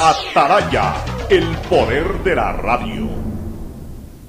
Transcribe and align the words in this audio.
Ataraya, 0.00 0.94
el 1.28 1.44
poder 1.68 2.22
de 2.22 2.36
la 2.36 2.52
radio. 2.52 3.08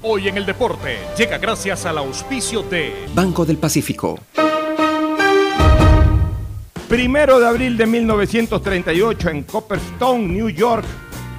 Hoy 0.02 0.26
en 0.26 0.36
el 0.36 0.44
deporte 0.44 0.98
llega 1.16 1.38
gracias 1.38 1.86
al 1.86 1.98
auspicio 1.98 2.64
de 2.64 3.06
Banco 3.14 3.44
del 3.44 3.56
Pacífico. 3.56 4.18
Primero 6.88 7.38
de 7.38 7.46
abril 7.46 7.76
de 7.76 7.86
1938 7.86 9.30
en 9.30 9.44
Copperstone, 9.44 10.26
New 10.26 10.48
York, 10.48 10.84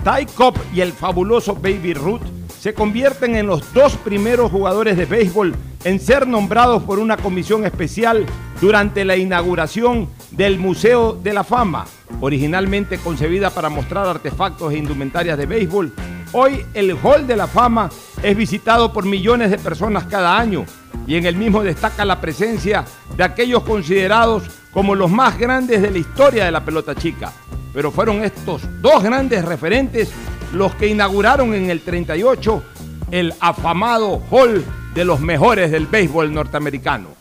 Ty 0.06 0.26
Cobb 0.28 0.56
y 0.74 0.80
el 0.80 0.94
fabuloso 0.94 1.56
Baby 1.56 1.94
Ruth 1.94 2.22
se 2.58 2.74
convierten 2.74 3.36
en 3.36 3.48
los 3.48 3.74
dos 3.74 3.98
primeros 3.98 4.50
jugadores 4.50 4.96
de 4.96 5.08
béisbol 5.08 5.54
en 5.84 6.00
ser 6.00 6.26
nombrados 6.26 6.84
por 6.84 7.00
una 7.00 7.18
comisión 7.18 7.66
especial 7.66 8.26
durante 8.62 9.04
la 9.04 9.18
inauguración 9.18 10.08
del 10.32 10.58
Museo 10.60 11.14
de 11.14 11.34
la 11.34 11.44
Fama, 11.44 11.86
originalmente 12.20 12.98
concebida 12.98 13.50
para 13.50 13.70
mostrar 13.70 14.08
artefactos 14.08 14.74
e 14.74 14.78
indumentarias 14.78 15.38
de 15.38 15.46
béisbol. 15.46 15.94
Hoy 16.34 16.66
el 16.74 16.98
Hall 17.04 17.28
de 17.28 17.36
la 17.36 17.48
Fama 17.48 17.90
es 18.24 18.36
visitado 18.36 18.94
por 18.94 19.06
millones 19.06 19.52
de 19.52 19.58
personas 19.58 20.06
cada 20.06 20.38
año 20.38 20.66
y 21.06 21.16
en 21.16 21.26
el 21.26 21.36
mismo 21.36 21.64
destaca 21.64 22.06
la 22.06 22.22
presencia 22.22 22.86
de 23.16 23.24
aquellos 23.24 23.64
considerados 23.64 24.44
como 24.72 24.96
los 24.96 25.12
más 25.12 25.38
grandes 25.38 25.82
de 25.82 25.92
la 25.92 25.98
historia 25.98 26.46
de 26.46 26.52
la 26.52 26.64
pelota 26.64 26.96
chica. 26.96 27.34
Pero 27.74 27.92
fueron 27.92 28.24
estos 28.24 28.62
dos 28.82 29.04
grandes 29.04 29.44
referentes 29.44 30.12
los 30.54 30.74
que 30.76 30.88
inauguraron 30.88 31.54
en 31.54 31.70
el 31.70 31.82
38 31.82 32.64
el 33.12 33.34
afamado 33.40 34.22
Hall 34.30 34.64
de 34.94 35.06
los 35.06 35.20
mejores 35.20 35.72
del 35.72 35.88
béisbol 35.88 36.34
norteamericano. 36.34 37.21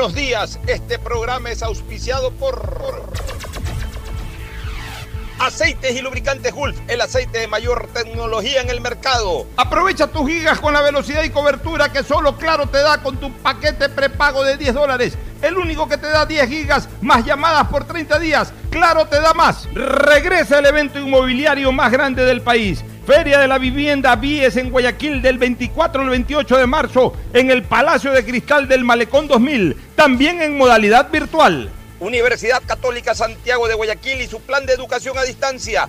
Buenos 0.00 0.16
días, 0.16 0.58
este 0.66 0.98
programa 0.98 1.50
es 1.50 1.62
auspiciado 1.62 2.30
por 2.30 3.04
Aceites 5.38 5.94
y 5.94 6.00
lubricantes 6.00 6.54
Gulf, 6.54 6.78
el 6.88 7.02
aceite 7.02 7.40
de 7.40 7.46
mayor 7.46 7.86
tecnología 7.92 8.62
en 8.62 8.70
el 8.70 8.80
mercado. 8.80 9.46
Aprovecha 9.58 10.06
tus 10.06 10.26
gigas 10.26 10.58
con 10.58 10.72
la 10.72 10.80
velocidad 10.80 11.22
y 11.22 11.28
cobertura 11.28 11.92
que 11.92 12.02
solo 12.02 12.38
Claro 12.38 12.66
te 12.66 12.78
da 12.78 13.02
con 13.02 13.18
tu 13.18 13.30
paquete 13.30 13.90
prepago 13.90 14.42
de 14.42 14.56
10 14.56 14.72
dólares. 14.72 15.18
El 15.42 15.58
único 15.58 15.86
que 15.86 15.98
te 15.98 16.06
da 16.06 16.24
10 16.24 16.48
gigas 16.48 16.88
más 17.02 17.22
llamadas 17.26 17.68
por 17.68 17.84
30 17.84 18.18
días. 18.20 18.54
Claro 18.70 19.04
te 19.04 19.20
da 19.20 19.34
más. 19.34 19.68
Regresa 19.74 20.60
el 20.60 20.66
evento 20.66 20.98
inmobiliario 20.98 21.72
más 21.72 21.92
grande 21.92 22.24
del 22.24 22.40
país. 22.40 22.82
Feria 23.06 23.38
de 23.38 23.48
la 23.48 23.58
Vivienda 23.58 24.14
Vies 24.16 24.56
en 24.56 24.70
Guayaquil 24.70 25.22
del 25.22 25.38
24 25.38 26.02
al 26.02 26.10
28 26.10 26.56
de 26.58 26.66
marzo 26.66 27.14
en 27.32 27.50
el 27.50 27.62
Palacio 27.62 28.12
de 28.12 28.24
Cristal 28.24 28.68
del 28.68 28.84
Malecón 28.84 29.26
2000, 29.26 29.76
también 29.96 30.42
en 30.42 30.56
modalidad 30.56 31.10
virtual. 31.10 31.70
Universidad 31.98 32.62
Católica 32.64 33.14
Santiago 33.14 33.68
de 33.68 33.74
Guayaquil 33.74 34.20
y 34.20 34.26
su 34.26 34.40
plan 34.40 34.66
de 34.66 34.74
educación 34.74 35.16
a 35.18 35.22
distancia, 35.22 35.88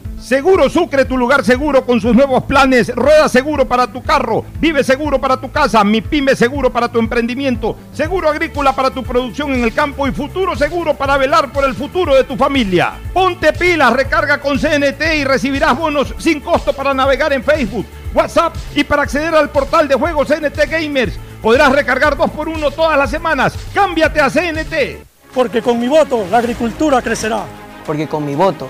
Seguro 0.21 0.69
Sucre, 0.69 1.05
tu 1.05 1.17
lugar 1.17 1.43
seguro 1.43 1.83
con 1.83 1.99
sus 1.99 2.15
nuevos 2.15 2.43
planes. 2.43 2.93
Rueda 2.95 3.27
seguro 3.27 3.67
para 3.67 3.87
tu 3.87 4.03
carro, 4.03 4.45
vive 4.59 4.83
seguro 4.83 5.19
para 5.19 5.37
tu 5.37 5.51
casa, 5.51 5.83
mi 5.83 6.01
pyme 6.01 6.35
seguro 6.35 6.71
para 6.71 6.89
tu 6.89 6.99
emprendimiento, 6.99 7.75
seguro 7.91 8.29
agrícola 8.29 8.73
para 8.73 8.91
tu 8.91 9.03
producción 9.03 9.51
en 9.51 9.63
el 9.63 9.73
campo 9.73 10.07
y 10.07 10.11
futuro 10.11 10.55
seguro 10.55 10.93
para 10.93 11.17
velar 11.17 11.51
por 11.51 11.65
el 11.65 11.73
futuro 11.73 12.13
de 12.13 12.23
tu 12.23 12.37
familia. 12.37 12.93
Ponte 13.11 13.51
pilas, 13.51 13.93
recarga 13.93 14.39
con 14.39 14.59
CNT 14.59 15.01
y 15.17 15.23
recibirás 15.23 15.75
bonos 15.75 16.13
sin 16.19 16.39
costo 16.39 16.71
para 16.71 16.93
navegar 16.93 17.33
en 17.33 17.43
Facebook, 17.43 17.87
WhatsApp 18.13 18.55
y 18.75 18.83
para 18.83 19.01
acceder 19.01 19.33
al 19.33 19.49
portal 19.49 19.87
de 19.87 19.95
juegos 19.95 20.27
CNT 20.27 20.69
Gamers. 20.69 21.17
Podrás 21.41 21.71
recargar 21.71 22.15
dos 22.15 22.29
por 22.29 22.47
uno 22.47 22.69
todas 22.69 22.95
las 22.95 23.09
semanas. 23.09 23.55
Cámbiate 23.73 24.21
a 24.21 24.29
CNT. 24.29 25.03
Porque 25.33 25.63
con 25.63 25.79
mi 25.79 25.87
voto 25.87 26.27
la 26.29 26.37
agricultura 26.37 27.01
crecerá. 27.01 27.43
Porque 27.87 28.07
con 28.07 28.23
mi 28.23 28.35
voto 28.35 28.69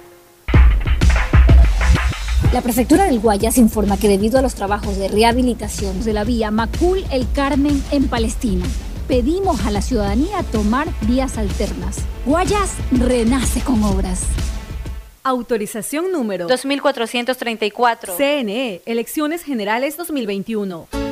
La 2.53 2.59
prefectura 2.59 3.05
del 3.05 3.21
Guayas 3.21 3.57
informa 3.57 3.97
que 3.97 4.09
debido 4.09 4.37
a 4.37 4.41
los 4.41 4.55
trabajos 4.55 4.97
de 4.97 5.07
rehabilitación 5.07 6.03
de 6.03 6.11
la 6.11 6.25
vía 6.25 6.51
Macul 6.51 7.01
El 7.09 7.25
Carmen 7.31 7.81
en 7.91 8.09
Palestina, 8.09 8.65
pedimos 9.07 9.65
a 9.65 9.71
la 9.71 9.81
ciudadanía 9.81 10.43
tomar 10.51 10.89
vías 11.07 11.37
alternas. 11.37 11.99
Guayas 12.25 12.71
renace 12.91 13.61
con 13.61 13.81
obras. 13.85 14.23
Autorización 15.23 16.11
número 16.11 16.47
2434. 16.47 18.17
CNE, 18.17 18.81
Elecciones 18.85 19.43
Generales 19.43 19.95
2021. 19.95 21.10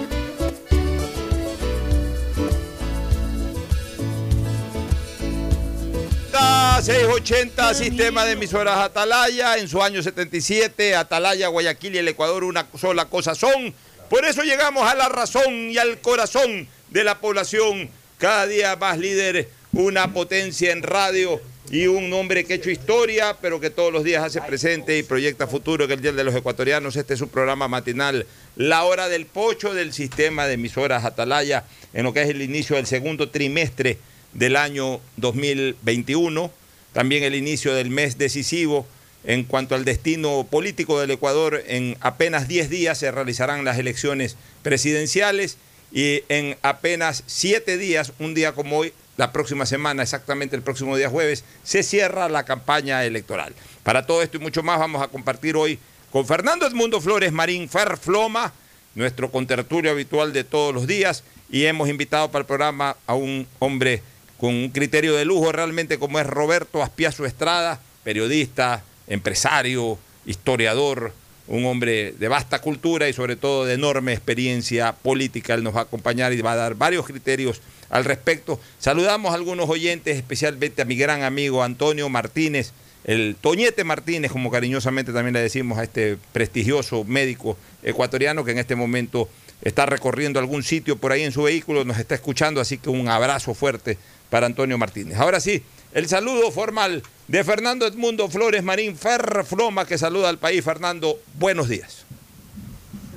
680, 6.81 7.74
sistema 7.74 8.25
de 8.25 8.31
emisoras 8.31 8.77
Atalaya, 8.77 9.57
en 9.57 9.68
su 9.68 9.83
año 9.83 10.01
77, 10.01 10.95
Atalaya, 10.95 11.47
Guayaquil 11.50 11.95
y 11.95 11.97
el 11.97 12.07
Ecuador 12.07 12.44
una 12.44 12.65
sola 12.80 13.06
cosa 13.06 13.36
son. 13.36 13.74
Por 14.09 14.25
eso 14.25 14.44
llegamos 14.44 14.89
a 14.89 14.95
la 14.95 15.09
razón 15.09 15.69
y 15.69 15.77
al 15.77 16.00
corazón 16.00 16.68
de 16.89 17.03
la 17.03 17.19
población, 17.19 17.89
cada 18.18 18.47
día 18.47 18.75
más 18.77 18.97
líder, 18.97 19.50
una 19.74 20.13
potencia 20.13 20.71
en 20.71 20.81
radio 20.81 21.41
y 21.69 21.88
un 21.88 22.12
hombre 22.13 22.45
que 22.45 22.53
ha 22.53 22.56
hecho 22.56 22.71
historia, 22.71 23.38
pero 23.39 23.59
que 23.59 23.69
todos 23.69 23.94
los 23.94 24.03
días 24.03 24.24
hace 24.24 24.41
presente 24.41 24.97
y 24.97 25.03
proyecta 25.03 25.47
futuro, 25.47 25.88
que 25.88 25.94
el 25.94 26.01
Día 26.01 26.13
de 26.13 26.24
los 26.24 26.36
Ecuatorianos. 26.36 26.95
Este 26.95 27.13
es 27.13 27.19
su 27.19 27.27
programa 27.27 27.68
matinal, 27.68 28.25
La 28.56 28.86
Hora 28.86 29.09
del 29.09 29.25
Pocho 29.25 29.74
del 29.74 29.94
sistema 29.94 30.47
de 30.47 30.53
emisoras 30.53 31.06
Atalaya, 31.06 31.65
en 31.94 32.03
lo 32.03 32.13
que 32.13 32.24
es 32.24 32.30
el 32.30 32.41
inicio 32.41 32.77
del 32.77 32.88
segundo 32.88 33.30
trimestre 33.30 33.97
del 34.34 34.56
año 34.56 35.00
2021, 35.18 36.52
también 36.94 37.24
el 37.24 37.36
inicio 37.36 37.74
del 37.74 37.90
mes 37.90 38.18
decisivo. 38.18 38.88
En 39.26 39.44
cuanto 39.44 39.76
al 39.76 39.84
destino 39.84 40.48
político 40.50 41.00
del 41.00 41.12
Ecuador, 41.12 41.62
en 41.68 41.98
apenas 42.00 42.48
10 42.48 42.70
días 42.70 42.98
se 42.98 43.12
realizarán 43.12 43.66
las 43.66 43.78
elecciones 43.78 44.38
presidenciales 44.64 45.58
y 45.92 46.24
en 46.30 46.58
apenas 46.62 47.24
7 47.28 47.78
días, 47.78 48.14
un 48.20 48.34
día 48.34 48.54
como 48.54 48.78
hoy, 48.78 48.94
la 49.18 49.34
próxima 49.34 49.66
semana, 49.66 50.04
exactamente 50.04 50.56
el 50.56 50.62
próximo 50.62 50.96
día 50.96 51.10
jueves, 51.10 51.44
se 51.64 51.84
cierra 51.84 52.30
la 52.30 52.46
campaña 52.46 53.04
electoral. 53.04 53.54
Para 53.84 54.06
todo 54.06 54.22
esto 54.22 54.38
y 54.38 54.40
mucho 54.40 54.64
más 54.64 54.80
vamos 54.80 55.02
a 55.02 55.10
compartir 55.10 55.58
hoy 55.58 55.78
con 56.12 56.25
Fernando 56.25 56.66
Edmundo 56.66 57.02
Flores 57.02 57.34
Marín 57.34 57.68
Ferfloma, 57.68 58.54
nuestro 58.96 59.30
contertulio 59.30 59.92
habitual 59.92 60.32
de 60.32 60.46
todos 60.46 60.74
los 60.74 60.88
días, 60.88 61.24
y 61.50 61.66
hemos 61.66 61.90
invitado 61.90 62.32
para 62.32 62.42
el 62.42 62.46
programa 62.46 62.96
a 63.06 63.16
un 63.16 63.48
hombre 63.60 64.02
con 64.39 64.56
un 64.56 64.69
criterio 64.69 65.15
de 65.15 65.25
lujo 65.25 65.51
realmente 65.51 66.00
como 66.00 66.19
es 66.19 66.25
Roberto 66.25 66.81
Aspiazo 66.81 67.25
Estrada, 67.25 67.80
periodista, 68.03 68.83
empresario, 69.07 69.97
historiador, 70.25 71.13
un 71.47 71.65
hombre 71.65 72.13
de 72.13 72.27
vasta 72.27 72.62
cultura 72.62 73.09
y 73.09 73.13
sobre 73.13 73.36
todo 73.36 73.65
de 73.65 73.74
enorme 73.74 74.13
experiencia 74.13 74.94
política. 74.94 75.56
Él 75.56 75.63
nos 75.63 75.75
va 75.75 75.81
a 75.81 75.83
acompañar 75.83 76.31
y 76.31 76.41
va 76.41 76.53
a 76.53 76.57
dar 76.57 76.75
varios 76.75 77.06
criterios 77.06 77.62
al 77.89 78.06
respecto. 78.06 78.59
Saludamos 78.77 79.31
a 79.31 79.36
algunos 79.36 79.69
oyentes, 79.69 80.15
especialmente 80.15 80.81
a 80.81 80.86
mi 80.86 80.95
gran 80.95 81.24
amigo 81.24 81.63
Antonio 81.63 82.07
Martínez, 82.07 82.71
el 83.03 83.36
Toñete 83.39 83.83
Martínez, 83.83 84.31
como 84.31 84.51
cariñosamente 84.51 85.12
también 85.12 85.33
le 85.33 85.41
decimos 85.41 85.80
a 85.80 85.83
este 85.83 86.18
prestigioso 86.31 87.03
médico 87.03 87.57
ecuatoriano 87.81 88.45
que 88.45 88.51
en 88.51 88.59
este 88.59 88.75
momento 88.75 89.27
está 89.62 89.86
recorriendo 89.86 90.39
algún 90.39 90.63
sitio 90.63 90.97
por 90.97 91.12
ahí 91.12 91.24
en 91.24 91.31
su 91.31 91.44
vehículo, 91.44 91.83
nos 91.83 91.97
está 91.97 92.15
escuchando, 92.15 92.62
así 92.62 92.77
que 92.77 92.89
un 92.89 93.07
abrazo 93.09 93.53
fuerte 93.53 93.97
para 94.30 94.46
Antonio 94.46 94.78
Martínez. 94.78 95.18
Ahora 95.18 95.40
sí, 95.40 95.64
el 95.94 96.08
saludo 96.08 96.52
formal 96.52 97.04
de 97.28 97.44
Fernando 97.44 97.88
Edmundo 97.88 98.30
Flores 98.30 98.64
Marín 98.64 98.96
Ferrofloma, 98.96 99.86
que 99.86 99.98
saluda 99.98 100.30
al 100.30 100.38
país. 100.38 100.64
Fernando, 100.64 101.20
buenos 101.36 101.70
días. 101.70 102.06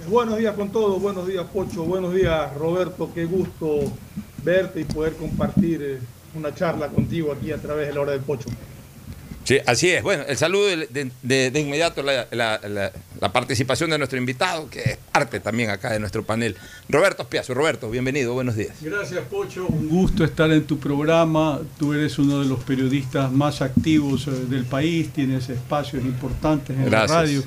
Buenos 0.08 0.38
días 0.38 0.54
con 0.56 0.70
todos, 0.70 1.00
buenos 1.00 1.28
días 1.28 1.46
Pocho, 1.52 1.84
buenos 1.84 2.12
días 2.12 2.52
Roberto, 2.56 3.10
qué 3.14 3.24
gusto 3.24 3.80
verte 4.42 4.80
y 4.80 4.84
poder 4.84 5.14
compartir 5.14 5.80
eh, 5.80 5.98
una 6.34 6.52
charla 6.52 6.88
contigo 6.88 7.32
aquí 7.32 7.52
a 7.52 7.58
través 7.58 7.86
de 7.86 7.94
la 7.94 8.00
hora 8.00 8.12
del 8.12 8.20
Pocho. 8.20 8.48
Sí, 9.44 9.58
así 9.66 9.90
es. 9.90 10.02
Bueno, 10.02 10.22
el 10.28 10.36
saludo 10.36 10.66
de, 10.66 11.10
de, 11.22 11.60
inmediato, 11.60 12.02
la, 12.02 12.26
la, 12.30 13.32
participación 13.32 13.90
de 13.90 13.98
nuestro 13.98 14.18
invitado, 14.18 14.70
que 14.70 14.80
es 14.80 14.98
parte 15.10 15.40
también 15.40 15.70
acá 15.70 15.92
de 15.92 15.98
nuestro 15.98 16.22
panel. 16.22 16.56
Roberto 16.88 17.22
Espiazo. 17.22 17.54
Roberto, 17.54 17.90
bienvenido, 17.90 18.34
buenos 18.34 18.54
días. 18.54 18.76
Gracias, 18.80 19.20
Pocho. 19.24 19.66
Un 19.66 19.88
gusto 19.88 20.24
estar 20.24 20.50
en 20.52 20.64
tu 20.64 20.78
programa. 20.78 21.60
Tú 21.78 21.92
eres 21.92 22.18
uno 22.18 22.40
de 22.40 22.46
los 22.46 22.62
periodistas 22.62 23.32
más 23.32 23.62
activos 23.62 24.28
eh, 24.28 24.30
del 24.48 24.64
país, 24.64 25.12
tienes 25.12 25.48
espacios 25.48 26.04
importantes 26.04 26.76
en 26.76 26.90
la 26.90 27.06
radio. 27.06 27.42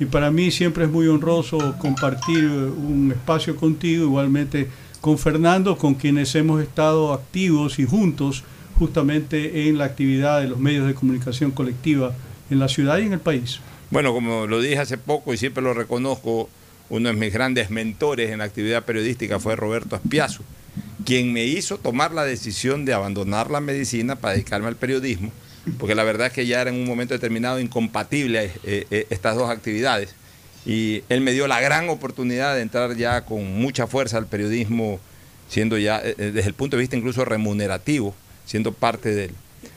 Y 0.00 0.06
para 0.06 0.30
mí 0.30 0.50
siempre 0.50 0.84
es 0.84 0.90
muy 0.90 1.06
honroso 1.08 1.76
compartir 1.78 2.44
eh, 2.44 2.48
un 2.48 3.12
espacio 3.12 3.54
contigo, 3.56 4.04
igualmente 4.04 4.68
con 5.00 5.18
Fernando, 5.18 5.76
con 5.76 5.94
quienes 5.94 6.34
hemos 6.34 6.62
estado 6.62 7.12
activos 7.12 7.78
y 7.78 7.84
juntos 7.84 8.44
justamente 8.78 9.68
en 9.68 9.78
la 9.78 9.84
actividad 9.84 10.40
de 10.40 10.48
los 10.48 10.58
medios 10.58 10.86
de 10.86 10.94
comunicación 10.94 11.50
colectiva 11.50 12.14
en 12.50 12.58
la 12.58 12.68
ciudad 12.68 12.98
y 12.98 13.02
en 13.02 13.12
el 13.12 13.20
país. 13.20 13.60
Bueno, 13.90 14.12
como 14.12 14.46
lo 14.46 14.60
dije 14.60 14.78
hace 14.78 14.98
poco 14.98 15.32
y 15.32 15.36
siempre 15.36 15.62
lo 15.62 15.74
reconozco, 15.74 16.48
uno 16.90 17.08
de 17.08 17.14
mis 17.14 17.32
grandes 17.32 17.70
mentores 17.70 18.30
en 18.30 18.38
la 18.38 18.44
actividad 18.44 18.84
periodística 18.84 19.38
fue 19.38 19.56
Roberto 19.56 19.96
Aspiazo, 19.96 20.42
quien 21.04 21.32
me 21.32 21.44
hizo 21.44 21.78
tomar 21.78 22.12
la 22.12 22.24
decisión 22.24 22.84
de 22.84 22.94
abandonar 22.94 23.50
la 23.50 23.60
medicina 23.60 24.16
para 24.16 24.34
dedicarme 24.34 24.68
al 24.68 24.76
periodismo, 24.76 25.30
porque 25.78 25.94
la 25.94 26.04
verdad 26.04 26.28
es 26.28 26.32
que 26.32 26.46
ya 26.46 26.60
era 26.60 26.70
en 26.70 26.76
un 26.76 26.86
momento 26.86 27.14
determinado 27.14 27.60
incompatible 27.60 28.50
eh, 28.64 28.86
eh, 28.90 29.06
estas 29.10 29.36
dos 29.36 29.48
actividades 29.48 30.14
y 30.66 31.02
él 31.08 31.20
me 31.20 31.32
dio 31.32 31.46
la 31.46 31.60
gran 31.60 31.88
oportunidad 31.88 32.54
de 32.54 32.62
entrar 32.62 32.96
ya 32.96 33.24
con 33.24 33.44
mucha 33.54 33.86
fuerza 33.86 34.16
al 34.16 34.26
periodismo, 34.26 34.98
siendo 35.48 35.76
ya 35.78 36.00
eh, 36.02 36.14
desde 36.16 36.48
el 36.48 36.54
punto 36.54 36.76
de 36.76 36.80
vista 36.80 36.96
incluso 36.96 37.24
remunerativo, 37.24 38.14
siendo 38.44 38.72
parte 38.72 39.14
del 39.14 39.30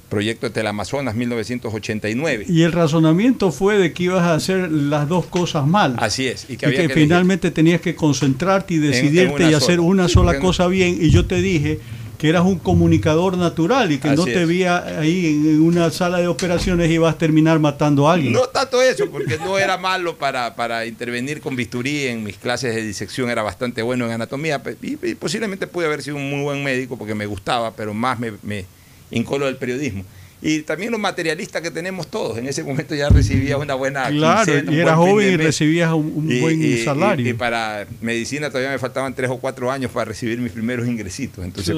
proyecto 0.09 0.47
de 0.47 0.53
Teleamazonas 0.53 1.15
1989. 1.15 2.45
Y 2.47 2.63
el 2.63 2.71
razonamiento 2.71 3.51
fue 3.51 3.77
de 3.77 3.93
que 3.93 4.03
ibas 4.03 4.23
a 4.23 4.33
hacer 4.33 4.71
las 4.71 5.07
dos 5.07 5.25
cosas 5.25 5.67
mal. 5.67 5.95
Así 5.97 6.27
es. 6.27 6.49
Y 6.49 6.57
que, 6.57 6.89
finalmente 6.89 7.51
tenías 7.51 7.81
que 7.81 7.95
concentrarte 7.95 8.75
y 8.75 8.77
decidirte 8.77 9.49
y 9.49 9.53
hacer 9.53 9.79
una 9.79 10.07
sola 10.07 10.39
cosa 10.39 10.67
bien. 10.67 10.97
Y 10.99 11.09
yo 11.09 11.25
te 11.25 11.41
dije 11.41 11.79
que 12.17 12.29
eras 12.29 12.43
un 12.43 12.57
comunicador 12.57 13.37
natural 13.37 13.91
y 13.91 13.99
que 13.99 14.09
no 14.09 14.25
te 14.25 14.45
veía 14.45 14.99
ahí 14.99 15.27
en 15.27 15.61
una 15.61 15.91
sala 15.91 16.17
de 16.17 16.27
operaciones 16.27 16.89
y 16.89 16.93
ibas 16.93 17.15
a 17.15 17.17
terminar 17.17 17.59
matando 17.59 18.09
a 18.09 18.13
alguien. 18.13 18.33
No 18.33 18.47
tanto 18.47 18.81
eso, 18.81 19.09
porque 19.11 19.37
no 19.37 19.57
era 19.57 19.77
malo 19.77 20.17
para, 20.17 20.55
para 20.55 20.85
intervenir 20.85 21.41
con 21.41 21.55
bisturí 21.55 22.07
en 22.07 22.23
mis 22.23 22.37
clases 22.37 22.73
de 22.73 22.81
disección, 22.81 23.29
era 23.29 23.43
bastante 23.43 23.81
bueno 23.81 24.05
en 24.05 24.11
anatomía 24.11 24.61
y, 24.81 25.15
posiblemente 25.15 25.67
pude 25.67 25.85
haber 25.85 26.01
sido 26.01 26.15
un 26.15 26.29
muy 26.29 26.41
buen 26.41 26.63
médico 26.63 26.97
porque 26.97 27.13
me 27.13 27.25
gustaba, 27.25 27.71
pero 27.75 27.93
más 27.93 28.19
me, 28.19 28.33
me 28.41 28.65
incoló 29.11 29.45
del 29.45 29.57
periodismo 29.57 30.03
y 30.41 30.61
también 30.61 30.91
los 30.91 30.99
materialistas 30.99 31.61
que 31.61 31.71
tenemos 31.71 32.07
todos. 32.07 32.37
En 32.37 32.47
ese 32.47 32.63
momento 32.63 32.93
ya 32.93 33.09
recibías 33.09 33.59
una 33.59 33.73
buena 33.73 34.07
Claro, 34.09 34.53
y 34.71 34.79
eras 34.79 34.95
joven 34.95 35.33
y 35.33 35.37
recibías 35.37 35.91
un, 35.93 36.27
buen 36.41 36.83
salario. 36.83 37.27
Y, 37.27 37.33
para 37.33 37.87
medicina 38.01 38.49
todavía 38.49 38.71
me 38.71 38.79
faltaban 38.79 39.15
tres 39.15 39.29
o 39.31 39.37
cuatro 39.37 39.71
años 39.71 39.91
para 39.91 40.05
recibir 40.05 40.37
mis 40.39 40.51
primeros 40.51 40.87
ingresitos. 40.87 41.43
Entonces, 41.43 41.75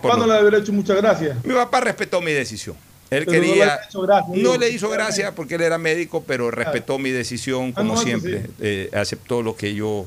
¿Cuándo 0.00 0.26
le 0.26 0.34
haber 0.34 0.54
hecho 0.54 0.72
muchas 0.72 0.96
gracias? 0.96 1.44
Mi 1.44 1.52
papá 1.52 1.80
respetó 1.80 2.20
mi 2.20 2.32
decisión. 2.32 2.76
Él 3.10 3.26
quería. 3.26 3.80
No 4.34 4.56
le, 4.56 4.70
hizo 4.70 4.88
gracia 4.88 5.34
porque 5.34 5.56
él 5.56 5.62
era 5.62 5.78
médico, 5.78 6.24
pero 6.26 6.50
respetó 6.50 6.98
mi 6.98 7.10
decisión, 7.10 7.72
como 7.72 7.96
siempre. 7.96 8.46
Eh, 8.60 8.88
aceptó 8.94 9.42
lo 9.42 9.56
que 9.56 9.74
yo. 9.74 10.06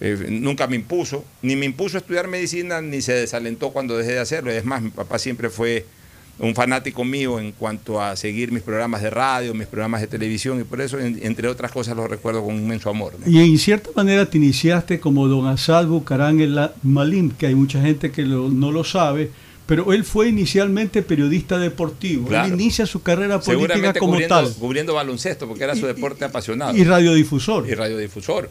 Eh, 0.00 0.26
nunca 0.28 0.68
me 0.68 0.76
impuso, 0.76 1.24
ni 1.42 1.56
me 1.56 1.66
impuso 1.66 1.98
estudiar 1.98 2.28
medicina, 2.28 2.80
ni 2.80 3.02
se 3.02 3.14
desalentó 3.14 3.70
cuando 3.70 3.96
dejé 3.96 4.12
de 4.12 4.20
hacerlo. 4.20 4.52
Es 4.52 4.64
más, 4.64 4.80
mi 4.80 4.90
papá 4.90 5.18
siempre 5.18 5.50
fue 5.50 5.86
un 6.38 6.54
fanático 6.54 7.04
mío 7.04 7.40
en 7.40 7.52
cuanto 7.52 8.00
a 8.00 8.14
seguir 8.16 8.52
mis 8.52 8.62
programas 8.62 9.02
de 9.02 9.10
radio, 9.10 9.54
mis 9.54 9.66
programas 9.66 10.00
de 10.00 10.06
televisión, 10.06 10.60
y 10.60 10.64
por 10.64 10.80
eso, 10.80 10.98
entre 10.98 11.48
otras 11.48 11.72
cosas, 11.72 11.96
lo 11.96 12.06
recuerdo 12.06 12.44
con 12.44 12.56
inmenso 12.56 12.90
amor. 12.90 13.14
Y 13.26 13.38
en 13.38 13.58
cierta 13.58 13.90
manera 13.94 14.26
te 14.26 14.38
iniciaste 14.38 15.00
como 15.00 15.26
don 15.26 15.46
Asad 15.46 15.86
Bucarán 15.86 16.40
el 16.40 16.58
Malim, 16.82 17.30
que 17.30 17.46
hay 17.46 17.54
mucha 17.54 17.80
gente 17.82 18.12
que 18.12 18.22
no 18.22 18.72
lo 18.72 18.84
sabe, 18.84 19.30
pero 19.66 19.92
él 19.92 20.04
fue 20.04 20.28
inicialmente 20.28 21.02
periodista 21.02 21.58
deportivo. 21.58 22.32
Él 22.34 22.52
inicia 22.52 22.86
su 22.86 23.02
carrera 23.02 23.40
política 23.40 23.92
como 23.94 24.18
tal. 24.26 24.52
Cubriendo 24.54 24.94
baloncesto, 24.94 25.46
porque 25.46 25.64
era 25.64 25.74
su 25.74 25.86
deporte 25.86 26.24
apasionado. 26.24 26.76
Y 26.76 26.84
radiodifusor. 26.84 27.68
Y 27.68 27.74
radiodifusor. 27.74 28.48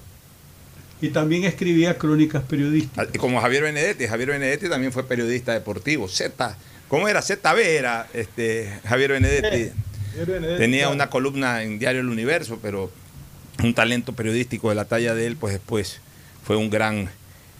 Y 1.01 1.09
también 1.09 1.43
escribía 1.43 1.97
crónicas 1.97 2.43
periodísticas. 2.43 3.07
Como 3.17 3.39
Javier 3.39 3.63
Benedetti. 3.63 4.07
Javier 4.07 4.29
Benedetti 4.29 4.67
también 4.67 4.91
fue 4.91 5.03
periodista 5.03 5.53
deportivo. 5.53 6.07
Z 6.07 6.57
¿Cómo 6.87 7.07
era? 7.07 7.21
ZB 7.21 7.59
era 7.59 8.07
este, 8.13 8.71
Javier 8.87 9.11
Benedetti. 9.11 9.71
Tenía 10.57 10.89
una 10.89 11.09
columna 11.09 11.63
en 11.63 11.79
Diario 11.79 12.01
El 12.01 12.09
Universo, 12.09 12.59
pero 12.61 12.91
un 13.63 13.73
talento 13.73 14.13
periodístico 14.13 14.69
de 14.69 14.75
la 14.75 14.85
talla 14.85 15.13
de 15.13 15.27
él, 15.27 15.35
pues 15.35 15.53
después 15.53 15.99
fue 16.43 16.55
un 16.55 16.69
gran 16.69 17.09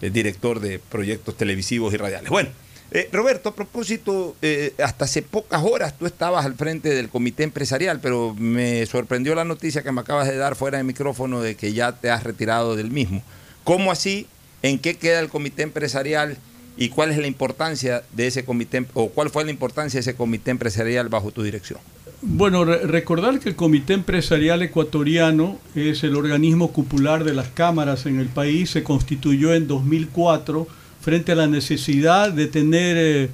eh, 0.00 0.10
director 0.10 0.60
de 0.60 0.78
proyectos 0.78 1.36
televisivos 1.36 1.92
y 1.92 1.98
radiales. 1.98 2.30
Bueno, 2.30 2.50
eh, 2.90 3.08
Roberto, 3.12 3.50
a 3.50 3.54
propósito, 3.54 4.34
eh, 4.40 4.72
hasta 4.82 5.04
hace 5.04 5.20
pocas 5.20 5.62
horas 5.62 5.98
tú 5.98 6.06
estabas 6.06 6.46
al 6.46 6.54
frente 6.54 6.88
del 6.88 7.10
comité 7.10 7.42
empresarial, 7.42 8.00
pero 8.00 8.34
me 8.38 8.86
sorprendió 8.86 9.34
la 9.34 9.44
noticia 9.44 9.82
que 9.82 9.92
me 9.92 10.00
acabas 10.00 10.26
de 10.26 10.36
dar 10.36 10.56
fuera 10.56 10.78
de 10.78 10.84
micrófono 10.84 11.42
de 11.42 11.54
que 11.54 11.74
ya 11.74 11.92
te 11.92 12.10
has 12.10 12.24
retirado 12.24 12.76
del 12.76 12.90
mismo. 12.90 13.22
¿Cómo 13.64 13.92
así? 13.92 14.26
¿En 14.62 14.78
qué 14.78 14.96
queda 14.96 15.20
el 15.20 15.28
comité 15.28 15.62
empresarial? 15.62 16.38
Y 16.78 16.88
cuál 16.90 17.10
es 17.10 17.18
la 17.18 17.26
importancia 17.26 18.04
de 18.12 18.28
ese 18.28 18.44
comité 18.44 18.86
o 18.94 19.08
cuál 19.08 19.30
fue 19.30 19.44
la 19.44 19.50
importancia 19.50 19.98
de 19.98 20.02
ese 20.02 20.14
comité 20.14 20.52
empresarial 20.52 21.08
bajo 21.08 21.32
tu 21.32 21.42
dirección. 21.42 21.80
Bueno, 22.20 22.64
recordar 22.64 23.38
que 23.38 23.48
el 23.48 23.54
Comité 23.54 23.94
Empresarial 23.94 24.62
Ecuatoriano 24.62 25.56
es 25.76 26.02
el 26.02 26.16
organismo 26.16 26.72
cupular 26.72 27.22
de 27.22 27.32
las 27.32 27.48
cámaras 27.48 28.06
en 28.06 28.18
el 28.18 28.26
país, 28.26 28.70
se 28.70 28.82
constituyó 28.82 29.54
en 29.54 29.68
2004 29.68 30.66
frente 31.00 31.32
a 31.32 31.36
la 31.36 31.46
necesidad 31.46 32.32
de 32.32 32.48
tener 32.48 32.96
eh, 32.98 33.30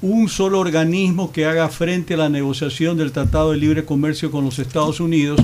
un 0.00 0.30
solo 0.30 0.60
organismo 0.60 1.30
que 1.30 1.44
haga 1.44 1.68
frente 1.68 2.14
a 2.14 2.16
la 2.16 2.30
negociación 2.30 2.96
del 2.96 3.12
Tratado 3.12 3.50
de 3.50 3.58
Libre 3.58 3.84
Comercio 3.84 4.30
con 4.30 4.46
los 4.46 4.58
Estados 4.58 4.98
Unidos, 4.98 5.38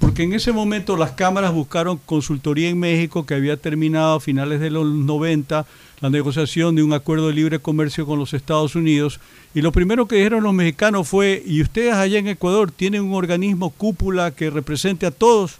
porque 0.00 0.24
en 0.24 0.32
ese 0.32 0.50
momento 0.50 0.96
las 0.96 1.12
cámaras 1.12 1.52
buscaron 1.52 2.00
consultoría 2.04 2.68
en 2.68 2.78
México 2.78 3.24
que 3.24 3.34
había 3.34 3.56
terminado 3.56 4.16
a 4.16 4.20
finales 4.20 4.58
de 4.58 4.70
los 4.70 4.84
90 4.86 5.64
la 6.02 6.10
negociación 6.10 6.74
de 6.74 6.82
un 6.82 6.92
acuerdo 6.92 7.28
de 7.28 7.34
libre 7.34 7.60
comercio 7.60 8.04
con 8.04 8.18
los 8.18 8.34
Estados 8.34 8.74
Unidos. 8.74 9.20
Y 9.54 9.62
lo 9.62 9.70
primero 9.70 10.06
que 10.06 10.16
dijeron 10.16 10.42
los 10.42 10.52
mexicanos 10.52 11.08
fue, 11.08 11.42
¿y 11.46 11.62
ustedes 11.62 11.94
allá 11.94 12.18
en 12.18 12.26
Ecuador 12.26 12.72
tienen 12.72 13.02
un 13.02 13.14
organismo 13.14 13.70
cúpula 13.70 14.32
que 14.32 14.50
represente 14.50 15.06
a 15.06 15.12
todos? 15.12 15.58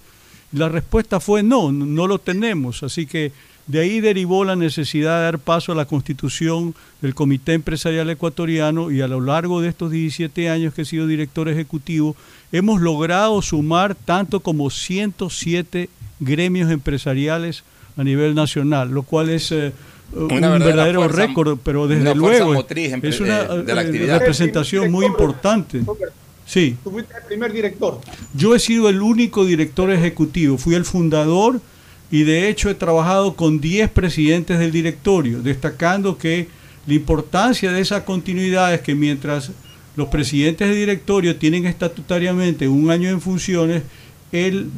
La 0.51 0.69
respuesta 0.69 1.21
fue 1.21 1.45
no, 1.45 1.71
no 1.71 2.09
lo 2.09 2.19
tenemos, 2.19 2.83
así 2.83 3.07
que 3.07 3.31
de 3.69 3.79
ahí 3.79 4.01
derivó 4.01 4.45
la 4.45 4.57
necesidad 4.57 5.19
de 5.19 5.23
dar 5.23 5.39
paso 5.39 5.71
a 5.71 5.77
la 5.77 5.85
constitución 5.85 6.75
del 7.01 7.15
Comité 7.15 7.53
Empresarial 7.53 8.11
Ecuatoriano. 8.11 8.91
Y 8.91 9.01
a 9.01 9.09
lo 9.09 9.21
largo 9.21 9.61
de 9.61 9.69
estos 9.69 9.93
17 9.93 10.51
años 10.51 10.75
que 10.75 10.83
he 10.83 10.85
sido 10.85 11.07
director 11.07 11.49
ejecutivo, 11.49 12.17
hemos 12.51 12.81
logrado 12.81 13.41
sumar 13.43 13.95
tanto 13.95 14.41
como 14.41 14.71
107 14.71 15.89
gremios 16.19 16.73
empresariales 16.73 17.63
a 17.97 18.03
nivel 18.03 18.35
nacional, 18.35 18.91
lo 18.91 19.05
cual 19.05 19.31
es 19.31 19.53
eh, 19.53 19.73
un 20.13 20.41
verdadero 20.41 21.09
récord, 21.09 21.59
pero 21.63 21.89
desde 21.89 22.15
luego 22.15 22.55
es 23.03 23.21
una 23.21 23.41
eh, 23.41 24.07
representación 24.07 24.91
muy 24.91 25.07
importante. 25.07 25.83
Sí. 26.47 26.77
Tú 26.83 26.91
fuiste 26.91 27.15
el 27.17 27.25
primer 27.25 27.53
director. 27.53 28.01
Yo 28.35 28.55
he 28.55 28.59
sido 28.59 28.89
el 28.89 29.01
único 29.01 29.45
director 29.45 29.91
ejecutivo, 29.91 30.59
fui 30.59 30.75
el 30.75 30.85
fundador 30.85 31.61
y 32.11 32.25
de 32.25 32.49
hecho 32.49 32.69
he 32.69 32.75
trabajado 32.75 33.35
con 33.35 33.61
10 33.61 33.91
presidentes 33.91 34.59
del 34.59 34.71
directorio, 34.71 35.41
destacando 35.41 36.19
que 36.19 36.49
la 36.87 36.95
importancia 36.95 37.73
de 37.73 37.81
esa 37.81 38.05
continuidad 38.05 38.75
es 38.75 38.81
que 38.81 38.95
mientras 38.95 39.53
los 39.97 40.09
presidentes 40.09 40.69
del 40.69 40.77
directorio 40.77 41.37
tienen 41.37 41.67
estatutariamente 41.67 42.69
un 42.69 42.91
año 42.91 43.09
en 43.09 43.21
funciones, 43.21 43.83
el 44.33 44.71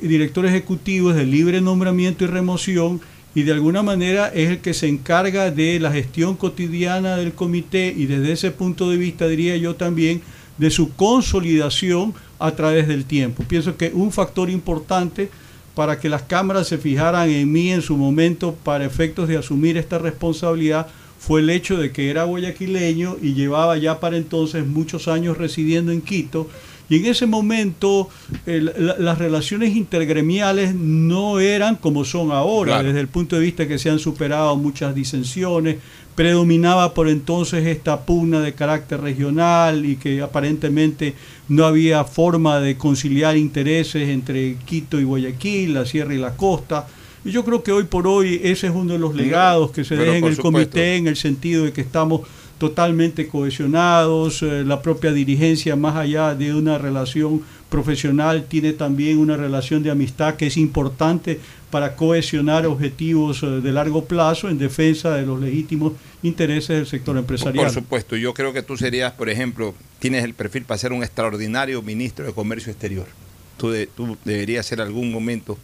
director 0.00 0.46
ejecutivo 0.46 1.10
es 1.10 1.16
de 1.16 1.26
libre 1.26 1.60
nombramiento 1.60 2.24
y 2.24 2.28
remoción 2.28 3.00
y 3.34 3.42
de 3.44 3.52
alguna 3.52 3.82
manera 3.82 4.28
es 4.28 4.50
el 4.50 4.58
que 4.58 4.74
se 4.74 4.88
encarga 4.88 5.50
de 5.50 5.80
la 5.80 5.92
gestión 5.92 6.36
cotidiana 6.36 7.16
del 7.16 7.32
comité 7.32 7.94
y 7.96 8.06
desde 8.06 8.32
ese 8.32 8.50
punto 8.50 8.90
de 8.90 8.96
vista 8.96 9.26
diría 9.26 9.56
yo 9.56 9.74
también 9.74 10.20
de 10.58 10.70
su 10.70 10.94
consolidación 10.94 12.14
a 12.38 12.50
través 12.52 12.88
del 12.88 13.04
tiempo. 13.04 13.42
Pienso 13.48 13.76
que 13.76 13.90
un 13.94 14.12
factor 14.12 14.50
importante 14.50 15.30
para 15.74 15.98
que 15.98 16.08
las 16.08 16.22
cámaras 16.22 16.68
se 16.68 16.76
fijaran 16.76 17.30
en 17.30 17.50
mí 17.50 17.70
en 17.70 17.80
su 17.80 17.96
momento 17.96 18.54
para 18.62 18.84
efectos 18.84 19.28
de 19.28 19.38
asumir 19.38 19.78
esta 19.78 19.98
responsabilidad 19.98 20.88
fue 21.18 21.40
el 21.40 21.50
hecho 21.50 21.76
de 21.78 21.92
que 21.92 22.10
era 22.10 22.24
guayaquileño 22.24 23.16
y 23.22 23.34
llevaba 23.34 23.78
ya 23.78 24.00
para 24.00 24.16
entonces 24.16 24.66
muchos 24.66 25.06
años 25.06 25.38
residiendo 25.38 25.92
en 25.92 26.02
Quito. 26.02 26.48
Y 26.92 26.96
en 26.96 27.06
ese 27.06 27.24
momento 27.24 28.10
las 28.44 29.16
relaciones 29.16 29.74
intergremiales 29.74 30.74
no 30.74 31.40
eran 31.40 31.76
como 31.76 32.04
son 32.04 32.32
ahora, 32.32 32.82
desde 32.82 33.00
el 33.00 33.08
punto 33.08 33.36
de 33.36 33.40
vista 33.40 33.66
que 33.66 33.78
se 33.78 33.88
han 33.88 33.98
superado 33.98 34.54
muchas 34.58 34.94
disensiones, 34.94 35.78
predominaba 36.14 36.92
por 36.92 37.08
entonces 37.08 37.66
esta 37.66 38.04
pugna 38.04 38.42
de 38.42 38.52
carácter 38.52 39.00
regional 39.00 39.86
y 39.86 39.96
que 39.96 40.20
aparentemente 40.20 41.14
no 41.48 41.64
había 41.64 42.04
forma 42.04 42.60
de 42.60 42.76
conciliar 42.76 43.38
intereses 43.38 44.10
entre 44.10 44.56
Quito 44.66 45.00
y 45.00 45.04
Guayaquil, 45.04 45.72
la 45.72 45.86
sierra 45.86 46.12
y 46.12 46.18
la 46.18 46.36
costa. 46.36 46.86
Y 47.24 47.30
yo 47.30 47.42
creo 47.42 47.62
que 47.62 47.72
hoy 47.72 47.84
por 47.84 48.06
hoy 48.06 48.38
ese 48.44 48.66
es 48.66 48.72
uno 48.74 48.92
de 48.92 48.98
los 48.98 49.14
legados 49.14 49.70
que 49.70 49.82
se 49.84 49.96
deja 49.96 50.18
en 50.18 50.24
el 50.24 50.36
comité 50.36 50.96
en 50.96 51.06
el 51.06 51.16
sentido 51.16 51.64
de 51.64 51.72
que 51.72 51.80
estamos 51.80 52.20
totalmente 52.62 53.26
cohesionados, 53.26 54.40
eh, 54.44 54.62
la 54.64 54.82
propia 54.82 55.10
dirigencia 55.10 55.74
más 55.74 55.96
allá 55.96 56.36
de 56.36 56.54
una 56.54 56.78
relación 56.78 57.42
profesional 57.68 58.44
tiene 58.44 58.72
también 58.72 59.18
una 59.18 59.36
relación 59.36 59.82
de 59.82 59.90
amistad 59.90 60.36
que 60.36 60.46
es 60.46 60.56
importante 60.56 61.40
para 61.72 61.96
cohesionar 61.96 62.64
objetivos 62.66 63.42
eh, 63.42 63.46
de 63.46 63.72
largo 63.72 64.04
plazo 64.04 64.48
en 64.48 64.58
defensa 64.58 65.16
de 65.16 65.26
los 65.26 65.40
legítimos 65.40 65.94
intereses 66.22 66.76
del 66.76 66.86
sector 66.86 67.18
empresarial. 67.18 67.64
Por 67.64 67.74
supuesto, 67.74 68.14
yo 68.14 68.32
creo 68.32 68.52
que 68.52 68.62
tú 68.62 68.76
serías, 68.76 69.10
por 69.10 69.28
ejemplo, 69.28 69.74
tienes 69.98 70.22
el 70.22 70.34
perfil 70.34 70.62
para 70.62 70.78
ser 70.78 70.92
un 70.92 71.02
extraordinario 71.02 71.82
ministro 71.82 72.24
de 72.24 72.32
Comercio 72.32 72.70
Exterior. 72.70 73.08
Tú, 73.56 73.72
tú 73.96 74.16
deberías 74.24 74.64
ser 74.64 74.80
algún 74.80 75.10
momento, 75.10 75.58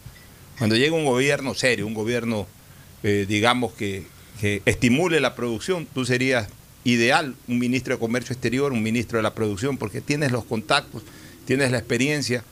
cuando 0.57 0.75
llegue 0.75 0.91
un 0.91 1.05
gobierno 1.05 1.53
serio, 1.53 1.87
un 1.87 1.93
gobierno, 1.93 2.45
eh, 3.03 3.25
digamos, 3.25 3.71
que, 3.71 4.03
que 4.41 4.61
estimule 4.65 5.21
la 5.21 5.33
producción, 5.33 5.87
tú 5.93 6.03
serías 6.03 6.49
ideal 6.93 7.35
un 7.47 7.59
ministro 7.59 7.93
de 7.93 7.99
Comercio 7.99 8.33
Exterior, 8.33 8.71
un 8.71 8.83
ministro 8.83 9.17
de 9.17 9.23
la 9.23 9.33
producción, 9.33 9.77
porque 9.77 10.01
tienes 10.01 10.31
los 10.31 10.45
contactos, 10.45 11.03
tienes 11.45 11.71
la 11.71 11.77
experiencia 11.77 12.43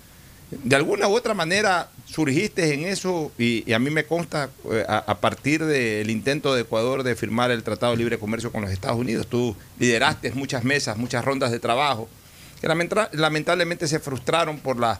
de 0.50 0.76
alguna 0.76 1.10
u 1.10 1.16
otra 1.16 1.34
manera 1.34 1.90
surgiste 2.06 2.74
en 2.74 2.86
eso 2.86 3.32
y, 3.38 3.72
a 3.74 3.80
mí 3.80 3.90
me 3.90 4.06
consta 4.06 4.50
eh, 4.72 4.86
a, 4.88 5.20
partir 5.20 5.66
del 5.66 6.10
intento 6.10 6.56
de 6.56 6.62
Ecuador 6.62 7.04
de 7.04 7.16
firmar 7.16 7.52
el 7.52 7.64
Tratado 7.64 7.92
de 7.92 7.98
Libre 7.98 8.18
Comercio 8.18 8.52
con 8.52 8.62
los 8.62 8.72
Estados 8.72 8.98
Unidos. 8.98 9.28
Tú 9.28 9.56
lideraste 9.78 10.32
muchas 10.32 10.64
mesas, 10.64 10.98
muchas 10.98 11.26
rondas 11.26 11.52
de 11.52 11.60
trabajo 11.60 12.08
que 12.62 12.68
lamentablemente 13.12 13.88
se 13.88 14.00
frustraron 14.00 14.60
por 14.60 14.80
la 14.80 15.00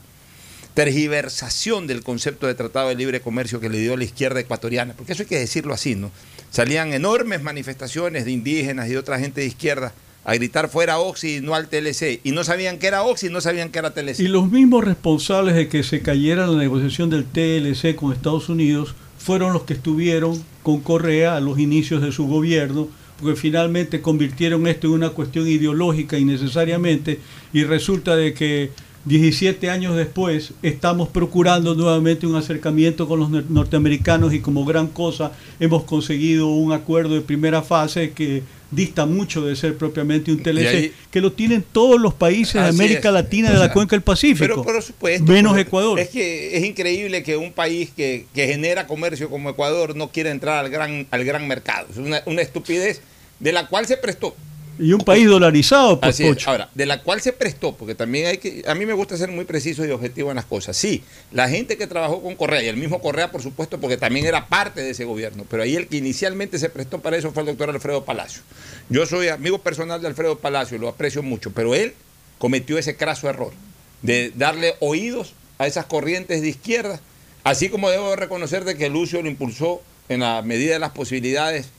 tergiversación 0.74 1.88
del 1.88 2.04
concepto 2.04 2.46
de 2.46 2.54
Tratado 2.54 2.90
de 2.90 2.96
Libre 2.96 3.22
Comercio 3.22 3.60
que 3.60 3.70
le 3.70 3.80
dio 3.80 3.98
la 3.98 4.04
izquierda 4.04 4.42
ecuatoriana, 4.42 4.94
porque 4.94 5.14
eso 5.14 5.24
hay 5.24 5.30
que 5.30 5.40
decirlo 5.40 5.74
así, 5.74 5.96
¿no? 5.96 6.12
Salían 6.58 6.92
enormes 6.92 7.44
manifestaciones 7.44 8.26
de 8.26 8.32
indígenas 8.32 8.88
y 8.88 8.94
de 8.94 8.98
otra 8.98 9.20
gente 9.20 9.42
de 9.42 9.46
izquierda 9.46 9.94
a 10.26 10.34
gritar 10.34 10.70
fuera 10.70 10.98
Oxy, 10.98 11.40
no 11.40 11.54
al 11.54 11.68
TLC. 11.70 12.20
Y 12.24 12.32
no 12.32 12.44
sabían 12.44 12.80
que 12.80 12.88
era 12.88 13.04
Oxy, 13.04 13.30
no 13.30 13.42
sabían 13.42 13.70
que 13.70 13.78
era 13.78 13.94
TLC. 13.94 14.22
Y 14.22 14.28
los 14.28 14.50
mismos 14.50 14.84
responsables 14.84 15.54
de 15.54 15.68
que 15.68 15.84
se 15.84 16.02
cayera 16.02 16.48
la 16.48 16.58
negociación 16.58 17.12
del 17.12 17.26
TLC 17.26 17.96
con 17.96 18.12
Estados 18.12 18.50
Unidos 18.50 18.96
fueron 19.20 19.54
los 19.54 19.66
que 19.66 19.76
estuvieron 19.76 20.44
con 20.64 20.80
Correa 20.82 21.36
a 21.36 21.42
los 21.42 21.60
inicios 21.60 22.02
de 22.02 22.12
su 22.12 22.26
gobierno, 22.26 22.88
porque 23.22 23.40
finalmente 23.40 24.02
convirtieron 24.02 24.66
esto 24.66 24.88
en 24.88 24.94
una 24.94 25.12
cuestión 25.12 25.48
ideológica 25.48 26.18
innecesariamente, 26.18 27.20
y 27.54 27.66
resulta 27.66 28.16
de 28.16 28.34
que 28.34 28.72
17 29.08 29.70
años 29.70 29.96
después 29.96 30.52
estamos 30.62 31.08
procurando 31.08 31.76
nuevamente 31.76 32.28
un 32.28 32.36
acercamiento 32.36 33.08
con 33.08 33.20
los 33.20 33.30
norteamericanos 33.50 34.34
y 34.34 34.42
como 34.42 34.66
gran 34.66 34.88
cosa 34.88 35.32
hemos 35.62 35.84
conseguido 35.84 36.48
un 36.48 36.74
acuerdo 36.74 37.16
de 37.16 37.22
primera 37.22 37.62
fase 37.62 38.12
que 38.12 38.44
dista 38.70 39.06
mucho 39.06 39.46
de 39.46 39.56
ser 39.56 39.78
propiamente 39.78 40.30
un 40.30 40.44
TLC, 40.44 40.92
que 41.10 41.22
lo 41.22 41.32
tienen 41.32 41.64
todos 41.72 42.02
los 42.02 42.14
países 42.14 42.62
de 42.62 42.68
América 42.68 43.10
Latina 43.12 43.50
de 43.50 43.60
la 43.60 43.72
cuenca 43.72 43.96
del 43.96 44.04
Pacífico. 44.04 44.40
Pero 44.40 44.62
por 44.62 44.84
supuesto. 44.84 45.32
Menos 45.32 45.58
Ecuador. 45.58 45.98
Es 45.98 46.10
que 46.10 46.58
es 46.58 46.66
increíble 46.66 47.24
que 47.24 47.38
un 47.38 47.54
país 47.54 47.92
que, 47.96 48.26
genera 48.36 48.88
comercio 48.88 49.30
como 49.30 49.50
Ecuador 49.50 49.96
no 49.96 50.10
quiera 50.12 50.32
entrar 50.32 50.66
al 50.66 50.70
gran, 50.70 51.08
al 51.12 51.24
gran 51.24 51.48
mercado. 51.48 51.88
Es 51.90 51.98
una, 51.98 52.22
una 52.26 52.42
estupidez 52.42 53.00
de 53.40 53.54
la 53.54 53.68
cual 53.68 53.86
se 53.86 53.96
prestó 53.96 54.36
y 54.80 54.94
un 54.94 55.02
país 55.02 55.28
dolarizado, 55.28 56.00
pues, 56.00 56.22
Ahora, 56.46 56.70
de 56.74 56.86
la 56.86 57.02
cual 57.02 57.22
se 57.22 57.34
prestó, 57.34 57.74
porque 57.76 57.96
también 57.96 58.28
hay 58.28 58.38
que. 58.38 58.64
A 58.68 58.76
mí 58.76 58.86
me 58.86 58.94
gusta 58.94 59.18
ser 59.18 59.30
muy 59.30 59.46
preciso 59.46 59.86
y 59.86 59.92
objetivo 59.92 60.30
en 60.30 60.36
las 60.36 60.46
cosas. 60.46 60.78
Sí, 60.78 61.04
la 61.32 61.50
gente 61.50 61.78
que 61.78 61.88
trabajó 61.88 62.22
con 62.22 62.36
Correa, 62.36 62.64
y 62.64 62.68
el 62.68 62.78
mismo 62.78 63.02
Correa, 63.02 63.32
por 63.32 63.42
supuesto, 63.42 63.80
porque 63.80 63.98
también 63.98 64.26
era 64.26 64.48
parte 64.48 64.82
de 64.82 64.92
ese 64.92 65.06
gobierno, 65.06 65.46
pero 65.50 65.64
ahí 65.64 65.76
el 65.76 65.88
que 65.88 65.98
inicialmente 65.98 66.60
se 66.60 66.70
prestó 66.70 67.00
para 67.00 67.18
eso 67.18 67.32
fue 67.32 67.44
el 67.44 67.48
doctor 67.48 67.70
Alfredo 67.70 68.06
Palacio. 68.06 68.42
Yo 68.90 69.06
soy 69.06 69.30
amigo 69.30 69.60
personal 69.60 70.02
de 70.02 70.08
Alfredo 70.08 70.38
Palacio 70.38 70.78
lo 70.78 70.90
aprecio 70.90 71.24
mucho, 71.24 71.52
pero 71.52 71.76
él 71.76 71.94
cometió 72.38 72.78
ese 72.78 72.96
craso 72.96 73.30
error 73.30 73.54
de 74.02 74.32
darle 74.36 74.76
oídos 74.80 75.34
a 75.58 75.68
esas 75.68 75.86
corrientes 75.86 76.42
de 76.42 76.50
izquierda, 76.50 77.00
así 77.44 77.70
como 77.70 77.90
debo 77.90 78.16
reconocer 78.16 78.64
de 78.64 78.78
que 78.78 78.90
Lucio 78.90 79.22
lo 79.22 79.28
impulsó 79.28 79.82
en 80.10 80.22
la 80.22 80.42
medida 80.42 80.74
de 80.74 80.80
las 80.80 80.92
posibilidades 80.92 81.70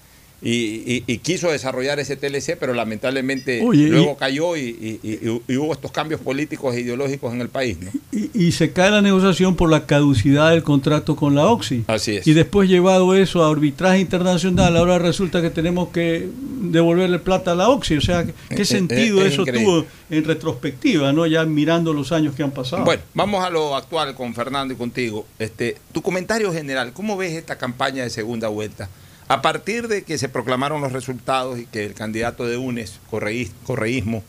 y, 0.40 1.18
quiso 1.18 1.50
desarrollar 1.50 1.99
ese 1.99 2.16
TLC, 2.16 2.57
pero 2.59 2.73
lamentablemente 2.75 3.61
luego 3.61 4.16
cayó 4.16 4.57
y, 4.57 5.00
hubo 5.49 5.73
estos 5.73 5.90
cambios 5.92 6.21
políticos 6.21 6.75
e 6.75 6.80
ideológicos 6.80 7.33
en 7.33 7.40
el 7.40 7.49
país. 7.49 7.78
Y, 8.12 8.52
se 8.52 8.73
cae 8.73 8.90
la 8.90 9.02
negociación 9.02 9.57
por 9.57 9.71
la 9.71 9.87
caducidad 9.87 10.50
del 10.50 10.62
contrato 10.62 11.16
con 11.16 11.35
la 11.35 11.47
OXI. 11.47 11.85
Así 11.87 12.16
es. 12.16 12.26
Y 12.26 12.33
después 12.35 12.68
llevado 12.68 13.14
eso 13.14 13.45
a 13.45 13.50
arbitraje 13.50 14.00
internacional, 14.00 14.76
ahora 14.76 14.99
resulta 14.99 15.42
que 15.42 15.50
tenemos 15.50 15.88
que 15.88 16.28
devolverle 16.61 17.18
plata 17.18 17.52
a 17.52 17.54
la 17.54 17.68
OXI. 17.68 17.97
O 17.97 18.00
sea, 18.00 18.26
¿qué 18.49 18.64
sentido 18.64 19.25
eso 19.25 19.45
tuvo 19.45 19.85
en 20.11 20.25
retrospectiva, 20.25 21.12
no 21.12 21.26
ya 21.26 21.45
mirando 21.45 21.92
los 21.92 22.12
años 22.12 22.35
que 22.35 22.42
han 22.42 22.52
pasado? 22.52 22.85
Bueno, 22.85 23.02
vamos 23.14 23.45
a 23.45 23.50
lo 23.50 23.76
actual 23.76 24.14
con 24.14 24.35
Fernando 24.35 24.73
y 24.75 24.76
contigo. 24.76 25.26
Este, 25.38 25.76
tu 25.92 26.02
comentario 26.02 26.52
general, 26.52 26.92
¿cómo 26.92 27.16
ves 27.16 27.35
esta 27.35 27.59
campaña 27.59 28.04
de 28.04 28.11
segunda 28.11 28.49
vuelta? 28.49 28.88
A 29.28 29.42
partir 29.42 29.88
de 29.88 30.04
que 30.04 30.16
se 30.16 30.30
proclamaron 30.30 30.80
los 30.80 30.92
resultados 30.92 31.58
y 31.58 31.66
que 31.66 31.85
el 31.85 31.92
candidato 31.92 32.47
de 32.47 32.56
UNES, 32.56 32.99
correísmo, 33.11 34.25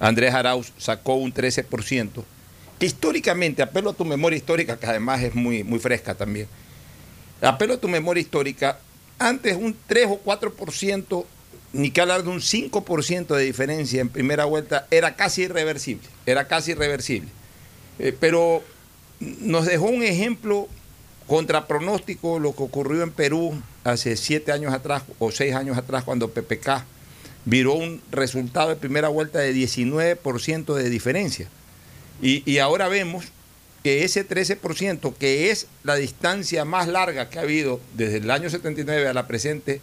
Andrés 0.00 0.34
Arauz, 0.34 0.72
sacó 0.78 1.14
un 1.14 1.32
13%, 1.32 2.24
que 2.80 2.86
históricamente, 2.86 3.62
apelo 3.62 3.90
a 3.90 3.94
tu 3.94 4.04
memoria 4.04 4.36
histórica, 4.36 4.76
que 4.76 4.86
además 4.86 5.22
es 5.22 5.36
muy, 5.36 5.62
muy 5.62 5.78
fresca 5.78 6.16
también, 6.16 6.48
apelo 7.40 7.74
a 7.74 7.76
tu 7.76 7.86
memoria 7.86 8.20
histórica, 8.20 8.80
antes 9.20 9.56
un 9.56 9.76
3 9.86 10.08
o 10.10 10.20
4%, 10.24 11.24
ni 11.72 11.92
que 11.92 12.00
hablar 12.00 12.24
de 12.24 12.30
un 12.30 12.40
5% 12.40 13.36
de 13.36 13.44
diferencia 13.44 14.00
en 14.00 14.08
primera 14.08 14.44
vuelta, 14.44 14.88
era 14.90 15.14
casi 15.14 15.42
irreversible, 15.42 16.08
era 16.26 16.48
casi 16.48 16.72
irreversible. 16.72 17.28
Eh, 18.00 18.16
pero 18.18 18.64
nos 19.20 19.66
dejó 19.66 19.86
un 19.86 20.02
ejemplo 20.02 20.68
contra 21.26 21.66
pronóstico 21.66 22.38
lo 22.38 22.54
que 22.54 22.62
ocurrió 22.62 23.02
en 23.02 23.10
Perú 23.10 23.60
hace 23.84 24.16
siete 24.16 24.52
años 24.52 24.72
atrás 24.72 25.02
o 25.18 25.30
seis 25.30 25.54
años 25.54 25.76
atrás 25.76 26.04
cuando 26.04 26.30
PPK 26.30 26.84
viró 27.44 27.74
un 27.74 28.00
resultado 28.10 28.68
de 28.68 28.76
primera 28.76 29.08
vuelta 29.08 29.40
de 29.40 29.54
19% 29.54 30.74
de 30.74 30.90
diferencia. 30.90 31.48
Y, 32.20 32.48
y 32.50 32.58
ahora 32.58 32.88
vemos 32.88 33.24
que 33.82 34.04
ese 34.04 34.28
13%, 34.28 35.14
que 35.14 35.50
es 35.50 35.66
la 35.82 35.96
distancia 35.96 36.64
más 36.64 36.86
larga 36.86 37.28
que 37.28 37.38
ha 37.38 37.42
habido 37.42 37.80
desde 37.94 38.18
el 38.18 38.30
año 38.30 38.48
79 38.48 39.08
a 39.08 39.12
la 39.12 39.26
presente, 39.26 39.80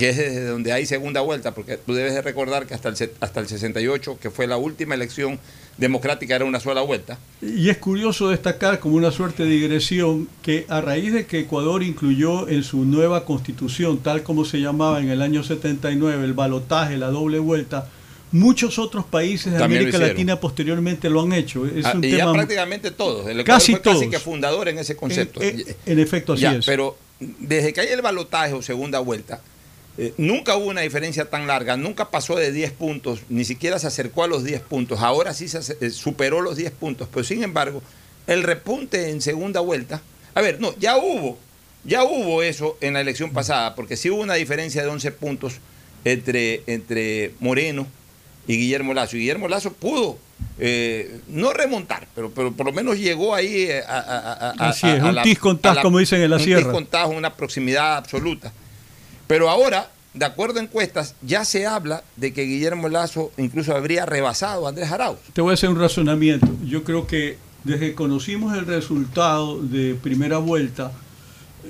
que 0.00 0.08
es 0.08 0.16
desde 0.16 0.46
donde 0.46 0.72
hay 0.72 0.86
segunda 0.86 1.20
vuelta, 1.20 1.52
porque 1.52 1.76
tú 1.76 1.92
debes 1.92 2.14
de 2.14 2.22
recordar 2.22 2.66
que 2.66 2.72
hasta 2.72 2.88
el, 2.88 3.10
hasta 3.20 3.40
el 3.40 3.48
68, 3.48 4.18
que 4.18 4.30
fue 4.30 4.46
la 4.46 4.56
última 4.56 4.94
elección 4.94 5.38
democrática, 5.76 6.34
era 6.34 6.46
una 6.46 6.58
sola 6.58 6.80
vuelta. 6.80 7.18
Y 7.42 7.68
es 7.68 7.76
curioso 7.76 8.30
destacar 8.30 8.80
como 8.80 8.96
una 8.96 9.10
suerte 9.10 9.42
de 9.42 9.50
digresión 9.50 10.26
que 10.40 10.64
a 10.70 10.80
raíz 10.80 11.12
de 11.12 11.26
que 11.26 11.40
Ecuador 11.40 11.82
incluyó 11.82 12.48
en 12.48 12.62
su 12.62 12.86
nueva 12.86 13.26
constitución, 13.26 13.98
tal 13.98 14.22
como 14.22 14.46
se 14.46 14.62
llamaba 14.62 15.00
en 15.00 15.10
el 15.10 15.20
año 15.20 15.44
79, 15.44 16.24
el 16.24 16.32
balotaje, 16.32 16.96
la 16.96 17.08
doble 17.08 17.38
vuelta, 17.38 17.86
Muchos 18.32 18.78
otros 18.78 19.04
países 19.04 19.52
de 19.52 19.62
América 19.62 19.98
Latina 19.98 20.38
posteriormente 20.38 21.10
lo 21.10 21.22
han 21.22 21.32
hecho. 21.32 21.66
Es 21.66 21.84
ah, 21.84 21.98
y 22.00 22.12
ya 22.12 22.32
prácticamente 22.32 22.92
todos. 22.92 23.26
El 23.26 23.42
casi 23.42 23.72
fue 23.72 23.80
casi 23.80 24.08
que 24.08 24.20
fundador 24.20 24.68
en 24.68 24.78
ese 24.78 24.94
concepto. 24.94 25.42
En, 25.42 25.64
en 25.84 25.98
efecto, 25.98 26.34
así 26.34 26.46
es. 26.46 26.64
Pero 26.64 26.96
desde 27.18 27.72
que 27.72 27.80
hay 27.80 27.88
el 27.88 28.02
balotaje 28.02 28.52
o 28.52 28.62
segunda 28.62 29.00
vuelta, 29.00 29.40
eh, 29.98 30.14
nunca 30.16 30.56
hubo 30.56 30.66
una 30.66 30.82
diferencia 30.82 31.28
tan 31.28 31.46
larga, 31.46 31.76
nunca 31.76 32.10
pasó 32.10 32.36
de 32.36 32.52
10 32.52 32.72
puntos, 32.72 33.20
ni 33.28 33.44
siquiera 33.44 33.78
se 33.78 33.86
acercó 33.86 34.24
a 34.24 34.28
los 34.28 34.44
10 34.44 34.62
puntos. 34.62 35.00
Ahora 35.00 35.34
sí 35.34 35.48
se 35.48 35.76
eh, 35.80 35.90
superó 35.90 36.40
los 36.40 36.56
10 36.56 36.72
puntos, 36.72 37.08
pero 37.12 37.24
sin 37.24 37.42
embargo, 37.42 37.82
el 38.26 38.42
repunte 38.42 39.10
en 39.10 39.20
segunda 39.20 39.60
vuelta. 39.60 40.00
A 40.34 40.40
ver, 40.40 40.60
no, 40.60 40.74
ya 40.78 40.96
hubo, 40.96 41.38
ya 41.84 42.04
hubo 42.04 42.42
eso 42.42 42.78
en 42.80 42.94
la 42.94 43.00
elección 43.00 43.30
pasada, 43.32 43.74
porque 43.74 43.96
sí 43.96 44.10
hubo 44.10 44.22
una 44.22 44.34
diferencia 44.34 44.82
de 44.82 44.88
11 44.88 45.12
puntos 45.12 45.54
entre, 46.04 46.62
entre 46.66 47.34
Moreno 47.40 47.86
y 48.46 48.56
Guillermo 48.56 48.94
Lazo. 48.94 49.16
Y 49.16 49.20
Guillermo 49.20 49.48
Lazo 49.48 49.72
pudo 49.72 50.18
eh, 50.58 51.20
no 51.28 51.52
remontar, 51.52 52.06
pero, 52.14 52.30
pero 52.30 52.52
por 52.52 52.66
lo 52.66 52.72
menos 52.72 52.98
llegó 52.98 53.34
ahí 53.34 53.68
a, 53.70 53.98
a, 53.98 54.50
a, 54.50 54.68
Así 54.68 54.86
es, 54.88 55.02
un 55.02 55.22
tis 55.22 55.38
como 55.82 55.98
dicen 55.98 56.22
en 56.22 56.30
la 56.30 56.38
sierra. 56.38 56.72
Un 56.72 56.86
tis 56.86 57.00
una 57.06 57.34
proximidad 57.34 57.96
absoluta. 57.96 58.52
Pero 59.30 59.48
ahora, 59.48 59.88
de 60.12 60.24
acuerdo 60.24 60.58
a 60.58 60.62
encuestas, 60.64 61.14
ya 61.22 61.44
se 61.44 61.64
habla 61.64 62.02
de 62.16 62.32
que 62.32 62.42
Guillermo 62.42 62.88
Lazo 62.88 63.30
incluso 63.36 63.76
habría 63.76 64.04
rebasado 64.04 64.66
a 64.66 64.70
Andrés 64.70 64.90
Arauz. 64.90 65.20
Te 65.32 65.40
voy 65.40 65.52
a 65.52 65.54
hacer 65.54 65.68
un 65.68 65.78
razonamiento. 65.78 66.48
Yo 66.64 66.82
creo 66.82 67.06
que 67.06 67.38
desde 67.62 67.90
que 67.90 67.94
conocimos 67.94 68.58
el 68.58 68.66
resultado 68.66 69.62
de 69.62 69.94
primera 69.94 70.38
vuelta, 70.38 70.90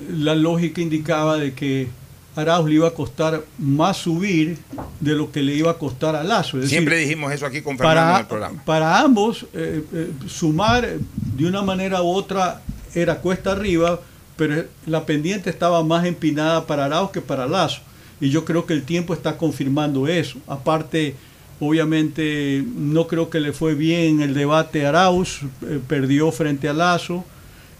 la 0.09 0.33
lógica 0.33 0.81
indicaba 0.81 1.37
de 1.37 1.53
que 1.53 1.87
Arauz 2.35 2.67
le 2.67 2.73
iba 2.73 2.87
a 2.87 2.95
costar 2.95 3.43
más 3.59 3.97
subir 3.97 4.57
de 4.99 5.11
lo 5.13 5.31
que 5.31 5.43
le 5.43 5.53
iba 5.53 5.69
a 5.69 5.75
costar 5.75 6.15
a 6.15 6.23
Lazo. 6.23 6.59
Siempre 6.65 6.97
dijimos 6.97 7.31
eso 7.31 7.45
aquí 7.45 7.61
con 7.61 7.77
Fernando 7.77 8.01
para, 8.01 8.15
en 8.15 8.21
el 8.21 8.27
programa. 8.27 8.63
Para 8.65 8.99
ambos, 9.01 9.45
eh, 9.53 9.85
eh, 9.93 10.11
sumar 10.25 10.89
de 11.37 11.45
una 11.45 11.61
manera 11.61 12.01
u 12.01 12.09
otra 12.09 12.63
era 12.95 13.19
cuesta 13.19 13.51
arriba, 13.51 13.99
pero 14.41 14.65
la 14.87 15.05
pendiente 15.05 15.51
estaba 15.51 15.83
más 15.83 16.03
empinada 16.03 16.65
para 16.65 16.85
Arauz 16.85 17.11
que 17.11 17.21
para 17.21 17.45
Lazo. 17.45 17.81
Y 18.19 18.31
yo 18.31 18.43
creo 18.43 18.65
que 18.65 18.73
el 18.73 18.81
tiempo 18.81 19.13
está 19.13 19.37
confirmando 19.37 20.07
eso. 20.07 20.39
Aparte, 20.47 21.15
obviamente, 21.59 22.65
no 22.75 23.05
creo 23.05 23.29
que 23.29 23.39
le 23.39 23.53
fue 23.53 23.75
bien 23.75 24.19
el 24.19 24.33
debate 24.33 24.83
a 24.83 24.89
Arauz, 24.89 25.41
eh, 25.61 25.79
perdió 25.87 26.31
frente 26.31 26.67
a 26.67 26.73
Lazo. 26.73 27.23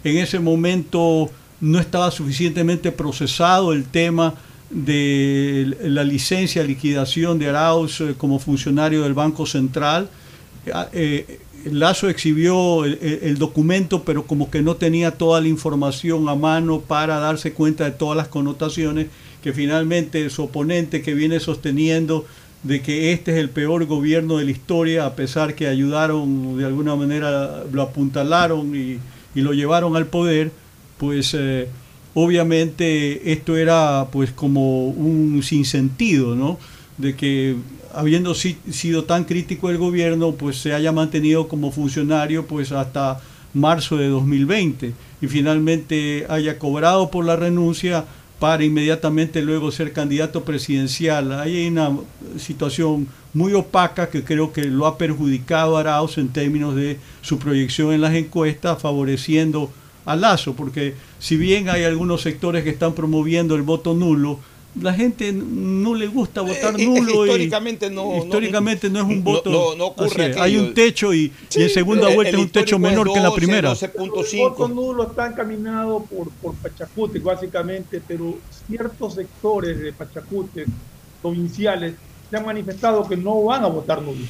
En 0.04 0.18
ese 0.20 0.40
momento 0.40 1.32
no 1.62 1.80
estaba 1.80 2.12
suficientemente 2.12 2.92
procesado 2.92 3.74
el 3.74 3.86
tema 3.86 4.36
de 4.70 5.76
la 5.82 6.04
licencia, 6.04 6.62
liquidación 6.62 7.40
de 7.40 7.50
Arauz 7.50 8.02
eh, 8.02 8.14
como 8.16 8.38
funcionario 8.38 9.02
del 9.02 9.16
Banco 9.16 9.48
Central. 9.48 10.12
Ah, 10.72 10.90
eh, 10.94 11.40
Lazo 11.66 12.10
exhibió 12.10 12.86
el, 12.86 13.38
documento, 13.38 14.04
pero 14.04 14.24
como 14.24 14.50
que 14.50 14.62
no 14.62 14.76
tenía 14.76 15.12
toda 15.12 15.42
la 15.42 15.48
información 15.48 16.28
a 16.30 16.36
mano 16.36 16.82
para 16.82 17.20
darse 17.20 17.54
cuenta 17.54 17.86
de 17.86 17.92
todas 17.92 18.18
las 18.18 18.28
connotaciones 18.28 19.08
que 19.44 19.54
finalmente 19.54 20.30
su 20.30 20.44
oponente 20.44 21.02
que 21.02 21.14
viene 21.14 21.40
sosteniendo 21.40 22.26
de 22.64 22.82
que 22.82 23.12
este 23.12 23.32
es 23.32 23.38
el 23.38 23.50
peor 23.50 23.86
gobierno 23.86 24.38
de 24.38 24.46
la 24.46 24.52
historia, 24.52 25.06
a 25.06 25.16
pesar 25.16 25.56
que 25.56 25.68
ayudaron 25.68 26.58
de 26.58 26.66
alguna 26.66 26.96
manera, 26.96 27.64
lo 27.72 27.82
apuntalaron 27.82 28.76
y, 28.76 29.00
lo 29.34 29.54
llevaron 29.54 29.96
al 29.96 30.08
poder, 30.08 30.52
pues 30.98 31.34
eh, 31.34 31.68
obviamente 32.14 33.32
esto 33.32 33.56
era 33.56 34.08
pues 34.12 34.32
como 34.32 34.88
un 34.88 35.42
sinsentido, 35.42 36.36
¿no? 36.36 36.60
De 36.98 37.16
que 37.16 37.56
habiendo 37.94 38.34
sido 38.34 39.04
tan 39.04 39.26
crítico 39.26 39.70
el 39.70 39.78
gobierno, 39.78 40.34
pues 40.34 40.58
se 40.58 40.74
haya 40.74 40.92
mantenido 40.92 41.48
como 41.48 41.72
funcionario 41.72 42.46
pues 42.46 42.72
hasta 42.72 43.20
marzo 43.54 43.98
de 43.98 44.08
2020 44.08 44.94
y 45.22 45.28
finalmente 45.28 46.26
haya 46.30 46.58
cobrado 46.58 47.12
por 47.12 47.26
la 47.26 47.36
renuncia 47.36 48.06
para 48.40 48.64
inmediatamente 48.64 49.42
luego 49.44 49.72
ser 49.72 49.94
candidato 49.94 50.44
presidencial. 50.44 51.32
Hay 51.40 51.68
una 51.68 51.96
situación 52.40 53.08
muy 53.34 53.54
opaca 53.54 54.10
que 54.10 54.24
creo 54.24 54.52
que 54.52 54.66
lo 54.66 54.88
ha 54.88 54.98
perjudicado 54.98 55.78
a 55.78 55.82
Arauz 55.82 56.18
en 56.18 56.30
términos 56.30 56.76
de 56.76 56.98
su 57.22 57.38
proyección 57.38 57.94
en 57.94 58.02
las 58.02 58.16
encuestas, 58.16 58.82
favoreciendo 58.82 59.72
a 60.06 60.16
Lazo, 60.16 60.56
porque 60.56 60.96
si 61.20 61.38
bien 61.38 61.70
hay 61.70 61.84
algunos 61.84 62.24
sectores 62.24 62.64
que 62.64 62.72
están 62.72 62.94
promoviendo 62.94 63.56
el 63.56 63.62
voto 63.62 63.94
nulo, 63.94 64.40
la 64.80 64.94
gente 64.94 65.34
no 65.34 65.94
le 65.96 66.08
gusta 66.08 66.42
votar 66.42 66.80
eh, 66.80 66.86
nulo. 66.86 67.26
históricamente 67.26 67.90
no, 67.90 68.18
históricamente 68.18 68.90
no, 68.90 69.00
es 69.00 69.06
un 69.06 69.24
voto. 69.24 69.76
No, 69.76 69.86
ocurre 69.88 70.36
hay 70.40 70.58
un 70.58 70.74
techo 70.74 71.14
y, 71.14 71.32
en 71.56 71.70
segunda 71.70 72.14
vuelta 72.14 72.38
es 72.38 72.44
un 72.44 72.50
techo 72.50 72.80
menor 72.80 73.12
que 73.12 73.18
en 73.18 73.24
la 73.24 73.34
primera. 73.34 73.74
El 73.74 74.10
voto 74.40 74.68
nulo 74.68 75.08
está 75.08 75.28
encaminado 75.28 76.06
por, 76.06 76.30
por 76.42 76.56
Pachacute, 76.56 77.20
básicamente, 77.20 78.02
pero 78.08 78.38
ciertos 78.68 79.16
sectores 79.16 79.80
de 79.80 79.92
Pachacute, 79.92 80.66
provinciales, 81.22 81.96
se 82.30 82.38
han 82.38 82.46
manifestado 82.46 83.08
que 83.08 83.18
no 83.18 83.44
van 83.44 83.64
a 83.64 83.68
votar 83.68 84.02
nulo. 84.02 84.26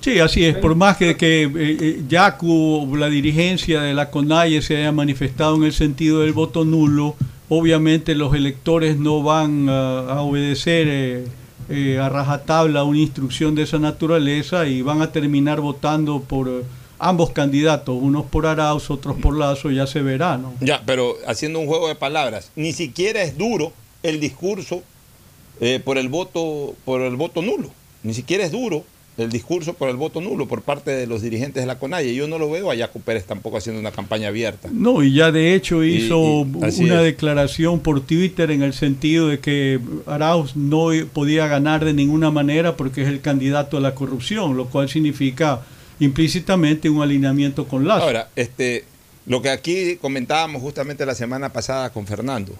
Sí, 0.00 0.18
así 0.18 0.44
es. 0.44 0.56
Por 0.56 0.74
más 0.74 0.96
que, 0.96 1.16
que 1.16 1.44
eh, 1.44 1.50
eh, 1.54 2.02
Yacu, 2.08 2.96
la 2.96 3.08
dirigencia 3.08 3.82
de 3.82 3.94
la 3.94 4.10
CONAIE 4.10 4.60
se 4.60 4.76
haya 4.76 4.90
manifestado 4.90 5.54
en 5.56 5.64
el 5.64 5.72
sentido 5.72 6.20
del 6.20 6.32
voto 6.32 6.64
nulo, 6.64 7.14
obviamente 7.48 8.14
los 8.14 8.34
electores 8.34 8.98
no 8.98 9.22
van 9.22 9.68
a, 9.68 10.20
obedecer 10.22 11.24
eh, 11.68 11.98
a 11.98 12.08
rajatabla 12.08 12.84
una 12.84 12.98
instrucción 12.98 13.54
de 13.54 13.62
esa 13.62 13.78
naturaleza 13.78 14.66
y 14.66 14.82
van 14.82 15.02
a 15.02 15.12
terminar 15.12 15.60
votando 15.60 16.20
por 16.20 16.64
ambos 16.98 17.30
candidatos, 17.30 17.96
unos 18.00 18.26
por 18.26 18.46
Arauz, 18.46 18.90
otros 18.90 19.16
por 19.16 19.36
Lazo, 19.36 19.70
ya 19.70 19.86
se 19.86 20.02
verá, 20.02 20.38
¿no? 20.38 20.54
Ya, 20.60 20.82
pero 20.86 21.16
haciendo 21.26 21.58
un 21.58 21.66
juego 21.66 21.88
de 21.88 21.96
palabras, 21.96 22.50
ni 22.54 22.72
siquiera 22.72 23.22
es 23.22 23.36
duro 23.36 23.72
el 24.02 24.20
discurso 24.20 24.82
por 25.84 25.96
el 25.96 26.08
voto 26.08 26.74
por 26.84 27.02
el 27.02 27.14
voto 27.16 27.40
nulo, 27.40 27.70
ni 28.02 28.14
siquiera 28.14 28.44
es 28.44 28.50
duro 28.50 28.84
el 29.18 29.30
discurso 29.30 29.74
por 29.74 29.90
el 29.90 29.96
voto 29.96 30.20
nulo 30.20 30.48
por 30.48 30.62
parte 30.62 30.90
de 30.90 31.06
los 31.06 31.20
dirigentes 31.20 31.62
de 31.62 31.66
la 31.66 31.78
CONAIE. 31.78 32.14
Yo 32.14 32.26
no 32.28 32.38
lo 32.38 32.50
veo 32.50 32.70
a 32.70 32.74
Yacu 32.74 33.00
Pérez 33.00 33.24
tampoco 33.24 33.58
haciendo 33.58 33.80
una 33.80 33.92
campaña 33.92 34.28
abierta. 34.28 34.68
No, 34.72 35.02
y 35.02 35.12
ya 35.12 35.30
de 35.30 35.54
hecho 35.54 35.84
hizo 35.84 36.18
una 36.18 37.02
declaración 37.02 37.80
por 37.80 38.00
Twitter 38.00 38.50
en 38.50 38.62
el 38.62 38.72
sentido 38.72 39.28
de 39.28 39.38
que 39.38 39.80
Arauz 40.06 40.56
no 40.56 40.88
podía 41.12 41.46
ganar 41.46 41.84
de 41.84 41.92
ninguna 41.92 42.30
manera 42.30 42.76
porque 42.76 43.02
es 43.02 43.08
el 43.08 43.20
candidato 43.20 43.76
a 43.76 43.80
la 43.80 43.94
corrupción, 43.94 44.56
lo 44.56 44.66
cual 44.66 44.88
significa 44.88 45.60
implícitamente 46.00 46.88
un 46.88 47.02
alineamiento 47.02 47.68
con 47.68 47.86
Lazo. 47.86 48.04
Ahora, 48.04 48.30
este, 48.34 48.84
lo 49.26 49.42
que 49.42 49.50
aquí 49.50 49.96
comentábamos 49.96 50.62
justamente 50.62 51.06
la 51.06 51.14
semana 51.14 51.52
pasada 51.52 51.90
con 51.90 52.06
Fernando, 52.06 52.54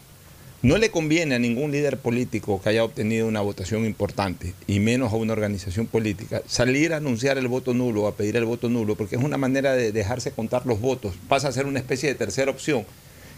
no 0.62 0.78
le 0.78 0.90
conviene 0.90 1.34
a 1.34 1.38
ningún 1.40 1.72
líder 1.72 1.98
político 1.98 2.60
que 2.62 2.68
haya 2.68 2.84
obtenido 2.84 3.26
una 3.26 3.40
votación 3.40 3.84
importante, 3.84 4.54
y 4.68 4.78
menos 4.78 5.12
a 5.12 5.16
una 5.16 5.32
organización 5.32 5.86
política, 5.86 6.42
salir 6.46 6.92
a 6.92 6.98
anunciar 6.98 7.36
el 7.36 7.48
voto 7.48 7.74
nulo, 7.74 8.06
a 8.06 8.14
pedir 8.14 8.36
el 8.36 8.44
voto 8.44 8.68
nulo, 8.68 8.94
porque 8.94 9.16
es 9.16 9.22
una 9.22 9.36
manera 9.38 9.72
de 9.72 9.90
dejarse 9.90 10.30
contar 10.30 10.64
los 10.64 10.80
votos. 10.80 11.14
Pasa 11.28 11.48
a 11.48 11.52
ser 11.52 11.66
una 11.66 11.80
especie 11.80 12.08
de 12.08 12.14
tercera 12.14 12.50
opción, 12.50 12.86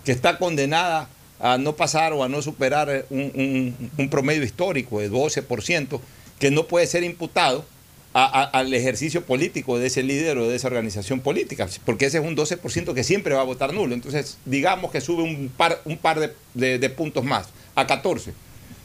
que 0.05 0.13
está 0.13 0.39
condenada 0.39 1.09
a 1.41 1.57
no 1.57 1.77
pasar 1.77 2.13
o 2.13 2.23
a 2.23 2.29
no 2.29 2.43
superar 2.43 3.07
un, 3.09 3.75
un 3.97 4.11
promedio 4.11 4.45
histórico 4.45 5.01
de 5.01 5.11
12%, 5.11 6.01
que 6.39 6.51
no 6.51 6.67
puede 6.67 6.87
ser 6.87 7.05
imputado 7.05 7.65
al 8.14 8.72
ejercicio 8.72 9.24
político 9.24 9.77
de 9.77 9.88
ese 9.88 10.05
líder 10.05 10.38
o 10.38 10.48
de 10.48 10.55
esa 10.55 10.68
organización 10.68 11.18
política, 11.18 11.68
porque 11.85 12.07
ese 12.07 12.18
es 12.18 12.24
un 12.24 12.37
12% 12.37 12.94
que 12.94 13.03
siempre 13.03 13.35
va 13.35 13.40
a 13.40 13.44
votar 13.44 13.72
nulo. 13.72 13.92
Entonces, 13.92 14.38
digamos 14.44 14.92
que 14.92 15.00
sube 15.00 15.24
un 15.24 15.50
par, 15.55 15.81
un 15.85 15.98
par 15.98 16.33
de, 16.55 16.90
puntos 16.90 17.24
más, 17.24 17.48
a 17.74 17.88
14. 17.88 18.33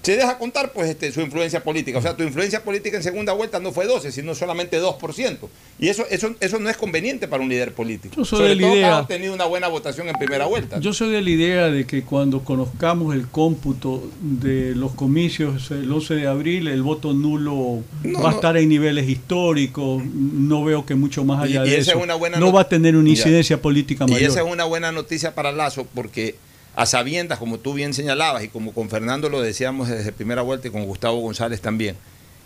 Se 0.01 0.15
deja 0.15 0.38
contar 0.38 0.71
pues 0.71 0.89
este, 0.89 1.12
su 1.12 1.21
influencia 1.21 1.62
política. 1.63 1.97
O 1.99 2.01
sea, 2.01 2.15
tu 2.15 2.23
influencia 2.23 2.63
política 2.63 2.97
en 2.97 3.03
segunda 3.03 3.33
vuelta 3.33 3.59
no 3.59 3.71
fue 3.73 3.85
12, 3.85 4.12
sino 4.12 4.33
solamente 4.33 4.81
2%. 4.81 5.38
Y 5.77 5.89
eso, 5.89 6.05
eso, 6.09 6.33
eso 6.39 6.59
no 6.59 6.69
es 6.69 6.77
conveniente 6.77 7.27
para 7.27 7.43
un 7.43 7.49
líder 7.49 7.73
político. 7.73 8.15
Yo 8.15 8.23
soy 8.25 8.38
Sobre 8.39 8.49
de 8.49 8.55
la 8.55 8.62
todo 8.62 8.75
idea- 8.75 8.97
ha 8.99 9.07
tenido 9.07 9.33
una 9.33 9.45
buena 9.45 9.67
votación 9.67 10.07
en 10.07 10.15
primera 10.15 10.45
vuelta. 10.45 10.79
Yo 10.79 10.93
soy 10.93 11.09
de 11.12 11.21
la 11.21 11.29
idea 11.29 11.67
de 11.69 11.85
que 11.85 12.03
cuando 12.03 12.43
conozcamos 12.43 13.13
el 13.13 13.27
cómputo 13.27 14.09
de 14.21 14.73
los 14.75 14.93
comicios 14.93 15.69
el 15.71 15.91
11 15.91 16.15
de 16.15 16.27
abril, 16.27 16.67
el 16.69 16.81
voto 16.81 17.13
nulo 17.13 17.81
No, 18.03 18.19
va 18.21 18.29
a 18.29 18.31
no. 18.31 18.35
estar 18.38 18.57
en 18.57 18.69
niveles 18.69 19.07
históricos. 19.09 20.03
No 20.05 20.63
veo 20.63 20.85
que 20.85 20.95
mucho 20.95 21.23
más 21.25 21.47
Y- 21.49 21.53
allá 21.57 21.65
y 21.65 21.69
de 21.71 21.77
esa 21.79 21.91
eso. 21.91 21.99
es 21.99 22.03
una 22.05 22.15
buena 22.15 22.39
no 22.39 22.51
va 22.51 22.62
a 22.62 22.69
tener 22.69 22.95
una 22.95 23.05
Ya. 23.07 23.12
incidencia 23.12 23.62
política 23.62 24.05
Y 24.07 24.12
mayor. 24.12 24.29
esa 24.29 24.41
es 24.41 24.45
una 24.51 24.63
buena 24.65 24.91
noticia 24.91 25.35
para 25.35 25.51
Lazo 25.51 25.85
porque 25.93 26.35
a 26.75 26.86
sabiendas, 26.86 27.39
como 27.39 27.60
tú 27.60 27.73
bien 27.73 27.93
señalabas 27.93 28.43
y 28.43 28.47
como 28.47 28.73
con 28.73 28.89
Fernando 28.89 29.29
lo 29.29 29.41
decíamos 29.41 29.89
desde 29.89 30.12
primera 30.12 30.41
vuelta 30.41 30.67
y 30.67 30.71
con 30.71 30.86
Gustavo 30.86 31.19
González 31.19 31.62
también, 31.62 31.97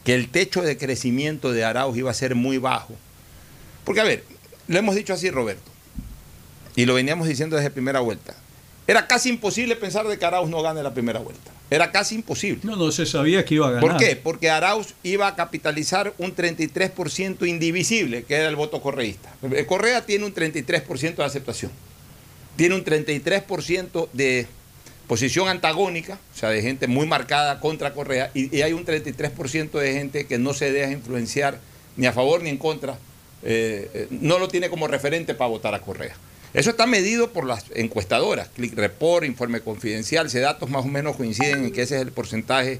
que 0.03 0.15
el 0.15 0.29
techo 0.29 0.61
de 0.61 0.77
crecimiento 0.77 1.51
de 1.51 1.63
Arauz 1.63 1.97
iba 1.97 2.11
a 2.11 2.13
ser 2.13 2.35
muy 2.35 2.57
bajo. 2.57 2.93
Porque 3.83 4.01
a 4.01 4.05
ver, 4.05 4.23
lo 4.67 4.79
hemos 4.79 4.95
dicho 4.95 5.13
así 5.13 5.29
Roberto, 5.29 5.71
y 6.75 6.85
lo 6.85 6.93
veníamos 6.93 7.27
diciendo 7.27 7.55
desde 7.55 7.69
primera 7.69 7.99
vuelta. 7.99 8.35
Era 8.85 9.07
casi 9.07 9.29
imposible 9.29 9.75
pensar 9.75 10.07
de 10.07 10.17
que 10.17 10.25
Arauz 10.25 10.49
no 10.49 10.61
gane 10.61 10.83
la 10.83 10.93
primera 10.93 11.19
vuelta. 11.19 11.51
Era 11.69 11.91
casi 11.91 12.15
imposible. 12.15 12.59
No, 12.63 12.75
no 12.75 12.91
se 12.91 13.05
sabía 13.05 13.45
que 13.45 13.55
iba 13.55 13.67
a 13.67 13.71
ganar. 13.71 13.89
¿Por 13.89 13.97
qué? 13.97 14.15
Porque 14.15 14.49
Arauz 14.49 14.93
iba 15.03 15.27
a 15.27 15.35
capitalizar 15.35 16.13
un 16.17 16.35
33% 16.35 17.47
indivisible, 17.47 18.23
que 18.23 18.35
era 18.35 18.49
el 18.49 18.55
voto 18.55 18.81
correísta. 18.81 19.33
Eh, 19.51 19.65
Correa 19.65 20.05
tiene 20.05 20.25
un 20.25 20.33
33% 20.33 21.15
de 21.15 21.23
aceptación. 21.23 21.71
Tiene 22.55 22.75
un 22.75 22.85
33% 22.85 24.09
de 24.13 24.47
posición 25.07 25.47
antagónica, 25.47 26.17
o 26.33 26.37
sea, 26.37 26.49
de 26.49 26.61
gente 26.61 26.87
muy 26.87 27.05
marcada 27.05 27.59
contra 27.59 27.93
Correa, 27.93 28.31
y, 28.33 28.61
hay 28.61 28.73
un 28.73 28.85
33% 28.85 29.71
de 29.71 29.93
gente 29.93 30.25
que 30.25 30.37
no 30.37 30.53
se 30.53 30.71
deja 30.71 30.91
influenciar 30.91 31.59
ni 31.97 32.05
a 32.05 32.13
favor 32.13 32.41
ni 32.41 32.49
en 32.49 32.57
contra, 32.57 32.97
eh, 33.43 33.89
eh, 33.93 34.07
no 34.09 34.39
lo 34.39 34.47
tiene 34.47 34.69
como 34.69 34.87
referente 34.87 35.35
para 35.35 35.49
votar 35.49 35.73
a 35.73 35.81
Correa. 35.81 36.15
Eso 36.53 36.69
está 36.69 36.85
medido 36.85 37.31
por 37.31 37.45
las 37.45 37.65
encuestadoras, 37.75 38.49
Click 38.49 38.75
Report, 38.75 39.25
Informe 39.25 39.61
Confidencial, 39.61 40.27
ese 40.27 40.39
datos 40.39 40.69
más 40.69 40.85
o 40.85 40.87
menos 40.87 41.15
coinciden 41.15 41.65
en 41.65 41.71
que 41.71 41.81
ese 41.81 41.95
es 41.95 42.01
el 42.01 42.11
porcentaje 42.11 42.79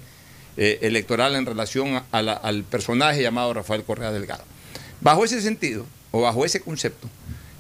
eh, 0.58 0.80
electoral 0.82 1.36
en 1.36 1.46
relación 1.46 2.04
al 2.12 2.64
personaje 2.66 3.22
llamado 3.22 3.54
Rafael 3.54 3.84
Correa 3.84 4.12
Delgado. 4.12 4.44
Bajo 5.02 5.26
ese 5.26 5.42
sentido, 5.42 5.86
o 6.12 6.22
bajo 6.22 6.46
ese 6.46 6.62
concepto, 6.62 7.10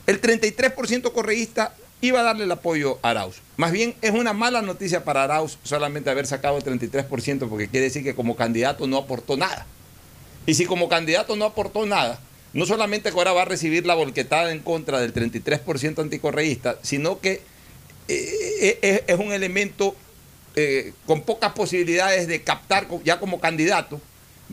el 0.05 0.21
33% 0.21 1.11
correísta 1.11 1.75
iba 2.03 2.19
a 2.19 2.23
darle 2.23 2.43
el 2.43 2.51
apoyo 2.51 2.99
a 3.01 3.11
Arauz. 3.11 3.37
Más 3.55 3.71
bien 3.71 3.95
es 4.01 4.11
una 4.11 4.33
mala 4.33 4.61
noticia 4.61 5.05
para 5.05 5.23
Arauz 5.23 5.57
solamente 5.63 6.09
haber 6.09 6.27
sacado 6.27 6.57
el 6.57 6.63
33%, 6.63 7.47
porque 7.47 7.69
quiere 7.69 7.85
decir 7.85 8.03
que 8.03 8.13
como 8.13 8.35
candidato 8.35 8.85
no 8.87 8.97
aportó 8.97 9.37
nada. 9.37 9.65
Y 10.45 10.55
si 10.55 10.65
como 10.65 10.89
candidato 10.89 11.37
no 11.37 11.45
aportó 11.45 11.85
nada, 11.85 12.19
no 12.51 12.65
solamente 12.65 13.07
ahora 13.07 13.31
va 13.31 13.43
a 13.43 13.45
recibir 13.45 13.85
la 13.85 13.95
volquetada 13.95 14.51
en 14.51 14.59
contra 14.59 14.99
del 14.99 15.13
33% 15.13 15.99
anticorreísta, 15.99 16.77
sino 16.81 17.21
que 17.21 17.41
eh, 18.09 18.79
eh, 18.81 19.03
es 19.07 19.17
un 19.17 19.31
elemento 19.31 19.95
eh, 20.57 20.91
con 21.05 21.21
pocas 21.21 21.53
posibilidades 21.53 22.27
de 22.27 22.43
captar 22.43 22.87
ya 23.05 23.17
como 23.17 23.39
candidato. 23.39 24.01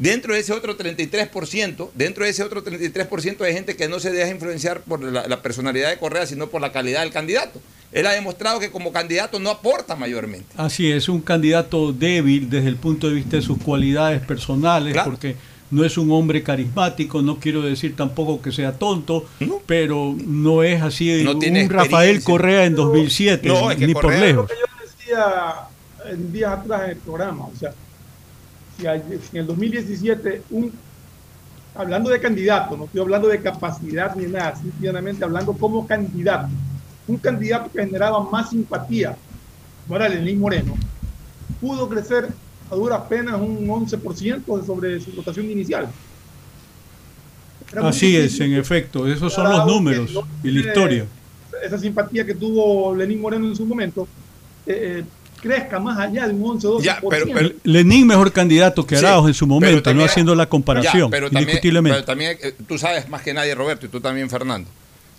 Dentro 0.00 0.32
de 0.32 0.40
ese 0.40 0.54
otro 0.54 0.78
33%, 0.78 1.90
dentro 1.94 2.24
de 2.24 2.30
ese 2.30 2.42
otro 2.42 2.64
33% 2.64 3.36
de 3.36 3.52
gente 3.52 3.76
que 3.76 3.86
no 3.86 4.00
se 4.00 4.10
deja 4.10 4.30
influenciar 4.30 4.80
por 4.80 5.02
la, 5.02 5.26
la 5.28 5.42
personalidad 5.42 5.90
de 5.90 5.98
Correa, 5.98 6.24
sino 6.26 6.48
por 6.48 6.62
la 6.62 6.72
calidad 6.72 7.02
del 7.02 7.12
candidato. 7.12 7.60
Él 7.92 8.06
ha 8.06 8.12
demostrado 8.12 8.60
que 8.60 8.70
como 8.70 8.92
candidato 8.92 9.38
no 9.38 9.50
aporta 9.50 9.96
mayormente. 9.96 10.46
Así 10.56 10.90
es, 10.90 11.08
un 11.10 11.20
candidato 11.20 11.92
débil 11.92 12.48
desde 12.48 12.68
el 12.68 12.76
punto 12.76 13.08
de 13.08 13.14
vista 13.14 13.36
de 13.36 13.42
sus 13.42 13.58
cualidades 13.62 14.22
personales, 14.22 14.94
Claro. 14.94 15.10
porque 15.10 15.36
no 15.70 15.84
es 15.84 15.98
un 15.98 16.10
hombre 16.12 16.42
carismático, 16.42 17.20
no 17.20 17.38
quiero 17.38 17.60
decir 17.60 17.94
tampoco 17.94 18.40
que 18.40 18.52
sea 18.52 18.72
tonto, 18.72 19.26
pero 19.66 20.16
no 20.26 20.62
es 20.62 20.80
así 20.82 21.22
No 21.24 21.38
tiene 21.38 21.64
un 21.64 21.70
Rafael. 21.70 22.22
Correa 22.24 22.64
en 22.64 22.74
2007, 22.74 23.48
No, 23.48 23.70
es 23.70 23.76
que 23.76 23.86
ni 23.86 23.92
por 23.92 24.06
lejos. 24.14 24.34
Lo 24.34 24.46
que 24.46 24.54
yo 24.54 24.86
decía 24.86 25.54
en 26.10 26.32
días 26.32 26.52
atrás 26.58 26.84
en 26.84 26.90
el 26.92 26.96
programa, 26.96 27.44
o 27.44 27.52
sea, 27.58 27.72
si, 28.80 28.86
en 28.86 29.40
el 29.40 29.46
2017, 29.46 30.42
un, 30.50 30.72
hablando 31.74 32.10
de 32.10 32.20
candidato, 32.20 32.76
no 32.76 32.84
estoy 32.84 33.00
hablando 33.00 33.28
de 33.28 33.40
capacidad 33.40 34.14
ni 34.16 34.26
nada, 34.26 34.56
simplemente 34.56 35.24
hablando 35.24 35.52
como 35.52 35.86
candidato, 35.86 36.48
un 37.06 37.16
candidato 37.16 37.70
que 37.70 37.80
generaba 37.80 38.22
más 38.30 38.50
simpatía, 38.50 39.16
era 39.88 40.08
Lenín 40.08 40.38
Moreno, 40.38 40.76
pudo 41.60 41.88
crecer 41.88 42.28
a 42.70 42.74
duras 42.74 43.02
penas 43.08 43.40
un 43.40 43.66
11% 43.66 44.64
sobre 44.64 45.00
su 45.00 45.12
votación 45.12 45.50
inicial. 45.50 45.88
Era 47.72 47.88
Así 47.88 48.16
es, 48.16 48.38
en 48.40 48.54
efecto, 48.54 49.06
esos 49.06 49.32
son 49.32 49.50
los 49.50 49.66
números 49.66 50.12
no 50.12 50.26
y 50.42 50.50
la 50.50 50.60
historia. 50.60 51.06
Esa 51.62 51.78
simpatía 51.78 52.24
que 52.24 52.34
tuvo 52.34 52.94
Lenín 52.94 53.20
Moreno 53.20 53.46
en 53.46 53.56
su 53.56 53.66
momento 53.66 54.08
eh, 54.66 55.00
eh, 55.00 55.04
crezca 55.40 55.78
más 55.80 55.98
allá 55.98 56.26
de 56.28 56.34
un 56.34 56.44
11 56.50 56.66
12%. 56.68 56.82
Ya, 56.82 57.00
pero- 57.08 57.26
pero- 57.32 57.50
Lenín 57.64 58.06
mejor 58.06 58.32
candidato 58.32 58.86
que 58.86 58.96
Sí, 58.96 59.04
Arauz 59.04 59.28
en 59.28 59.34
su 59.34 59.46
momento, 59.46 59.76
no 59.76 59.82
también- 59.82 60.08
haciendo 60.08 60.34
la 60.34 60.48
comparación, 60.48 61.04
Ya, 61.04 61.10
pero 61.10 61.26
también, 61.26 61.42
indiscutiblemente. 61.44 61.94
pero 61.96 62.04
también, 62.06 62.38
eh, 62.42 62.54
tú 62.68 62.78
sabes 62.78 63.08
más 63.08 63.22
que 63.22 63.32
nadie, 63.34 63.54
Roberto, 63.54 63.86
y 63.86 63.88
tú 63.88 64.00
también, 64.00 64.28
Fernando, 64.30 64.68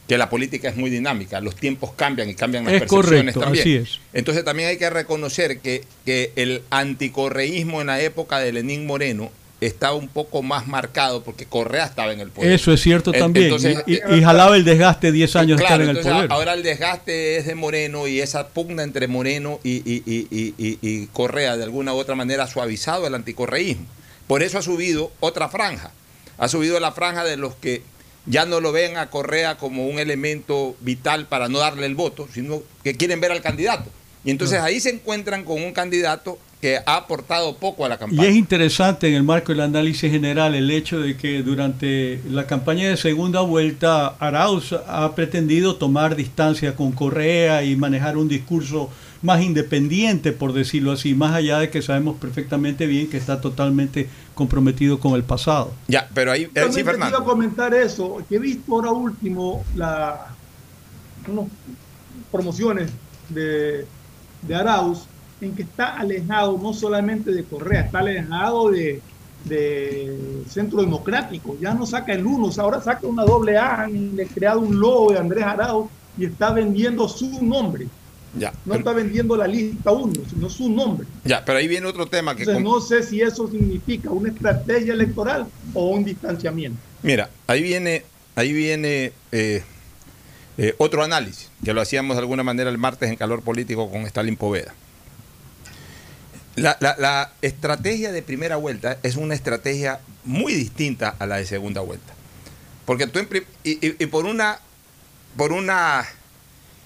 que 0.08 0.18
la 0.18 0.30
política 0.30 0.68
es 0.70 0.76
muy 0.76 0.90
dinámica, 0.90 1.40
los 1.40 1.56
tiempos 1.56 1.92
cambian 1.96 2.30
y 2.30 2.34
cambian 2.36 2.66
las 2.66 2.74
Es 2.74 2.80
percepciones 2.82 3.34
correcto, 3.34 3.40
también. 3.40 3.62
así 3.64 3.76
es. 3.76 4.00
Entonces 4.14 4.44
también 4.44 4.70
hay 4.70 4.78
que 4.78 4.90
reconocer 4.90 5.60
que, 5.60 5.84
que 6.06 6.32
el 6.36 6.64
anticorreísmo 6.70 7.82
en 7.82 7.88
la 7.88 8.02
época 8.02 8.40
de 8.40 8.52
Lenín 8.54 8.86
Moreno 8.86 9.32
estaba 9.62 9.94
un 9.94 10.08
poco 10.08 10.42
más 10.42 10.68
marcado 10.68 11.24
porque 11.24 11.46
Correa 11.46 11.86
estaba 11.86 12.12
en 12.12 12.20
el 12.20 12.30
poder. 12.30 12.52
Eso 12.52 12.74
es 12.74 12.82
cierto 12.82 13.12
también. 13.12 13.46
entonces, 13.46 13.84
y, 13.86 13.94
y- 13.94 13.96
eh, 13.98 14.18
y 14.18 14.22
jalaba 14.24 14.58
el 14.58 14.66
desgaste 14.66 15.12
10 15.12 15.36
años 15.36 15.58
de 15.60 15.66
Claro, 15.66 15.84
estar 15.84 15.96
en 15.96 15.98
el 15.98 16.04
poder. 16.12 16.32
ahora 16.32 16.54
el 16.54 16.64
desgaste 16.64 17.38
es 17.38 17.46
de 17.46 17.56
Moreno 17.56 18.08
y 18.08 18.20
esa 18.20 18.48
pugna 18.50 18.84
entre 18.84 19.08
Moreno 19.08 19.60
y, 19.64 19.78
y- 19.90 20.04
y- 20.06 20.28
y- 20.32 20.56
y- 20.58 20.78
y 20.82 21.08
Correa 21.08 21.56
de 21.58 21.64
alguna 21.64 21.94
u 21.94 21.98
otra 21.98 22.16
manera 22.16 22.44
ha 22.46 22.48
suavizado 22.48 23.06
el 23.08 23.14
anticorreísmo. 23.16 23.86
Por 24.28 24.44
eso 24.44 24.58
ha 24.58 24.62
subido 24.62 25.12
otra 25.20 25.48
franja. 25.50 25.92
Ha 26.38 26.48
subido 26.48 26.80
la 26.80 26.92
franja 26.92 27.24
de 27.24 27.38
los 27.38 27.54
que 27.56 27.84
ya 28.26 28.46
no 28.46 28.60
lo 28.62 28.72
ven 28.72 28.98
a 28.98 29.10
Correa 29.12 29.58
como 29.58 29.88
un 29.88 30.00
elemento 30.00 30.76
vital 30.80 31.28
para 31.28 31.50
no 31.50 31.60
darle 31.60 31.86
el 31.86 31.96
voto, 31.96 32.28
sino 32.34 32.64
que 32.84 32.96
quieren 32.96 33.20
ver 33.22 33.32
al 33.32 33.42
candidato. 33.42 33.90
Y 34.24 34.32
entonces 34.32 34.60
ahí 34.60 34.80
se 34.80 34.90
encuentran 34.92 35.44
con 35.44 35.62
un 35.62 35.72
candidato 35.74 36.40
que 36.62 36.78
ha 36.86 36.96
aportado 36.96 37.56
poco 37.58 37.86
a 37.86 37.90
la 37.90 37.96
Y 37.96 37.98
campaña. 37.98 38.30
es 38.30 38.36
interesante 38.36 39.08
en 39.08 39.16
el 39.16 39.24
marco 39.24 39.52
del 39.52 39.62
análisis 39.62 40.12
general 40.12 40.54
el 40.56 40.70
hecho 40.70 41.00
de 41.00 41.18
que 41.18 41.42
durante 41.44 42.22
la 42.30 42.46
campaña 42.46 42.88
de 42.90 42.98
segunda 42.98 43.42
vuelta 43.42 44.08
Arauz 44.20 44.74
ha 44.88 45.14
pretendido 45.16 45.76
tomar 45.78 46.16
distancia 46.16 46.76
con 46.76 46.92
Correa 46.92 47.64
y 47.64 47.76
manejar 47.76 48.16
un 48.18 48.28
discurso 48.28 48.90
más 49.24 49.42
independiente, 49.42 50.32
por 50.32 50.54
decirlo 50.54 50.92
así, 50.92 51.14
más 51.14 51.34
allá 51.36 51.60
de 51.60 51.70
que 51.70 51.82
sabemos 51.82 52.18
perfectamente 52.18 52.86
bien 52.88 53.08
que 53.10 53.18
está 53.18 53.40
totalmente 53.42 54.10
comprometido 54.34 55.00
con 55.00 55.14
el 55.14 55.24
pasado. 55.24 55.74
Ya, 55.88 56.10
pero 56.14 56.32
ahí, 56.32 56.44
eh, 56.44 56.48
sí, 56.48 56.54
Realmente 56.56 56.74
te 56.76 56.80
iba 56.82 56.92
Fernando. 56.92 57.18
a 57.20 57.24
comentar 57.26 57.74
eso, 57.74 58.24
que 58.28 58.36
he 58.36 58.40
visto 58.40 58.74
ahora 58.74 58.92
último 58.92 59.64
la 59.76 60.28
unas 61.28 61.46
promociones 62.32 62.92
de, 63.30 63.86
de 64.42 64.56
Arauz 64.56 65.08
en 65.42 65.56
que 65.56 65.64
está 65.64 65.98
alejado 65.98 66.58
no 66.62 66.74
solamente 66.74 67.32
de 67.32 67.44
Correa, 67.44 67.82
está 67.82 68.00
alejado 68.00 68.70
de, 68.72 69.02
de 69.46 70.44
Centro 70.50 70.82
Democrático, 70.82 71.58
ya 71.60 71.74
no 71.74 71.86
saca 71.86 72.14
el 72.14 72.26
uno, 72.26 72.50
ahora 72.58 72.82
saca 72.82 73.08
una 73.08 73.24
doble 73.24 73.58
A, 73.58 73.82
han 73.84 74.16
creado 74.34 74.60
un 74.60 74.80
logo 74.80 75.12
de 75.14 75.20
Andrés 75.20 75.44
Arauz 75.44 75.90
y 76.18 76.26
está 76.26 76.52
vendiendo 76.52 77.08
su 77.10 77.44
nombre, 77.44 77.88
Ya, 78.38 78.54
no 78.66 78.76
está 78.76 78.94
vendiendo 78.94 79.36
la 79.36 79.48
lista 79.48 79.92
uno, 79.92 80.14
sino 80.30 80.50
su 80.50 80.70
nombre. 80.70 81.08
ya, 81.26 81.44
pero 81.44 81.58
ahí 81.58 81.68
viene 81.68 81.88
otro 81.88 82.06
tema 82.06 82.36
que... 82.36 82.44
Entonces 82.44 82.64
con- 82.64 82.74
no 82.74 82.80
sé 82.82 83.02
si 83.04 83.22
eso 83.22 83.50
significa 83.50 84.12
una 84.12 84.30
estrategia 84.30 84.94
electoral 84.94 85.48
o 85.74 85.90
un 85.90 86.04
distanciamiento. 86.04 86.78
Mira, 87.02 87.30
ahí 87.48 87.64
viene, 87.64 88.04
ahí 88.36 88.54
viene 88.54 89.12
eh, 89.32 89.64
eh, 90.60 90.76
otro 90.78 91.02
análisis, 91.04 91.50
que 91.66 91.74
lo 91.74 91.82
hacíamos 91.82 92.16
de 92.16 92.22
alguna 92.22 92.44
manera 92.44 92.70
el 92.70 92.78
martes 92.78 93.10
en 93.10 93.16
Calor 93.16 93.42
Político 93.42 93.90
con 93.90 94.02
Stalin 94.02 94.36
Poveda. 94.36 94.74
La, 96.56 96.78
la- 96.80 97.32
estrategia 97.42 98.12
de 98.12 98.22
primera 98.22 98.58
vuelta 98.58 98.98
es 99.04 99.16
una 99.16 99.36
estrategia 99.36 100.00
muy 100.26 100.54
distinta 100.54 101.16
a 101.18 101.26
la 101.26 101.38
de 101.38 101.46
segunda 101.46 101.82
vuelta. 101.82 102.14
Porque 102.86 103.08
tú 103.08 103.20
y- 103.64 104.04
y 104.04 104.06
por 104.08 104.26
una, 104.26 104.60
por 105.38 105.54
una 105.54 106.06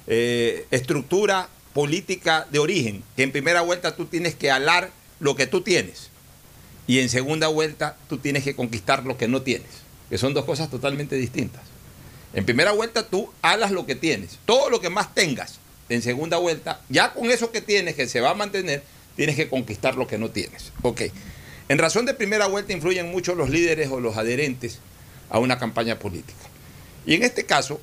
eh, 0.08 0.68
estructura 0.72 1.50
política 1.74 2.46
de 2.52 2.60
origen, 2.60 3.04
que 3.16 3.24
en 3.24 3.32
primera 3.32 3.62
vuelta 3.62 3.96
tú 3.96 4.06
tienes 4.06 4.36
que 4.36 4.52
alar 4.52 4.92
lo 5.20 5.36
que 5.36 5.48
tú 5.48 5.62
tienes. 5.62 6.10
Y 6.88 7.00
en 7.00 7.10
segunda 7.10 7.48
vuelta 7.48 7.98
tú 8.08 8.20
tienes 8.20 8.44
que 8.44 8.56
conquistar 8.56 9.04
lo 9.04 9.18
que 9.18 9.28
no 9.28 9.42
tienes, 9.42 9.68
que 10.10 10.18
son 10.20 10.34
dos 10.36 10.46
cosas 10.46 10.70
totalmente 10.70 11.16
distintas. 11.16 11.64
En 12.34 12.46
primera 12.46 12.72
vuelta 12.72 13.08
tú 13.08 13.32
alas 13.42 13.72
lo 13.72 13.86
que 13.88 13.96
tienes, 13.96 14.38
todo 14.46 14.70
lo 14.70 14.80
que 14.80 14.90
más 14.92 15.16
tengas. 15.16 15.60
En 15.90 16.02
segunda 16.02 16.38
vuelta, 16.38 16.82
ya 16.90 17.14
con 17.14 17.30
eso 17.32 17.52
que 17.52 17.62
tienes, 17.62 17.96
que 17.96 18.08
se 18.08 18.22
va 18.22 18.32
a 18.32 18.36
mantener, 18.36 18.84
tienes 19.16 19.36
que 19.36 19.50
conquistar 19.50 19.96
lo 19.96 20.08
que 20.08 20.18
no 20.18 20.30
tienes. 20.30 20.72
Ok. 20.82 21.02
En 21.68 21.78
razón 21.78 22.06
de 22.06 22.14
primera 22.14 22.48
vuelta 22.48 22.74
influyen 22.74 23.10
mucho 23.10 23.34
los 23.34 23.50
líderes 23.50 23.90
o 23.90 24.00
los 24.00 24.18
adherentes 24.18 24.80
a 25.30 25.40
una 25.40 25.58
campaña 25.58 25.98
política. 25.98 26.38
Y 27.06 27.16
en 27.16 27.24
este 27.24 27.46
caso, 27.46 27.82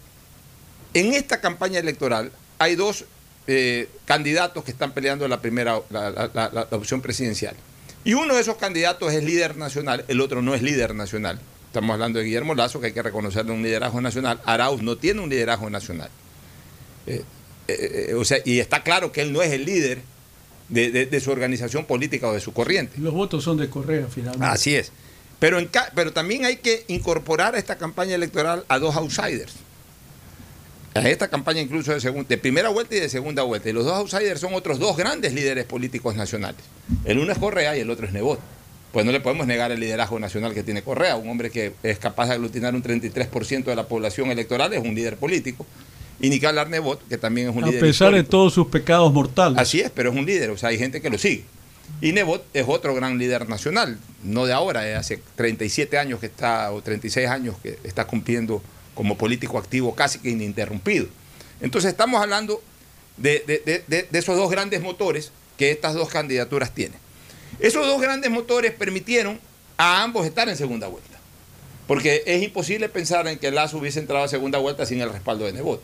en 0.94 1.14
esta 1.14 1.40
campaña 1.40 1.80
electoral 1.80 2.32
hay 2.58 2.76
dos 2.76 3.04
eh, 3.48 3.88
candidatos 4.04 4.62
que 4.62 4.70
están 4.70 4.92
peleando 4.92 5.26
la 5.26 5.40
primera 5.40 5.80
la, 5.90 6.68
opción 6.70 7.00
presidencial. 7.00 7.56
Y 8.04 8.14
uno 8.14 8.34
de 8.34 8.40
esos 8.40 8.56
candidatos 8.56 9.12
es 9.12 9.22
líder 9.22 9.56
nacional, 9.56 10.04
el 10.08 10.20
otro 10.20 10.42
no 10.42 10.54
es 10.54 10.62
líder 10.62 10.94
nacional. 10.94 11.40
Estamos 11.66 11.94
hablando 11.94 12.18
de 12.18 12.26
Guillermo 12.26 12.54
Lazo, 12.54 12.80
que 12.80 12.88
hay 12.88 12.92
que 12.92 13.02
reconocerle 13.02 13.52
un 13.52 13.62
liderazgo 13.62 14.00
nacional. 14.00 14.40
Arauz 14.44 14.82
no 14.82 14.96
tiene 14.96 15.20
un 15.20 15.30
liderazgo 15.30 15.70
nacional. 15.70 16.10
Eh, 17.06 17.24
eh, 17.68 18.14
o 18.14 18.24
sea, 18.24 18.38
y 18.44 18.60
está 18.60 18.82
claro 18.82 19.10
que 19.10 19.22
él 19.22 19.32
no 19.32 19.40
es 19.40 19.52
el 19.52 19.64
líder 19.64 20.02
de, 20.72 21.20
su 21.20 21.30
organización 21.30 21.84
política 21.84 22.28
o 22.28 22.32
de 22.32 22.40
su 22.40 22.52
corriente. 22.52 22.98
Los 22.98 23.12
votos 23.12 23.44
son 23.44 23.58
de 23.58 23.68
Correa, 23.68 24.06
finalmente. 24.08 24.46
Así 24.46 24.74
es. 24.74 24.90
Pero, 25.38 25.58
en, 25.58 25.68
pero 25.94 26.12
también 26.12 26.44
hay 26.44 26.56
que 26.56 26.84
incorporar 26.88 27.54
a 27.54 27.58
esta 27.58 27.76
campaña 27.76 28.14
electoral 28.14 28.64
a 28.68 28.78
dos 28.78 28.96
outsiders. 28.96 29.54
A 30.94 31.08
esta 31.08 31.28
campaña 31.28 31.60
incluso 31.60 31.92
de, 31.92 32.00
segunda, 32.00 32.28
de 32.28 32.38
primera 32.38 32.68
vuelta 32.68 32.94
y 32.94 33.00
de 33.00 33.08
segunda 33.08 33.42
vuelta. 33.42 33.68
Y 33.68 33.72
los 33.72 33.84
dos 33.84 33.94
outsiders 33.94 34.40
son 34.40 34.54
otros 34.54 34.78
dos 34.78 34.96
grandes 34.96 35.32
líderes 35.32 35.64
políticos 35.64 36.16
nacionales. 36.16 36.60
El 37.04 37.18
uno 37.18 37.32
es 37.32 37.38
Correa 37.38 37.76
y 37.76 37.80
el 37.80 37.90
otro 37.90 38.06
es 38.06 38.12
Nebot. 38.12 38.40
Pues 38.92 39.06
no 39.06 39.12
le 39.12 39.20
podemos 39.20 39.46
negar 39.46 39.72
el 39.72 39.80
liderazgo 39.80 40.18
nacional 40.20 40.52
que 40.52 40.62
tiene 40.62 40.82
Correa. 40.82 41.16
Un 41.16 41.28
hombre 41.28 41.50
que 41.50 41.72
es 41.82 41.98
capaz 41.98 42.26
de 42.26 42.34
aglutinar 42.34 42.74
un 42.74 42.82
33% 42.82 43.64
de 43.64 43.76
la 43.76 43.88
población 43.88 44.30
electoral 44.30 44.72
es 44.74 44.80
un 44.80 44.94
líder 44.94 45.16
político 45.16 45.66
y 46.22 46.30
Nicolás 46.30 46.66
Arnebot, 46.66 47.06
que 47.08 47.18
también 47.18 47.50
es 47.50 47.54
un 47.54 47.64
líder. 47.64 47.78
A 47.78 47.80
pesar 47.80 48.14
de 48.14 48.22
todos 48.22 48.54
sus 48.54 48.68
pecados 48.68 49.12
mortales. 49.12 49.58
Así 49.58 49.80
es, 49.80 49.90
pero 49.90 50.10
es 50.10 50.16
un 50.16 50.24
líder, 50.24 50.50
o 50.50 50.56
sea, 50.56 50.70
hay 50.70 50.78
gente 50.78 51.02
que 51.02 51.10
lo 51.10 51.18
sigue. 51.18 51.44
Y 52.00 52.12
Nebot 52.12 52.44
es 52.54 52.64
otro 52.66 52.94
gran 52.94 53.18
líder 53.18 53.48
nacional, 53.48 53.98
no 54.22 54.46
de 54.46 54.52
ahora, 54.52 54.88
es 54.88 54.96
hace 54.96 55.20
37 55.34 55.98
años 55.98 56.20
que 56.20 56.26
está, 56.26 56.72
o 56.72 56.80
36 56.80 57.28
años 57.28 57.56
que 57.62 57.76
está 57.84 58.06
cumpliendo 58.06 58.62
como 58.94 59.18
político 59.18 59.58
activo 59.58 59.94
casi 59.94 60.20
que 60.20 60.30
ininterrumpido. 60.30 61.06
Entonces 61.60 61.90
estamos 61.90 62.22
hablando 62.22 62.62
de, 63.16 63.42
de 63.86 64.18
esos 64.18 64.36
dos 64.36 64.50
grandes 64.50 64.80
motores 64.80 65.32
que 65.58 65.72
estas 65.72 65.94
dos 65.94 66.08
candidaturas 66.08 66.72
tienen. 66.72 66.98
Esos 67.58 67.86
dos 67.86 68.00
grandes 68.00 68.30
motores 68.30 68.72
permitieron 68.72 69.40
a 69.76 70.02
ambos 70.02 70.24
estar 70.24 70.48
en 70.48 70.56
segunda 70.56 70.86
vuelta. 70.86 71.18
Porque 71.86 72.22
es 72.26 72.42
imposible 72.42 72.88
pensar 72.88 73.26
en 73.26 73.38
que 73.38 73.50
Lazo 73.50 73.78
hubiese 73.78 73.98
entrado 73.98 74.24
a 74.24 74.28
segunda 74.28 74.58
vuelta 74.58 74.86
sin 74.86 75.00
el 75.00 75.12
respaldo 75.12 75.44
de 75.44 75.52
Nebot. 75.52 75.82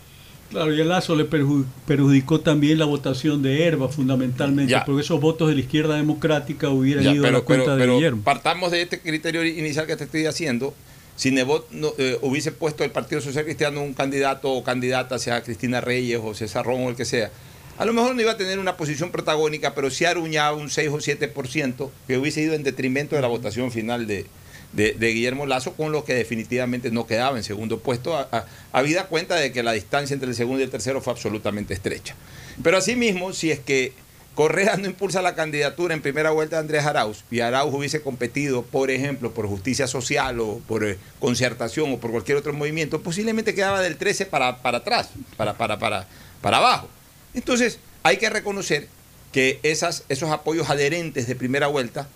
Claro, 0.50 0.72
y 0.74 0.80
el 0.80 0.88
Lazo 0.88 1.14
le 1.14 1.26
perjudicó 1.26 2.40
también 2.40 2.78
la 2.78 2.86
votación 2.86 3.42
de 3.42 3.66
Herba, 3.66 3.88
fundamentalmente, 3.88 4.74
porque 4.86 5.02
esos 5.02 5.20
votos 5.20 5.48
de 5.48 5.54
la 5.54 5.60
izquierda 5.60 5.96
democrática 5.96 6.70
hubieran 6.70 7.14
ido 7.14 7.26
a 7.26 7.30
la 7.30 7.40
cuenta 7.42 7.76
de 7.76 7.86
Guillermo. 7.86 8.22
Partamos 8.22 8.70
de 8.70 8.82
este 8.82 9.00
criterio 9.00 9.44
inicial 9.44 9.86
que 9.86 9.96
te 9.96 10.04
estoy 10.04 10.26
haciendo. 10.26 10.74
Si 11.16 11.32
Nebot 11.32 11.70
no, 11.72 11.92
eh, 11.98 12.16
hubiese 12.22 12.52
puesto 12.52 12.84
el 12.84 12.92
Partido 12.92 13.20
Social 13.20 13.44
Cristiano 13.44 13.82
un 13.82 13.92
candidato 13.92 14.52
o 14.52 14.62
candidata, 14.62 15.18
sea 15.18 15.42
Cristina 15.42 15.80
Reyes 15.80 16.20
o 16.22 16.32
César 16.32 16.64
Ron 16.64 16.84
o 16.84 16.88
el 16.90 16.96
que 16.96 17.04
sea, 17.04 17.30
a 17.76 17.84
lo 17.84 17.92
mejor 17.92 18.14
no 18.14 18.22
iba 18.22 18.32
a 18.32 18.36
tener 18.36 18.58
una 18.58 18.76
posición 18.76 19.10
protagónica, 19.10 19.74
pero 19.74 19.90
sí 19.90 20.04
aruñaba 20.04 20.56
un 20.56 20.70
6 20.70 20.88
o 20.90 20.98
7% 20.98 21.90
que 22.06 22.18
hubiese 22.18 22.40
ido 22.40 22.54
en 22.54 22.62
detrimento 22.62 23.16
de 23.16 23.22
la 23.22 23.28
votación 23.28 23.70
final 23.72 24.06
de, 24.06 24.26
de, 24.72 24.92
Guillermo 24.92 25.46
Lazo, 25.46 25.74
con 25.74 25.92
lo 25.92 26.04
que 26.04 26.14
definitivamente 26.14 26.90
no 26.90 27.06
quedaba 27.06 27.36
en 27.36 27.44
segundo 27.44 27.80
puesto, 27.80 28.16
a, 28.16 28.46
habida 28.72 29.06
cuenta 29.06 29.36
de 29.36 29.52
que 29.52 29.62
la 29.62 29.72
distancia 29.72 30.14
entre 30.14 30.28
el 30.28 30.34
segundo 30.34 30.60
y 30.60 30.64
el 30.64 30.70
tercero 30.70 31.00
fue 31.00 31.12
absolutamente 31.12 31.74
estrecha. 31.74 32.14
Pero 32.62 32.76
asimismo, 32.76 33.32
si 33.32 33.50
es 33.50 33.60
que 33.60 33.92
Correa 34.38 34.76
no 34.76 34.86
impulsa 34.86 35.20
la 35.20 35.34
candidatura 35.34 35.94
en 35.94 36.00
primera 36.00 36.30
vuelta 36.30 36.56
de 36.56 36.60
Andrés 36.60 36.84
Arauz 36.84 37.24
y 37.28 37.40
Arauz 37.40 37.74
hubiese 37.74 38.02
competido, 38.02 38.62
por 38.62 38.90
ejemplo, 38.90 39.32
por 39.34 39.48
justicia 39.48 39.88
social 39.88 40.38
o 40.38 40.60
por 40.68 40.84
eh, 40.84 40.96
concertación 41.18 41.92
o 41.92 41.98
por 41.98 42.12
cualquier 42.12 42.38
otro 42.38 42.52
movimiento, 42.52 43.02
posiblemente 43.02 43.52
quedaba 43.52 43.80
del 43.80 43.96
13 43.96 44.26
para, 44.26 44.58
para 44.62 44.78
atrás, 44.78 45.10
para, 45.36 45.58
para, 45.58 45.80
para, 45.80 46.06
para 46.40 46.58
abajo. 46.58 46.88
Entonces, 47.34 47.80
hay 48.04 48.18
que 48.18 48.30
reconocer 48.30 48.86
que 49.32 49.58
esas, 49.64 50.04
esos 50.08 50.30
apoyos 50.30 50.70
adherentes 50.70 51.26
de 51.26 51.34
primera 51.34 51.66
vuelta 51.66 52.08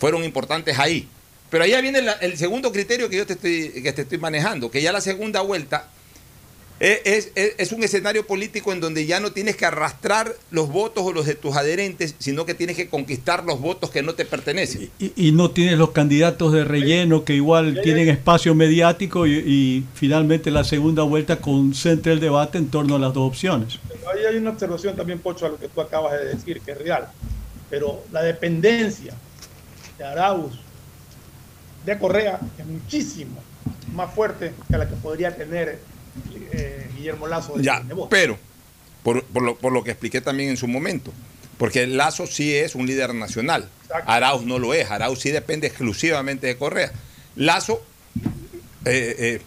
fueron 0.00 0.24
importantes 0.24 0.78
ahí. 0.78 1.08
Pero 1.50 1.64
allá 1.64 1.80
viene 1.80 2.00
el 2.20 2.36
segundo 2.36 2.72
criterio 2.72 3.08
que 3.08 3.16
yo 3.16 3.26
te 3.26 3.34
estoy, 3.34 3.82
que 3.82 3.92
te 3.92 4.02
estoy 4.02 4.18
manejando, 4.18 4.70
que 4.70 4.82
ya 4.82 4.92
la 4.92 5.00
segunda 5.00 5.40
vuelta 5.40 5.88
es, 6.80 7.32
es, 7.34 7.72
un 7.72 7.82
escenario 7.82 8.24
político 8.24 8.72
en 8.72 8.80
donde 8.80 9.04
ya 9.04 9.18
no 9.18 9.32
tienes 9.32 9.56
que 9.56 9.66
arrastrar 9.66 10.32
los 10.52 10.68
votos 10.68 11.04
o 11.04 11.12
los 11.12 11.26
de 11.26 11.34
tus 11.34 11.56
adherentes, 11.56 12.14
sino 12.18 12.46
que 12.46 12.54
tienes 12.54 12.76
que 12.76 12.88
conquistar 12.88 13.44
los 13.44 13.60
votos 13.60 13.90
que 13.90 14.02
no 14.02 14.14
te 14.14 14.24
pertenecen. 14.24 14.88
Y, 14.98 15.32
no 15.32 15.50
tienes 15.50 15.76
los 15.76 15.90
candidatos 15.90 16.52
de 16.52 16.64
relleno 16.64 17.24
que 17.24 17.34
igual 17.34 17.80
tienen 17.82 18.08
espacio 18.08 18.54
mediático 18.54 19.26
y, 19.26 19.84
finalmente 19.94 20.50
la 20.50 20.62
segunda 20.62 21.02
vuelta 21.02 21.36
concentra 21.36 22.12
el 22.12 22.20
debate 22.20 22.58
en 22.58 22.68
torno 22.68 22.94
a 22.96 22.98
las 22.98 23.12
dos 23.12 23.28
opciones. 23.28 23.80
Ahí 24.12 24.24
hay 24.24 24.36
una 24.36 24.50
observación 24.50 24.94
también, 24.94 25.18
Pocho, 25.18 25.46
a 25.46 25.48
lo 25.48 25.58
que 25.58 25.68
tú 25.68 25.80
acabas 25.80 26.12
de 26.12 26.26
decir, 26.26 26.60
que 26.60 26.72
es 26.72 26.78
real. 26.78 27.08
Pero 27.68 28.04
la 28.12 28.22
dependencia 28.22 29.14
de 29.98 30.04
Arauz 30.04 30.52
de 31.84 31.98
Correa 31.98 32.40
es 32.58 32.66
muchísimo 32.66 33.40
más 33.94 34.14
fuerte 34.14 34.52
que 34.70 34.78
la 34.78 34.88
que 34.88 34.94
podría 34.96 35.34
tener 35.34 35.80
eh, 36.52 36.88
Guillermo 36.96 37.26
Lazo 37.26 37.54
de 37.56 37.64
ya, 37.64 37.82
Pero, 38.10 38.38
por, 39.02 39.72
lo, 39.72 39.84
que 39.84 39.90
expliqué 39.90 40.20
también 40.20 40.50
en 40.50 40.56
su 40.56 40.68
momento, 40.68 41.12
porque 41.56 41.86
Lazo 41.86 42.26
sí 42.26 42.54
es 42.54 42.74
un 42.74 42.86
líder 42.86 43.14
nacional, 43.14 43.68
Arauz 44.06 44.44
no 44.44 44.58
lo 44.58 44.74
es, 44.74 44.90
Arauz 44.90 45.20
sí 45.20 45.30
depende 45.30 45.66
exclusivamente 45.66 46.46
de 46.46 46.56
Correa. 46.56 46.92
Lazo 47.36 47.82
eh, 48.84 49.40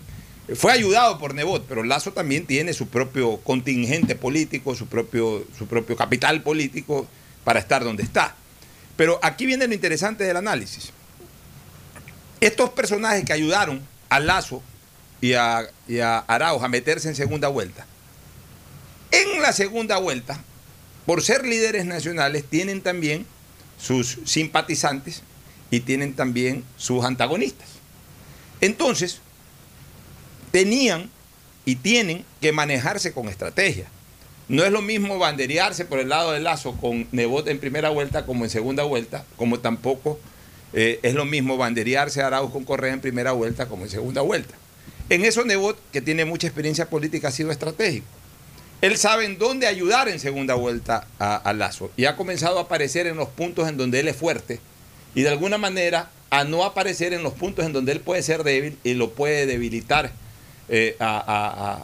eh, 0.50 0.56
fue 0.56 0.72
ayudado 0.72 1.20
por 1.20 1.34
Nebot, 1.34 1.66
pero 1.68 1.84
Lazo 1.84 2.14
también 2.14 2.46
tiene 2.46 2.74
su 2.74 2.88
propio 2.88 3.38
contingente 3.38 4.16
político, 4.16 4.76
su 4.76 4.88
propio, 4.88 5.46
su 5.58 5.68
propio 5.68 5.96
capital 5.96 6.42
político 6.42 7.08
para 7.44 7.60
estar 7.60 7.84
donde 7.84 8.04
está. 8.04 8.36
Pero 8.96 9.20
aquí 9.22 9.46
viene 9.46 9.68
lo 9.68 9.74
interesante 9.74 10.24
del 10.24 10.38
análisis. 10.38 10.92
Estos 12.42 12.72
personajes 12.72 13.24
que 13.24 13.34
ayudaron 13.34 13.82
a 14.10 14.20
Lazo 14.20 14.62
y 15.22 15.34
a, 15.34 15.70
y 15.88 16.00
a 16.00 16.26
meterse 16.70 17.08
en 17.08 17.16
segunda 17.16 17.48
vuelta, 17.48 17.86
en 19.12 19.42
la 19.42 19.54
segunda 19.54 19.98
vuelta, 19.98 20.42
por 21.06 21.22
ser 21.22 21.46
líderes 21.46 21.86
nacionales, 21.86 22.44
tienen 22.44 22.82
también 22.82 23.26
sus 23.80 24.20
simpatizantes 24.26 25.24
y 25.70 25.82
tienen 25.82 26.14
también 26.14 26.64
sus 26.78 27.04
antagonistas. 27.06 27.68
Entonces, 28.60 29.22
tenían 30.52 31.10
y 31.66 31.76
tienen 31.76 32.26
que 32.40 32.52
manejarse 32.52 33.14
con 33.14 33.28
estrategia. 33.28 33.88
No 34.48 34.64
es 34.64 34.72
lo 34.72 34.82
mismo 34.82 35.18
banderearse 35.18 35.86
por 35.86 36.00
el 36.00 36.10
lado 36.10 36.32
del 36.32 36.44
lazo 36.44 36.76
con 36.76 37.08
Nebot 37.12 37.48
en 37.48 37.60
primera 37.60 37.90
vuelta 37.90 38.26
como 38.26 38.44
en 38.44 38.50
segunda 38.50 38.84
vuelta, 38.84 39.26
como 39.38 39.60
tampoco 39.60 40.20
eh, 40.74 41.00
es 41.04 41.14
lo 41.14 41.26
mismo 41.26 41.58
banderearse 41.58 42.22
a 42.22 42.28
Arauz 42.28 42.52
con 42.52 42.64
Correa 42.64 42.94
en 42.94 43.02
primera 43.02 43.32
vuelta 43.34 43.68
como 43.68 43.84
en 43.84 43.90
segunda 43.90 44.22
vuelta. 44.22 44.56
En 45.10 45.26
eso 45.26 45.44
Nebot, 45.44 45.78
que 45.92 46.02
tiene 46.02 46.24
mucha 46.24 46.48
experiencia 46.48 46.90
política, 46.90 47.28
ha 47.28 47.32
sido 47.32 47.52
estratégico. 47.52 48.08
Él 48.82 48.98
sabe 48.98 49.26
en 49.26 49.38
dónde 49.38 49.68
ayudar 49.68 50.10
en 50.10 50.20
segunda 50.20 50.56
vuelta 50.56 51.06
a, 51.20 51.54
Lazo 51.54 51.92
y 51.98 52.06
ha 52.06 52.16
comenzado 52.16 52.58
a 52.58 52.64
aparecer 52.64 53.06
en 53.06 53.16
los 53.16 53.30
puntos 53.30 53.70
en 53.70 53.78
donde 53.78 54.00
él 54.00 54.08
es 54.08 54.16
fuerte 54.16 54.60
y 55.14 55.22
de 55.22 55.30
alguna 55.30 55.60
manera 55.60 56.10
a 56.32 56.46
no 56.46 56.64
aparecer 56.64 57.14
en 57.14 57.22
los 57.22 57.34
puntos 57.34 57.66
en 57.66 57.74
donde 57.74 57.92
él 57.92 58.00
puede 58.00 58.24
ser 58.24 58.44
débil 58.44 58.78
y 58.84 58.96
lo 58.96 59.12
puede 59.12 59.46
debilitar 59.46 60.12
eh, 60.70 60.96
a, 61.00 61.84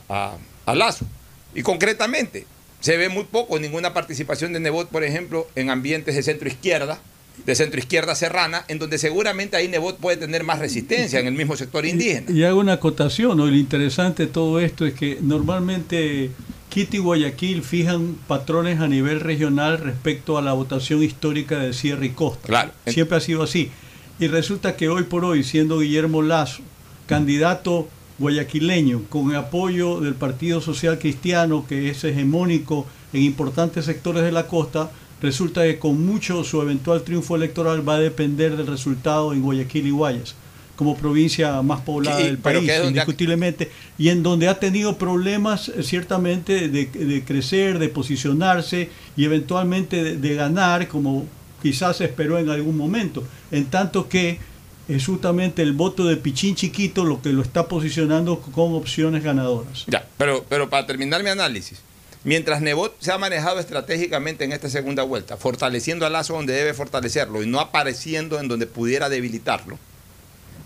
a, 0.65 0.75
Lazo. 0.75 1.05
Y 1.53 1.61
concretamente, 1.61 2.45
se 2.79 2.97
ve 2.97 3.09
muy 3.09 3.25
poco 3.25 3.59
ninguna 3.59 3.93
participación 3.93 4.53
de 4.53 4.59
Nebot, 4.59 4.89
por 4.89 5.03
ejemplo, 5.03 5.47
en 5.55 5.69
ambientes 5.69 6.15
de 6.15 6.23
centro 6.23 6.47
izquierda, 6.47 6.99
de 7.45 7.55
centro 7.55 7.79
izquierda 7.79 8.15
serrana, 8.15 8.65
en 8.67 8.79
donde 8.79 8.97
seguramente 8.97 9.55
ahí 9.55 9.67
Nebot 9.67 9.97
puede 9.97 10.17
tener 10.17 10.43
más 10.43 10.59
resistencia 10.59 11.19
en 11.19 11.27
el 11.27 11.33
mismo 11.33 11.55
sector 11.55 11.85
indígena. 11.85 12.31
Y, 12.31 12.43
hago 12.43 12.59
una 12.59 12.73
acotación, 12.73 13.37
¿no? 13.37 13.45
lo 13.45 13.55
interesante 13.55 14.25
de 14.25 14.31
todo 14.31 14.59
esto 14.59 14.85
es 14.85 14.93
que 14.93 15.19
normalmente 15.21 16.31
Quito 16.69 16.97
y 16.97 16.99
Guayaquil 16.99 17.63
fijan 17.63 18.17
patrones 18.27 18.79
a 18.79 18.87
nivel 18.87 19.21
regional 19.21 19.77
respecto 19.77 20.37
a 20.37 20.41
la 20.41 20.53
votación 20.53 21.01
histórica 21.01 21.59
de 21.59 21.73
Sierra 21.73 22.05
y 22.05 22.09
Costa. 22.09 22.47
Claro. 22.47 22.71
Siempre 22.85 23.17
ha 23.17 23.21
sido 23.21 23.43
así. 23.43 23.71
Y 24.19 24.27
resulta 24.27 24.75
que 24.75 24.89
hoy 24.89 25.03
por 25.03 25.23
hoy, 25.23 25.43
siendo 25.43 25.79
Guillermo 25.79 26.21
Lazo 26.21 26.61
candidato 27.07 27.87
guayaquileño 28.19 29.03
con 29.09 29.33
apoyo 29.35 30.01
del 30.01 30.15
Partido 30.15 30.61
Social 30.61 30.99
Cristiano, 30.99 31.65
que 31.67 31.89
es 31.89 32.03
hegemónico 32.03 32.85
en 33.13 33.23
importantes 33.23 33.85
sectores 33.85 34.23
de 34.23 34.31
la 34.31 34.47
costa, 34.47 34.91
resulta 35.21 35.63
que 35.63 35.79
con 35.79 36.05
mucho 36.05 36.43
su 36.43 36.61
eventual 36.61 37.03
triunfo 37.03 37.35
electoral 37.35 37.87
va 37.87 37.95
a 37.95 37.99
depender 37.99 38.55
del 38.55 38.67
resultado 38.67 39.33
en 39.33 39.41
Guayaquil 39.41 39.87
y 39.87 39.91
Guayas, 39.91 40.35
como 40.75 40.95
provincia 40.95 41.61
más 41.63 41.81
poblada 41.81 42.19
del 42.19 42.37
país, 42.37 42.71
indiscutiblemente, 42.85 43.71
y 43.97 44.09
en 44.09 44.21
donde 44.21 44.47
ha 44.47 44.59
tenido 44.59 44.97
problemas 44.97 45.69
eh, 45.69 45.83
ciertamente 45.83 46.69
de, 46.69 47.23
crecer, 47.25 47.79
de 47.79 47.89
posicionarse 47.89 48.89
y 49.15 49.25
eventualmente 49.25 50.15
de, 50.15 50.35
ganar, 50.35 50.87
como 50.87 51.25
quizás 51.61 51.97
se 51.97 52.05
esperó 52.05 52.37
en 52.37 52.49
algún 52.49 52.77
momento, 52.77 53.23
en 53.51 53.65
tanto 53.65 54.07
que 54.07 54.39
es 54.87 55.05
justamente 55.05 55.63
el 55.63 55.73
voto 55.73 56.05
de 56.05 56.15
Pichín 56.15 56.55
Chiquito 56.55 57.03
lo 57.03 57.21
que 57.21 57.33
lo 57.33 57.41
está 57.41 57.67
posicionando 57.67 58.39
con 58.39 58.73
opciones 58.73 59.23
ganadoras. 59.23 59.85
Ya, 59.87 60.07
pero, 60.17 60.45
pero 60.47 60.69
para 60.69 60.85
terminar 60.85 61.23
mi 61.23 61.29
análisis, 61.29 61.81
mientras 62.27 62.59
Nebot 62.59 62.93
se 62.99 63.13
ha 63.13 63.17
manejado 63.17 63.57
estratégicamente 63.57 64.43
en 64.43 64.51
esta 64.51 64.69
segunda 64.69 65.03
vuelta, 65.03 65.37
fortaleciendo 65.37 66.05
a 66.05 66.09
Lazo 66.09 66.33
donde 66.33 66.51
debe 66.51 66.73
fortalecerlo 66.73 67.41
y 67.41 67.47
no 67.47 67.61
apareciendo 67.61 68.37
en 68.37 68.49
donde 68.49 68.67
pudiera 68.67 69.07
debilitarlo, 69.07 69.79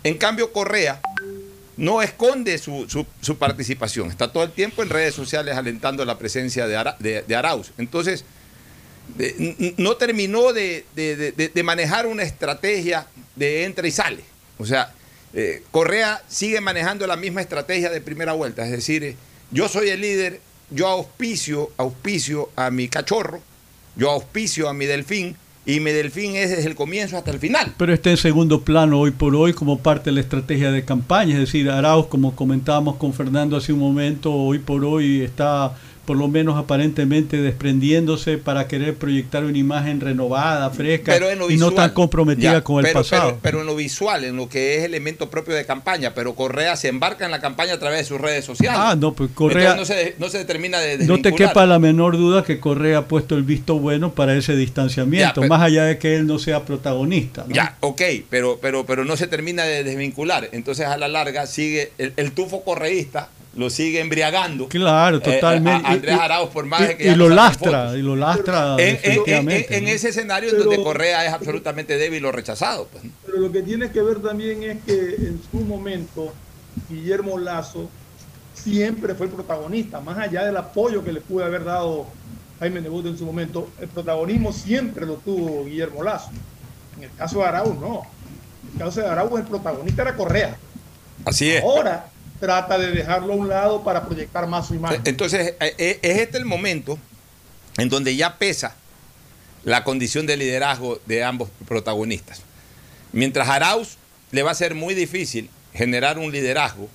en 0.02 0.18
cambio 0.18 0.52
Correa 0.52 1.00
no 1.76 2.02
esconde 2.02 2.58
su, 2.58 3.06
participación, 3.38 4.10
está 4.10 4.32
todo 4.32 4.42
el 4.42 4.50
tiempo 4.50 4.82
en 4.82 4.88
redes 4.88 5.14
sociales 5.14 5.56
alentando 5.56 6.04
la 6.04 6.18
presencia 6.18 6.66
de, 6.66 7.22
de, 7.28 7.36
Arauz. 7.36 7.70
Entonces, 7.78 8.24
no 9.76 9.96
terminó 9.96 10.52
de, 10.52 10.84
de, 10.96 11.62
manejar 11.62 12.08
una 12.08 12.24
estrategia 12.24 13.06
de 13.36 13.62
entra 13.62 13.86
y 13.86 13.92
sale. 13.92 14.24
O 14.58 14.66
sea, 14.66 14.92
eh, 15.32 15.62
Correa 15.70 16.24
sigue 16.26 16.60
manejando 16.60 17.06
la 17.06 17.16
misma 17.16 17.40
estrategia 17.40 17.88
de 17.88 18.00
primera 18.00 18.32
vuelta, 18.32 18.64
es 18.64 18.72
decir, 18.72 19.04
eh, 19.04 19.16
yo 19.52 19.68
soy 19.68 19.90
el 19.90 20.00
líder, 20.00 20.40
yo 20.74 20.88
auspicio, 20.88 21.70
auspicio 21.76 22.50
a 22.56 22.70
mi 22.70 22.88
cachorro, 22.88 23.40
yo 23.96 24.10
auspicio 24.10 24.68
a 24.68 24.72
mi 24.72 24.86
delfín, 24.86 25.36
y 25.64 25.78
mi 25.78 25.92
delfín 25.92 26.34
es 26.34 26.50
desde 26.50 26.68
el 26.68 26.74
comienzo 26.74 27.16
hasta 27.16 27.30
el 27.30 27.38
final. 27.38 27.74
Pero 27.76 27.92
está 27.94 28.10
en 28.10 28.16
segundo 28.16 28.62
plano 28.62 28.98
hoy 28.98 29.12
por 29.12 29.36
hoy 29.36 29.52
como 29.52 29.78
parte 29.78 30.10
de 30.10 30.14
la 30.14 30.20
estrategia 30.20 30.72
de 30.72 30.84
campaña, 30.84 31.34
es 31.34 31.40
decir, 31.40 31.70
Arauz, 31.70 32.06
como 32.06 32.34
comentábamos 32.34 32.96
con 32.96 33.12
Fernando 33.12 33.56
hace 33.56 33.72
un 33.72 33.78
momento, 33.78 34.32
hoy 34.32 34.58
por 34.58 34.84
hoy 34.84 35.22
está 35.22 35.76
por 36.04 36.16
lo 36.16 36.26
menos 36.26 36.58
aparentemente 36.58 37.36
desprendiéndose 37.36 38.36
para 38.36 38.66
querer 38.66 38.96
proyectar 38.96 39.44
una 39.44 39.56
imagen 39.56 40.00
renovada, 40.00 40.68
fresca 40.70 41.16
y 41.48 41.56
no 41.56 41.70
tan 41.72 41.90
comprometida 41.90 42.62
con 42.64 42.84
el 42.84 42.92
pasado. 42.92 43.38
Pero, 43.40 43.60
en 43.60 43.66
lo 43.66 43.76
visual, 43.76 44.24
en 44.24 44.36
lo 44.36 44.48
que 44.48 44.78
es 44.78 44.84
elemento 44.84 45.30
propio 45.30 45.54
de 45.54 45.64
campaña, 45.64 46.12
pero 46.14 46.34
Correa 46.34 46.76
se 46.76 46.88
embarca 46.88 47.24
en 47.24 47.30
la 47.30 47.40
campaña 47.40 47.74
a 47.74 47.78
través 47.78 48.00
de 48.00 48.04
sus 48.04 48.20
redes 48.20 48.44
sociales. 48.44 48.80
Ah, 48.82 48.96
no, 48.98 49.14
pues 49.14 49.30
Correa 49.32 49.76
no 49.76 49.84
se, 49.84 50.16
no 50.18 50.28
se, 50.28 50.38
determina 50.38 50.80
de 50.80 50.98
No 51.06 51.20
te 51.20 51.32
quepa 51.32 51.66
la 51.66 51.78
menor 51.78 52.16
duda 52.16 52.42
que 52.42 52.58
Correa 52.58 52.98
ha 52.98 53.06
puesto 53.06 53.36
el 53.36 53.44
visto 53.44 53.78
bueno 53.78 54.12
para 54.12 54.34
ese 54.34 54.56
distanciamiento, 54.56 55.42
más 55.42 55.62
allá 55.62 55.84
de 55.84 55.98
que 55.98 56.16
él 56.16 56.26
no 56.26 56.38
sea 56.38 56.64
protagonista. 56.64 57.44
Ya, 57.48 57.76
ok, 57.80 58.02
pero, 58.28 58.58
pero, 58.60 58.84
pero 58.86 59.04
no 59.04 59.16
se 59.16 59.28
termina 59.28 59.64
de 59.64 59.84
desvincular. 59.84 60.48
Entonces 60.52 60.86
a 60.86 60.96
la 60.96 61.08
larga 61.08 61.46
sigue 61.46 61.92
el, 61.98 62.12
el 62.16 62.32
tufo 62.32 62.64
correísta 62.64 63.28
lo 63.54 63.70
sigue 63.70 64.00
embriagando. 64.00 64.68
Claro, 64.68 65.18
eh, 65.18 65.20
totalmente. 65.20 65.86
Andrés 65.86 66.18
Arauz, 66.18 66.50
por 66.50 66.64
más 66.64 66.90
y, 66.90 66.94
que 66.96 67.12
y 67.12 67.14
lo 67.14 67.28
lastra, 67.28 67.96
y 67.96 68.02
lo 68.02 68.16
lastra. 68.16 68.76
En, 68.78 68.98
en, 69.26 69.88
ese 69.88 70.08
escenario 70.08 70.50
en 70.50 70.58
donde 70.58 70.82
Correa 70.82 71.26
es 71.26 71.32
absolutamente 71.32 71.98
débil 71.98 72.24
o 72.24 72.32
rechazado. 72.32 72.88
Pues. 72.90 73.04
Pero 73.26 73.38
lo 73.38 73.52
que 73.52 73.62
tiene 73.62 73.90
que 73.90 74.02
ver 74.02 74.20
también 74.20 74.62
es 74.62 74.82
que 74.84 74.98
en 75.16 75.40
su 75.50 75.58
momento 75.58 76.32
Guillermo 76.88 77.38
Lazo 77.38 77.90
siempre 78.54 79.14
fue 79.14 79.26
el 79.26 79.32
protagonista, 79.32 80.00
más 80.00 80.18
allá 80.18 80.44
del 80.44 80.56
apoyo 80.56 81.04
que 81.04 81.12
le 81.12 81.20
pudo 81.20 81.44
haber 81.44 81.64
dado 81.64 82.06
Jaime 82.60 82.80
Nebot 82.80 83.06
en 83.06 83.18
su 83.18 83.26
momento, 83.26 83.70
el 83.80 83.88
protagonismo 83.88 84.52
siempre 84.52 85.04
lo 85.04 85.14
tuvo 85.14 85.64
Guillermo 85.64 86.02
Lazo. 86.02 86.30
En 86.96 87.04
el 87.04 87.10
caso 87.16 87.38
de 87.38 87.44
Arauz, 87.44 87.78
no. 87.78 88.02
En 88.62 88.72
el 88.74 88.78
caso 88.78 89.00
de 89.00 89.08
Arauz, 89.08 89.40
el 89.40 89.46
protagonista 89.46 90.02
era 90.02 90.16
Correa. 90.16 90.56
Así 91.24 91.50
es. 91.50 91.62
Ahora, 91.62 92.06
trata 92.42 92.76
de 92.76 92.90
dejarlo 92.90 93.34
a 93.34 93.36
un 93.36 93.48
lado 93.48 93.84
para 93.84 94.04
proyectar 94.04 94.48
más 94.48 94.66
su 94.66 94.74
imagen. 94.74 95.00
Entonces, 95.04 95.54
eh, 95.60 95.74
eh, 95.78 95.98
es 96.02 96.18
este 96.18 96.38
el 96.38 96.44
momento 96.44 96.98
en 97.76 97.88
donde 97.88 98.16
ya 98.16 98.36
pesa 98.36 98.74
la 99.62 99.84
condición 99.84 100.26
de 100.26 100.36
liderazgo 100.36 100.98
de 101.06 101.22
ambos 101.22 101.50
protagonistas. 101.68 102.42
Mientras 103.12 103.48
Arauz 103.48 103.96
le 104.32 104.42
va 104.42 104.50
a 104.50 104.56
ser 104.56 104.74
muy 104.74 104.94
difícil 104.94 105.50
generar 105.72 106.18
un 106.18 106.32
liderazgo 106.32 106.88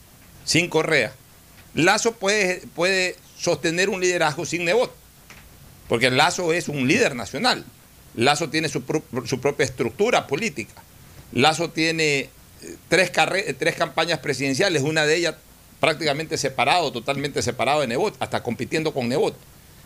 sin 0.44 0.68
Correa, 0.68 1.14
Lazo 1.74 2.16
puede, 2.16 2.64
puede 2.76 3.16
sostener 3.40 3.88
un 3.88 4.02
liderazgo 4.02 4.46
sin 4.46 4.66
Nebot, 4.66 4.94
porque 5.88 6.12
Lazo 6.12 6.52
es 6.52 6.68
un 6.68 6.90
líder 6.90 7.16
nacional. 7.16 7.64
Lazo 8.16 8.50
tiene 8.50 8.68
su 8.68 8.82
propia 8.84 9.64
estructura 9.64 10.28
política. 10.28 10.74
Lazo 11.32 11.70
tiene 11.70 12.32
tres, 12.88 13.12
tres 13.58 13.76
campañas 13.76 14.20
presidenciales, 14.20 14.82
una 14.82 15.06
de 15.06 15.16
ellas 15.16 15.36
prácticamente 15.80 16.38
separado, 16.38 16.92
totalmente 16.92 17.42
separado 17.42 17.82
de 17.82 17.88
Nebot, 17.88 18.16
hasta 18.20 18.44
compitiendo 18.44 18.94
con 18.94 19.10
Nebot. 19.10 19.36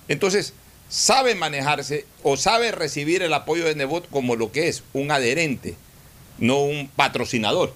Entonces, 0.07 0.53
sabe 0.89 1.36
manejarse 1.36 2.05
o 2.23 2.38
sabe 2.38 2.71
recibir 2.71 3.21
el 3.21 3.34
apoyo 3.34 3.65
de 3.65 3.75
Nebot 3.75 4.10
como 4.10 4.36
lo 4.36 4.51
que 4.51 4.67
es, 4.67 4.84
un 4.93 5.12
adherente, 5.12 5.75
no 6.38 6.60
un 6.60 6.89
patrocinador. 6.95 7.73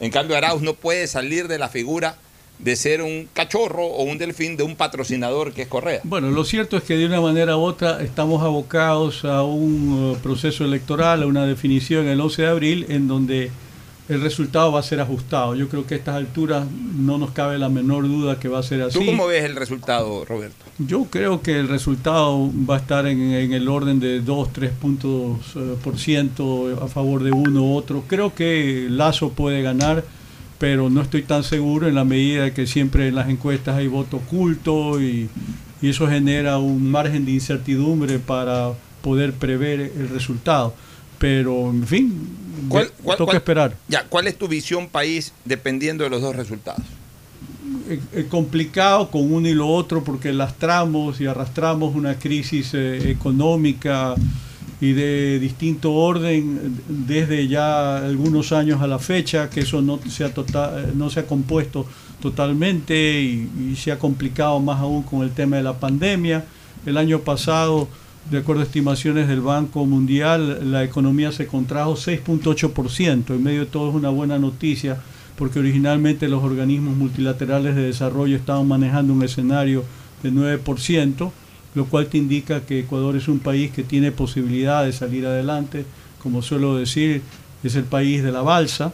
En 0.00 0.10
cambio, 0.10 0.36
Arauz 0.36 0.62
no 0.62 0.74
puede 0.74 1.06
salir 1.06 1.48
de 1.48 1.58
la 1.58 1.68
figura 1.68 2.18
de 2.58 2.74
ser 2.74 3.02
un 3.02 3.28
cachorro 3.32 3.84
o 3.84 4.04
un 4.04 4.18
delfín 4.18 4.56
de 4.56 4.62
un 4.62 4.76
patrocinador 4.76 5.52
que 5.52 5.62
es 5.62 5.68
Correa. 5.68 6.00
Bueno, 6.04 6.30
lo 6.30 6.44
cierto 6.44 6.76
es 6.76 6.84
que 6.84 6.96
de 6.96 7.06
una 7.06 7.20
manera 7.20 7.56
u 7.56 7.60
otra 7.60 8.02
estamos 8.02 8.42
abocados 8.42 9.24
a 9.24 9.42
un 9.42 9.92
uh, 9.92 10.16
proceso 10.22 10.64
electoral, 10.64 11.22
a 11.22 11.26
una 11.26 11.46
definición 11.46 12.08
el 12.08 12.20
11 12.20 12.42
de 12.42 12.48
abril, 12.48 12.86
en 12.88 13.08
donde 13.08 13.50
el 14.08 14.20
resultado 14.20 14.70
va 14.70 14.80
a 14.80 14.82
ser 14.82 15.00
ajustado. 15.00 15.54
Yo 15.56 15.68
creo 15.68 15.86
que 15.86 15.94
a 15.94 15.98
estas 15.98 16.14
alturas 16.14 16.66
no 16.96 17.18
nos 17.18 17.32
cabe 17.32 17.58
la 17.58 17.68
menor 17.68 18.04
duda 18.04 18.38
que 18.38 18.48
va 18.48 18.60
a 18.60 18.62
ser 18.62 18.82
así. 18.82 18.98
¿Tú 18.98 19.06
cómo 19.06 19.26
ves 19.26 19.44
el 19.44 19.56
resultado, 19.56 20.24
Roberto? 20.24 20.64
Yo 20.78 21.04
creo 21.10 21.42
que 21.42 21.58
el 21.58 21.68
resultado 21.68 22.50
va 22.68 22.76
a 22.76 22.78
estar 22.78 23.06
en, 23.06 23.20
el 23.52 23.68
orden 23.68 23.98
de 23.98 24.20
2, 24.20 24.52
3 24.52 24.70
puntos 24.72 25.38
eh, 25.56 25.76
por 25.82 25.98
ciento 25.98 26.78
a 26.82 26.86
favor 26.86 27.24
de 27.24 27.32
uno 27.32 27.62
u 27.62 27.74
otro. 27.74 28.04
Creo 28.06 28.34
que 28.34 28.86
Lazo 28.88 29.30
puede 29.30 29.62
ganar, 29.62 30.04
pero 30.58 30.88
no 30.88 31.02
estoy 31.02 31.22
tan 31.22 31.42
seguro 31.42 31.88
en 31.88 31.96
la 31.96 32.04
medida 32.04 32.54
que 32.54 32.66
siempre 32.66 33.08
en 33.08 33.16
las 33.16 33.28
encuestas 33.28 33.76
hay 33.76 33.88
voto 33.88 34.18
oculto 34.18 35.00
y, 35.00 35.28
y 35.82 35.88
eso 35.88 36.06
genera 36.06 36.58
un 36.58 36.90
margen 36.90 37.24
de 37.24 37.32
incertidumbre 37.32 38.20
para 38.20 38.72
poder 39.02 39.32
prever 39.32 39.80
el 39.80 40.08
resultado. 40.10 40.74
Pero, 41.18 41.70
en 41.70 41.86
fin, 41.86 42.28
¿Cuál, 42.68 42.90
toca 43.16 43.36
esperar. 43.36 43.76
Ya, 43.88 44.04
¿cuál 44.04 44.26
es 44.26 44.36
tu 44.36 44.48
visión 44.48 44.88
país 44.88 45.32
dependiendo 45.44 46.04
de 46.04 46.10
los 46.10 46.22
dos 46.22 46.34
resultados? 46.34 46.82
Es, 47.88 47.98
eh, 47.98 48.00
eh, 48.14 48.26
complicado 48.28 49.10
con 49.10 49.32
uno 49.32 49.48
y 49.48 49.54
lo 49.54 49.68
otro 49.68 50.02
porque 50.02 50.32
lastramos 50.32 51.20
y 51.20 51.26
arrastramos 51.26 51.94
una 51.94 52.18
crisis 52.18 52.72
eh, 52.74 53.10
económica 53.10 54.14
y 54.80 54.92
de 54.92 55.38
distinto 55.38 55.92
orden 55.92 56.80
desde 56.88 57.48
ya 57.48 57.96
algunos 57.98 58.52
años 58.52 58.82
a 58.82 58.86
la 58.86 58.98
fecha, 58.98 59.48
que 59.48 59.60
eso 59.60 59.80
no 59.80 59.98
se 60.08 60.24
ha, 60.24 60.34
total, 60.34 60.92
no 60.96 61.08
se 61.08 61.20
ha 61.20 61.26
compuesto 61.26 61.86
totalmente 62.20 63.22
y, 63.22 63.72
y 63.72 63.76
se 63.76 63.90
ha 63.92 63.98
complicado 63.98 64.60
más 64.60 64.80
aún 64.80 65.02
con 65.02 65.22
el 65.22 65.30
tema 65.30 65.56
de 65.56 65.62
la 65.62 65.74
pandemia. 65.74 66.44
El 66.84 66.98
año 66.98 67.20
pasado 67.20 67.88
de 68.30 68.38
acuerdo 68.38 68.62
a 68.62 68.64
estimaciones 68.64 69.28
del 69.28 69.40
Banco 69.40 69.86
Mundial, 69.86 70.72
la 70.72 70.82
economía 70.82 71.30
se 71.30 71.46
contrajo 71.46 71.94
6.8%. 71.94 73.30
En 73.30 73.42
medio 73.42 73.60
de 73.60 73.66
todo 73.66 73.90
es 73.90 73.94
una 73.94 74.10
buena 74.10 74.38
noticia 74.38 75.00
porque 75.36 75.58
originalmente 75.58 76.28
los 76.28 76.42
organismos 76.42 76.96
multilaterales 76.96 77.76
de 77.76 77.82
desarrollo 77.82 78.36
estaban 78.36 78.66
manejando 78.66 79.12
un 79.12 79.22
escenario 79.22 79.84
de 80.22 80.32
9%, 80.32 81.30
lo 81.74 81.84
cual 81.86 82.06
te 82.06 82.18
indica 82.18 82.62
que 82.62 82.80
Ecuador 82.80 83.16
es 83.16 83.28
un 83.28 83.38
país 83.38 83.70
que 83.70 83.84
tiene 83.84 84.10
posibilidad 84.10 84.84
de 84.84 84.92
salir 84.92 85.26
adelante. 85.26 85.84
Como 86.22 86.42
suelo 86.42 86.76
decir, 86.76 87.22
es 87.62 87.76
el 87.76 87.84
país 87.84 88.24
de 88.24 88.32
la 88.32 88.42
balsa, 88.42 88.92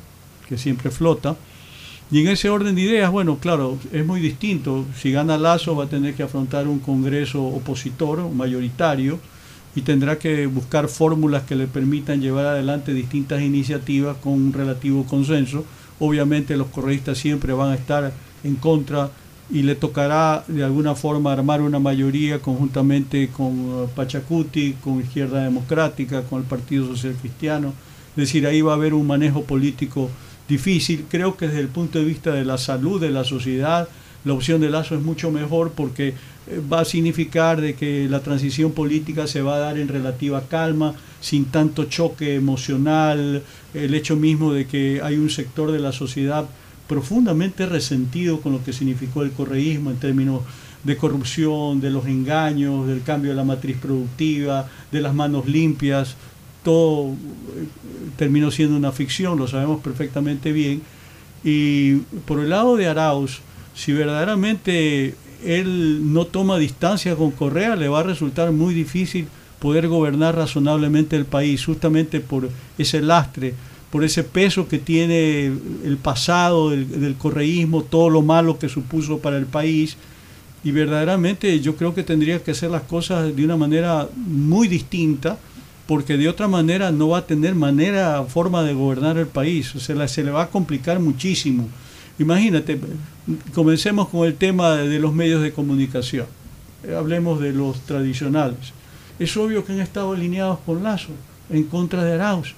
que 0.49 0.59
siempre 0.59 0.91
flota. 0.91 1.37
Y 2.13 2.21
en 2.21 2.29
ese 2.29 2.51
orden 2.51 2.75
de 2.75 2.83
ideas, 2.83 3.11
bueno, 3.11 3.39
claro, 3.39 3.79
es 3.91 4.05
muy 4.05 4.21
distinto. 4.21 4.85
Si 4.95 5.11
gana 5.13 5.39
Lazo 5.39 5.75
va 5.75 5.85
a 5.85 5.89
tener 5.89 6.13
que 6.13 6.23
afrontar 6.23 6.69
un 6.69 6.79
Congreso 6.79 7.43
opositor, 7.43 8.31
mayoritario, 8.31 9.19
y 9.75 9.81
tendrá 9.81 10.19
que 10.19 10.47
buscar 10.47 10.89
fórmulas 10.89 11.45
que 11.45 11.57
le 11.57 11.67
permitan 11.67 12.21
llevar 12.21 12.45
adelante 12.45 12.93
distintas 12.93 13.41
iniciativas 13.41 14.19
con 14.19 14.35
un 14.35 14.53
relativo 14.53 15.05
consenso. 15.05 15.65
Obviamente 16.01 16.55
los 16.59 16.67
correístas 16.67 17.17
siempre 17.17 17.55
van 17.55 17.71
a 17.71 17.77
estar 17.77 18.13
en 18.45 18.57
contra 18.57 19.11
y 19.51 19.63
le 19.63 19.75
tocará 19.75 20.45
de 20.49 20.65
alguna 20.65 20.95
forma 20.95 21.33
armar 21.33 21.63
una 21.63 21.79
mayoría 21.79 22.41
conjuntamente 22.41 23.29
con 23.29 23.59
uh, 23.59 23.89
Pachacuti, 23.89 24.75
con 24.85 25.01
Izquierda 25.01 25.45
Democrática, 25.45 26.23
con 26.25 26.41
el 26.41 26.45
Partido 26.45 26.87
Social 26.89 27.17
Cristiano. 27.19 27.73
Es 28.11 28.17
decir, 28.17 28.47
ahí 28.47 28.61
va 28.61 28.73
a 28.73 28.77
haber 28.77 28.93
un 28.93 29.07
manejo 29.07 29.45
político 29.45 30.11
difícil. 30.53 31.07
Creo 31.09 31.37
que 31.37 31.49
desde 31.49 31.61
el 31.61 31.69
punto 31.69 31.99
de 31.99 32.05
vista 32.05 32.33
de 32.33 32.45
la 32.45 32.59
salud 32.59 33.01
de 33.01 33.11
la 33.11 33.25
sociedad, 33.25 33.89
la 34.25 34.35
opción 34.35 34.61
de 34.61 34.71
Lazo 34.71 34.95
es 34.95 35.03
mucho 35.03 35.31
mejor 35.31 35.73
porque 35.73 36.09
eh, 36.09 36.61
va 36.73 36.81
a 36.81 36.85
significar 36.85 37.61
de 37.61 37.75
que 37.75 38.07
la 38.09 38.21
transición 38.21 38.73
política 38.73 39.27
se 39.27 39.43
va 39.43 39.57
a 39.57 39.59
dar 39.59 39.79
en 39.79 39.89
relativa 39.89 40.47
calma, 40.49 40.95
sin 41.21 41.47
tanto 41.47 41.85
choque 41.85 42.35
emocional, 42.35 43.43
el 43.75 43.95
hecho 43.95 44.17
mismo 44.17 44.53
de 44.53 44.67
que 44.67 45.01
hay 45.03 45.17
un 45.17 45.31
sector 45.31 45.73
de 45.73 45.81
la 45.81 45.93
sociedad 45.93 46.45
profundamente 46.87 47.67
resentido 47.67 48.41
con 48.41 48.53
lo 48.53 48.63
que 48.65 48.73
significó 48.73 49.23
el 49.23 49.33
correísmo 49.33 49.91
en 49.91 49.97
términos 49.97 50.43
de 50.85 50.97
corrupción, 50.97 51.81
de 51.81 51.91
los 51.91 52.07
engaños, 52.07 52.87
del 52.87 53.03
cambio 53.03 53.31
de 53.31 53.37
la 53.37 53.45
matriz 53.45 53.77
productiva, 53.77 54.69
de 54.91 55.01
las 55.01 55.15
manos 55.15 55.47
limpias, 55.47 56.17
todo 56.63 57.15
terminó 58.17 58.51
siendo 58.51 58.77
una 58.77 58.93
ficción, 58.93 59.39
lo 59.39 59.49
sabemos 59.49 59.81
perfectamente 59.81 60.53
bien. 60.53 60.83
Y 61.45 61.97
por 62.27 62.41
el 62.41 62.51
lado 62.51 62.77
de 62.77 62.87
Arauz, 62.87 63.41
si 63.75 63.93
verdaderamente 63.93 65.15
él 65.45 66.13
no 66.13 66.27
toma 66.27 66.59
distancia 66.59 67.17
con 67.17 67.31
Correa, 67.33 67.77
le 67.77 67.89
va 67.89 68.01
a 68.01 68.05
resultar 68.05 68.53
muy 68.53 68.75
difícil 68.75 69.27
poder 69.59 69.89
gobernar 69.89 70.37
razonablemente 70.37 71.17
el 71.17 71.25
país, 71.25 71.65
justamente 71.65 72.21
por 72.21 72.49
ese 72.79 73.01
lastre, 73.01 73.55
por 73.91 74.05
ese 74.05 74.25
peso 74.25 74.67
que 74.69 74.79
tiene 74.79 75.47
el 75.85 75.99
pasado 76.03 76.71
del, 76.71 77.15
correísmo, 77.17 77.83
todo 77.83 78.11
lo 78.11 78.23
malo 78.23 78.59
que 78.59 78.69
supuso 78.69 79.19
para 79.19 79.37
el 79.37 79.47
país. 79.47 79.97
Y 80.65 80.71
verdaderamente 80.71 81.61
yo 81.61 81.77
creo 81.77 81.95
que 81.95 82.03
tendría 82.03 82.43
que 82.43 82.53
hacer 82.53 82.71
las 82.71 82.83
cosas 82.83 83.35
de 83.37 83.45
una 83.45 83.57
manera 83.57 84.09
muy 84.17 84.67
distinta, 84.67 85.39
porque 85.87 86.17
de 86.17 86.29
otra 86.29 86.49
manera 86.49 86.93
no 86.93 87.09
va 87.09 87.19
a 87.19 87.27
tener 87.27 87.55
manera, 87.55 88.23
forma 88.25 88.63
de 88.63 88.75
gobernar 88.75 89.19
el 89.19 89.27
país, 89.27 89.73
se, 89.77 90.09
se 90.09 90.25
le 90.25 90.31
va 90.31 90.43
a 90.43 90.51
complicar 90.51 91.01
muchísimo. 91.01 91.69
Imagínate, 92.19 92.79
comencemos 93.55 94.09
con 94.09 94.27
el 94.27 94.35
tema 94.35 94.77
de 94.77 94.99
los 94.99 95.13
medios 95.13 95.43
de 95.43 95.53
comunicación, 95.53 96.27
eh, 96.85 96.95
hablemos 96.95 97.41
de 97.41 97.53
los 97.53 97.81
tradicionales. 97.81 98.73
Es 99.19 99.37
obvio 99.37 99.65
que 99.65 99.73
han 99.73 99.81
estado 99.81 100.13
alineados 100.13 100.59
con 100.65 100.83
Lazo, 100.83 101.13
en 101.51 101.65
contra 101.65 102.05
de 102.05 102.13
Arauz. 102.15 102.55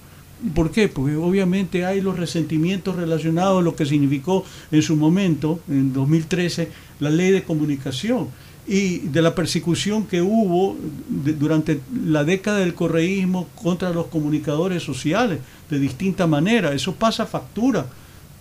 ¿Por 0.53 0.71
qué? 0.71 0.89
Porque 0.89 1.15
obviamente 1.15 1.85
hay 1.85 2.01
los 2.01 2.17
resentimientos 2.19 2.95
relacionados 2.95 3.61
a 3.61 3.63
lo 3.63 3.75
que 3.75 3.85
significó 3.85 4.43
en 4.71 4.81
su 4.81 4.95
momento, 4.95 5.59
en 5.69 5.93
2013, 5.93 6.69
la 6.99 7.09
ley 7.09 7.31
de 7.31 7.43
comunicación 7.43 8.27
y 8.67 8.99
de 8.99 9.21
la 9.21 9.35
persecución 9.35 10.05
que 10.05 10.21
hubo 10.21 10.75
durante 11.09 11.81
la 12.05 12.23
década 12.23 12.59
del 12.59 12.73
correísmo 12.73 13.47
contra 13.61 13.91
los 13.91 14.07
comunicadores 14.07 14.81
sociales 14.81 15.39
de 15.69 15.79
distinta 15.79 16.25
manera. 16.25 16.73
Eso 16.73 16.95
pasa 16.95 17.25
factura. 17.25 17.85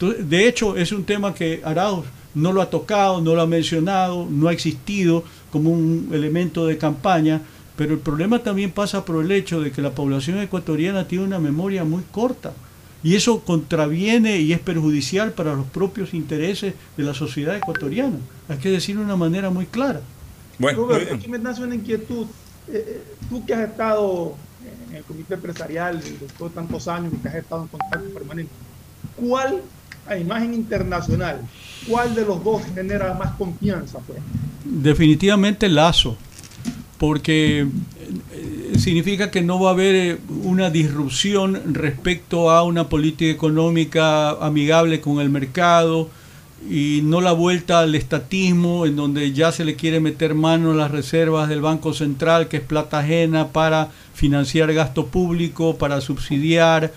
De 0.00 0.48
hecho, 0.48 0.76
es 0.76 0.92
un 0.92 1.04
tema 1.04 1.34
que 1.34 1.60
Arauz 1.64 2.06
no 2.34 2.52
lo 2.52 2.62
ha 2.62 2.70
tocado, 2.70 3.20
no 3.20 3.34
lo 3.34 3.42
ha 3.42 3.46
mencionado, 3.46 4.26
no 4.28 4.48
ha 4.48 4.52
existido 4.52 5.24
como 5.52 5.70
un 5.70 6.10
elemento 6.12 6.66
de 6.66 6.78
campaña, 6.78 7.42
pero 7.76 7.94
el 7.94 8.00
problema 8.00 8.40
también 8.40 8.70
pasa 8.70 9.04
por 9.04 9.24
el 9.24 9.30
hecho 9.30 9.60
de 9.60 9.70
que 9.70 9.82
la 9.82 9.94
población 9.94 10.38
ecuatoriana 10.40 11.06
tiene 11.06 11.24
una 11.24 11.38
memoria 11.38 11.84
muy 11.84 12.02
corta. 12.10 12.52
Y 13.02 13.16
eso 13.16 13.40
contraviene 13.40 14.38
y 14.40 14.54
es 14.54 14.60
perjudicial 14.60 15.32
para 15.32 15.54
los 15.54 15.66
propios 15.66 16.14
intereses 16.14 16.74
de 16.96 17.04
la 17.04 17.12
sociedad 17.12 17.54
ecuatoriana. 17.54 18.16
Hay 18.48 18.56
que 18.56 18.70
decirlo 18.70 19.02
de 19.02 19.06
una 19.06 19.16
manera 19.16 19.50
muy 19.50 19.66
clara. 19.66 20.00
Bueno, 20.58 20.88
aquí 21.12 21.28
me 21.28 21.38
nace 21.38 21.62
una 21.62 21.74
inquietud. 21.74 22.26
Eh, 22.68 22.84
eh, 22.86 23.02
tú 23.28 23.44
que 23.44 23.54
has 23.54 23.68
estado 23.68 24.34
en 24.88 24.96
el 24.96 25.04
comité 25.04 25.34
empresarial 25.34 26.00
después 26.20 26.50
de 26.50 26.54
tantos 26.54 26.88
años 26.88 27.12
y 27.12 27.16
que 27.18 27.28
has 27.28 27.34
estado 27.34 27.62
en 27.62 27.68
contacto 27.68 28.08
permanente, 28.10 28.52
¿cuál, 29.16 29.60
a 30.06 30.16
imagen 30.16 30.54
internacional, 30.54 31.40
cuál 31.88 32.14
de 32.14 32.24
los 32.24 32.42
dos 32.42 32.62
genera 32.74 33.14
más 33.14 33.32
confianza? 33.34 33.98
Pues? 34.06 34.18
Definitivamente 34.64 35.68
Lazo, 35.68 36.16
porque 36.98 37.66
eh, 38.32 38.72
significa 38.78 39.30
que 39.30 39.42
no 39.42 39.60
va 39.60 39.70
a 39.70 39.72
haber 39.72 40.20
una 40.42 40.70
disrupción 40.70 41.74
respecto 41.74 42.50
a 42.50 42.62
una 42.62 42.88
política 42.88 43.30
económica 43.30 44.30
amigable 44.30 45.00
con 45.00 45.20
el 45.20 45.28
mercado, 45.28 46.08
y 46.68 47.00
no 47.02 47.20
la 47.20 47.32
vuelta 47.32 47.80
al 47.80 47.94
estatismo 47.94 48.86
en 48.86 48.96
donde 48.96 49.32
ya 49.32 49.52
se 49.52 49.64
le 49.64 49.76
quiere 49.76 50.00
meter 50.00 50.34
mano 50.34 50.72
a 50.72 50.74
las 50.74 50.90
reservas 50.90 51.48
del 51.48 51.60
Banco 51.60 51.92
Central, 51.92 52.48
que 52.48 52.58
es 52.58 52.62
plata 52.62 53.00
ajena 53.00 53.48
para 53.48 53.90
financiar 54.14 54.72
gasto 54.72 55.06
público, 55.06 55.76
para 55.76 56.00
subsidiar 56.00 56.92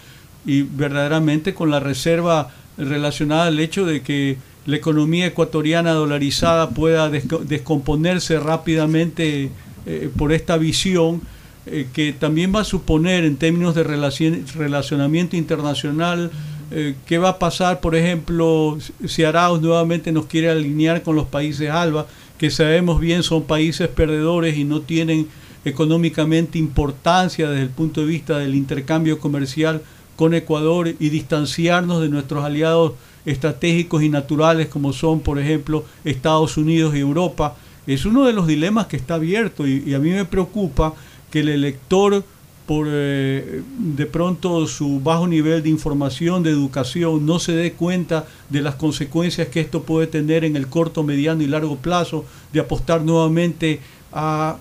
y 0.46 0.62
verdaderamente 0.62 1.54
con 1.54 1.70
la 1.70 1.80
reserva 1.80 2.52
relacionada 2.78 3.48
al 3.48 3.60
hecho 3.60 3.86
de 3.86 4.02
que 4.02 4.38
la 4.66 4.78
economía 4.78 5.28
ecuatoriana 5.28 5.92
dolarizada 5.92 6.70
pueda 6.70 7.10
descomponerse 7.10 8.40
rápidamente 8.40 9.50
eh, 9.86 10.10
por 10.16 10.34
esta 10.34 10.58
visión 10.58 11.22
eh, 11.66 11.88
que 11.94 12.14
también 12.14 12.54
va 12.56 12.62
a 12.62 12.66
suponer 12.66 13.26
en 13.26 13.36
términos 13.36 13.76
de 13.76 13.84
relacionamiento 13.84 15.36
internacional 15.36 16.32
eh, 16.72 16.96
¿Qué 17.06 17.18
va 17.18 17.30
a 17.30 17.40
pasar, 17.40 17.80
por 17.80 17.96
ejemplo, 17.96 18.78
si 19.06 19.24
Arauz 19.24 19.62
nuevamente 19.62 20.12
nos 20.12 20.26
quiere 20.26 20.50
alinear 20.50 21.02
con 21.02 21.16
los 21.16 21.28
países 21.28 21.70
ALBA, 21.70 22.08
que 22.38 22.50
sabemos 22.50 23.00
bien 23.00 23.24
son 23.24 23.44
países 23.44 23.88
perdedores 23.88 24.58
y 24.58 24.64
no 24.64 24.82
tienen 24.82 25.28
económicamente 25.64 26.60
importancia 26.60 27.50
desde 27.50 27.64
el 27.64 27.70
punto 27.70 28.02
de 28.02 28.08
vista 28.08 28.40
del 28.40 28.54
intercambio 28.54 29.20
comercial 29.20 29.82
con 30.16 30.34
Ecuador 30.34 30.94
y 31.00 31.10
distanciarnos 31.10 32.02
de 32.02 32.10
nuestros 32.10 32.44
aliados 32.44 32.94
estratégicos 33.26 34.04
y 34.04 34.10
naturales 34.10 34.68
como 34.68 34.94
son, 34.94 35.22
por 35.22 35.40
ejemplo, 35.40 35.86
Estados 36.04 36.58
Unidos 36.58 36.96
y 36.96 37.00
Europa? 37.00 37.56
Es 37.86 38.06
uno 38.06 38.26
de 38.26 38.34
los 38.34 38.46
dilemas 38.46 38.88
que 38.88 38.98
está 38.98 39.16
abierto 39.16 39.66
y 39.66 39.94
a 39.94 40.00
mí 40.00 40.10
me 40.10 40.26
preocupa 40.26 40.94
que 41.32 41.40
el 41.40 41.50
elector 41.50 42.24
por 42.68 42.88
eh, 42.90 43.64
de 43.80 44.06
pronto 44.06 44.68
su 44.68 45.00
bajo 45.00 45.26
nivel 45.26 45.64
de 45.64 45.70
información, 45.70 46.44
de 46.44 46.52
educación, 46.52 47.26
no 47.26 47.40
se 47.40 47.54
dé 47.54 47.72
cuenta 47.72 48.28
de 48.50 48.62
las 48.62 48.76
consecuencias 48.76 49.48
que 49.48 49.62
esto 49.62 49.84
puede 49.84 50.06
tener 50.06 50.44
en 50.44 50.58
el 50.58 50.68
corto, 50.68 51.02
mediano 51.02 51.42
y 51.42 51.48
largo 51.48 51.78
plazo, 51.78 52.26
de 52.52 52.60
apostar 52.60 53.02
nuevamente 53.04 53.80
a 54.12 54.58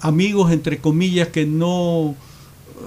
amigos, 0.00 0.52
entre 0.52 0.78
comillas, 0.78 1.28
que 1.28 1.46
no 1.46 2.14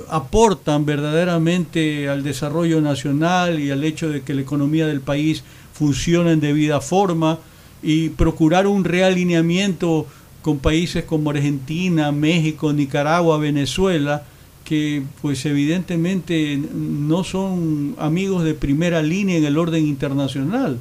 aportan 0.07 0.85
verdaderamente 0.85 2.07
al 2.07 2.21
desarrollo 2.21 2.79
nacional 2.79 3.59
y 3.59 3.71
al 3.71 3.83
hecho 3.83 4.09
de 4.09 4.21
que 4.21 4.35
la 4.35 4.41
economía 4.41 4.85
del 4.85 5.01
país 5.01 5.43
funcione 5.73 6.33
en 6.33 6.41
debida 6.41 6.79
forma 6.79 7.39
y 7.81 8.09
procurar 8.09 8.67
un 8.67 8.83
realineamiento 8.83 10.05
con 10.43 10.59
países 10.59 11.05
como 11.05 11.31
Argentina, 11.31 12.11
México, 12.11 12.71
Nicaragua, 12.71 13.39
Venezuela, 13.39 14.25
que 14.69 15.01
pues 15.23 15.43
evidentemente 15.47 16.61
no 16.75 17.23
son 17.23 17.95
amigos 17.97 18.43
de 18.43 18.53
primera 18.53 19.01
línea 19.01 19.35
en 19.35 19.45
el 19.45 19.57
orden 19.57 19.87
internacional 19.87 20.77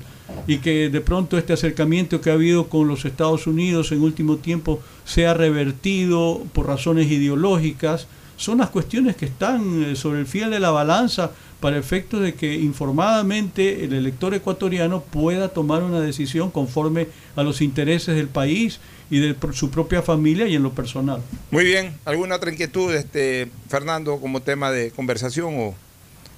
y 0.47 0.59
que 0.59 0.91
de 0.91 1.01
pronto 1.01 1.39
este 1.39 1.55
acercamiento 1.55 2.21
que 2.21 2.29
ha 2.29 2.35
habido 2.35 2.69
con 2.69 2.87
los 2.87 3.07
Estados 3.07 3.47
Unidos 3.47 3.91
en 3.91 4.03
último 4.03 4.37
tiempo 4.37 4.83
sea 5.07 5.33
revertido 5.33 6.43
por 6.53 6.67
razones 6.67 7.11
ideológicas, 7.11 8.09
son 8.37 8.59
las 8.59 8.69
cuestiones 8.69 9.17
que 9.17 9.25
están 9.25 9.83
eh, 9.83 9.97
sobre 9.97 10.21
el 10.21 10.27
fiel 10.27 10.51
de 10.51 10.61
la 10.61 10.71
balanza 10.71 11.31
para 11.59 11.79
efectos 11.79 12.21
de 12.21 12.35
que 12.35 12.57
informadamente 12.57 13.85
el 13.85 13.95
elector 13.95 14.35
ecuatoriano 14.35 15.01
pueda 15.01 15.49
tomar 15.49 15.83
una 15.83 16.01
decisión 16.01 16.51
conforme 16.51 17.09
a 17.37 17.43
los 17.43 17.63
intereses 17.63 18.15
del 18.15 18.29
país 18.29 18.81
y 19.11 19.21
de 19.21 19.37
su 19.53 19.71
propia 19.71 20.03
familia 20.03 20.47
y 20.47 20.55
en 20.55 20.63
lo 20.63 20.73
personal. 20.73 21.23
Muy 21.51 21.65
bien, 21.65 21.97
¿alguna 22.05 22.37
otra 22.37 22.51
inquietud, 22.51 22.95
este, 22.95 23.51
Fernando, 23.69 24.19
como 24.21 24.41
tema 24.41 24.71
de 24.71 24.91
conversación 24.91 25.55
o, 25.59 25.75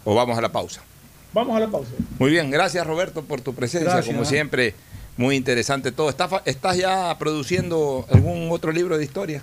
o 0.04 0.14
vamos 0.14 0.38
a 0.38 0.40
la 0.40 0.52
pausa? 0.52 0.82
Vamos 1.32 1.56
a 1.56 1.60
la 1.60 1.68
pausa. 1.68 1.90
Muy 2.18 2.30
bien, 2.30 2.50
gracias 2.50 2.86
Roberto 2.86 3.22
por 3.22 3.40
tu 3.40 3.54
presencia, 3.54 4.02
como 4.02 4.24
siempre, 4.24 4.74
muy 5.16 5.36
interesante 5.36 5.92
todo. 5.92 6.08
¿Estás, 6.08 6.30
¿Estás 6.44 6.76
ya 6.76 7.16
produciendo 7.18 8.06
algún 8.10 8.48
otro 8.50 8.72
libro 8.72 8.98
de 8.98 9.04
historia? 9.04 9.42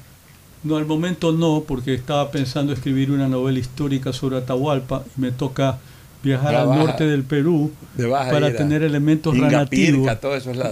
No, 0.64 0.78
al 0.78 0.86
momento 0.86 1.32
no, 1.32 1.64
porque 1.68 1.94
estaba 1.94 2.32
pensando 2.32 2.74
escribir 2.74 3.12
una 3.12 3.28
novela 3.28 3.60
histórica 3.60 4.12
sobre 4.12 4.38
Atahualpa 4.38 5.04
y 5.18 5.22
me 5.22 5.32
toca 5.32 5.78
viajar 6.24 6.56
al 6.56 6.70
norte 6.70 7.06
del 7.06 7.24
Perú 7.24 7.72
para 8.10 8.54
tener 8.54 8.84
elementos 8.84 9.38
relativos 9.38 10.08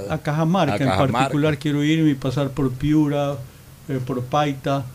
a 0.10 0.18
Cajamarca. 0.18 0.78
en 0.78 1.12
particular 1.12 1.58
quiero 1.58 1.84
irme 1.84 2.12
y 2.12 2.16
pasar 2.16 2.50
por 2.50 2.72
Piura, 2.72 3.36
eh, 3.90 4.00
por 4.06 4.24
Paita. 4.24 4.86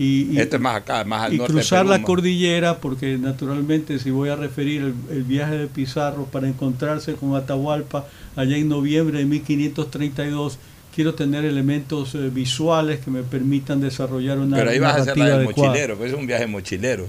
Y, 0.00 0.38
este 0.38 0.60
más 0.60 0.76
acá, 0.76 1.02
más 1.02 1.22
al 1.22 1.34
y 1.34 1.38
cruzar 1.40 1.84
la 1.84 2.02
cordillera, 2.02 2.78
porque 2.78 3.18
naturalmente 3.18 3.98
si 3.98 4.12
voy 4.12 4.28
a 4.28 4.36
referir 4.36 4.94
el, 5.10 5.24
viaje 5.24 5.58
de 5.58 5.66
Pizarro 5.66 6.24
para 6.26 6.46
encontrarse 6.46 7.14
con 7.14 7.34
Atahualpa 7.34 8.06
allá 8.36 8.56
en 8.56 8.68
noviembre 8.68 9.18
de 9.18 9.24
1532, 9.24 10.58
quiero 10.94 11.14
tener 11.14 11.44
elementos 11.44 12.14
eh, 12.14 12.30
visuales 12.32 13.00
que 13.00 13.10
me 13.10 13.24
permitan 13.24 13.80
desarrollar 13.80 14.38
una 14.38 14.56
Pero 14.56 14.70
ahí 14.70 14.78
vas 14.78 14.98
a 14.98 15.10
hacer 15.10 15.44
mochilero, 15.44 15.96
pues 15.96 16.12
es 16.12 16.18
un 16.18 16.28
viaje 16.28 16.46
mochilero. 16.46 17.06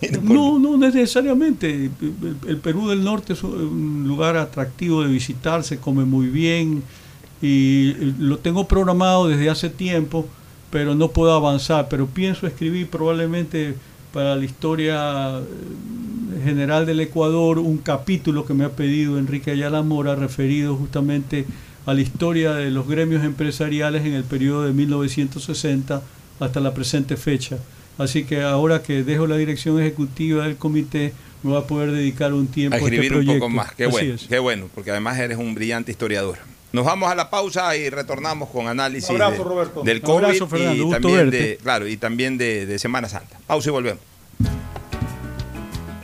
No, 0.22 0.58
no 0.58 0.76
necesariamente. 0.76 1.90
El, 2.46 2.56
Perú 2.58 2.88
del 2.88 3.04
Norte 3.04 3.34
es 3.34 3.42
un 3.42 4.04
lugar 4.06 4.36
atractivo 4.36 5.02
de 5.02 5.08
visitar, 5.08 5.62
se 5.64 5.78
come 5.78 6.04
muy 6.04 6.28
bien 6.28 6.82
y 7.42 7.92
lo 8.18 8.38
tengo 8.38 8.68
programado 8.68 9.28
desde 9.28 9.48
hace 9.48 9.70
tiempo, 9.70 10.26
pero 10.70 10.94
no 10.94 11.08
puedo 11.08 11.32
avanzar. 11.34 11.88
Pero 11.88 12.06
pienso 12.06 12.46
escribir 12.46 12.88
probablemente 12.88 13.74
para 14.12 14.36
la 14.36 14.44
historia 14.44 15.38
eh, 15.38 16.42
general 16.44 16.86
del 16.86 17.00
Ecuador 17.00 17.58
un 17.58 17.78
capítulo 17.78 18.44
que 18.44 18.54
me 18.54 18.64
ha 18.64 18.70
pedido 18.70 19.18
Enrique 19.18 19.52
Ayala 19.52 19.82
Mora 19.82 20.16
referido 20.16 20.74
justamente 20.76 21.46
a 21.86 21.94
la 21.94 22.00
historia 22.00 22.54
de 22.54 22.70
los 22.70 22.88
gremios 22.88 23.24
empresariales 23.24 24.04
en 24.04 24.14
el 24.14 24.24
periodo 24.24 24.64
de 24.64 24.72
1960 24.72 26.02
hasta 26.40 26.60
la 26.60 26.74
presente 26.74 27.16
fecha 27.16 27.58
Así 28.02 28.24
que 28.24 28.42
ahora 28.42 28.82
que 28.82 29.02
dejo 29.04 29.26
la 29.26 29.36
dirección 29.36 29.78
ejecutiva 29.80 30.44
del 30.44 30.56
comité, 30.56 31.12
me 31.42 31.50
voy 31.50 31.60
a 31.60 31.66
poder 31.66 31.90
dedicar 31.92 32.32
un 32.32 32.46
tiempo 32.46 32.74
a 32.74 32.78
escribir 32.78 33.04
este 33.04 33.14
proyecto. 33.14 33.32
un 33.34 33.38
poco 33.40 33.50
más. 33.50 33.72
Qué 33.74 33.86
bueno, 33.86 34.16
qué 34.28 34.38
bueno, 34.38 34.68
porque 34.74 34.90
además 34.90 35.18
eres 35.18 35.36
un 35.38 35.54
brillante 35.54 35.90
historiador. 35.90 36.38
Nos 36.72 36.84
vamos 36.86 37.10
a 37.10 37.14
la 37.14 37.28
pausa 37.30 37.76
y 37.76 37.90
retornamos 37.90 38.48
con 38.48 38.68
análisis 38.68 39.10
Un 39.10 39.16
abrazo, 39.20 39.42
de- 39.42 39.48
Roberto. 39.48 39.82
del 39.82 39.96
Un 39.98 40.02
COVID 40.02 40.24
abrazo, 40.24 40.46
Fernando. 40.48 40.86
y 40.86 40.90
también 40.90 41.16
verte. 41.30 41.36
de, 41.36 41.56
claro, 41.58 41.86
y 41.88 41.96
también 41.96 42.38
de, 42.38 42.64
de 42.66 42.78
Semana 42.78 43.08
Santa. 43.08 43.38
Pausa 43.46 43.68
y 43.68 43.72
volvemos. 43.72 44.02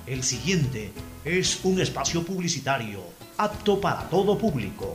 El 0.07 0.23
siguiente 0.23 0.91
es 1.25 1.61
un 1.65 1.81
espacio 1.81 2.23
publicitario 2.25 3.01
apto 3.39 3.81
para 3.81 4.09
todo 4.09 4.37
público. 4.39 4.95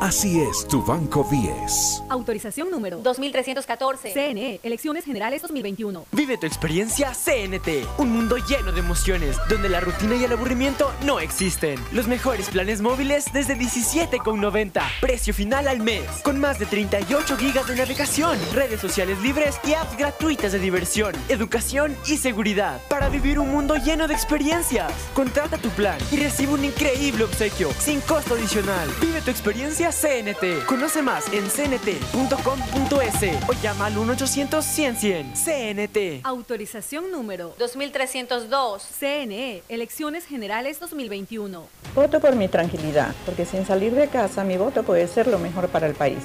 Así 0.00 0.40
es 0.40 0.64
tu 0.68 0.80
Banco 0.84 1.26
10. 1.28 2.04
Autorización 2.08 2.70
número 2.70 2.98
2314. 2.98 4.12
CNE, 4.12 4.60
Elecciones 4.62 5.04
Generales 5.04 5.42
2021. 5.42 6.04
Vive 6.12 6.38
tu 6.38 6.46
experiencia 6.46 7.10
CNT, 7.12 7.98
un 7.98 8.12
mundo 8.12 8.36
lleno 8.36 8.70
de 8.70 8.78
emociones, 8.78 9.36
donde 9.48 9.68
la 9.68 9.80
rutina 9.80 10.14
y 10.14 10.22
el 10.22 10.30
aburrimiento 10.30 10.92
no 11.04 11.18
existen. 11.18 11.80
Los 11.92 12.06
mejores 12.06 12.48
planes 12.48 12.80
móviles 12.80 13.24
desde 13.32 13.56
17,90, 13.56 14.82
precio 15.00 15.34
final 15.34 15.66
al 15.66 15.80
mes, 15.80 16.04
con 16.22 16.38
más 16.38 16.60
de 16.60 16.66
38 16.66 17.36
gigas 17.36 17.66
de 17.66 17.74
navegación, 17.74 18.38
redes 18.54 18.80
sociales 18.80 19.20
libres 19.20 19.58
y 19.64 19.74
apps 19.74 19.98
gratuitas 19.98 20.52
de 20.52 20.60
diversión, 20.60 21.12
educación 21.28 21.96
y 22.06 22.18
seguridad, 22.18 22.80
para 22.88 23.08
vivir 23.08 23.40
un 23.40 23.50
mundo 23.50 23.74
lleno 23.74 24.06
de 24.06 24.14
experiencias. 24.14 24.92
Contrata 25.12 25.58
tu 25.58 25.70
plan 25.70 25.98
y 26.12 26.18
recibe 26.18 26.52
un 26.52 26.64
increíble 26.64 27.24
obsequio, 27.24 27.72
sin 27.80 28.00
costo 28.02 28.34
adicional. 28.34 28.88
Vive 29.00 29.20
tu 29.22 29.32
experiencia 29.32 29.87
CNT. 29.90 30.66
Conoce 30.66 31.02
más 31.02 31.32
en 31.32 31.48
cnt.com.es 31.48 33.48
o 33.48 33.52
llama 33.62 33.86
al 33.86 33.96
1-800-100-100. 33.96 35.34
CNT. 35.34 36.24
Autorización 36.24 37.10
número 37.10 37.54
2302. 37.58 38.86
CNE, 38.98 39.62
Elecciones 39.68 40.26
Generales 40.26 40.80
2021. 40.80 41.66
Voto 41.94 42.20
por 42.20 42.36
mi 42.36 42.48
tranquilidad, 42.48 43.14
porque 43.24 43.44
sin 43.44 43.66
salir 43.66 43.94
de 43.94 44.08
casa 44.08 44.44
mi 44.44 44.56
voto 44.56 44.82
puede 44.82 45.08
ser 45.08 45.26
lo 45.26 45.38
mejor 45.38 45.68
para 45.68 45.86
el 45.86 45.94
país. 45.94 46.22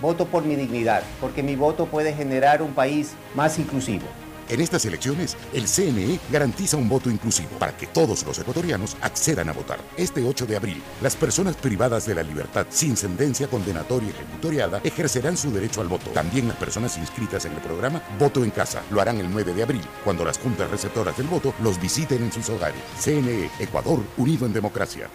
Voto 0.00 0.26
por 0.26 0.44
mi 0.44 0.56
dignidad, 0.56 1.02
porque 1.20 1.42
mi 1.42 1.56
voto 1.56 1.86
puede 1.86 2.12
generar 2.12 2.62
un 2.62 2.74
país 2.74 3.12
más 3.34 3.58
inclusivo. 3.58 4.06
En 4.48 4.60
estas 4.60 4.84
elecciones, 4.84 5.36
el 5.52 5.66
CNE 5.66 6.20
garantiza 6.30 6.76
un 6.76 6.88
voto 6.88 7.10
inclusivo 7.10 7.50
para 7.58 7.76
que 7.76 7.86
todos 7.86 8.24
los 8.24 8.38
ecuatorianos 8.38 8.96
accedan 9.00 9.48
a 9.48 9.52
votar. 9.52 9.78
Este 9.96 10.24
8 10.24 10.46
de 10.46 10.56
abril, 10.56 10.82
las 11.00 11.16
personas 11.16 11.56
privadas 11.56 12.06
de 12.06 12.14
la 12.14 12.22
libertad 12.22 12.66
sin 12.68 12.96
sentencia 12.96 13.48
condenatoria 13.48 14.10
ejecutoriada 14.10 14.80
ejercerán 14.84 15.36
su 15.36 15.50
derecho 15.50 15.80
al 15.80 15.88
voto. 15.88 16.10
También 16.10 16.48
las 16.48 16.56
personas 16.56 16.98
inscritas 16.98 17.44
en 17.44 17.52
el 17.52 17.60
programa 17.60 18.02
Voto 18.18 18.44
en 18.44 18.50
Casa 18.50 18.82
lo 18.90 19.00
harán 19.00 19.18
el 19.18 19.30
9 19.30 19.54
de 19.54 19.62
abril, 19.62 19.82
cuando 20.04 20.24
las 20.24 20.38
juntas 20.38 20.70
receptoras 20.70 21.16
del 21.16 21.26
voto 21.26 21.54
los 21.62 21.80
visiten 21.80 22.22
en 22.22 22.32
sus 22.32 22.48
hogares. 22.50 22.80
CNE, 23.00 23.50
Ecuador, 23.58 24.00
unido 24.16 24.46
en 24.46 24.52
democracia. 24.52 25.08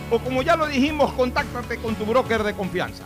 o 0.09 0.19
como 0.19 0.41
ya 0.41 0.57
lo 0.57 0.67
dijimos, 0.67 1.13
contáctate 1.13 1.77
con 1.77 1.95
tu 1.95 2.05
broker 2.05 2.43
de 2.43 2.53
confianza. 2.53 3.05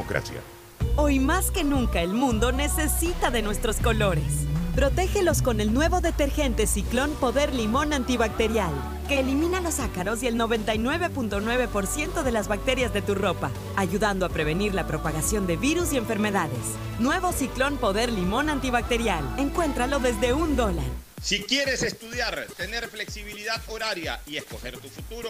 Hoy 0.95 1.19
más 1.19 1.51
que 1.51 1.63
nunca 1.63 2.01
el 2.01 2.13
mundo 2.13 2.51
necesita 2.51 3.31
de 3.31 3.41
nuestros 3.41 3.77
colores. 3.77 4.45
Protégelos 4.75 5.41
con 5.41 5.59
el 5.59 5.73
nuevo 5.73 5.99
detergente 5.99 6.65
Ciclón 6.65 7.11
Poder 7.15 7.53
Limón 7.53 7.91
Antibacterial, 7.91 8.71
que 9.07 9.19
elimina 9.19 9.59
los 9.59 9.79
ácaros 9.79 10.23
y 10.23 10.27
el 10.27 10.35
99.9% 10.35 12.23
de 12.23 12.31
las 12.31 12.47
bacterias 12.47 12.93
de 12.93 13.01
tu 13.01 13.13
ropa, 13.13 13.51
ayudando 13.75 14.25
a 14.25 14.29
prevenir 14.29 14.73
la 14.73 14.87
propagación 14.87 15.45
de 15.45 15.57
virus 15.57 15.91
y 15.91 15.97
enfermedades. 15.97 16.57
Nuevo 16.99 17.33
Ciclón 17.33 17.77
Poder 17.77 18.11
Limón 18.11 18.49
Antibacterial. 18.49 19.23
Encuéntralo 19.37 19.99
desde 19.99 20.33
un 20.33 20.55
dólar. 20.55 20.85
Si 21.21 21.43
quieres 21.43 21.83
estudiar, 21.83 22.47
tener 22.57 22.87
flexibilidad 22.87 23.61
horaria 23.67 24.19
y 24.25 24.37
escoger 24.37 24.77
tu 24.77 24.87
futuro, 24.87 25.29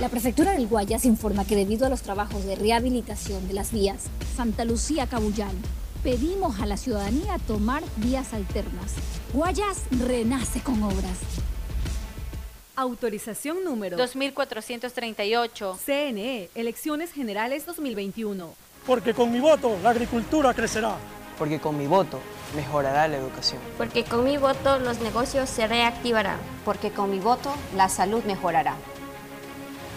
La 0.00 0.08
prefectura 0.08 0.52
del 0.52 0.68
Guayas 0.68 1.04
informa 1.04 1.44
que 1.44 1.56
debido 1.56 1.84
a 1.84 1.88
los 1.88 2.02
trabajos 2.02 2.44
de 2.44 2.54
rehabilitación 2.54 3.48
de 3.48 3.54
las 3.54 3.72
vías 3.72 4.04
Santa 4.36 4.64
Lucía 4.64 5.08
Cabullal, 5.08 5.56
pedimos 6.04 6.60
a 6.60 6.66
la 6.66 6.76
ciudadanía 6.76 7.36
tomar 7.48 7.82
vías 7.96 8.32
alternas. 8.32 8.94
Guayas 9.32 9.82
renace 9.90 10.60
con 10.60 10.80
obras. 10.84 11.18
Autorización 12.76 13.64
número 13.64 13.96
2438. 13.96 15.80
CNE, 15.84 16.48
Elecciones 16.54 17.10
Generales 17.10 17.66
2021. 17.66 18.54
Porque 18.86 19.14
con 19.14 19.32
mi 19.32 19.40
voto 19.40 19.76
la 19.82 19.90
agricultura 19.90 20.54
crecerá. 20.54 20.94
Porque 21.36 21.58
con 21.58 21.76
mi 21.76 21.88
voto 21.88 22.20
mejorará 22.54 23.08
la 23.08 23.16
educación. 23.16 23.60
Porque 23.76 24.04
con 24.04 24.22
mi 24.22 24.36
voto 24.36 24.78
los 24.78 25.00
negocios 25.00 25.50
se 25.50 25.66
reactivarán. 25.66 26.38
Porque 26.64 26.92
con 26.92 27.10
mi 27.10 27.18
voto 27.18 27.52
la 27.76 27.88
salud 27.88 28.22
mejorará. 28.22 28.76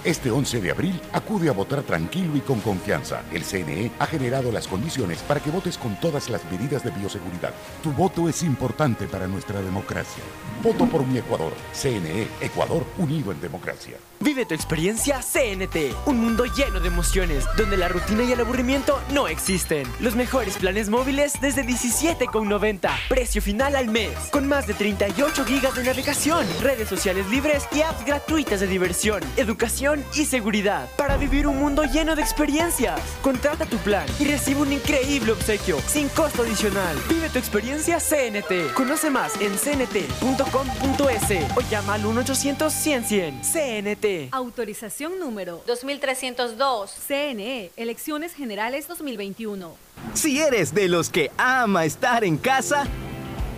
Este 0.04 0.32
11 0.32 0.62
de 0.62 0.72
abril 0.72 1.00
acude 1.14 1.48
a 1.48 1.52
votar 1.52 1.84
tranquilo 1.84 2.36
y 2.36 2.40
con 2.40 2.60
confianza. 2.62 3.22
El 3.32 3.44
CNE 3.44 3.92
ha 4.00 4.08
generado 4.08 4.52
las 4.52 4.68
condiciones 4.68 5.20
para 5.20 5.40
que 5.40 5.52
votes 5.52 5.78
con 5.78 6.00
todas 6.00 6.28
las 6.32 6.44
medidas 6.52 6.84
de 6.84 6.90
bioseguridad. 6.90 7.54
Tu 7.84 7.92
voto 7.92 8.28
es 8.28 8.42
importante 8.42 9.06
para 9.06 9.28
nuestra 9.28 9.62
democracia. 9.62 10.24
Voto 10.64 10.88
por 10.88 11.06
mi 11.06 11.20
Ecuador. 11.20 11.54
CNE, 11.72 12.28
Ecuador 12.42 12.84
unido 12.98 13.32
en 13.32 13.40
democracia. 13.42 13.98
Vive 14.20 14.46
tu 14.46 14.56
experiencia 14.56 15.20
CNT, 15.20 15.96
un 16.08 16.20
mundo 16.20 16.46
lleno 16.46 16.80
de 16.80 16.88
emociones, 16.88 17.46
donde 17.56 17.78
la 17.78 17.88
rutina 17.88 18.24
y 18.24 18.32
el 18.32 18.40
aburrimiento 18.40 19.00
no 19.14 19.28
existen. 19.28 19.88
Los 20.00 20.16
mejores 20.16 20.58
planes 20.58 20.90
móviles 20.90 21.34
desde 21.42 21.64
17,90, 21.64 22.90
precio 23.08 23.42
final 23.42 23.76
al 23.76 23.90
mes, 23.90 24.16
con 24.32 24.48
más 24.48 24.66
de 24.66 24.74
38 24.74 25.46
gigas 25.46 25.76
de 25.76 25.84
navegación, 25.84 26.46
redes 26.62 26.88
sociales 26.88 27.28
libres 27.30 27.68
y 27.72 27.82
apps 27.82 28.06
gratuitas 28.06 28.60
de 28.60 28.68
diversión, 28.68 29.24
educación 29.38 29.91
y 30.16 30.26
seguridad, 30.26 30.90
para 30.98 31.18
vivir 31.18 31.48
un 31.48 31.58
mundo 31.58 31.84
lleno 31.84 32.16
de 32.16 32.22
experiencias. 32.22 33.00
Contrata 33.22 33.66
tu 33.66 33.78
plan 33.78 34.06
y 34.20 34.26
recibe 34.26 34.62
un 34.62 34.74
increíble 34.74 35.32
obsequio, 35.34 35.80
sin 35.88 36.10
costo 36.10 36.44
adicional. 36.44 36.98
Vive 37.10 37.30
tu 37.30 37.40
experiencia 37.40 38.00
CNT. 38.00 38.74
Conoce 38.74 39.10
más 39.10 39.34
en 39.42 39.56
cnt.com.es 39.58 41.32
o 41.56 41.62
llama 41.70 41.96
al 41.96 42.04
1-800-100-100. 42.04 43.42
CNT. 43.42 44.34
Autorización 44.34 45.20
número 45.20 45.62
2302. 45.68 46.92
CNE, 47.08 47.72
Elecciones 47.76 48.34
Generales 48.34 48.88
2021. 48.88 49.76
Si 50.14 50.40
eres 50.40 50.74
de 50.74 50.88
los 50.88 51.10
que 51.10 51.32
ama 51.38 51.86
estar 51.86 52.24
en 52.24 52.38
casa, 52.38 52.86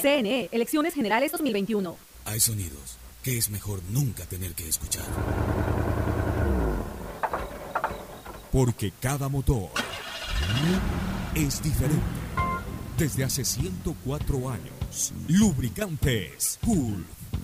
CNE, 0.00 0.48
Elecciones 0.52 0.94
Generales 0.94 1.32
2021. 1.32 1.96
Hay 2.24 2.40
sonidos 2.40 2.96
que 3.22 3.36
es 3.36 3.50
mejor 3.50 3.82
nunca 3.90 4.24
tener 4.24 4.54
que 4.54 4.68
escuchar. 4.68 5.04
Porque 8.50 8.92
cada 9.00 9.28
motor 9.28 9.70
es 11.34 11.62
diferente. 11.62 12.02
Desde 12.96 13.24
hace 13.24 13.44
104 13.44 14.50
años, 14.50 15.12
Lubricantes 15.28 16.58
Cool 16.64 17.06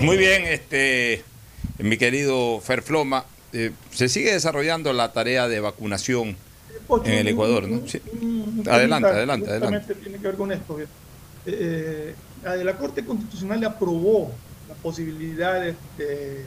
Muy 0.00 0.16
bien, 0.16 0.44
este, 0.46 1.22
mi 1.78 1.96
querido 1.96 2.60
Ferfloma, 2.60 3.24
eh, 3.52 3.72
se 3.90 4.08
sigue 4.08 4.32
desarrollando 4.32 4.92
la 4.92 5.12
tarea 5.12 5.48
de 5.48 5.60
vacunación 5.60 6.36
en 7.04 7.12
el 7.12 7.28
Ecuador, 7.28 7.68
¿no? 7.68 7.86
Sí. 7.86 8.00
Adelante, 8.68 9.08
adelante, 9.08 9.50
adelante. 9.50 9.94
Tiene 9.96 10.18
que 10.18 10.26
ver 10.26 10.36
con 10.36 10.52
esto. 10.52 10.78
eh, 10.80 10.86
eh, 11.46 12.14
la 12.64 12.76
Corte 12.76 13.04
Constitucional 13.04 13.60
le 13.60 13.66
aprobó 13.66 14.30
la 14.68 14.74
posibilidad 14.76 15.60
de, 15.60 15.74
de- 15.96 16.44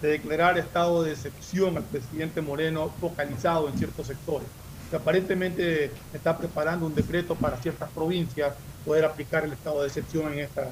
de 0.00 0.08
declarar 0.08 0.56
estado 0.58 1.02
de 1.02 1.12
excepción 1.12 1.76
al 1.76 1.82
presidente 1.84 2.40
Moreno 2.40 2.90
focalizado 3.00 3.68
en 3.68 3.76
ciertos 3.76 4.06
sectores. 4.06 4.48
Que 4.88 4.96
aparentemente 4.96 5.90
está 6.14 6.38
preparando 6.38 6.86
un 6.86 6.94
decreto 6.94 7.34
para 7.34 7.58
ciertas 7.58 7.90
provincias 7.90 8.54
poder 8.84 9.04
aplicar 9.04 9.44
el 9.44 9.52
estado 9.52 9.82
de 9.82 9.88
excepción 9.88 10.32
en 10.32 10.38
esta 10.40 10.66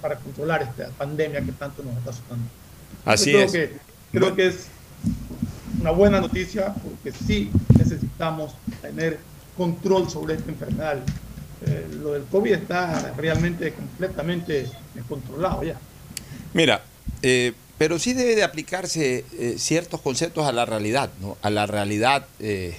para 0.00 0.16
controlar 0.16 0.62
esta 0.62 0.88
pandemia 0.90 1.40
que 1.42 1.52
tanto 1.52 1.82
nos 1.82 1.96
está 1.98 2.10
asustando. 2.10 2.44
Así 3.04 3.32
creo 3.32 3.44
es. 3.44 3.52
Que, 3.52 3.72
creo 4.12 4.34
que 4.34 4.46
es 4.48 4.68
una 5.80 5.90
buena 5.90 6.20
noticia 6.20 6.74
porque 6.74 7.12
sí 7.12 7.50
necesitamos 7.76 8.54
tener 8.80 9.18
control 9.56 10.10
sobre 10.10 10.34
esta 10.34 10.50
enfermedad. 10.50 10.98
Eh, 11.66 11.88
lo 12.00 12.12
del 12.12 12.24
COVID 12.24 12.52
está 12.52 13.12
realmente 13.16 13.72
completamente 13.72 14.66
descontrolado 14.94 15.62
ya. 15.64 15.76
Mira, 16.54 16.82
eh, 17.22 17.52
pero 17.78 18.00
sí 18.00 18.12
debe 18.12 18.34
de 18.34 18.42
aplicarse 18.42 19.24
eh, 19.38 19.54
ciertos 19.56 20.00
conceptos 20.00 20.46
a 20.46 20.52
la 20.52 20.66
realidad, 20.66 21.10
¿no? 21.20 21.38
A 21.42 21.50
la 21.50 21.66
realidad 21.66 22.26
eh, 22.40 22.76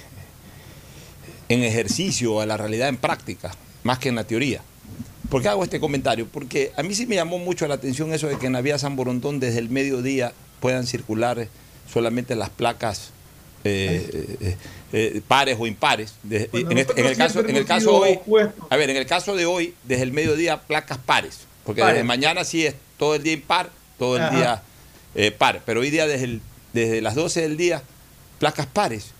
en 1.48 1.62
ejercicio, 1.62 2.40
a 2.40 2.46
la 2.46 2.58
realidad 2.58 2.88
en 2.88 2.98
práctica, 2.98 3.50
más 3.82 3.98
que 3.98 4.10
en 4.10 4.16
la 4.16 4.24
teoría. 4.24 4.62
¿Por 5.30 5.42
qué 5.42 5.48
hago 5.48 5.62
este 5.64 5.78
comentario? 5.80 6.26
Porque 6.26 6.72
a 6.76 6.82
mí 6.82 6.94
sí 6.94 7.06
me 7.06 7.14
llamó 7.14 7.38
mucho 7.38 7.66
la 7.68 7.74
atención 7.74 8.12
eso 8.12 8.26
de 8.28 8.36
que 8.38 8.46
en 8.46 8.52
la 8.52 8.60
vía 8.62 8.78
San 8.78 8.96
Borondón 8.96 9.38
desde 9.40 9.58
el 9.60 9.70
mediodía 9.70 10.32
puedan 10.60 10.86
circular 10.86 11.46
solamente 11.90 12.34
las 12.34 12.50
placas 12.50 13.10
eh, 13.62 14.36
eh, 14.40 14.56
eh, 14.92 15.20
pares 15.28 15.56
o 15.60 15.66
impares. 15.66 16.14
De- 16.22 16.48
Bueno, 16.50 16.70
en, 16.72 16.78
este- 16.78 17.00
en 17.00 17.06
el 17.06 17.16
caso, 17.16 17.40
en 17.46 17.56
el 17.56 17.64
caso 17.66 17.94
hoy, 17.96 18.18
a 18.70 18.76
ver, 18.76 18.90
en 18.90 18.96
el 18.96 19.06
caso 19.06 19.36
de 19.36 19.46
hoy, 19.46 19.74
desde 19.84 20.02
el 20.02 20.12
mediodía 20.12 20.60
placas 20.62 20.98
pares. 20.98 21.40
porque 21.64 21.80
Pares. 21.82 21.96
desde 21.96 22.04
mañana 22.06 22.42
sí 22.44 22.66
es 22.66 22.74
todo 22.98 23.14
el 23.14 23.22
día 23.22 23.34
impar, 23.34 23.70
todo 23.98 24.16
el 24.16 24.22
Ajá. 24.22 24.62
día 25.14 25.30
par, 25.38 25.62
pero 25.66 25.80
hoy 25.80 25.90
día 25.90 26.06
desde, 26.06 26.24
el- 26.24 26.40
desde 26.72 27.00
las 27.02 27.14
12 27.14 27.42
del 27.42 27.56
día, 27.56 27.82
placas 28.38 28.66
pares. 28.66 29.12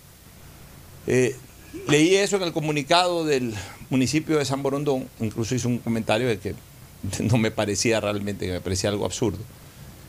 Leí 1.87 2.15
eso 2.15 2.35
en 2.37 2.43
el 2.43 2.51
comunicado 2.53 3.25
del 3.25 3.53
municipio 3.91 4.39
de 4.39 4.45
San 4.45 4.63
Borondón, 4.63 5.07
incluso 5.19 5.53
hizo 5.53 5.67
un 5.67 5.77
comentario 5.77 6.27
de 6.27 6.39
que 6.39 6.55
no 7.19 7.37
me 7.37 7.51
parecía 7.51 7.99
realmente, 7.99 8.47
que 8.47 8.53
me 8.53 8.61
parecía 8.61 8.89
algo 8.89 9.05
absurdo. 9.05 9.39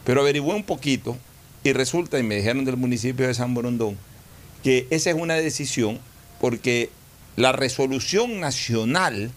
Pero 0.04 0.22
averigué 0.22 0.46
un 0.46 0.64
poquito 0.64 1.16
y 1.64 1.72
resulta, 1.72 2.18
y 2.18 2.22
me 2.22 2.36
dijeron 2.36 2.64
del 2.64 2.76
municipio 2.76 3.26
de 3.26 3.34
San 3.34 3.52
Borondón, 3.54 3.98
que 4.62 4.86
esa 4.90 5.10
es 5.10 5.16
una 5.16 5.34
decisión 5.34 5.98
porque 6.40 6.90
la 7.36 7.52
resolución 7.52 8.40
nacional 8.40 9.30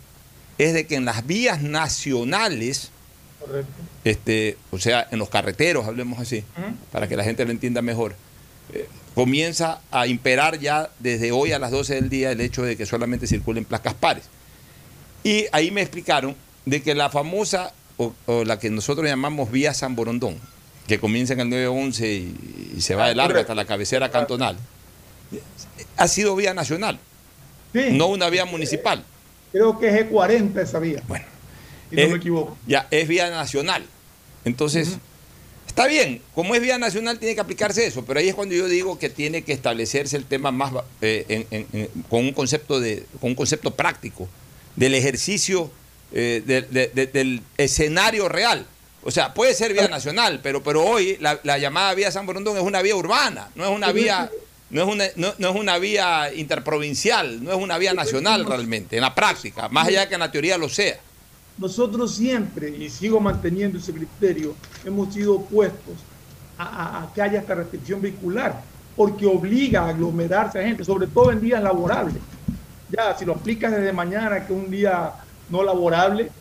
es 0.57 0.73
de 0.73 0.87
que 0.87 0.95
en 0.95 1.05
las 1.05 1.25
vías 1.25 1.61
nacionales, 1.61 2.91
Correcto. 3.39 3.71
este, 4.03 4.57
o 4.71 4.79
sea, 4.79 5.07
en 5.11 5.19
los 5.19 5.29
carreteros, 5.29 5.85
hablemos 5.85 6.19
así, 6.19 6.43
para 6.91 7.07
que 7.07 7.15
la 7.15 7.23
gente 7.23 7.45
lo 7.45 7.51
entienda 7.51 7.81
mejor, 7.81 8.15
eh, 8.73 8.87
comienza 9.13 9.81
a 9.91 10.07
imperar 10.07 10.59
ya 10.59 10.89
desde 10.99 11.31
hoy 11.31 11.51
a 11.51 11.59
las 11.59 11.71
12 11.71 11.95
del 11.95 12.09
día 12.09 12.31
el 12.31 12.41
hecho 12.41 12.63
de 12.63 12.75
que 12.75 12.85
solamente 12.85 13.27
circulen 13.27 13.65
placas 13.65 13.93
pares. 13.93 14.25
Y 15.25 15.47
ahí 15.51 15.71
me 15.71 15.81
explicaron 15.81 16.35
de 16.65 16.83
que 16.83 16.93
la 16.93 17.09
famosa, 17.09 17.73
o, 17.97 18.13
o 18.27 18.43
la 18.45 18.59
que 18.59 18.69
nosotros 18.69 19.07
llamamos 19.07 19.49
vía 19.51 19.73
San 19.73 19.95
Borondón, 19.95 20.39
que 20.87 20.99
comienza 20.99 21.33
en 21.33 21.39
el 21.39 21.49
911 21.49 22.13
y, 22.13 22.73
y 22.77 22.81
se 22.81 22.93
va 22.93 23.07
de 23.07 23.15
largo 23.15 23.39
hasta 23.39 23.55
la 23.55 23.65
cabecera 23.65 24.11
cantonal, 24.11 24.55
ha 25.97 26.07
sido 26.07 26.35
vía 26.35 26.53
nacional, 26.53 26.99
no 27.73 28.05
una 28.07 28.29
vía 28.29 28.45
municipal. 28.45 29.03
Creo 29.51 29.79
que 29.79 29.87
es 29.89 30.05
E40 30.09 30.61
esa 30.61 30.77
vía. 30.79 31.01
Bueno. 31.07 31.25
Si 31.89 31.95
no 31.95 32.07
me 32.09 32.17
equivoco. 32.17 32.57
Ya, 32.67 32.87
es 32.91 33.07
vía 33.07 33.29
nacional. 33.31 33.83
Entonces, 34.43 34.97
está 35.65 35.87
bien, 35.87 36.21
como 36.35 36.53
es 36.53 36.61
vía 36.61 36.77
nacional 36.77 37.17
tiene 37.17 37.33
que 37.33 37.41
aplicarse 37.41 37.85
eso, 37.87 38.05
pero 38.05 38.19
ahí 38.19 38.27
es 38.29 38.35
cuando 38.35 38.53
yo 38.53 38.67
digo 38.67 38.99
que 38.99 39.09
tiene 39.09 39.41
que 39.41 39.53
establecerse 39.53 40.17
el 40.17 40.25
tema 40.25 40.51
más 40.51 40.71
eh, 41.01 41.25
en- 41.29 41.47
en- 41.51 41.67
en- 41.73 41.89
con 42.09 42.19
un 42.25 42.33
concepto 42.33 42.79
de, 42.79 43.05
con 43.19 43.31
un 43.31 43.35
concepto 43.35 43.71
práctico 43.71 44.29
del 44.75 44.93
ejercicio 44.95 45.71
eh, 46.11 46.41
de- 46.45 46.61
de- 46.61 46.87
de- 46.93 47.07
del 47.07 47.41
escenario 47.57 48.29
real. 48.29 48.65
O 49.03 49.11
sea, 49.11 49.33
puede 49.33 49.53
ser 49.53 49.73
vía 49.73 49.87
nacional, 49.87 50.39
pero, 50.41 50.63
pero 50.63 50.83
hoy 50.83 51.17
la, 51.19 51.39
la 51.43 51.57
llamada 51.57 51.93
vía 51.93 52.11
San 52.11 52.25
Borondón 52.25 52.57
es 52.57 52.63
una 52.63 52.81
vía 52.81 52.95
urbana, 52.95 53.49
no 53.55 53.63
es 53.65 53.69
una 53.69 53.91
vía, 53.91 54.31
no 54.71 54.81
es 54.81 54.87
una, 54.87 55.05
no, 55.37 55.49
es 55.49 55.55
una 55.55 55.77
vía 55.77 56.31
interprovincial, 56.33 57.43
no 57.43 57.51
es 57.51 57.57
una 57.57 57.77
vía 57.77 57.93
nacional 57.93 58.45
realmente, 58.45 58.95
en 58.95 59.01
la 59.03 59.13
práctica, 59.13 59.69
más 59.69 59.87
allá 59.87 60.01
de 60.01 60.07
que 60.07 60.13
en 60.15 60.19
la 60.21 60.31
teoría 60.31 60.57
lo 60.57 60.69
sea. 60.69 60.97
Nosotros 61.57 62.15
siempre, 62.15 62.69
y 62.69 62.89
sigo 62.89 63.19
manteniendo 63.19 63.77
ese 63.77 63.93
criterio, 63.93 64.55
hemos 64.83 65.13
sido 65.13 65.35
opuestos 65.35 65.95
a, 66.57 66.63
a- 66.63 67.03
a 67.03 67.13
que 67.13 67.21
haya 67.21 67.39
esta 67.39 67.55
restricción 67.55 68.01
vehicular, 68.01 68.61
porque 68.95 69.25
obliga 69.25 69.83
a 69.83 69.89
aglomerarse 69.89 70.59
a 70.59 70.63
gente, 70.63 70.83
sobre 70.83 71.07
todo 71.07 71.31
en 71.31 71.41
días 71.41 71.61
laborables. 71.61 72.15
Si 73.17 73.25
lo 73.25 73.33
aplicas 73.33 73.71
desde 73.71 73.91
mañana, 73.93 74.45
que 74.45 74.53
es 74.53 74.59
un 74.59 74.69
día 74.69 75.13
no 75.47 75.63
laborable, 75.63 76.33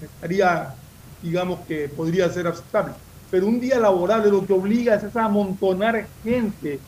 estaría, 0.00 0.74
digamos 1.20 1.66
que 1.66 1.88
podría 1.90 2.28
ser 2.30 2.46
aceptable. 2.48 2.96
Pero 3.30 3.46
un 3.48 3.60
día 3.60 3.80
laborable 3.80 4.30
lo 4.30 4.46
que 4.46 4.52
obliga 4.54 4.94
es 4.96 5.16
a 5.16 5.24
amontonar 5.26 6.12
gente 6.22 6.84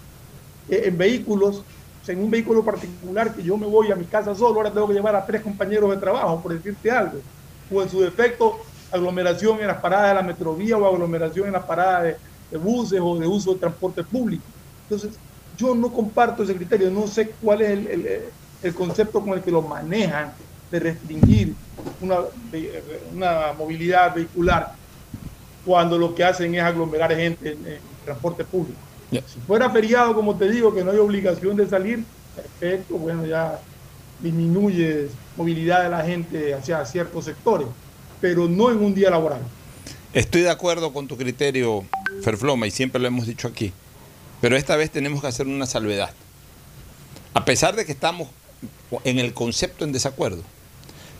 eh, 0.69 0.83
en 0.87 0.99
vehículos, 0.99 1.67
en 2.09 2.21
un 2.23 2.31
vehículo 2.31 2.65
particular 2.65 3.35
que 3.35 3.43
yo 3.45 3.57
me 3.59 3.67
voy 3.67 3.93
a 3.93 3.97
mi 3.97 4.09
casa 4.09 4.35
solo, 4.35 4.57
ahora 4.57 4.73
tengo 4.73 4.89
que 4.89 4.95
llevar 4.95 5.17
a 5.17 5.27
tres 5.27 5.43
compañeros 5.43 5.91
de 5.91 5.99
trabajo, 5.99 6.43
por 6.43 6.55
decirte 6.55 6.91
algo. 6.91 7.25
O 7.69 7.83
en 7.83 7.89
su 7.89 8.01
defecto, 8.01 8.59
aglomeración 8.91 9.61
en 9.61 9.69
las 9.69 9.81
paradas 9.81 10.11
de 10.11 10.15
la 10.17 10.23
metrovía 10.23 10.79
o 10.79 10.87
aglomeración 10.87 11.49
en 11.49 11.55
las 11.55 11.65
paradas 11.67 12.17
de, 12.51 12.59
buses 12.59 13.01
o 13.03 13.19
de 13.19 13.27
uso 13.27 13.55
de 13.55 13.61
transporte 13.61 14.05
público. 14.05 14.53
Entonces, 14.89 15.21
yo 15.51 15.75
no 15.75 15.93
comparto 15.93 16.43
ese 16.45 16.57
criterio, 16.57 16.91
no 16.91 17.07
sé 17.07 17.37
cuál 17.39 17.63
es 17.63 17.71
el, 17.71 17.87
el- 17.89 18.35
el 18.63 18.75
concepto 18.75 19.21
con 19.21 19.35
el 19.35 19.43
que 19.43 19.51
lo 19.51 19.63
manejan 19.63 20.33
de 20.71 20.81
restringir 20.81 21.55
una, 22.01 22.19
una 23.15 23.53
movilidad 23.57 24.15
vehicular 24.15 24.75
cuando 25.65 25.99
lo 25.99 26.15
que 26.15 26.25
hacen 26.25 26.55
es 26.55 26.63
aglomerar 26.63 27.15
gente 27.15 27.53
en, 27.53 27.67
en 27.67 27.79
transporte 28.05 28.45
público. 28.45 28.79
Si 29.11 29.41
fuera 29.47 29.71
feriado, 29.71 30.15
como 30.15 30.37
te 30.37 30.51
digo, 30.51 30.75
que 30.75 30.85
no 30.85 30.91
hay 30.91 30.99
obligación 30.99 31.57
de 31.57 31.67
salir, 31.67 32.05
perfecto, 32.37 32.97
bueno, 32.97 33.25
ya 33.25 33.59
disminuye 34.21 35.09
movilidad 35.37 35.85
de 35.85 35.89
la 35.89 36.05
gente 36.05 36.53
hacia 36.53 36.85
ciertos 36.85 37.25
sectores, 37.25 37.69
pero 38.21 38.49
no 38.49 38.71
en 38.71 38.79
un 38.79 38.95
día 38.95 39.11
laboral. 39.11 39.41
Estoy 40.13 40.43
de 40.43 40.51
acuerdo 40.51 40.93
con 40.93 41.07
tu 41.07 41.17
criterio, 41.17 41.85
Ferfloma, 42.23 42.67
y 42.67 42.71
siempre 42.71 43.01
lo 43.01 43.09
hemos 43.09 43.27
dicho 43.27 43.49
aquí. 43.49 43.73
Pero 44.41 44.57
esta 44.57 44.77
vez 44.77 44.91
tenemos 44.91 45.21
que 45.21 45.29
hacer 45.29 45.47
una 45.47 45.67
salvedad. 45.67 46.11
A 47.35 47.45
pesar 47.45 47.77
de 47.77 47.85
que 47.85 47.93
estamos 47.93 48.29
en 49.05 49.19
el 49.19 49.35
concepto 49.35 49.85
en 49.85 49.93
desacuerdo. 49.93 50.43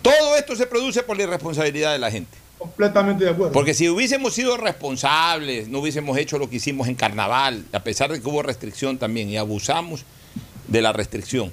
Todo 0.03 0.37
esto 0.37 0.57
se 0.57 0.67
produce 0.67 1.03
por 1.03 1.17
la 1.17 1.25
irresponsabilidad 1.25 1.93
de 1.93 1.99
la 1.99 2.11
gente. 2.11 2.37
Completamente 2.59 3.25
de 3.25 3.31
acuerdo. 3.31 3.53
Porque 3.53 3.75
si 3.75 3.89
hubiésemos 3.89 4.35
sido 4.35 4.57
responsables, 4.57 5.69
no 5.69 5.79
hubiésemos 5.79 6.19
hecho 6.19 6.39
lo 6.39 6.51
que 6.51 6.57
hicimos 6.57 6.89
en 6.89 6.95
carnaval, 6.95 7.65
a 7.73 7.81
pesar 7.85 8.11
de 8.11 8.21
que 8.21 8.29
hubo 8.29 8.43
restricción 8.43 8.99
también, 8.99 9.29
y 9.29 9.37
abusamos 9.37 10.05
de 10.67 10.83
la 10.83 10.93
restricción. 10.93 11.53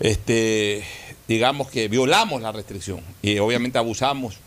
Este, 0.00 0.84
digamos 1.28 1.68
que 1.68 1.88
violamos 1.88 2.40
la 2.40 2.52
restricción 2.52 3.00
y 3.20 3.38
obviamente 3.38 3.78
abusamos 3.78 4.38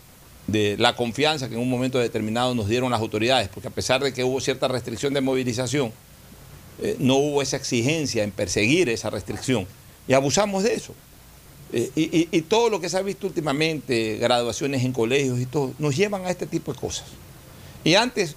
de 0.48 0.76
la 0.78 0.96
confianza 0.96 1.48
que 1.48 1.54
en 1.54 1.60
un 1.60 1.70
momento 1.70 1.98
determinado 1.98 2.54
nos 2.54 2.68
dieron 2.68 2.90
las 2.90 3.00
autoridades, 3.00 3.48
porque 3.48 3.68
a 3.68 3.70
pesar 3.70 4.02
de 4.02 4.12
que 4.12 4.24
hubo 4.24 4.40
cierta 4.40 4.68
restricción 4.68 5.14
de 5.14 5.20
movilización, 5.20 5.92
eh, 6.82 6.96
no 6.98 7.14
hubo 7.14 7.40
esa 7.40 7.56
exigencia 7.56 8.24
en 8.24 8.32
perseguir 8.32 8.88
esa 8.88 9.10
restricción 9.10 9.66
y 10.08 10.12
abusamos 10.12 10.62
de 10.62 10.74
eso. 10.74 10.94
Eh, 11.72 11.90
y, 11.96 12.28
y- 12.30 12.42
todo 12.42 12.70
lo 12.70 12.80
que 12.80 12.88
se 12.88 12.96
ha 12.96 13.02
visto 13.02 13.26
últimamente, 13.26 14.16
graduaciones 14.18 14.84
en 14.84 14.92
colegios 14.92 15.40
y 15.40 15.46
todo, 15.46 15.72
nos 15.78 15.96
llevan 15.96 16.24
a 16.24 16.30
este 16.30 16.46
tipo 16.46 16.72
de 16.72 16.78
cosas. 16.78 17.06
Y 17.82 17.94
antes, 17.96 18.36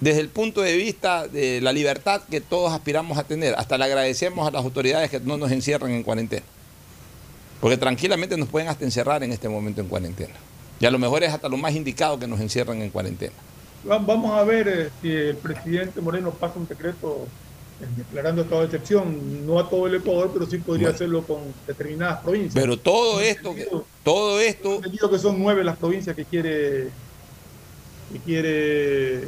desde 0.00 0.20
el 0.20 0.28
punto 0.28 0.62
de 0.62 0.76
vista 0.76 1.28
de 1.28 1.60
la 1.60 1.72
libertad 1.72 2.22
que 2.30 2.40
todos 2.40 2.72
aspiramos 2.72 3.18
a 3.18 3.24
tener, 3.24 3.54
hasta 3.56 3.76
le 3.76 3.84
agradecemos 3.84 4.46
a 4.48 4.50
las 4.50 4.64
autoridades 4.64 5.10
que 5.10 5.20
no 5.20 5.36
nos 5.36 5.50
encierran 5.52 5.90
en 5.90 6.02
cuarentena. 6.02 6.44
Porque 7.60 7.76
tranquilamente 7.76 8.36
nos 8.36 8.48
pueden 8.48 8.68
hasta 8.68 8.84
encerrar 8.84 9.22
en 9.22 9.32
este 9.32 9.48
momento 9.48 9.80
en 9.80 9.88
cuarentena. 9.88 10.34
Y 10.80 10.86
a 10.86 10.90
lo 10.90 10.98
mejor 10.98 11.24
es 11.24 11.32
hasta 11.32 11.48
lo 11.48 11.56
más 11.56 11.74
indicado 11.74 12.18
que 12.18 12.26
nos 12.26 12.40
encierran 12.40 12.80
en 12.82 12.90
cuarentena. 12.90 13.32
Va- 13.88 13.98
Vamos 13.98 14.32
a 14.38 14.42
ver 14.44 14.68
eh, 14.68 14.90
si 15.02 15.10
el 15.10 15.36
presidente 15.36 16.00
Moreno 16.00 16.30
pasa 16.30 16.58
un 16.58 16.66
decreto 16.66 17.26
declarando 17.96 18.42
estado 18.42 18.60
de 18.60 18.66
excepción, 18.66 19.46
no 19.46 19.58
a 19.58 19.68
todo 19.68 19.86
el 19.86 19.96
Ecuador, 19.96 20.30
pero 20.32 20.46
sí 20.46 20.58
podría 20.58 20.88
Bueno. 20.88 20.94
hacerlo 20.94 21.22
con 21.26 21.38
determinadas 21.66 22.20
provincias. 22.22 22.54
Pero 22.54 22.78
todo 22.78 23.20
esto, 23.20 23.54
todo 24.02 24.40
esto, 24.40 24.76
entendido 24.76 25.10
que 25.10 25.18
son 25.18 25.38
nueve 25.38 25.64
las 25.64 25.76
provincias 25.76 26.14
que 26.14 26.24
quiere, 26.24 26.88
que 28.12 28.18
quiere, 28.24 29.20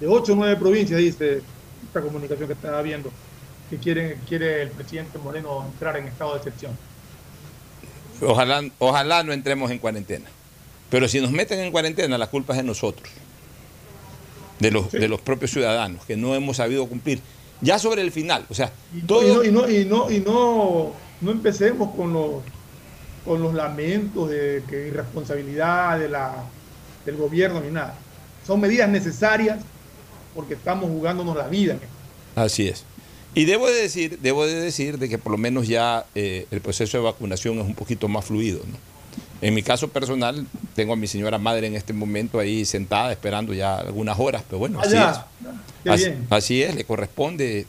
de 0.00 0.06
ocho 0.06 0.32
o 0.32 0.36
nueve 0.36 0.56
provincias, 0.56 0.98
dice 0.98 1.42
esta 1.86 2.00
comunicación 2.02 2.46
que 2.46 2.52
estaba 2.52 2.82
viendo, 2.82 3.10
que 3.70 3.78
quieren, 3.78 4.20
quiere 4.28 4.62
el 4.62 4.70
presidente 4.70 5.18
Moreno 5.18 5.64
entrar 5.72 5.96
en 5.96 6.06
estado 6.08 6.32
de 6.32 6.38
excepción. 6.38 6.72
ojalá, 8.20 8.62
ojalá 8.78 9.22
no 9.22 9.32
entremos 9.32 9.70
en 9.70 9.78
cuarentena. 9.78 10.26
Pero 10.90 11.08
si 11.08 11.20
nos 11.20 11.30
meten 11.30 11.60
en 11.60 11.70
cuarentena, 11.72 12.16
la 12.16 12.28
culpa 12.28 12.52
es 12.54 12.58
de 12.58 12.64
nosotros, 12.64 13.10
de 14.58 14.70
los, 14.70 14.90
de 14.90 15.08
los 15.08 15.20
propios 15.20 15.50
ciudadanos, 15.50 16.04
que 16.04 16.16
no 16.16 16.34
hemos 16.34 16.58
sabido 16.58 16.86
cumplir. 16.86 17.20
Ya 17.60 17.78
sobre 17.78 18.02
el 18.02 18.12
final, 18.12 18.46
o 18.48 18.54
sea, 18.54 18.70
todo, 19.06 19.44
Y 19.44 19.50
no, 19.50 19.68
y 19.68 19.68
no, 19.68 19.80
y 19.80 19.84
no, 19.84 20.10
y 20.10 20.20
no, 20.20 20.92
no 21.20 21.30
empecemos 21.30 21.94
con 21.94 22.12
los, 22.12 22.42
con 23.24 23.42
los 23.42 23.54
lamentos 23.54 24.30
de 24.30 24.62
que 24.68 24.88
irresponsabilidad 24.88 25.98
de 25.98 26.08
la, 26.08 26.44
del 27.04 27.16
gobierno 27.16 27.60
ni 27.60 27.70
nada. 27.70 27.94
Son 28.46 28.60
medidas 28.60 28.88
necesarias 28.88 29.58
porque 30.34 30.54
estamos 30.54 30.88
jugándonos 30.90 31.36
la 31.36 31.48
vida. 31.48 31.76
Así 32.36 32.68
es. 32.68 32.84
Y 33.34 33.44
debo 33.44 33.68
de 33.68 33.74
decir, 33.74 34.18
debo 34.20 34.46
de 34.46 34.54
decir 34.54 34.98
de 34.98 35.08
que 35.08 35.18
por 35.18 35.32
lo 35.32 35.38
menos 35.38 35.68
ya 35.68 36.06
eh, 36.14 36.46
el 36.50 36.60
proceso 36.60 36.96
de 36.98 37.04
vacunación 37.04 37.58
es 37.58 37.66
un 37.66 37.74
poquito 37.74 38.08
más 38.08 38.24
fluido. 38.24 38.60
¿no? 38.60 38.78
En 39.40 39.54
mi 39.54 39.62
caso 39.62 39.88
personal, 39.88 40.46
tengo 40.74 40.92
a 40.94 40.96
mi 40.96 41.06
señora 41.06 41.38
madre 41.38 41.68
en 41.68 41.76
este 41.76 41.92
momento 41.92 42.38
ahí 42.40 42.64
sentada 42.64 43.12
esperando 43.12 43.54
ya 43.54 43.76
algunas 43.76 44.18
horas, 44.18 44.42
pero 44.48 44.58
bueno, 44.58 44.80
así 44.80 44.96
Allá. 44.96 45.10
es. 45.42 45.48
Qué 45.84 45.90
Así, 45.90 46.04
bien. 46.06 46.26
así 46.30 46.62
es, 46.62 46.74
le 46.74 46.84
corresponde. 46.84 47.66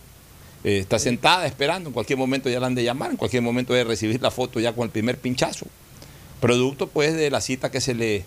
eh, 0.64 0.78
está 0.80 0.98
sentada 1.00 1.46
esperando, 1.46 1.90
en 1.90 1.94
cualquier 1.94 2.18
momento 2.18 2.50
ya 2.50 2.60
la 2.60 2.68
han 2.68 2.76
de 2.76 2.84
llamar, 2.84 3.12
en 3.12 3.18
cualquier 3.18 3.44
momento 3.44 3.74
de 3.74 3.84
recibir 3.84 4.20
la 4.22 4.32
foto 4.32 4.60
ya 4.60 4.74
con 4.74 4.86
el 4.86 4.90
primer 4.90 5.18
pinchazo. 5.20 5.68
Producto 6.42 6.88
pues 6.88 7.14
de 7.16 7.30
la 7.30 7.40
cita 7.40 7.70
que 7.70 7.82
se 7.82 7.94
le, 7.94 8.26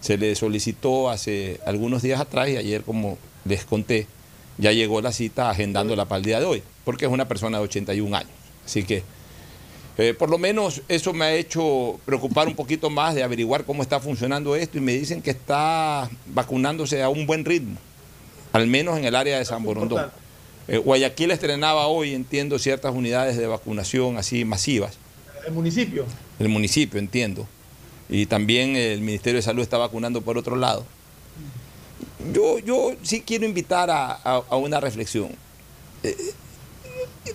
se 0.00 0.16
le 0.16 0.34
solicitó 0.36 1.10
hace 1.10 1.60
algunos 1.66 2.00
días 2.02 2.20
atrás 2.20 2.48
y 2.48 2.56
ayer 2.56 2.82
como 2.82 3.18
les 3.44 3.64
conté, 3.64 4.06
ya 4.56 4.70
llegó 4.72 5.00
la 5.02 5.12
cita 5.12 5.50
agendándola 5.50 6.04
para 6.06 6.18
el 6.18 6.24
día 6.24 6.38
de 6.38 6.46
hoy, 6.46 6.62
porque 6.84 7.06
es 7.06 7.10
una 7.10 7.26
persona 7.26 7.58
de 7.58 7.64
81 7.64 8.16
años. 8.16 8.30
Así 8.64 8.84
que 8.84 9.02
Eh, 9.96 10.12
por 10.12 10.28
lo 10.28 10.38
menos 10.38 10.82
eso 10.88 11.12
me 11.12 11.24
ha 11.24 11.34
hecho 11.34 12.00
preocupar 12.04 12.48
un 12.48 12.56
poquito 12.56 12.90
más 12.90 13.14
de 13.14 13.22
averiguar 13.22 13.64
cómo 13.64 13.80
está 13.82 14.00
funcionando 14.00 14.56
esto 14.56 14.78
y 14.78 14.80
me 14.80 14.92
dicen 14.92 15.22
que 15.22 15.30
está 15.30 16.10
vacunándose 16.26 17.00
a 17.02 17.08
un 17.08 17.26
buen 17.26 17.44
ritmo, 17.44 17.76
al 18.52 18.66
menos 18.66 18.98
en 18.98 19.04
el 19.04 19.14
área 19.14 19.38
de 19.38 19.44
San 19.44 19.62
Borondón. 19.62 20.10
Eh, 20.66 20.78
Guayaquil 20.78 21.30
estrenaba 21.30 21.86
hoy, 21.86 22.12
entiendo, 22.14 22.58
ciertas 22.58 22.92
unidades 22.94 23.36
de 23.36 23.46
vacunación 23.46 24.16
así 24.18 24.44
masivas. 24.44 24.98
¿El 25.46 25.52
municipio? 25.52 26.06
El 26.40 26.48
municipio, 26.48 26.98
entiendo. 26.98 27.46
Y 28.08 28.26
también 28.26 28.74
el 28.76 29.00
Ministerio 29.00 29.36
de 29.38 29.42
Salud 29.42 29.62
está 29.62 29.78
vacunando 29.78 30.22
por 30.22 30.36
otro 30.38 30.56
lado. 30.56 30.84
Yo, 32.32 32.58
yo 32.58 32.94
sí 33.02 33.20
quiero 33.20 33.44
invitar 33.44 33.90
a, 33.90 34.12
a- 34.12 34.42
a 34.48 34.56
una 34.56 34.80
reflexión. 34.80 35.28
Eh, 36.02 36.16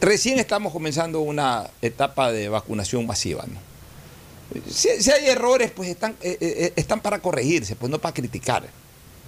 recién 0.01 0.39
estamos 0.39 0.73
comenzando 0.73 1.21
una 1.21 1.69
etapa 1.81 2.31
de 2.31 2.49
vacunación 2.49 3.05
masiva. 3.05 3.45
¿no? 3.47 3.59
Si, 4.69 4.89
hay 5.11 5.27
errores, 5.27 5.71
pues 5.71 5.89
están, 5.89 6.15
eh, 6.21 6.37
eh, 6.41 6.73
están 6.75 7.01
para 7.01 7.19
corregirse, 7.19 7.75
pues 7.75 7.91
no 7.91 7.99
para 7.99 8.13
criticar. 8.13 8.67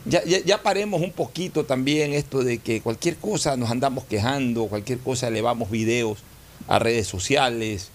Ya, 0.06 0.24
ya, 0.24 0.64
paremos 0.64 1.02
un 1.02 1.12
poquito 1.12 1.64
también 1.64 2.14
esto 2.14 2.44
de 2.44 2.58
que 2.58 2.82
cualquier 2.82 3.18
cosa 3.18 3.56
nos 3.56 3.70
andamos 3.70 4.04
quejando, 4.06 4.66
cualquier 4.66 4.98
cosa 4.98 5.28
elevamos 5.28 5.70
videos 5.70 6.20
a 6.68 6.80
redes 6.80 7.06
sociales. 7.06 7.90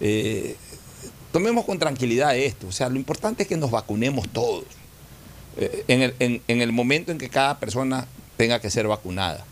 eh, 0.00 0.56
tomemos 1.32 1.64
con 1.64 1.78
tranquilidad 1.78 2.36
esto. 2.36 2.66
O 2.68 2.72
sea, 2.72 2.90
lo 2.90 2.96
importante 2.96 3.44
es 3.44 3.48
que 3.48 3.56
nos 3.56 3.70
vacunemos 3.70 4.28
todos 4.28 4.64
eh, 5.56 5.84
en, 5.88 6.02
el, 6.02 6.14
en 6.18 6.60
el 6.60 6.72
momento 6.72 7.10
en 7.10 7.18
que 7.18 7.30
cada 7.30 7.58
persona 7.58 8.06
tenga 8.36 8.60
que 8.60 8.70
ser 8.70 8.86
vacunada. 8.86 9.44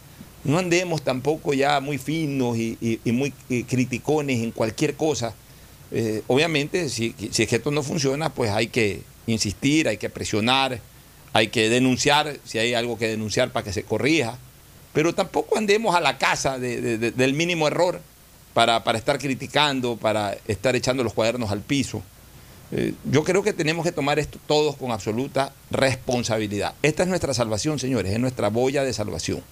No 0.45 0.59
andemos 0.59 1.03
tampoco 1.03 1.55
ya 1.55 1.81
muy 1.81 1.99
finos 1.99 2.57
y, 2.59 3.01
muy 3.07 3.33
eh, 3.49 3.65
criticones 3.69 4.43
en 4.43 4.51
cualquier 4.51 4.95
cosa. 4.95 5.35
Eh, 5.91 6.23
obviamente, 6.27 6.89
si, 6.89 7.15
es 7.19 7.49
que 7.49 7.57
esto 7.57 7.71
no 7.71 7.83
funciona, 7.83 8.29
pues 8.33 8.51
hay 8.51 8.67
que 8.69 9.03
insistir, 9.27 9.89
hay 9.89 9.97
que 9.97 10.11
presionar, 10.11 10.81
hay 11.33 11.49
que 11.49 11.69
denunciar 11.71 12.37
si 12.45 12.59
hay 12.59 12.75
algo 12.75 12.99
que 12.99 13.09
denunciar 13.09 13.53
para 13.53 13.65
que 13.65 13.73
se 13.73 13.85
corrija. 13.85 14.37
Pero 14.93 15.15
tampoco 15.15 15.57
andemos 15.57 15.95
a 15.97 16.01
la 16.01 16.19
casa 16.19 16.59
de- 16.59 16.81
de- 16.81 16.99
de- 16.99 17.11
del 17.11 17.33
mínimo 17.35 17.67
error 17.67 18.01
para, 18.53 18.85
para 18.85 18.99
estar 18.99 19.19
criticando, 19.19 19.97
para 19.97 20.37
estar 20.47 20.77
echando 20.77 21.03
los 21.03 21.13
cuadernos 21.15 21.51
al 21.51 21.61
piso. 21.63 22.03
Eh, 22.71 22.93
yo 23.11 23.25
creo 23.25 23.43
que 23.43 23.53
tenemos 23.53 23.85
que 23.85 23.93
tomar 23.93 24.19
esto 24.19 24.39
todos 24.47 24.77
con 24.77 24.91
absoluta 24.93 25.53
responsabilidad. 25.71 26.75
Esta 26.83 27.03
es 27.03 27.09
nuestra 27.09 27.35
salvación, 27.35 27.79
señores, 27.79 28.13
es 28.13 28.21
nuestra 28.21 28.49
boya 28.51 28.85
de 28.85 28.93
salvación. 28.93 29.43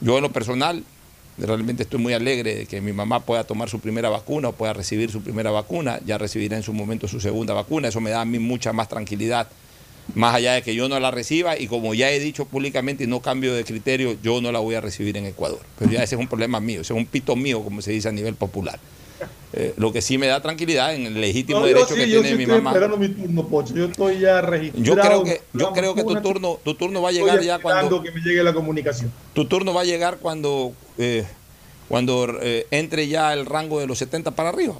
Yo 0.00 0.16
en 0.16 0.22
lo 0.22 0.32
personal 0.32 0.84
realmente 1.38 1.82
estoy 1.82 2.00
muy 2.00 2.12
alegre 2.12 2.54
de 2.54 2.66
que 2.66 2.80
mi 2.80 2.92
mamá 2.92 3.20
pueda 3.20 3.44
tomar 3.44 3.68
su 3.68 3.80
primera 3.80 4.08
vacuna 4.08 4.48
o 4.48 4.52
pueda 4.52 4.72
recibir 4.72 5.10
su 5.10 5.22
primera 5.22 5.50
vacuna, 5.50 6.00
ya 6.06 6.18
recibirá 6.18 6.56
en 6.56 6.62
su 6.62 6.72
momento 6.72 7.08
su 7.08 7.20
segunda 7.20 7.54
vacuna, 7.54 7.88
eso 7.88 8.00
me 8.00 8.10
da 8.10 8.22
a 8.22 8.24
mí 8.24 8.38
mucha 8.38 8.72
más 8.72 8.88
tranquilidad, 8.88 9.48
más 10.14 10.34
allá 10.34 10.54
de 10.54 10.62
que 10.62 10.74
yo 10.74 10.88
no 10.88 10.98
la 11.00 11.10
reciba 11.10 11.58
y 11.58 11.66
como 11.66 11.92
ya 11.94 12.10
he 12.10 12.20
dicho 12.20 12.46
públicamente 12.46 13.04
y 13.04 13.06
no 13.06 13.20
cambio 13.20 13.54
de 13.54 13.64
criterio, 13.64 14.16
yo 14.22 14.40
no 14.40 14.52
la 14.52 14.60
voy 14.60 14.76
a 14.76 14.80
recibir 14.80 15.16
en 15.16 15.26
Ecuador. 15.26 15.60
Pero 15.78 15.90
ya 15.90 16.02
ese 16.02 16.14
es 16.14 16.20
un 16.20 16.28
problema 16.28 16.60
mío, 16.60 16.82
ese 16.82 16.92
es 16.92 16.98
un 16.98 17.06
pito 17.06 17.36
mío, 17.36 17.62
como 17.62 17.82
se 17.82 17.90
dice 17.92 18.08
a 18.08 18.12
nivel 18.12 18.34
popular. 18.34 18.78
Eh, 19.52 19.72
lo 19.78 19.92
que 19.92 20.02
sí 20.02 20.18
me 20.18 20.26
da 20.26 20.42
tranquilidad 20.42 20.94
en 20.94 21.06
el 21.06 21.20
legítimo 21.20 21.60
No, 21.60 21.66
derecho 21.66 21.88
sí, 21.88 21.94
que 21.94 22.04
tiene 22.06 22.28
sí 22.28 22.34
mi 22.36 22.42
estoy 22.42 22.58
mamá. 22.58 22.70
esperando 22.70 22.96
mi 22.98 23.08
turno, 23.08 23.46
Pocho. 23.48 23.74
Yo 23.74 23.86
estoy 23.86 24.18
ya 24.18 24.40
registrado. 24.42 24.84
Yo 24.84 24.96
creo 24.96 25.24
que, 25.24 25.40
yo 25.54 25.72
creo 25.72 25.94
que 25.94 26.04
tu 26.04 26.20
turno, 26.20 26.58
tu 26.62 26.74
turno 26.74 27.00
va 27.00 27.08
a 27.08 27.12
llegar 27.12 27.40
ya 27.40 27.58
cuando 27.58 28.02
que 28.02 28.10
me 28.10 28.20
llegue 28.20 28.42
la 28.42 28.52
comunicación. 28.52 29.10
tu 29.32 29.46
turno 29.46 29.72
va 29.72 29.80
a 29.82 29.84
llegar 29.84 30.18
cuando 30.18 30.72
eh, 30.98 31.24
cuando 31.88 32.26
eh, 32.42 32.66
entre 32.70 33.08
ya 33.08 33.32
el 33.32 33.46
rango 33.46 33.78
de 33.80 33.86
los 33.86 33.96
70 33.98 34.32
para 34.32 34.48
arriba. 34.50 34.74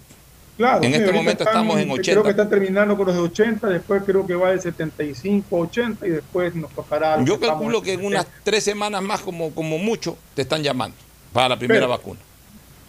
Claro, 0.57 0.82
En 0.82 0.91
sí, 0.93 0.99
este 0.99 1.12
momento 1.12 1.43
están- 1.45 1.49
estamos 1.49 1.76
en 1.78 1.84
Creo 1.89 1.99
80. 1.99 2.22
que 2.24 2.30
están 2.30 2.49
terminando 2.51 2.97
con 2.97 3.07
los 3.07 3.14
de 3.14 3.20
80, 3.22 3.68
después 3.68 4.03
creo 4.07 4.26
que 4.26 4.34
va 4.34 4.51
de 4.53 4.61
75 4.61 5.57
a 5.57 5.61
80 5.61 6.07
y 6.07 6.11
después 6.11 6.55
nos 6.55 6.70
los 6.74 7.26
Yo 7.26 7.39
que 7.39 7.47
calculo 7.47 7.82
que 7.82 7.93
en 7.93 8.05
unas 8.05 8.22
70. 8.24 8.41
tres 8.43 8.64
semanas 8.64 9.03
más, 9.03 9.20
como, 9.20 9.55
como 9.55 9.76
mucho, 9.78 10.16
te 10.34 10.43
están 10.43 10.62
llamando 10.62 10.97
para 11.32 11.51
la 11.51 11.59
primera 11.59 11.80
Pero- 11.80 11.91
vacuna. 11.91 12.20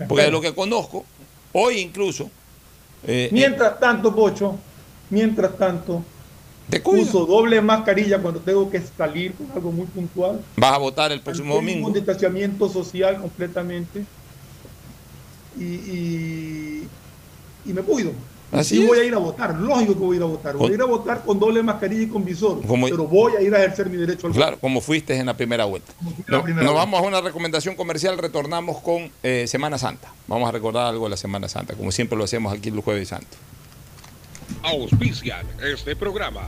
Porque 0.07 0.23
de 0.25 0.31
lo 0.31 0.39
que 0.41 0.53
conozco, 0.53 1.05
hoy 1.59 1.79
incluso, 1.79 2.29
eh, 3.05 3.29
Mientras 3.31 3.79
tanto, 3.79 4.13
Pocho, 4.15 4.55
mientras 5.09 5.57
tanto, 5.57 6.03
Te 6.69 6.81
uso 6.85 7.25
doble 7.25 7.61
mascarilla 7.61 8.19
cuando 8.21 8.39
tengo 8.41 8.69
que 8.69 8.81
salir 8.81 9.33
con 9.33 9.49
algo 9.51 9.71
muy 9.71 9.85
puntual. 9.87 10.39
vas 10.55 10.73
a 10.73 10.77
votar 10.77 11.11
el 11.11 11.21
próximo 11.21 11.55
Mantengo 11.55 11.69
domingo. 11.71 11.87
Un 11.87 11.93
distanciamiento 11.93 12.69
social 12.69 13.19
completamente. 13.21 14.03
Y, 15.57 15.63
y, 15.63 16.87
y 17.65 17.73
me 17.73 17.81
cuido. 17.81 18.11
Así 18.51 18.81
y 18.81 18.85
voy 18.87 18.97
es. 18.99 19.03
a 19.03 19.07
ir 19.07 19.13
a 19.13 19.17
votar, 19.17 19.53
lógico 19.55 19.93
que 19.93 19.99
voy 19.99 20.15
a 20.15 20.17
ir 20.17 20.23
a 20.23 20.25
votar. 20.27 20.55
Voy 20.55 20.71
a 20.71 20.73
ir 20.75 20.81
a 20.81 20.85
votar 20.85 21.23
con 21.25 21.37
doble 21.37 21.61
mascarilla 21.61 22.03
y 22.03 22.07
con 22.07 22.23
visor. 22.23 22.65
Como- 22.65 22.87
pero 22.87 23.05
voy 23.05 23.33
a 23.35 23.41
ir 23.41 23.53
a 23.53 23.57
ejercer 23.59 23.89
mi 23.89 23.97
derecho 23.97 24.27
al 24.27 24.31
voto. 24.33 24.39
Claro, 24.41 24.59
como 24.59 24.79
fuiste 24.79 25.15
en 25.17 25.25
la 25.25 25.35
primera 25.35 25.65
vuelta. 25.65 25.91
la 26.27 26.37
No- 26.37 26.43
primera 26.43 26.65
nos 26.65 26.73
vamos 26.75 26.99
a 27.01 27.03
una 27.03 27.19
recomendación 27.21 27.75
comercial, 27.75 28.17
retornamos 28.17 28.79
con 28.81 29.11
eh, 29.21 29.45
Semana 29.47 29.77
Santa. 29.77 30.13
Vamos 30.27 30.47
a 30.47 30.51
recordar 30.53 30.85
algo 30.87 31.05
de 31.05 31.09
la 31.11 31.17
Semana 31.17 31.49
Santa, 31.49 31.73
como 31.75 31.91
siempre 31.91 32.17
lo 32.17 32.23
hacemos 32.23 32.53
aquí 32.53 32.69
el 32.69 32.79
Jueves 32.79 33.09
Santo. 33.09 33.35
Auspician 34.63 35.45
este 35.61 35.95
programa. 35.97 36.47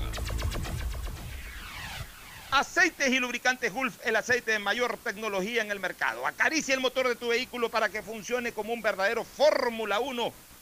Aceites 2.51 3.09
y 3.11 3.19
lubricantes 3.19 3.71
Gulf, 3.71 3.95
el 4.05 4.15
aceite 4.15 4.51
de 4.51 4.59
mayor 4.59 4.97
tecnología 5.03 5.61
en 5.61 5.69
el 5.69 5.79
mercado. 5.79 6.25
Acaricia 6.25 6.73
el 6.73 6.79
motor 6.79 7.07
de 7.07 7.15
tu 7.15 7.27
vehículo 7.27 7.69
para 7.69 7.89
que 7.89 8.01
funcione 8.01 8.51
como 8.53 8.73
un 8.73 8.81
verdadero 8.81 9.23
Fórmula 9.23 9.99
1 9.99 10.31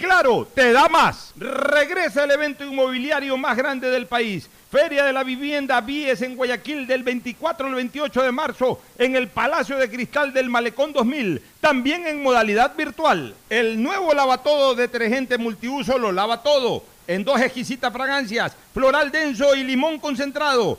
Claro, 0.00 0.48
te 0.54 0.72
da 0.72 0.88
más. 0.88 1.34
Regresa 1.36 2.24
el 2.24 2.30
evento 2.30 2.64
inmobiliario 2.64 3.36
más 3.36 3.54
grande 3.54 3.90
del 3.90 4.06
país. 4.06 4.48
Feria 4.70 5.04
de 5.04 5.12
la 5.12 5.22
Vivienda 5.24 5.78
Vies 5.82 6.22
en 6.22 6.36
Guayaquil 6.36 6.86
del 6.86 7.02
24 7.02 7.66
al 7.66 7.74
28 7.74 8.22
de 8.22 8.32
marzo 8.32 8.80
en 8.96 9.14
el 9.14 9.28
Palacio 9.28 9.76
de 9.76 9.90
Cristal 9.90 10.32
del 10.32 10.48
Malecón 10.48 10.94
2000, 10.94 11.42
también 11.60 12.06
en 12.06 12.22
modalidad 12.22 12.74
virtual. 12.76 13.34
El 13.50 13.82
nuevo 13.82 14.14
lavatodo 14.14 14.74
detergente 14.74 15.36
multiuso 15.36 15.98
lo 15.98 16.12
lava 16.12 16.42
todo, 16.42 16.82
en 17.06 17.22
dos 17.22 17.38
exquisitas 17.38 17.92
fragancias, 17.92 18.56
floral 18.72 19.10
denso 19.10 19.54
y 19.54 19.64
limón 19.64 19.98
concentrado. 19.98 20.78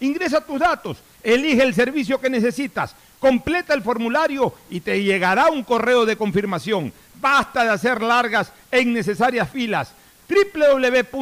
Ingresa 0.00 0.40
tus 0.40 0.60
datos, 0.60 0.98
elige 1.22 1.62
el 1.62 1.74
servicio 1.74 2.20
que 2.20 2.30
necesitas, 2.30 2.94
completa 3.18 3.74
el 3.74 3.82
formulario 3.82 4.54
y 4.70 4.80
te 4.80 5.02
llegará 5.02 5.48
un 5.48 5.64
correo 5.64 6.06
de 6.06 6.16
confirmación. 6.16 6.92
Basta 7.20 7.64
de 7.64 7.70
hacer 7.70 8.00
largas 8.00 8.52
e 8.70 8.80
innecesarias 8.80 9.50
filas 9.50 9.92
www.cnt.gov.es 10.28 11.20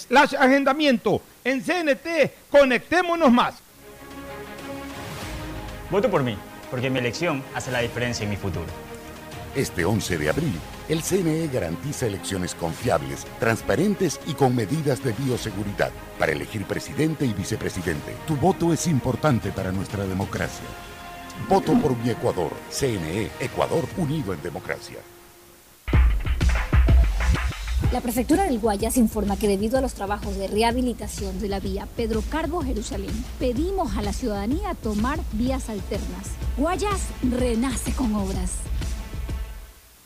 slash 0.00 0.34
agendamiento. 0.34 1.22
En 1.44 1.62
CNT, 1.62 2.50
conectémonos 2.50 3.32
más. 3.32 3.54
Voto 5.90 6.10
por 6.10 6.22
mí, 6.22 6.36
porque 6.70 6.90
mi 6.90 6.98
elección 6.98 7.42
hace 7.54 7.70
la 7.70 7.80
diferencia 7.80 8.24
en 8.24 8.30
mi 8.30 8.36
futuro. 8.36 8.66
Este 9.58 9.84
11 9.84 10.18
de 10.18 10.30
abril, 10.30 10.54
el 10.88 11.02
CNE 11.02 11.48
garantiza 11.48 12.06
elecciones 12.06 12.54
confiables, 12.54 13.26
transparentes 13.40 14.20
y 14.28 14.34
con 14.34 14.54
medidas 14.54 15.02
de 15.02 15.12
bioseguridad 15.12 15.90
para 16.16 16.30
elegir 16.30 16.64
presidente 16.64 17.26
y 17.26 17.32
vicepresidente. 17.32 18.14
Tu 18.28 18.36
voto 18.36 18.72
es 18.72 18.86
importante 18.86 19.50
para 19.50 19.72
nuestra 19.72 20.06
democracia. 20.06 20.64
Voto 21.48 21.72
por 21.72 21.96
mi 21.96 22.08
Ecuador. 22.08 22.52
CNE, 22.70 23.32
Ecuador 23.40 23.84
unido 23.96 24.32
en 24.32 24.40
democracia. 24.42 24.98
La 27.92 28.00
prefectura 28.00 28.44
del 28.44 28.60
Guayas 28.60 28.96
informa 28.96 29.36
que 29.36 29.48
debido 29.48 29.76
a 29.76 29.80
los 29.80 29.94
trabajos 29.94 30.36
de 30.36 30.46
rehabilitación 30.46 31.40
de 31.40 31.48
la 31.48 31.58
vía 31.58 31.88
Pedro 31.96 32.22
Carbo 32.30 32.62
Jerusalén, 32.62 33.24
pedimos 33.40 33.96
a 33.96 34.02
la 34.02 34.12
ciudadanía 34.12 34.76
tomar 34.80 35.18
vías 35.32 35.68
alternas. 35.68 36.28
Guayas 36.56 37.00
renace 37.28 37.90
con 37.90 38.14
obras. 38.14 38.52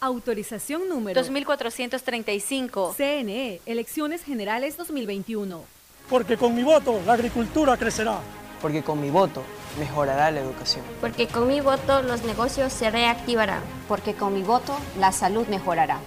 Autorización 0.02 0.88
número 0.88 1.14
2435. 1.14 2.94
CNE, 2.96 3.60
Elecciones 3.66 4.24
Generales 4.24 4.76
2021. 4.76 5.62
Porque 6.10 6.36
con 6.36 6.56
mi 6.56 6.64
voto 6.64 7.00
la 7.06 7.12
agricultura 7.12 7.76
crecerá. 7.76 8.18
Porque 8.60 8.82
con 8.82 9.00
mi 9.00 9.10
voto 9.10 9.44
mejorará 9.78 10.32
la 10.32 10.40
educación. 10.40 10.84
Porque 11.00 11.28
con 11.28 11.46
mi 11.46 11.60
voto 11.60 12.02
los 12.02 12.24
negocios 12.24 12.72
se 12.72 12.90
reactivarán. 12.90 13.62
Porque 13.86 14.14
con 14.14 14.34
mi 14.34 14.42
voto 14.42 14.76
la 14.98 15.12
salud 15.12 15.46
mejorará. 15.46 16.00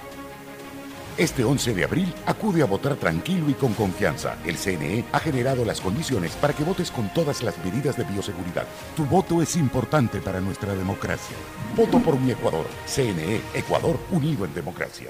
Este 1.17 1.45
11 1.45 1.73
de 1.73 1.85
abril, 1.85 2.13
acude 2.25 2.61
a 2.61 2.65
votar 2.65 2.97
tranquilo 2.97 3.49
y 3.49 3.53
con 3.53 3.73
confianza. 3.73 4.35
El 4.45 4.57
CNE 4.57 5.05
ha 5.13 5.19
generado 5.19 5.63
las 5.63 5.79
condiciones 5.79 6.33
para 6.33 6.53
que 6.53 6.65
votes 6.65 6.91
con 6.91 7.07
todas 7.13 7.41
las 7.41 7.57
medidas 7.63 7.95
de 7.95 8.03
bioseguridad. 8.03 8.65
Tu 8.97 9.05
voto 9.05 9.41
es 9.41 9.55
importante 9.55 10.19
para 10.19 10.41
nuestra 10.41 10.75
democracia. 10.75 11.37
Voto 11.73 11.99
por 11.99 12.19
mi 12.19 12.31
Ecuador. 12.31 12.65
CNE, 12.85 13.39
Ecuador 13.53 13.97
unido 14.11 14.43
en 14.43 14.53
democracia. 14.53 15.09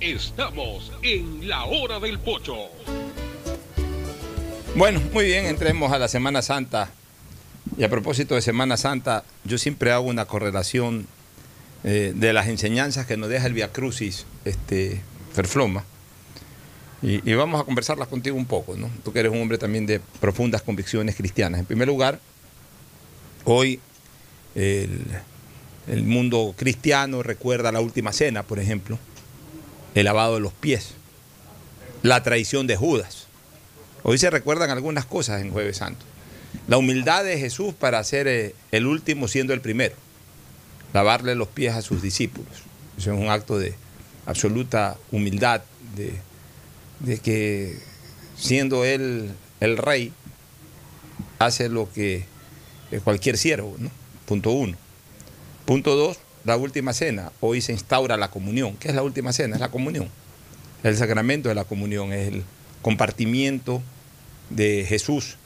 Estamos 0.00 0.90
en 1.02 1.48
la 1.48 1.66
hora 1.66 2.00
del 2.00 2.18
pocho. 2.18 2.56
Bueno, 4.74 5.00
muy 5.12 5.26
bien, 5.26 5.46
entremos 5.46 5.92
a 5.92 6.00
la 6.00 6.08
Semana 6.08 6.42
Santa. 6.42 6.90
Y 7.76 7.84
a 7.84 7.88
propósito 7.88 8.34
de 8.34 8.42
Semana 8.42 8.76
Santa, 8.76 9.22
yo 9.44 9.56
siempre 9.56 9.92
hago 9.92 10.08
una 10.08 10.24
correlación 10.24 11.06
eh, 11.82 12.12
de 12.14 12.32
las 12.34 12.48
enseñanzas 12.48 13.06
que 13.06 13.16
nos 13.16 13.30
deja 13.30 13.46
el 13.46 13.54
Via 13.54 13.72
Crucis, 13.72 14.26
este, 14.44 15.00
Ferfloma. 15.32 15.84
Y, 17.02 17.32
vamos 17.32 17.58
a 17.58 17.64
conversarlas 17.64 18.08
contigo 18.08 18.36
un 18.36 18.44
poco, 18.44 18.76
¿no? 18.76 18.90
Tú 19.02 19.10
que 19.10 19.20
eres 19.20 19.32
un 19.32 19.40
hombre 19.40 19.56
también 19.56 19.86
de 19.86 20.00
profundas 20.20 20.60
convicciones 20.60 21.16
cristianas. 21.16 21.60
En 21.60 21.64
primer 21.64 21.88
lugar, 21.88 22.20
hoy 23.44 23.80
el, 24.54 25.00
el 25.88 26.04
mundo 26.04 26.54
cristiano 26.58 27.22
recuerda 27.22 27.72
la 27.72 27.80
última 27.80 28.12
cena, 28.12 28.42
por 28.42 28.58
ejemplo, 28.58 28.98
el 29.94 30.04
lavado 30.04 30.34
de 30.34 30.40
los 30.40 30.52
pies, 30.52 30.90
la 32.02 32.22
traición 32.22 32.66
de 32.66 32.76
Judas. 32.76 33.28
Hoy 34.02 34.18
se 34.18 34.28
recuerdan 34.28 34.68
algunas 34.68 35.06
cosas 35.06 35.40
en 35.40 35.50
Jueves 35.50 35.78
Santo. 35.78 36.04
La 36.68 36.76
humildad 36.76 37.24
de 37.24 37.38
Jesús 37.38 37.72
para 37.72 38.04
ser 38.04 38.28
eh, 38.28 38.54
el 38.72 38.86
último 38.86 39.26
siendo 39.26 39.54
el 39.54 39.62
primero 39.62 39.94
lavarle 40.92 41.34
los 41.34 41.48
pies 41.48 41.74
a 41.74 41.82
sus 41.82 42.02
discípulos. 42.02 42.52
Eso 42.98 43.12
es 43.12 43.18
un 43.18 43.28
acto 43.28 43.58
de 43.58 43.74
absoluta 44.26 44.96
humildad, 45.10 45.62
de, 45.96 46.14
de 47.00 47.18
que 47.18 47.78
siendo 48.36 48.84
él 48.84 49.30
el 49.60 49.76
rey, 49.76 50.12
hace 51.38 51.68
lo 51.68 51.90
que 51.92 52.24
cualquier 53.04 53.38
siervo, 53.38 53.76
¿no? 53.78 53.90
Punto 54.26 54.50
uno. 54.50 54.76
Punto 55.64 55.96
dos, 55.96 56.18
la 56.44 56.56
última 56.56 56.92
cena. 56.92 57.32
Hoy 57.40 57.60
se 57.60 57.72
instaura 57.72 58.16
la 58.16 58.30
comunión. 58.30 58.76
¿Qué 58.76 58.88
es 58.88 58.94
la 58.94 59.02
última 59.02 59.32
cena? 59.32 59.56
Es 59.56 59.60
la 59.60 59.70
comunión. 59.70 60.08
El 60.82 60.96
sacramento 60.96 61.48
de 61.48 61.54
la 61.54 61.64
comunión 61.64 62.12
es 62.12 62.28
el 62.28 62.44
compartimiento 62.82 63.82
de 64.48 64.84
Jesús, 64.88 65.36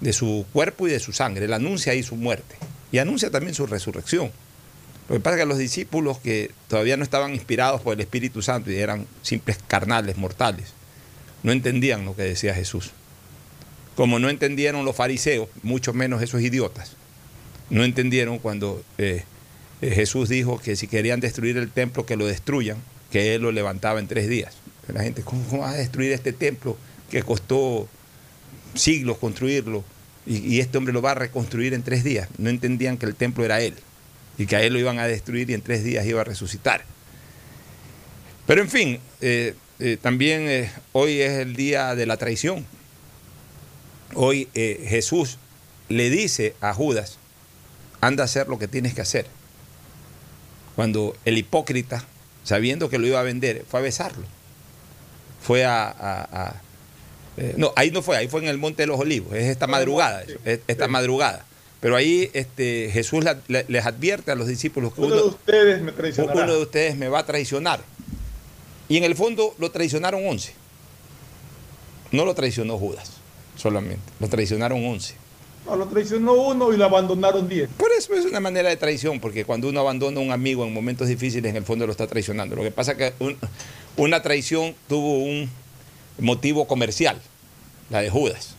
de 0.00 0.12
su 0.12 0.46
cuerpo 0.52 0.88
y 0.88 0.90
de 0.90 1.00
su 1.00 1.12
sangre. 1.12 1.44
Él 1.44 1.52
anuncia 1.52 1.92
ahí 1.92 2.02
su 2.02 2.16
muerte 2.16 2.56
y 2.90 2.98
anuncia 2.98 3.30
también 3.30 3.54
su 3.54 3.66
resurrección. 3.66 4.32
Lo 5.08 5.16
que 5.16 5.20
pasa 5.20 5.36
es 5.36 5.42
que 5.42 5.46
los 5.46 5.58
discípulos 5.58 6.18
que 6.18 6.50
todavía 6.68 6.96
no 6.96 7.02
estaban 7.02 7.34
inspirados 7.34 7.80
por 7.80 7.94
el 7.94 8.00
Espíritu 8.00 8.40
Santo 8.40 8.70
y 8.70 8.76
eran 8.76 9.06
simples 9.22 9.58
carnales, 9.66 10.16
mortales, 10.16 10.72
no 11.42 11.52
entendían 11.52 12.04
lo 12.04 12.14
que 12.14 12.22
decía 12.22 12.54
Jesús. 12.54 12.92
Como 13.96 14.18
no 14.18 14.30
entendieron 14.30 14.84
los 14.84 14.96
fariseos, 14.96 15.48
mucho 15.62 15.92
menos 15.92 16.22
esos 16.22 16.40
idiotas, 16.40 16.92
no 17.68 17.84
entendieron 17.84 18.38
cuando 18.38 18.82
eh, 18.96 19.24
eh, 19.82 19.90
Jesús 19.90 20.28
dijo 20.28 20.58
que 20.58 20.76
si 20.76 20.86
querían 20.86 21.20
destruir 21.20 21.56
el 21.56 21.70
templo, 21.70 22.06
que 22.06 22.16
lo 22.16 22.26
destruyan, 22.26 22.78
que 23.10 23.34
Él 23.34 23.42
lo 23.42 23.52
levantaba 23.52 23.98
en 23.98 24.06
tres 24.06 24.28
días. 24.28 24.54
La 24.88 25.02
gente, 25.02 25.22
¿cómo, 25.22 25.44
cómo 25.48 25.62
vas 25.62 25.74
a 25.74 25.78
destruir 25.78 26.12
este 26.12 26.32
templo 26.32 26.76
que 27.10 27.22
costó 27.22 27.88
siglos 28.74 29.18
construirlo 29.18 29.84
y, 30.26 30.38
y 30.54 30.60
este 30.60 30.78
hombre 30.78 30.92
lo 30.92 31.02
va 31.02 31.10
a 31.10 31.16
reconstruir 31.16 31.74
en 31.74 31.82
tres 31.82 32.04
días? 32.04 32.28
No 32.38 32.50
entendían 32.50 32.96
que 32.96 33.06
el 33.06 33.14
templo 33.14 33.44
era 33.44 33.60
Él 33.60 33.74
y 34.42 34.46
que 34.46 34.56
a 34.56 34.62
él 34.62 34.72
lo 34.72 34.80
iban 34.80 34.98
a 34.98 35.06
destruir 35.06 35.48
y 35.50 35.54
en 35.54 35.62
tres 35.62 35.84
días 35.84 36.04
iba 36.04 36.20
a 36.20 36.24
resucitar. 36.24 36.84
Pero 38.44 38.60
en 38.60 38.68
fin, 38.68 39.00
eh, 39.20 39.54
eh, 39.78 39.96
también 40.02 40.48
eh, 40.48 40.70
hoy 40.90 41.20
es 41.20 41.38
el 41.38 41.54
día 41.54 41.94
de 41.94 42.06
la 42.06 42.16
traición. 42.16 42.66
Hoy 44.14 44.48
Jesús 44.52 45.38
le 45.88 46.10
dice 46.10 46.54
a 46.60 46.74
Judas, 46.74 47.18
anda 48.00 48.24
a 48.24 48.26
hacer 48.26 48.48
lo 48.48 48.58
que 48.58 48.68
tienes 48.68 48.94
que 48.94 49.00
hacer. 49.00 49.26
Cuando 50.74 51.16
el 51.24 51.38
hipócrita, 51.38 52.04
sabiendo 52.42 52.90
que 52.90 52.98
lo 52.98 53.06
iba 53.06 53.20
a 53.20 53.22
vender, 53.22 53.64
fue 53.70 53.80
a 53.80 53.82
besarlo. 53.84 54.26
Fue 55.40 55.64
a... 55.64 55.84
a, 55.88 56.46
a 56.46 56.62
no, 57.56 57.72
ahí 57.76 57.90
no 57.90 58.02
fue, 58.02 58.16
ahí 58.18 58.28
fue 58.28 58.42
en 58.42 58.48
el 58.48 58.58
Monte 58.58 58.82
de 58.82 58.88
los 58.88 59.00
Olivos, 59.00 59.34
es 59.34 59.44
esta 59.44 59.66
madrugada, 59.66 60.22
eso, 60.22 60.38
es 60.44 60.60
esta 60.66 60.88
madrugada. 60.88 61.46
Pero 61.82 61.96
ahí 61.96 62.30
este, 62.32 62.90
Jesús 62.92 63.24
la, 63.24 63.40
les 63.48 63.84
advierte 63.84 64.30
a 64.30 64.36
los 64.36 64.46
discípulos 64.46 64.94
que 64.94 65.00
uno, 65.00 65.14
uno, 65.14 65.22
de 65.24 65.28
ustedes 65.30 65.82
me 65.82 65.90
traicionará. 65.90 66.44
uno 66.44 66.54
de 66.54 66.62
ustedes 66.62 66.96
me 66.96 67.08
va 67.08 67.18
a 67.18 67.26
traicionar. 67.26 67.80
Y 68.88 68.98
en 68.98 69.02
el 69.02 69.16
fondo 69.16 69.52
lo 69.58 69.68
traicionaron 69.72 70.24
11. 70.24 70.54
No 72.12 72.24
lo 72.24 72.34
traicionó 72.34 72.78
Judas 72.78 73.10
solamente, 73.56 74.04
lo 74.20 74.28
traicionaron 74.28 74.84
11. 74.84 75.16
No, 75.66 75.74
lo 75.74 75.86
traicionó 75.88 76.34
uno 76.34 76.72
y 76.72 76.76
lo 76.76 76.84
abandonaron 76.84 77.48
10. 77.48 77.70
Por 77.76 77.90
eso 77.90 78.14
es 78.14 78.26
una 78.26 78.38
manera 78.38 78.68
de 78.68 78.76
traición, 78.76 79.18
porque 79.18 79.44
cuando 79.44 79.68
uno 79.68 79.80
abandona 79.80 80.20
a 80.20 80.22
un 80.22 80.30
amigo 80.30 80.64
en 80.64 80.72
momentos 80.72 81.08
difíciles, 81.08 81.50
en 81.50 81.56
el 81.56 81.64
fondo 81.64 81.84
lo 81.84 81.90
está 81.90 82.06
traicionando. 82.06 82.54
Lo 82.54 82.62
que 82.62 82.70
pasa 82.70 82.92
es 82.92 82.98
que 82.98 83.12
un, 83.18 83.36
una 83.96 84.22
traición 84.22 84.76
tuvo 84.88 85.18
un 85.18 85.50
motivo 86.20 86.68
comercial, 86.68 87.20
la 87.90 88.02
de 88.02 88.10
Judas. 88.10 88.54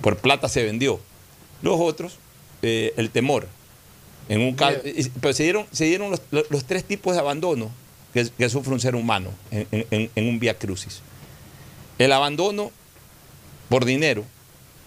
Por 0.00 0.16
plata 0.16 0.48
se 0.48 0.64
vendió. 0.64 0.98
Los 1.62 1.80
otros 1.80 2.18
eh, 2.62 2.94
el 2.96 3.10
temor. 3.10 3.48
En 4.28 4.40
un 4.40 4.54
caso, 4.54 4.78
pero 5.20 5.34
se 5.34 5.42
dieron, 5.42 5.66
se 5.72 5.84
dieron 5.84 6.10
los, 6.10 6.20
los, 6.30 6.50
los, 6.50 6.64
tres 6.64 6.84
tipos 6.84 7.14
de 7.14 7.20
abandono 7.20 7.70
que, 8.14 8.28
que, 8.38 8.48
sufre 8.48 8.72
un 8.72 8.80
ser 8.80 8.94
humano 8.94 9.30
en, 9.50 9.66
en, 9.90 10.10
en 10.14 10.28
un 10.28 10.38
vía 10.38 10.56
crucis. 10.58 11.00
El 11.98 12.12
abandono 12.12 12.70
por 13.68 13.84
dinero, 13.84 14.24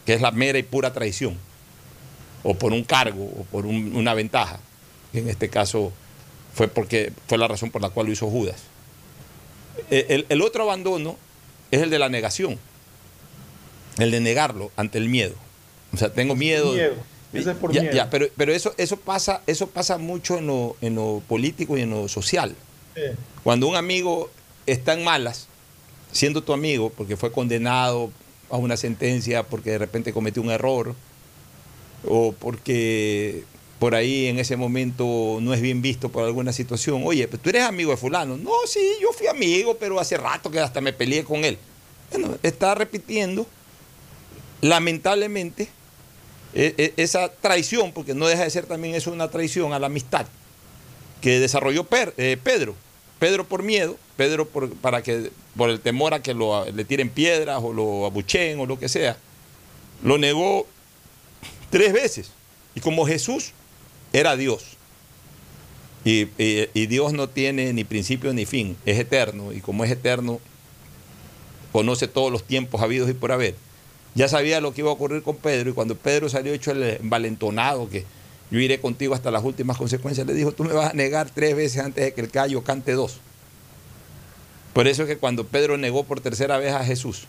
que 0.05 0.13
es 0.13 0.21
la 0.21 0.31
mera 0.31 0.57
y 0.57 0.63
pura 0.63 0.93
traición. 0.93 1.37
o 2.43 2.53
por 2.53 2.71
un 2.73 2.83
cargo 2.83 3.23
o 3.25 3.43
por 3.51 3.65
un- 3.65 3.95
una 3.95 4.13
ventaja. 4.13 4.59
que 5.11 5.19
En 5.19 5.29
este 5.29 5.49
caso 5.49 5.91
fue 6.53 6.67
porque 6.67 7.11
fue 7.27 7.37
la 7.37 7.47
razón 7.47 7.71
por 7.71 7.81
la 7.81 7.89
cual 7.89 8.05
lo 8.07 8.13
hizo 8.13 8.29
Judas. 8.29 8.57
Eh, 9.89 10.05
El, 10.09 10.25
el 10.29 10.41
otro 10.41 10.63
abandono 10.63 11.17
es 11.71 11.81
el 11.81 11.89
de 11.89 11.99
la 11.99 12.07
negación, 12.07 12.57
el 13.97 14.11
de 14.11 14.19
negarlo 14.21 14.71
ante 14.77 14.97
el 14.97 15.09
miedo. 15.09 15.33
O 15.93 15.97
sea, 15.97 16.13
tengo 16.13 16.35
miedo. 16.35 16.71
Miedo. 16.73 16.95
Ese 17.39 17.51
es 17.51 17.57
por 17.57 17.71
Ya, 17.71 17.81
miedo. 17.81 17.95
ya, 17.95 18.09
pero, 18.09 18.27
pero 18.37 18.53
eso, 18.53 18.73
eso, 18.77 18.97
pasa, 18.97 19.41
eso 19.47 19.67
pasa 19.67 19.97
mucho 19.97 20.37
en 20.37 20.47
lo, 20.47 20.75
en 20.81 20.95
lo 20.95 21.21
político 21.27 21.77
y 21.77 21.81
en 21.81 21.89
lo 21.91 22.07
social. 22.07 22.55
Sí. 22.95 23.01
Cuando 23.43 23.67
un 23.67 23.75
amigo 23.75 24.29
está 24.65 24.93
en 24.93 25.03
malas, 25.03 25.47
siendo 26.11 26.43
tu 26.43 26.53
amigo, 26.53 26.89
porque 26.95 27.17
fue 27.17 27.31
condenado 27.31 28.09
a 28.49 28.57
una 28.57 28.77
sentencia 28.77 29.43
porque 29.43 29.71
de 29.71 29.77
repente 29.79 30.13
cometió 30.13 30.41
un 30.41 30.49
error, 30.51 30.95
o 32.07 32.33
porque 32.33 33.43
por 33.79 33.95
ahí 33.95 34.27
en 34.27 34.39
ese 34.39 34.55
momento 34.55 35.39
no 35.41 35.53
es 35.53 35.59
bien 35.61 35.81
visto 35.81 36.09
por 36.09 36.23
alguna 36.23 36.53
situación, 36.53 37.01
oye, 37.05 37.27
pero 37.27 37.41
tú 37.43 37.49
eres 37.49 37.63
amigo 37.63 37.91
de 37.91 37.97
fulano. 37.97 38.37
No, 38.37 38.51
sí, 38.67 38.79
yo 39.01 39.11
fui 39.11 39.27
amigo, 39.27 39.75
pero 39.77 39.99
hace 39.99 40.15
rato 40.17 40.49
que 40.49 40.59
hasta 40.59 40.79
me 40.81 40.93
peleé 40.93 41.23
con 41.23 41.43
él. 41.43 41.57
Bueno, 42.11 42.37
está 42.43 42.75
repitiendo, 42.75 43.45
lamentablemente, 44.61 45.67
esa 46.55 47.29
traición, 47.29 47.91
porque 47.91 48.13
no 48.13 48.27
deja 48.27 48.43
de 48.43 48.49
ser 48.49 48.65
también 48.65 48.95
eso 48.95 49.11
una 49.11 49.29
traición 49.29 49.73
a 49.73 49.79
la 49.79 49.87
amistad 49.87 50.25
que 51.21 51.39
desarrolló 51.39 51.87
eh, 52.17 52.37
Pedro. 52.41 52.75
Pedro 53.19 53.45
por 53.45 53.63
miedo, 53.63 53.97
Pedro 54.17 54.47
por, 54.47 54.73
para 54.75 55.01
que, 55.01 55.31
por 55.55 55.69
el 55.69 55.79
temor 55.79 56.13
a 56.13 56.21
que 56.21 56.33
lo, 56.33 56.65
le 56.69 56.85
tiren 56.85 57.09
piedras 57.09 57.61
o 57.63 57.73
lo 57.73 58.05
abucheen 58.05 58.59
o 58.59 58.65
lo 58.65 58.79
que 58.79 58.89
sea, 58.89 59.17
lo 60.03 60.17
negó 60.17 60.67
tres 61.69 61.93
veces. 61.93 62.31
Y 62.73 62.79
como 62.79 63.05
Jesús 63.05 63.51
era 64.13 64.35
Dios, 64.35 64.63
y 66.03 66.85
Dios 66.85 67.13
no 67.13 67.27
tiene 67.29 67.73
ni 67.73 67.83
principio 67.83 68.31
ni 68.31 68.45
fin, 68.45 68.77
es 68.85 68.99
eterno, 68.99 69.51
y 69.51 69.59
como 69.59 69.83
es 69.83 69.91
eterno, 69.91 70.39
conoce 71.71 72.07
todos 72.07 72.31
los 72.31 72.43
tiempos 72.43 72.81
habidos 72.81 73.09
y 73.09 73.13
por 73.13 73.31
haber. 73.31 73.55
Ya 74.15 74.29
sabía 74.29 74.61
lo 74.61 74.73
que 74.73 74.81
iba 74.81 74.89
a 74.89 74.93
ocurrir 74.93 75.21
con 75.23 75.35
Pedro, 75.35 75.69
y 75.69 75.73
cuando 75.73 75.95
Pedro 75.95 76.29
salió 76.29 76.53
hecho 76.53 76.71
el 76.71 76.83
envalentonado, 76.83 77.89
que 77.89 78.05
yo 78.49 78.59
iré 78.59 78.79
contigo 78.79 79.13
hasta 79.13 79.29
las 79.29 79.43
últimas 79.43 79.77
consecuencias, 79.77 80.25
le 80.25 80.33
dijo, 80.33 80.53
tú 80.53 80.63
me 80.63 80.73
vas 80.73 80.91
a 80.91 80.93
negar 80.93 81.29
tres 81.29 81.55
veces 81.55 81.83
antes 81.83 82.03
de 82.03 82.13
que 82.13 82.21
el 82.21 82.27
gallo 82.27 82.63
cante 82.63 82.93
dos. 82.93 83.19
Por 84.73 84.87
eso 84.87 85.03
es 85.03 85.09
que 85.09 85.17
cuando 85.17 85.45
Pedro 85.45 85.77
negó 85.77 86.05
por 86.05 86.21
tercera 86.21 86.57
vez 86.57 86.73
a 86.73 86.83
Jesús 86.83 87.27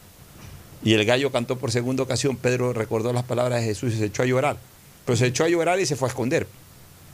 y 0.85 0.95
el 0.95 1.05
gallo 1.05 1.33
cantó 1.33 1.57
por 1.59 1.73
segunda 1.73 2.03
ocasión, 2.03 2.37
Pedro 2.37 2.73
recordó 2.73 3.13
las 3.13 3.25
palabras 3.25 3.61
de 3.61 3.67
Jesús 3.67 3.95
y 3.95 3.99
se 3.99 4.07
echó 4.07 4.23
a 4.23 4.27
llorar. 4.27 4.57
Pero 5.05 5.17
se 5.17 5.27
echó 5.27 5.45
a 5.45 5.49
llorar 5.49 5.81
y 5.81 5.87
se 5.87 5.97
fue 5.97 6.09
a 6.09 6.11
esconder. 6.11 6.47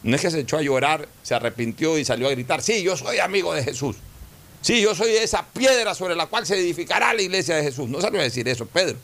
No 0.03 0.17
es 0.17 0.23
que 0.23 0.31
se 0.31 0.41
echó 0.41 0.59
a 0.59 0.63
llorar, 0.63 1.09
se 1.23 1.35
arrepintió 1.35 1.97
y 1.97 2.05
salió 2.05 2.29
a 2.29 2.31
gritar, 2.31 2.61
sí, 2.61 2.83
yo 2.83 2.97
soy 2.97 3.19
amigo 3.19 3.55
de 3.55 3.63
Jesús. 3.63 3.97
Sí, 4.61 4.81
yo 4.81 4.95
soy 4.95 5.11
esa 5.13 5.47
piedra 5.47 5.95
sobre 5.95 6.15
la 6.15 6.27
cual 6.27 6.45
se 6.47 6.59
edificará 6.59 7.15
la 7.15 7.23
iglesia 7.23 7.57
de 7.57 7.63
Jesús. 7.63 7.89
No 7.89 8.01
salió 8.01 8.21
a 8.21 8.25
decir 8.25 8.47
eso, 8.49 8.67
Pedro. 8.67 8.97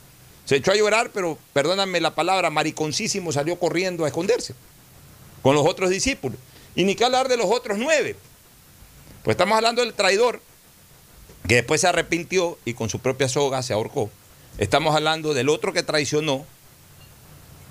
Se 0.49 0.55
echó 0.55 0.71
a 0.71 0.75
llorar, 0.75 1.11
pero 1.13 1.37
perdóname 1.53 2.01
la 2.01 2.15
palabra, 2.15 2.49
mariconcísimo 2.49 3.31
salió 3.31 3.59
corriendo 3.59 4.03
a 4.03 4.07
esconderse 4.07 4.55
con 5.43 5.53
los 5.53 5.63
otros 5.67 5.91
discípulos. 5.91 6.39
Y 6.73 6.85
ni 6.85 6.95
que 6.95 7.05
hablar 7.05 7.27
de 7.27 7.37
los 7.37 7.45
otros 7.45 7.77
nueve. 7.77 8.15
Pues 9.23 9.35
estamos 9.35 9.55
hablando 9.55 9.83
del 9.83 9.93
traidor, 9.93 10.41
que 11.47 11.53
después 11.53 11.81
se 11.81 11.87
arrepintió 11.87 12.57
y 12.65 12.73
con 12.73 12.89
su 12.89 12.97
propia 12.97 13.29
soga 13.29 13.61
se 13.61 13.73
ahorcó. 13.73 14.09
Estamos 14.57 14.95
hablando 14.95 15.35
del 15.35 15.49
otro 15.49 15.71
que 15.71 15.83
traicionó, 15.83 16.47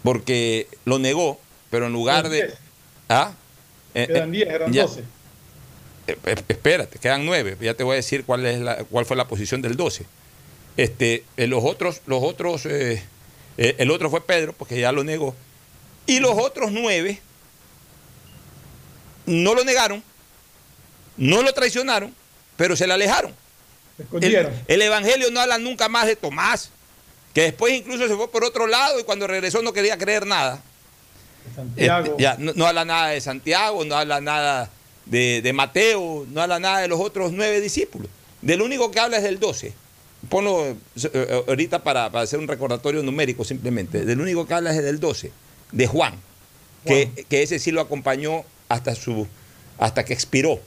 porque 0.05 0.69
lo 0.85 1.01
negó, 1.01 1.41
pero 1.71 1.87
en 1.87 1.93
lugar 1.93 2.27
Eran 2.27 2.31
de... 2.31 2.55
¿Ah? 3.09 3.33
Eh, 3.97 4.07
Eran 4.09 4.29
eh, 4.29 4.37
10, 4.37 4.49
eran 4.51 4.73
ya- 4.73 4.83
12. 4.85 5.01
eh, 6.07 6.17
eh, 6.27 6.37
espérate, 6.47 7.01
quedan 7.01 7.27
nueve. 7.27 7.57
Ya 7.61 7.75
te 7.75 7.83
voy 7.83 7.95
a 7.95 7.97
decir 7.97 8.25
cuál, 8.25 8.47
es 8.47 8.61
la, 8.61 8.85
cuál 8.85 9.05
fue 9.05 9.17
la 9.17 9.27
posición 9.27 9.63
del 9.63 9.75
12. 9.77 10.07
Este, 10.79 11.25
eh, 11.37 11.49
los 11.49 11.65
otros, 11.65 12.03
los 12.07 12.23
otros, 12.23 12.65
eh, 12.65 13.03
eh, 13.57 13.75
el 13.79 13.91
otro 13.91 14.11
fue 14.11 14.25
Pedro, 14.25 14.53
porque 14.53 14.79
ya 14.79 14.93
lo 14.93 15.03
negó. 15.03 15.35
Y 16.07 16.21
los 16.21 16.39
otros 16.39 16.71
nueve 16.71 17.21
no 19.27 19.55
lo 19.55 19.65
negaron, 19.65 20.05
no 21.17 21.43
lo 21.43 21.53
traicionaron, 21.53 22.15
pero 22.57 22.77
se 22.77 22.87
le 22.87 22.95
alejaron. 22.95 23.35
El, 24.21 24.51
el 24.69 24.83
Evangelio 24.83 25.33
no 25.33 25.41
habla 25.41 25.59
nunca 25.59 25.89
más 25.89 26.07
de 26.07 26.15
Tomás, 26.15 26.71
que 27.35 27.43
después 27.43 27.75
incluso 27.75 28.07
se 28.07 28.15
fue 28.15 28.31
por 28.31 28.45
otro 28.45 28.69
lado 28.69 29.01
y 29.01 29.03
cuando 29.03 29.27
regresó 29.27 29.61
no 29.63 29.73
quería 29.73 29.99
creer 29.99 30.27
nada. 30.27 30.63
Santiago. 31.57 32.11
Este, 32.13 32.23
ya, 32.23 32.37
no, 32.39 32.53
no 32.55 32.69
habla 32.69 32.85
nada 32.85 33.09
de 33.09 33.21
Santiago, 33.21 33.85
no 33.85 33.97
habla 33.97 34.21
nada 34.21 34.71
de, 35.07 35.43
de 35.43 35.53
Mateo, 35.53 36.25
no 36.31 36.41
habla 36.41 36.61
nada 36.61 36.79
de 36.79 36.87
los 36.87 37.01
otros 37.01 37.33
nueve 37.33 37.61
discípulos. 37.61 38.09
Del 38.43 38.63
único 38.63 38.93
que 38.93 39.01
habla 39.01 39.17
es 39.17 39.25
del 39.25 39.41
12. 39.41 39.88
Ponlo 40.29 40.67
eh, 40.67 40.77
eh, 41.13 41.45
ahorita 41.49 41.83
para, 41.83 42.11
para 42.11 42.25
hacer 42.25 42.39
un 42.39 42.49
recordatorio 42.49 43.03
numérico 43.03 43.45
simplemente. 43.45 44.05
Del 44.05 44.21
único 44.21 44.47
que 44.47 44.55
habla 44.55 44.71
es 44.71 44.83
del 44.83 45.01
12, 45.01 45.33
de 45.73 45.87
Juan, 45.87 46.15
Que, 46.85 47.11
que 47.29 47.43
ese 47.43 47.59
sí 47.59 47.71
lo 47.71 47.81
acompañó 47.81 48.45
hasta, 48.69 48.95
su, 48.95 49.27
hasta 49.79 50.05
que 50.05 50.13
expiró. 50.13 50.61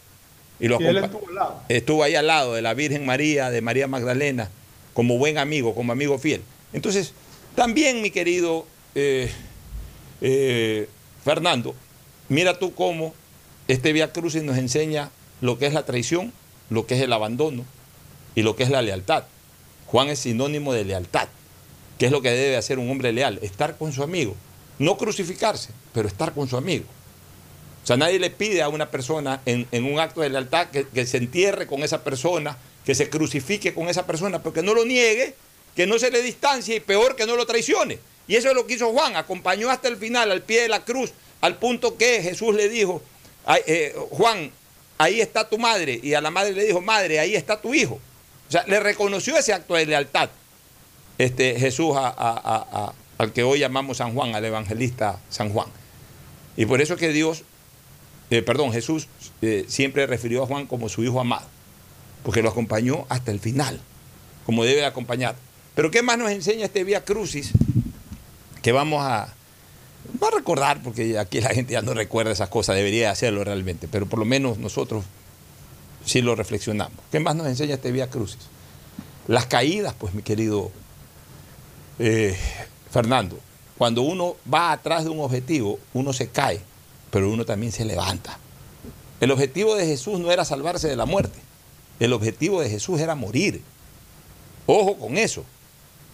Y 0.59 0.67
lo 0.67 0.79
Y 0.79 0.85
él 0.85 0.97
estuvo 0.97 1.27
al 1.27 1.35
lado. 1.35 1.61
estuvo 1.69 2.03
ahí 2.03 2.15
al 2.15 2.27
lado 2.27 2.53
de 2.53 2.61
la 2.61 2.73
Virgen 2.73 3.05
María, 3.05 3.49
de 3.49 3.61
María 3.61 3.87
Magdalena, 3.87 4.49
como 4.93 5.17
buen 5.17 5.37
amigo, 5.37 5.73
como 5.73 5.91
amigo 5.91 6.19
fiel. 6.19 6.41
Entonces, 6.73 7.13
también, 7.55 8.01
mi 8.01 8.11
querido 8.11 8.65
eh, 8.95 9.31
eh, 10.21 10.87
Fernando, 11.23 11.75
mira 12.29 12.59
tú 12.59 12.73
cómo 12.73 13.13
este 13.67 13.93
Via 13.93 14.11
Crucis 14.11 14.43
nos 14.43 14.57
enseña 14.57 15.09
lo 15.41 15.57
que 15.57 15.65
es 15.65 15.73
la 15.73 15.85
traición, 15.85 16.31
lo 16.69 16.85
que 16.85 16.95
es 16.95 17.01
el 17.01 17.13
abandono 17.13 17.65
y 18.35 18.43
lo 18.43 18.55
que 18.55 18.63
es 18.63 18.69
la 18.69 18.81
lealtad. 18.81 19.23
Juan 19.91 20.09
es 20.09 20.19
sinónimo 20.19 20.73
de 20.73 20.85
lealtad, 20.85 21.27
que 21.97 22.05
es 22.05 22.11
lo 22.11 22.21
que 22.21 22.31
debe 22.31 22.57
hacer 22.57 22.79
un 22.79 22.89
hombre 22.89 23.11
leal, 23.11 23.39
estar 23.41 23.77
con 23.77 23.91
su 23.91 24.03
amigo. 24.03 24.35
No 24.79 24.97
crucificarse, 24.97 25.69
pero 25.93 26.07
estar 26.07 26.33
con 26.33 26.47
su 26.47 26.57
amigo. 26.57 26.85
O 27.83 27.87
sea, 27.87 27.97
nadie 27.97 28.19
le 28.19 28.29
pide 28.29 28.61
a 28.61 28.69
una 28.69 28.89
persona 28.89 29.41
en, 29.45 29.67
un 29.83 29.99
acto 29.99 30.21
de 30.21 30.29
lealtad 30.29 30.67
que, 30.69 31.05
se 31.05 31.17
entierre 31.17 31.67
con 31.67 31.83
esa 31.83 32.03
persona, 32.03 32.57
que 32.85 32.95
se 32.95 33.09
crucifique 33.09 33.73
con 33.73 33.89
esa 33.89 34.07
persona, 34.07 34.41
porque 34.41 34.63
no 34.63 34.73
lo 34.73 34.85
niegue, 34.85 35.35
que 35.75 35.87
no 35.87 35.99
se 35.99 36.09
le 36.09 36.21
distancie 36.21 36.77
y 36.77 36.79
peor 36.79 37.15
que 37.15 37.25
no 37.25 37.35
lo 37.35 37.45
traicione. 37.45 37.99
Y 38.27 38.35
eso 38.35 38.49
es 38.49 38.55
lo 38.55 38.65
que 38.65 38.75
hizo 38.75 38.91
Juan, 38.91 39.15
acompañó 39.15 39.69
hasta 39.69 39.87
el 39.87 39.97
final, 39.97 40.31
al 40.31 40.41
pie 40.41 40.61
de 40.61 40.69
la 40.69 40.85
cruz, 40.85 41.11
al 41.41 41.57
punto 41.57 41.97
que 41.97 42.21
Jesús 42.21 42.55
le 42.55 42.69
dijo, 42.69 43.01
"Ay, 43.45 43.61
eh, 43.67 43.95
Juan, 44.11 44.51
ahí 44.97 45.19
está 45.19 45.49
tu 45.49 45.57
madre, 45.57 45.99
y 46.01 46.13
a 46.13 46.21
la 46.21 46.29
madre 46.29 46.53
le 46.53 46.63
dijo, 46.63 46.79
madre, 46.79 47.19
ahí 47.19 47.35
está 47.35 47.59
tu 47.59 47.73
hijo. 47.73 47.99
O 48.51 48.53
sea, 48.53 48.65
le 48.67 48.81
reconoció 48.81 49.37
ese 49.37 49.53
acto 49.53 49.75
de 49.75 49.85
lealtad 49.85 50.29
este, 51.17 51.57
Jesús 51.57 51.93
a- 51.95 52.91
al 53.17 53.31
que 53.31 53.43
hoy 53.43 53.59
llamamos 53.59 53.97
San 53.97 54.13
Juan, 54.13 54.35
al 54.35 54.43
evangelista 54.43 55.19
San 55.29 55.51
Juan. 55.53 55.67
Y 56.57 56.65
por 56.65 56.81
eso 56.81 56.97
que 56.97 57.13
Dios, 57.13 57.43
eh, 58.29 58.41
perdón, 58.41 58.73
Jesús 58.73 59.07
eh, 59.41 59.63
siempre 59.69 60.05
refirió 60.05 60.43
a 60.43 60.47
Juan 60.47 60.67
como 60.67 60.89
su 60.89 61.01
hijo 61.01 61.21
amado, 61.21 61.47
porque 62.23 62.41
lo 62.41 62.49
acompañó 62.49 63.05
hasta 63.07 63.31
el 63.31 63.39
final, 63.39 63.79
como 64.45 64.65
debe 64.65 64.83
acompañar. 64.85 65.35
Pero 65.73 65.89
¿qué 65.89 66.01
más 66.01 66.17
nos 66.17 66.29
enseña 66.31 66.65
este 66.65 66.83
Vía 66.83 67.05
Crucis? 67.05 67.51
Que 68.61 68.73
vamos 68.73 69.01
a, 69.01 69.33
va 70.21 70.27
a 70.27 70.31
recordar, 70.35 70.81
porque 70.83 71.17
aquí 71.17 71.39
la 71.39 71.51
gente 71.51 71.71
ya 71.71 71.81
no 71.81 71.93
recuerda 71.93 72.33
esas 72.33 72.49
cosas, 72.49 72.75
debería 72.75 73.11
hacerlo 73.11 73.45
realmente, 73.45 73.87
pero 73.87 74.07
por 74.07 74.19
lo 74.19 74.25
menos 74.25 74.57
nosotros 74.57 75.05
sí 76.05 76.21
lo 76.21 76.35
reflexionamos. 76.35 76.97
¿Qué 77.11 77.19
más 77.19 77.35
nos 77.35 77.47
enseña 77.47 77.75
este 77.75 77.91
Vía 77.91 78.09
Crucis? 78.09 78.39
Las 79.27 79.45
caídas, 79.45 79.93
pues 79.97 80.13
mi 80.13 80.23
querido 80.23 80.71
eh, 81.99 82.35
Fernando, 82.89 83.37
cuando 83.77 84.01
uno 84.01 84.35
va 84.51 84.71
atrás 84.71 85.03
de 85.03 85.09
un 85.09 85.19
objetivo, 85.19 85.79
uno 85.93 86.13
se 86.13 86.29
cae, 86.29 86.61
pero 87.09 87.29
uno 87.31 87.45
también 87.45 87.71
se 87.71 87.85
levanta. 87.85 88.37
El 89.19 89.31
objetivo 89.31 89.75
de 89.75 89.85
Jesús 89.85 90.19
no 90.19 90.31
era 90.31 90.45
salvarse 90.45 90.87
de 90.87 90.95
la 90.95 91.05
muerte, 91.05 91.39
el 91.99 92.13
objetivo 92.13 92.61
de 92.61 92.69
Jesús 92.69 92.99
era 92.99 93.15
morir. 93.15 93.61
Ojo 94.65 94.97
con 94.97 95.17
eso, 95.17 95.43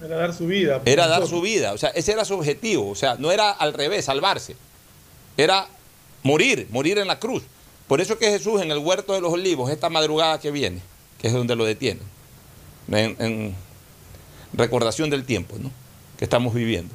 Era 0.03 0.18
dar 0.18 0.34
su 0.34 0.47
vida. 0.47 0.80
por 0.80 0.89
era 0.89 1.07
dar 1.07 1.26
su 1.27 1.41
vida, 1.41 1.73
o 1.73 1.77
sea, 1.77 1.89
ese 1.89 2.11
era 2.11 2.26
su 2.26 2.34
objetivo, 2.35 2.89
o 2.89 2.95
sea, 2.95 3.15
no 3.15 3.31
era 3.31 3.51
al 3.51 3.73
revés, 3.73 4.05
salvarse, 4.05 4.55
era 5.38 5.68
morir, 6.23 6.68
morir 6.72 6.97
en 6.97 7.07
la 7.07 7.19
cruz. 7.19 7.43
Por 7.88 8.01
eso 8.01 8.18
que 8.18 8.30
Jesús 8.30 8.61
en 8.61 8.72
el 8.72 8.80
huerto 8.80 9.14
de 9.14 9.22
los 9.22 9.31
olivos, 9.31 9.72
esta 9.72 9.89
madrugada 9.89 10.39
que 10.39 10.51
viene, 10.51 10.81
que 11.19 11.27
es 11.27 11.34
donde 11.34 11.55
lo 11.55 11.64
detienen, 11.65 12.03
en, 12.89 13.55
recordación 14.53 15.09
del 15.09 15.26
tiempo 15.26 15.57
¿no? 15.59 15.72
que 16.18 16.26
estamos 16.26 16.53
viviendo, 16.53 16.93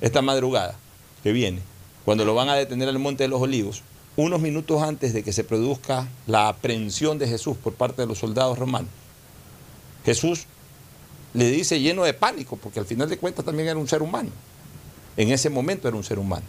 esta 0.00 0.22
madrugada 0.22 0.76
que 1.22 1.32
viene, 1.32 1.60
cuando 2.04 2.24
lo 2.24 2.34
van 2.34 2.48
a 2.48 2.54
detener 2.56 2.88
al 2.88 2.98
monte 2.98 3.24
de 3.24 3.28
los 3.28 3.40
olivos, 3.40 3.82
unos 4.16 4.40
minutos 4.40 4.82
antes 4.82 5.14
de 5.14 5.22
que 5.22 5.32
se 5.32 5.44
produzca 5.44 6.08
la 6.26 6.48
aprehensión 6.48 7.18
de 7.18 7.28
Jesús 7.28 7.56
por 7.56 7.74
parte 7.74 8.02
de 8.02 8.08
los 8.08 8.18
soldados 8.18 8.58
romanos, 8.58 8.90
Jesús 10.04 10.46
le 11.34 11.50
dice 11.50 11.80
lleno 11.80 12.02
de 12.04 12.14
pánico, 12.14 12.56
porque 12.56 12.80
al 12.80 12.86
final 12.86 13.08
de 13.08 13.16
cuentas 13.16 13.44
también 13.44 13.68
era 13.68 13.78
un 13.78 13.88
ser 13.88 14.02
humano. 14.02 14.30
En 15.16 15.30
ese 15.30 15.48
momento 15.50 15.88
era 15.88 15.96
un 15.96 16.04
ser 16.04 16.18
humano. 16.18 16.44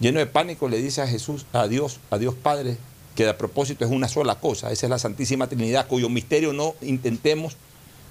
Lleno 0.00 0.18
de 0.18 0.26
pánico, 0.26 0.68
le 0.68 0.78
dice 0.78 1.02
a 1.02 1.06
Jesús, 1.06 1.46
a 1.52 1.68
Dios, 1.68 2.00
a 2.10 2.18
Dios 2.18 2.34
Padre, 2.34 2.76
que 3.14 3.28
a 3.28 3.36
propósito 3.38 3.84
es 3.84 3.90
una 3.90 4.08
sola 4.08 4.36
cosa, 4.36 4.72
esa 4.72 4.86
es 4.86 4.90
la 4.90 4.98
Santísima 4.98 5.46
Trinidad, 5.46 5.86
cuyo 5.86 6.08
misterio 6.08 6.52
no 6.52 6.74
intentemos 6.80 7.56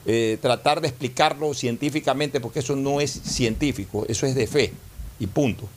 eh, 0.05 0.37
tratar 0.41 0.81
de 0.81 0.87
explicarlo 0.87 1.53
científicamente, 1.53 2.39
porque 2.39 2.59
eso 2.59 2.75
no 2.75 3.01
es 3.01 3.11
científico, 3.11 4.05
eso 4.07 4.25
es 4.25 4.35
de 4.35 4.47
fe, 4.47 4.73
y 5.19 5.27
punto. 5.27 5.67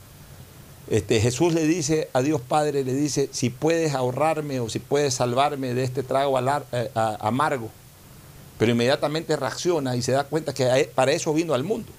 Este, 0.91 1.21
Jesús 1.21 1.55
le 1.55 1.67
dice 1.67 2.09
a 2.13 2.23
Dios 2.23 2.41
Padre, 2.41 2.85
le 2.85 2.93
dice, 2.93 3.29
si 3.33 3.51
puedes 3.51 3.95
ahorrarme 3.95 4.61
o 4.61 4.69
si 4.69 4.79
puedes 4.79 5.15
salvarme 5.15 5.75
de 5.75 5.85
este 5.85 6.03
trago 6.03 6.39
eh, 6.39 6.91
amargo, 6.95 7.71
pero 8.59 8.73
inmediatamente 8.73 9.37
reacciona 9.37 9.97
y 9.97 10.03
se 10.03 10.13
da 10.13 10.25
cuenta 10.25 10.53
que 10.53 10.65
e- 10.65 10.85
para 10.85 11.13
eso 11.13 11.33
vino 11.33 11.55
al 11.55 11.65
mundo. 11.65 11.91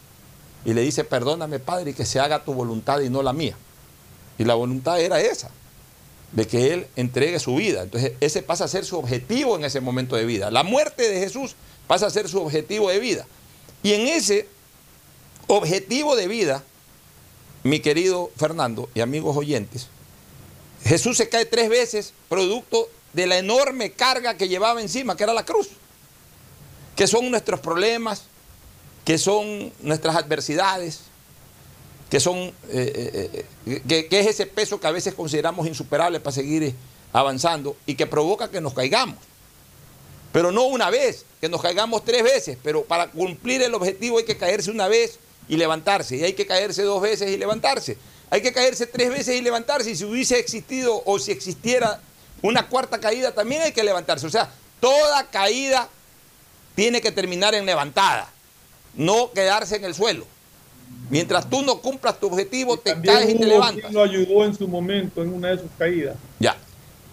Y 0.66 0.74
le 0.74 0.82
dice, 0.82 1.04
perdóname 1.04 1.60
Padre, 1.60 1.92
y 1.92 1.94
que 1.94 2.06
se 2.06 2.20
haga 2.20 2.44
tu 2.44 2.54
voluntad 2.54 3.00
y 3.02 3.10
no 3.10 3.24
la 3.24 3.34
mía. 3.34 3.56
Y 4.38 4.46
la 4.46 4.56
voluntad 4.56 5.00
era 5.00 5.22
esa, 5.22 5.50
de 6.32 6.48
que 6.48 6.74
Él 6.74 6.88
entregue 6.96 7.40
su 7.40 7.56
vida. 7.56 7.84
Entonces 7.84 8.14
ese 8.20 8.42
pasa 8.42 8.66
a 8.66 8.68
ser 8.68 8.86
su 8.86 8.98
objetivo 8.98 9.56
en 9.56 9.66
ese 9.66 9.82
momento 9.82 10.16
de 10.16 10.26
vida. 10.26 10.52
La 10.52 10.64
muerte 10.64 11.10
de 11.10 11.20
Jesús 11.20 11.56
pasa 11.88 12.08
a 12.08 12.10
ser 12.10 12.28
su 12.28 12.42
objetivo 12.42 12.90
de 12.90 13.00
vida. 13.00 13.28
Y 13.84 13.94
en 13.94 14.08
ese 14.08 14.48
objetivo 15.48 16.16
de 16.16 16.28
vida, 16.28 16.64
mi 17.64 17.80
querido 17.80 18.32
Fernando 18.38 18.90
y 18.94 19.02
amigos 19.02 19.38
oyentes, 19.38 19.88
Jesús 20.84 21.18
se 21.18 21.30
cae 21.30 21.46
tres 21.46 21.70
veces 21.70 22.14
producto 22.28 22.90
de 23.14 23.28
la 23.28 23.38
enorme 23.38 23.92
carga 23.92 24.36
que 24.36 24.48
llevaba 24.48 24.82
encima, 24.82 25.16
que 25.16 25.24
era 25.24 25.34
la 25.34 25.46
cruz, 25.46 25.70
que 26.96 27.08
son 27.08 27.30
nuestros 27.30 27.60
problemas, 27.60 28.24
que 29.06 29.18
son 29.18 29.72
nuestras 29.82 30.16
adversidades, 30.16 31.02
que 32.14 32.20
son 32.20 32.38
eh, 32.38 32.54
eh, 32.70 33.46
eh, 33.66 33.82
que, 33.88 34.06
que 34.06 34.20
es 34.20 34.28
ese 34.28 34.46
peso 34.46 34.80
que 34.80 34.86
a 34.86 34.92
veces 34.92 35.16
consideramos 35.16 35.66
insuperable 35.66 36.20
para 36.20 36.32
seguir 36.32 36.76
avanzando 37.12 37.76
y 37.88 37.96
que 37.96 38.06
provoca 38.06 38.52
que 38.52 38.62
nos 38.62 38.76
caigamos. 38.76 39.18
Pero 40.32 40.52
no 40.52 40.66
una 40.66 40.92
vez, 40.92 41.26
que 41.42 41.50
nos 41.50 41.60
caigamos 41.60 42.06
tres 42.06 42.22
veces, 42.22 42.56
pero 42.62 42.84
para 42.84 43.10
cumplir 43.10 43.64
el 43.64 43.74
objetivo 43.74 44.20
hay 44.20 44.26
que 44.26 44.38
caerse 44.38 44.70
una 44.70 44.88
vez 44.88 45.18
y 45.50 45.58
levantarse, 45.58 46.18
y 46.18 46.24
hay 46.24 46.34
que 46.34 46.46
caerse 46.46 46.84
dos 46.84 47.02
veces 47.02 47.32
y 47.32 47.38
levantarse. 47.38 47.98
Hay 48.30 48.44
que 48.44 48.54
caerse 48.54 48.86
tres 48.86 49.10
veces 49.10 49.36
y 49.36 49.42
levantarse, 49.42 49.90
y 49.90 49.96
si 49.96 50.06
hubiese 50.06 50.38
existido 50.38 51.02
o 51.08 51.18
si 51.18 51.32
existiera 51.32 52.00
una 52.44 52.70
cuarta 52.70 53.00
caída, 53.00 53.32
también 53.32 53.64
hay 53.64 53.72
que 53.72 53.84
levantarse. 53.84 54.28
O 54.28 54.30
sea, 54.30 54.52
toda 54.80 55.32
caída 55.32 55.90
tiene 56.76 57.02
que 57.02 57.12
terminar 57.12 57.56
en 57.56 57.66
levantada, 57.66 58.30
no 58.94 59.32
quedarse 59.32 59.78
en 59.78 59.86
el 59.86 59.96
suelo. 59.96 60.28
Mientras 61.10 61.50
tú 61.50 61.62
no 61.62 61.80
cumplas 61.80 62.20
tu 62.20 62.28
objetivo, 62.28 62.78
te 62.78 63.00
caes 63.02 63.30
y 63.30 63.38
te 63.38 63.46
levantas. 63.46 63.82
quien 63.84 63.94
lo 63.94 64.02
ayudó 64.04 64.46
en 64.46 64.56
su 64.56 64.68
momento 64.68 65.22
en 65.22 65.34
una 65.34 65.50
de 65.50 65.60
sus 65.60 65.70
caídas. 65.78 66.16
Ya. 66.40 66.58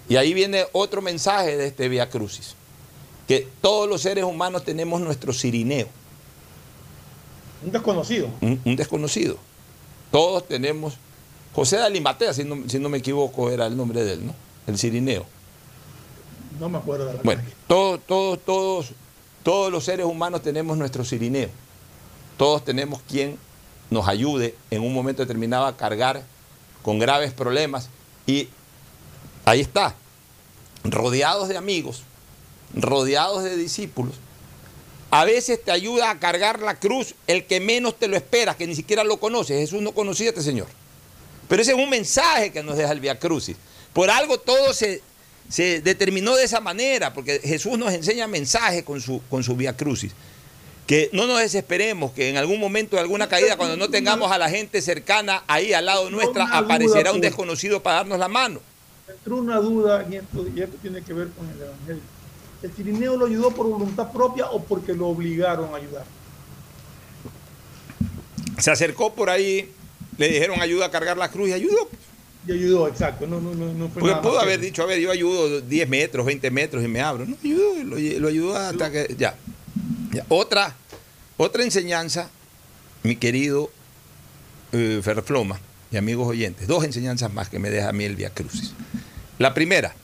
Y 0.08 0.16
ahí 0.16 0.32
viene 0.32 0.64
otro 0.72 1.02
mensaje 1.02 1.56
de 1.56 1.66
este 1.66 1.88
Via 1.88 2.08
Crucis. 2.08 2.54
Que 3.28 3.46
todos 3.60 3.88
los 3.88 4.00
seres 4.00 4.24
humanos 4.24 4.64
tenemos 4.64 5.00
nuestro 5.00 5.32
cirineo, 5.32 5.86
Un 7.64 7.70
desconocido. 7.72 8.28
un, 8.40 8.60
un 8.64 8.76
desconocido. 8.76 9.36
Todos 10.10 10.48
tenemos. 10.48 10.94
José 11.54 11.76
de 11.76 11.82
Alimatea, 11.82 12.32
si 12.32 12.44
no, 12.44 12.68
si 12.68 12.78
no 12.78 12.88
me 12.88 12.98
equivoco, 12.98 13.50
era 13.50 13.66
el 13.66 13.76
nombre 13.76 14.02
de 14.02 14.14
él, 14.14 14.26
¿no? 14.26 14.34
El 14.66 14.78
cirineo. 14.78 15.26
No 16.58 16.68
me 16.68 16.78
acuerdo 16.78 17.06
de 17.06 17.14
la 17.14 17.20
Bueno, 17.22 17.42
todos, 17.66 18.00
todos, 18.06 18.38
todos, 18.44 18.86
todos 19.42 19.70
los 19.72 19.84
seres 19.84 20.06
humanos 20.06 20.42
tenemos 20.42 20.76
nuestro 20.76 21.04
cirineo. 21.04 21.48
Todos 22.36 22.64
tenemos 22.64 23.00
quien 23.08 23.36
nos 23.90 24.08
ayude 24.08 24.54
en 24.70 24.82
un 24.82 24.94
momento 24.94 25.22
determinado 25.22 25.66
a 25.66 25.76
cargar 25.76 26.22
con 26.82 26.98
graves 26.98 27.32
problemas. 27.32 27.88
Y 28.26 28.48
ahí 29.44 29.60
está, 29.60 29.94
rodeados 30.84 31.48
de 31.48 31.56
amigos, 31.56 32.02
rodeados 32.74 33.44
de 33.44 33.56
discípulos. 33.56 34.14
A 35.10 35.24
veces 35.24 35.62
te 35.62 35.72
ayuda 35.72 36.10
a 36.10 36.20
cargar 36.20 36.60
la 36.60 36.78
cruz 36.78 37.14
el 37.26 37.44
que 37.44 37.58
menos 37.58 37.98
te 37.98 38.06
lo 38.06 38.16
esperas, 38.16 38.56
que 38.56 38.66
ni 38.66 38.76
siquiera 38.76 39.02
lo 39.02 39.18
conoces. 39.18 39.58
Jesús 39.58 39.82
no 39.82 39.92
conocía 39.92 40.28
a 40.28 40.30
este 40.30 40.42
Señor. 40.42 40.68
Pero 41.48 41.62
ese 41.62 41.72
es 41.72 41.78
un 41.78 41.90
mensaje 41.90 42.52
que 42.52 42.62
nos 42.62 42.76
deja 42.76 42.92
el 42.92 43.00
Via 43.00 43.18
Crucis. 43.18 43.56
Por 43.92 44.08
algo 44.08 44.38
todo 44.38 44.72
se, 44.72 45.02
se 45.48 45.80
determinó 45.80 46.36
de 46.36 46.44
esa 46.44 46.60
manera, 46.60 47.12
porque 47.12 47.40
Jesús 47.42 47.76
nos 47.76 47.92
enseña 47.92 48.28
mensajes 48.28 48.84
con 48.84 49.00
su, 49.00 49.20
con 49.28 49.42
su 49.42 49.56
Crucis. 49.76 50.12
Que 50.90 51.08
no 51.12 51.24
nos 51.28 51.38
desesperemos, 51.38 52.10
que 52.10 52.30
en 52.30 52.36
algún 52.36 52.58
momento 52.58 52.96
de 52.96 53.02
alguna 53.02 53.28
caída, 53.28 53.56
cuando 53.56 53.76
no 53.76 53.88
tengamos 53.90 54.32
a 54.32 54.38
la 54.38 54.50
gente 54.50 54.82
cercana 54.82 55.44
ahí 55.46 55.72
al 55.72 55.86
lado 55.86 56.10
nuestra, 56.10 56.46
duda, 56.46 56.58
aparecerá 56.58 57.12
un 57.12 57.20
desconocido 57.20 57.80
para 57.80 57.98
darnos 57.98 58.18
la 58.18 58.26
mano. 58.26 58.58
Entró 59.08 59.36
una 59.36 59.58
duda 59.58 60.04
y 60.10 60.16
esto, 60.16 60.44
y 60.52 60.60
esto 60.60 60.76
tiene 60.82 61.00
que 61.02 61.12
ver 61.12 61.28
con 61.28 61.48
el 61.48 61.62
Evangelio. 61.62 62.02
¿El 62.64 62.72
Cirineo 62.72 63.16
lo 63.16 63.26
ayudó 63.26 63.52
por 63.52 63.68
voluntad 63.68 64.10
propia 64.10 64.46
o 64.50 64.64
porque 64.64 64.92
lo 64.92 65.06
obligaron 65.06 65.72
a 65.72 65.76
ayudar? 65.76 66.04
Se 68.58 68.72
acercó 68.72 69.14
por 69.14 69.30
ahí, 69.30 69.70
le 70.18 70.28
dijeron 70.28 70.60
ayuda 70.60 70.86
a 70.86 70.90
cargar 70.90 71.16
la 71.16 71.30
cruz 71.30 71.50
y 71.50 71.52
ayudó. 71.52 71.88
Y 72.48 72.50
ayudó, 72.52 72.88
exacto. 72.88 73.28
No, 73.28 73.40
no, 73.40 73.54
no, 73.54 73.66
no 73.72 73.88
fue 73.90 74.00
Porque 74.00 74.08
nada 74.08 74.22
pudo 74.22 74.40
haber 74.40 74.58
que- 74.58 74.66
dicho, 74.66 74.82
a 74.82 74.86
ver, 74.86 74.98
yo 74.98 75.12
ayudo 75.12 75.60
10 75.60 75.88
metros, 75.88 76.26
20 76.26 76.50
metros 76.50 76.82
y 76.84 76.88
me 76.88 77.00
abro. 77.00 77.26
No, 77.26 77.36
ayudó, 77.44 77.74
lo, 77.84 77.96
lo 77.96 78.28
ayudó 78.28 78.56
hasta 78.56 78.90
que. 78.90 79.14
Ya. 79.16 79.36
Ya. 80.12 80.24
Otra, 80.28 80.74
otra 81.40 81.62
enseñanza, 81.62 82.28
mi 83.02 83.16
querido 83.16 83.70
eh, 84.72 85.00
Ferfloma 85.02 85.58
y 85.90 85.96
amigos 85.96 86.28
oyentes, 86.28 86.68
dos 86.68 86.84
enseñanzas 86.84 87.32
más 87.32 87.48
que 87.48 87.58
me 87.58 87.70
deja 87.70 87.88
a 87.88 87.92
mí 87.92 88.04
el 88.04 88.14
Via 88.14 88.28
Crucis. 88.28 88.74
La 89.38 89.54
primera, 89.54 89.94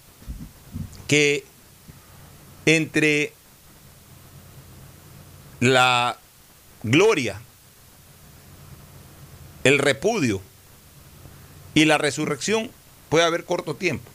que 1.06 1.44
entre 2.64 3.34
la 5.60 6.18
gloria, 6.82 7.38
el 9.62 9.78
repudio 9.78 10.40
y 11.74 11.84
la 11.84 11.98
resurrección 11.98 12.70
puede 13.10 13.26
haber 13.26 13.44
corto 13.44 13.76
tiempo. 13.76 14.10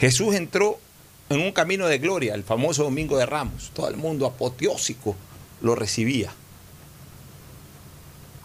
Jesús 0.00 0.34
entró 0.34 0.80
en 1.28 1.40
un 1.40 1.52
camino 1.52 1.86
de 1.86 1.98
gloria, 1.98 2.34
el 2.34 2.42
famoso 2.42 2.82
Domingo 2.82 3.16
de 3.16 3.26
Ramos. 3.26 3.70
Todo 3.74 3.88
el 3.88 3.96
mundo 3.96 4.26
apoteósico 4.26 5.14
lo 5.60 5.74
recibía. 5.74 6.32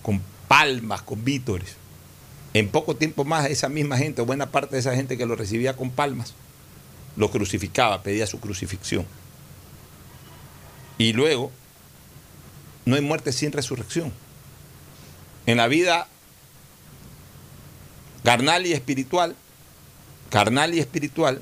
Con 0.01 0.21
palmas, 0.47 1.01
con 1.01 1.23
vítores. 1.23 1.75
En 2.53 2.69
poco 2.69 2.95
tiempo 2.95 3.25
más, 3.25 3.49
esa 3.49 3.69
misma 3.69 3.97
gente, 3.97 4.21
o 4.21 4.25
buena 4.25 4.51
parte 4.51 4.75
de 4.75 4.79
esa 4.79 4.95
gente 4.95 5.17
que 5.17 5.25
lo 5.25 5.35
recibía 5.35 5.75
con 5.75 5.89
palmas, 5.89 6.33
lo 7.15 7.31
crucificaba, 7.31 8.03
pedía 8.03 8.27
su 8.27 8.39
crucifixión. 8.39 9.05
Y 10.97 11.13
luego, 11.13 11.51
no 12.85 12.95
hay 12.95 13.01
muerte 13.01 13.31
sin 13.31 13.51
resurrección. 13.51 14.11
En 15.45 15.57
la 15.57 15.67
vida 15.67 16.07
carnal 18.23 18.65
y 18.65 18.73
espiritual, 18.73 19.35
carnal 20.29 20.73
y 20.73 20.79
espiritual, 20.79 21.41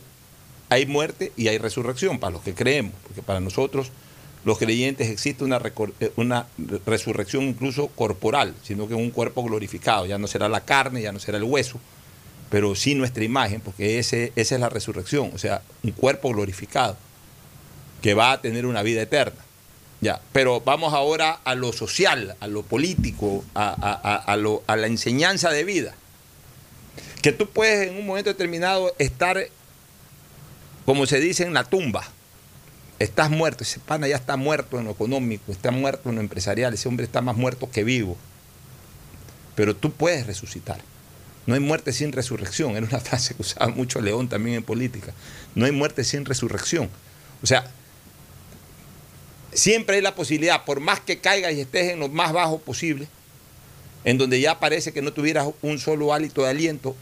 hay 0.70 0.86
muerte 0.86 1.34
y 1.36 1.50
hay 1.50 1.58
resurrección 1.58 2.20
para 2.20 2.32
los 2.32 2.42
que 2.42 2.56
creemos, 2.56 2.94
porque 3.04 3.22
para 3.22 3.40
nosotros 3.40 3.92
los 4.44 4.58
creyentes 4.58 5.10
existe 5.10 5.44
una, 5.44 5.62
eh, 6.00 6.12
una 6.16 6.48
resurrección 6.86 7.44
incluso 7.44 7.88
corporal, 7.88 8.56
sino 8.64 8.88
que 8.88 8.94
un 8.96 9.12
cuerpo 9.12 9.44
glorificado, 9.44 10.06
ya 10.06 10.18
no 10.18 10.28
será 10.28 10.50
la 10.50 10.62
carne, 10.62 11.02
ya 11.02 11.12
no 11.12 11.20
será 11.20 11.38
el 11.38 11.44
hueso, 11.44 11.80
pero 12.50 12.76
sí 12.76 12.96
nuestra 12.96 13.24
imagen, 13.24 13.62
porque 13.62 14.00
ese, 14.00 14.34
esa 14.36 14.56
es 14.56 14.62
la 14.62 14.70
resurrección, 14.70 15.32
o 15.34 15.38
sea, 15.38 15.62
un 15.84 15.92
cuerpo 15.92 16.30
glorificado 16.30 16.98
que 18.02 18.14
va 18.16 18.32
a 18.32 18.42
tener 18.42 18.66
una 18.66 18.82
vida 18.82 19.02
eterna. 19.04 19.40
Ya, 20.02 20.20
pero 20.34 20.62
vamos 20.62 20.96
ahora 20.96 21.40
a 21.44 21.54
lo 21.54 21.72
social, 21.72 22.36
a 22.40 22.48
lo 22.48 22.64
político, 22.64 23.46
a, 23.54 23.70
a- 23.70 24.16
a- 24.34 24.34
a 24.66 24.76
la 24.76 24.88
enseñanza 24.88 25.52
de 25.52 25.64
vida. 25.64 25.94
Que 27.22 27.32
tú 27.32 27.48
puedes 27.48 27.90
en 27.92 27.98
un 28.00 28.08
momento 28.08 28.32
determinado 28.32 28.96
estar, 28.98 29.40
como 30.88 31.06
se 31.06 31.20
dice, 31.20 31.44
en 31.44 31.54
la 31.54 31.66
tumba. 31.66 32.04
Estás 33.02 33.32
muerto, 33.32 33.64
ese 33.64 33.80
pana 33.80 34.08
ya 34.08 34.16
está 34.16 34.38
muerto 34.38 34.78
en 34.78 34.86
lo 34.86 34.92
económico, 34.92 35.52
está 35.52 35.72
muerto 35.72 36.10
en 36.10 36.16
lo 36.18 36.22
empresarial, 36.22 36.72
ese 36.76 36.88
hombre 36.88 37.04
está 37.04 37.20
más 37.20 37.36
muerto 37.36 37.68
que 37.72 37.84
vivo. 37.84 38.16
Pero 39.56 39.76
tú 39.76 39.92
puedes 39.92 40.28
resucitar. 40.28 40.80
No 41.48 41.56
hay 41.56 41.60
muerte 41.60 41.94
sin 41.94 42.12
resurrección. 42.12 42.78
Era 42.78 42.86
una 42.86 43.00
frase 43.00 43.34
que 43.34 43.42
usaba 43.42 43.72
mucho 43.72 44.02
León 44.02 44.30
también 44.30 44.58
en 44.58 44.64
política. 44.64 45.16
No 45.56 45.66
hay 45.66 45.72
muerte 45.72 46.04
sin 46.04 46.26
resurrección. 46.26 46.92
O 47.42 47.48
sea, 47.48 47.72
siempre 49.52 49.96
hay 49.96 50.04
la 50.04 50.14
posibilidad, 50.14 50.64
por 50.64 50.80
más 50.80 51.00
que 51.00 51.18
caigas 51.18 51.54
y 51.54 51.62
estés 51.62 51.94
en 51.94 52.00
lo 52.02 52.08
más 52.08 52.34
bajo 52.34 52.60
posible, 52.60 53.08
en 54.04 54.20
donde 54.20 54.40
ya 54.40 54.60
parece 54.60 54.94
que 54.94 55.02
no 55.02 55.12
tuvieras 55.12 55.48
un 55.64 55.80
solo 55.80 56.14
hálito 56.14 56.44
de 56.44 56.50
aliento, 56.50 56.96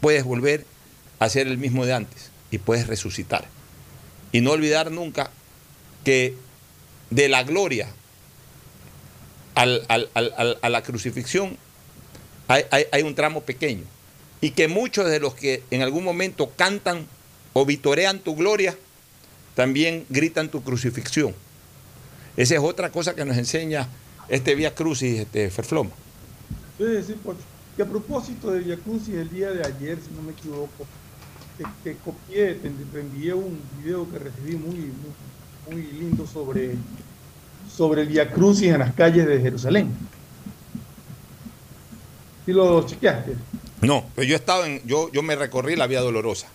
puedes 0.00 0.24
volver 0.24 0.64
a 1.18 1.28
ser 1.28 1.48
el 1.48 1.58
mismo 1.58 1.84
de 1.84 1.92
antes 1.92 2.30
y 2.50 2.56
puedes 2.56 2.86
resucitar. 2.86 3.46
Y 4.34 4.40
no 4.40 4.50
olvidar 4.50 4.90
nunca 4.90 5.30
que 6.02 6.34
de 7.10 7.28
la 7.28 7.44
gloria 7.44 7.86
a 9.54 9.64
la 10.68 10.82
crucifixión 10.82 11.56
hay, 12.48 13.02
un 13.04 13.14
tramo 13.14 13.42
pequeño. 13.42 13.84
Y 14.40 14.50
que 14.50 14.66
muchos 14.66 15.08
de 15.08 15.20
los 15.20 15.34
que 15.36 15.62
en 15.70 15.82
algún 15.82 16.02
momento 16.02 16.50
cantan 16.56 17.06
o 17.52 17.64
vitorean 17.64 18.18
tu 18.18 18.34
gloria, 18.34 18.76
también 19.54 20.04
gritan 20.08 20.48
tu 20.50 20.64
crucifixión. 20.64 21.32
Esa 22.36 22.54
es 22.54 22.60
otra 22.60 22.90
cosa 22.90 23.14
que 23.14 23.24
nos 23.24 23.36
enseña 23.36 23.86
este 24.28 24.56
Vía 24.56 24.74
Crucis, 24.74 25.20
este 25.20 25.48
Ferfloma. 25.48 25.92
Sí, 26.76 26.84
sí. 27.06 27.14
Y 27.78 27.82
a 27.82 27.86
propósito 27.86 28.50
de 28.50 28.58
Via 28.58 28.78
Crucis, 28.78 29.14
el 29.14 29.30
día 29.30 29.52
de 29.52 29.64
ayer, 29.64 29.96
si 30.04 30.12
no 30.12 30.22
me 30.22 30.32
equivoco, 30.32 30.88
te, 31.58 31.64
te 31.82 31.96
copié, 32.04 32.54
te, 32.54 32.70
te 32.70 33.00
envié 33.00 33.34
un 33.34 33.60
video 33.82 34.10
que 34.10 34.18
recibí 34.18 34.56
muy, 34.56 34.76
muy, 34.76 34.92
muy 35.70 35.82
lindo 35.92 36.26
sobre, 36.26 36.74
sobre 37.74 38.02
el 38.02 38.08
Via 38.08 38.30
Crucis 38.30 38.70
en 38.72 38.78
las 38.80 38.92
calles 38.94 39.26
de 39.26 39.40
Jerusalén. 39.40 39.88
¿Sí 42.46 42.52
lo 42.52 42.84
chequeaste? 42.86 43.34
No, 43.80 44.04
pero 44.14 44.26
yo 44.26 44.34
he 44.34 44.38
estado 44.38 44.64
en, 44.64 44.82
yo, 44.86 45.10
yo 45.12 45.22
me 45.22 45.36
recorrí 45.36 45.76
la 45.76 45.86
Vía 45.86 46.00
Dolorosa. 46.00 46.48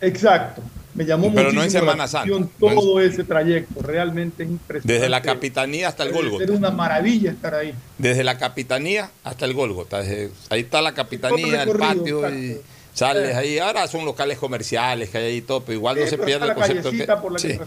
Exacto. 0.00 0.62
Me 0.94 1.04
llamó 1.04 1.28
Pero 1.34 1.44
no 1.44 1.48
en 1.50 1.56
muchísimo 1.56 1.80
Semana 1.80 2.04
la 2.04 2.08
Santa, 2.08 2.20
atención 2.34 2.50
no 2.60 2.68
en- 2.68 2.74
todo 2.76 3.00
ese 3.00 3.24
trayecto. 3.24 3.82
Realmente 3.82 4.44
es 4.44 4.48
impresionante. 4.50 4.92
Desde 4.92 5.08
la 5.08 5.22
capitanía 5.22 5.88
hasta 5.88 6.04
el 6.04 6.10
Debe 6.10 6.22
Gólgota. 6.22 6.44
ser 6.46 6.54
una 6.56 6.70
maravilla 6.70 7.30
estar 7.32 7.54
ahí. 7.54 7.74
Desde 7.98 8.22
la 8.22 8.38
capitanía 8.38 9.10
hasta 9.24 9.44
el 9.44 9.54
Gólgota. 9.54 9.98
Desde- 10.02 10.30
ahí 10.50 10.60
está 10.60 10.80
la 10.82 10.94
capitanía, 10.94 11.64
el 11.64 11.70
patio 11.76 12.30
y 12.32 12.60
sales 12.94 13.34
ahí. 13.36 13.58
Ahora 13.58 13.86
son 13.88 14.04
locales 14.06 14.38
comerciales 14.38 15.10
que 15.10 15.18
hay 15.18 15.24
ahí 15.24 15.36
y 15.36 15.42
todo, 15.42 15.60
pero 15.62 15.74
igual 15.74 15.98
no 16.00 16.06
se 16.06 16.16
pierde 16.16 16.46
el 16.48 16.54
concepto 16.54 16.90
que. 16.90 17.06
que. 17.06 17.60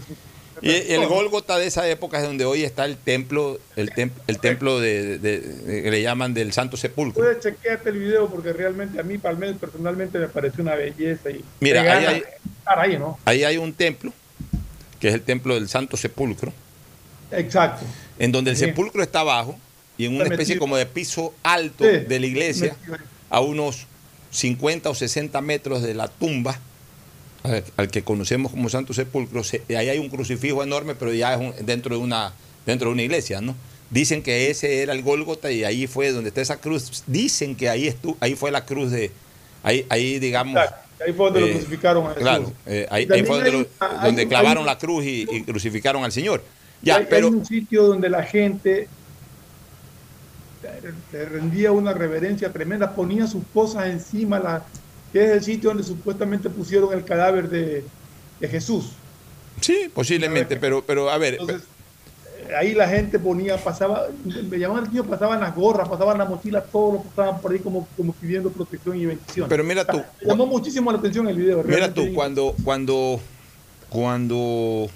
Y 0.60 0.92
el 0.92 1.06
Gólgota 1.06 1.56
de 1.56 1.68
esa 1.68 1.88
época 1.88 2.18
es 2.18 2.24
donde 2.24 2.44
hoy 2.44 2.64
está 2.64 2.84
el 2.84 2.96
templo, 2.96 3.60
el, 3.76 3.90
tem- 3.90 4.10
el 4.26 4.40
templo 4.40 4.80
de, 4.80 5.18
de- 5.18 5.38
de- 5.40 5.82
que 5.84 5.90
le 5.92 6.02
llaman 6.02 6.34
del 6.34 6.52
Santo 6.52 6.76
Sepulcro. 6.76 7.22
Puedes 7.22 7.38
chequearte 7.40 7.90
el 7.90 7.98
video 8.00 8.28
porque 8.28 8.52
realmente 8.52 8.98
a 8.98 9.04
mí, 9.04 9.20
al 9.22 9.38
menos 9.38 9.56
personalmente, 9.58 10.18
me 10.18 10.26
pareció 10.26 10.62
una 10.64 10.74
belleza. 10.74 11.30
Y 11.30 11.44
Mira, 11.60 11.82
ahí 11.82 12.04
hay- 12.06 12.22
ahí, 12.64 12.98
¿no? 12.98 13.16
Ahí 13.24 13.44
hay 13.44 13.56
un 13.56 13.72
templo, 13.72 14.12
que 14.98 15.06
es 15.06 15.14
el 15.14 15.22
templo 15.22 15.54
del 15.54 15.68
Santo 15.68 15.96
Sepulcro, 15.96 16.52
Exacto. 17.30 17.84
en 18.18 18.32
donde 18.32 18.50
el 18.50 18.56
Sí. 18.56 18.64
sepulcro 18.64 19.00
está 19.00 19.20
abajo 19.20 19.56
y 19.96 20.06
en 20.06 20.16
una 20.16 20.24
especie 20.24 20.58
como 20.58 20.76
de 20.76 20.86
piso 20.86 21.34
alto 21.44 21.84
Sí, 21.84 21.98
de 21.98 22.18
la 22.18 22.26
iglesia, 22.26 22.74
a 23.30 23.40
unos 23.40 23.86
50 24.30 24.90
o 24.90 24.94
60 24.94 25.40
metros 25.40 25.82
de 25.82 25.94
la 25.94 26.08
tumba, 26.08 26.58
al, 27.42 27.64
al 27.76 27.88
que 27.90 28.02
conocemos 28.02 28.50
como 28.52 28.68
Santo 28.68 28.92
Sepulcro, 28.92 29.44
se- 29.44 29.62
ahí 29.70 29.88
hay 29.88 29.98
un 29.98 30.08
crucifijo 30.08 30.62
enorme, 30.62 30.94
pero 30.94 31.12
ya 31.14 31.34
es 31.34 31.40
un- 31.40 31.66
dentro, 31.66 31.96
de 31.96 32.02
una, 32.02 32.32
dentro 32.66 32.88
de 32.88 32.92
una 32.94 33.02
iglesia, 33.02 33.40
¿no? 33.40 33.54
Dicen 33.90 34.22
que 34.22 34.50
ese 34.50 34.82
era 34.82 34.92
el 34.92 35.02
Gólgota 35.02 35.50
y 35.50 35.64
ahí 35.64 35.86
fue 35.86 36.12
donde 36.12 36.28
está 36.28 36.42
esa 36.42 36.58
cruz. 36.58 37.04
Dicen 37.06 37.54
que 37.56 37.70
ahí, 37.70 37.88
estu- 37.88 38.16
ahí 38.20 38.34
fue 38.34 38.50
la 38.50 38.66
cruz 38.66 38.90
de, 38.90 39.10
ahí, 39.62 39.86
ahí 39.88 40.18
digamos... 40.18 40.60
Ahí 41.06 41.12
fue 41.12 41.26
donde 41.30 41.40
eh, 41.40 41.46
lo 41.46 41.52
crucificaron 41.52 42.04
a 42.06 42.08
Jesús. 42.08 42.22
Claro, 42.22 42.52
eh, 42.66 42.86
ahí, 42.90 43.06
fue 43.06 43.22
donde, 43.36 43.52
lo- 43.52 43.66
donde 44.02 44.22
hay- 44.22 44.28
clavaron 44.28 44.64
hay- 44.64 44.66
la 44.66 44.78
cruz 44.78 45.04
y, 45.04 45.26
y 45.30 45.42
crucificaron 45.44 46.02
al 46.04 46.10
Señor. 46.12 46.42
Ya, 46.82 47.06
pero 47.08 47.28
hay 47.28 47.32
un 47.34 47.46
sitio 47.46 47.84
donde 47.84 48.08
la 48.10 48.24
gente 48.24 48.88
le 51.12 51.24
rendía 51.26 51.72
una 51.72 51.92
reverencia 51.92 52.52
tremenda, 52.52 52.94
ponía 52.94 53.26
sus 53.26 53.42
cosas 53.54 53.86
encima, 53.88 54.38
la, 54.38 54.62
que 55.12 55.24
es 55.24 55.30
el 55.30 55.42
sitio 55.42 55.70
donde 55.70 55.84
supuestamente 55.84 56.50
pusieron 56.50 56.92
el 56.92 57.04
cadáver 57.04 57.48
de, 57.48 57.84
de 58.40 58.48
Jesús. 58.48 58.90
sí, 59.60 59.90
posiblemente, 59.92 60.56
pero, 60.56 60.82
pero 60.84 61.10
a 61.10 61.18
ver, 61.18 61.34
Entonces, 61.40 61.62
eh, 62.48 62.54
ahí 62.56 62.74
la 62.74 62.88
gente 62.88 63.18
ponía, 63.18 63.56
pasaba, 63.56 64.08
me 64.50 64.58
llamaban 64.58 64.84
el 64.86 64.90
tío, 64.90 65.04
pasaban 65.04 65.40
las 65.40 65.54
gorras, 65.54 65.88
pasaban 65.88 66.18
las 66.18 66.28
mochilas, 66.28 66.64
todos 66.72 66.94
los 66.94 67.02
que 67.02 67.08
estaban 67.08 67.40
por 67.40 67.52
ahí 67.52 67.58
como, 67.60 67.86
como 67.96 68.12
pidiendo 68.14 68.50
protección 68.50 68.96
y 68.96 69.06
bendición. 69.06 69.48
Pero 69.48 69.62
mira 69.64 69.84
tú, 69.84 69.98
Me 70.22 70.28
llamó 70.28 70.46
muchísimo 70.46 70.90
la 70.92 70.98
atención 70.98 71.28
el 71.28 71.36
video. 71.36 71.62
Mira 71.64 71.92
tú, 71.92 72.12
cuando, 72.14 72.54
cuando, 72.64 73.20
cuando 73.88 74.88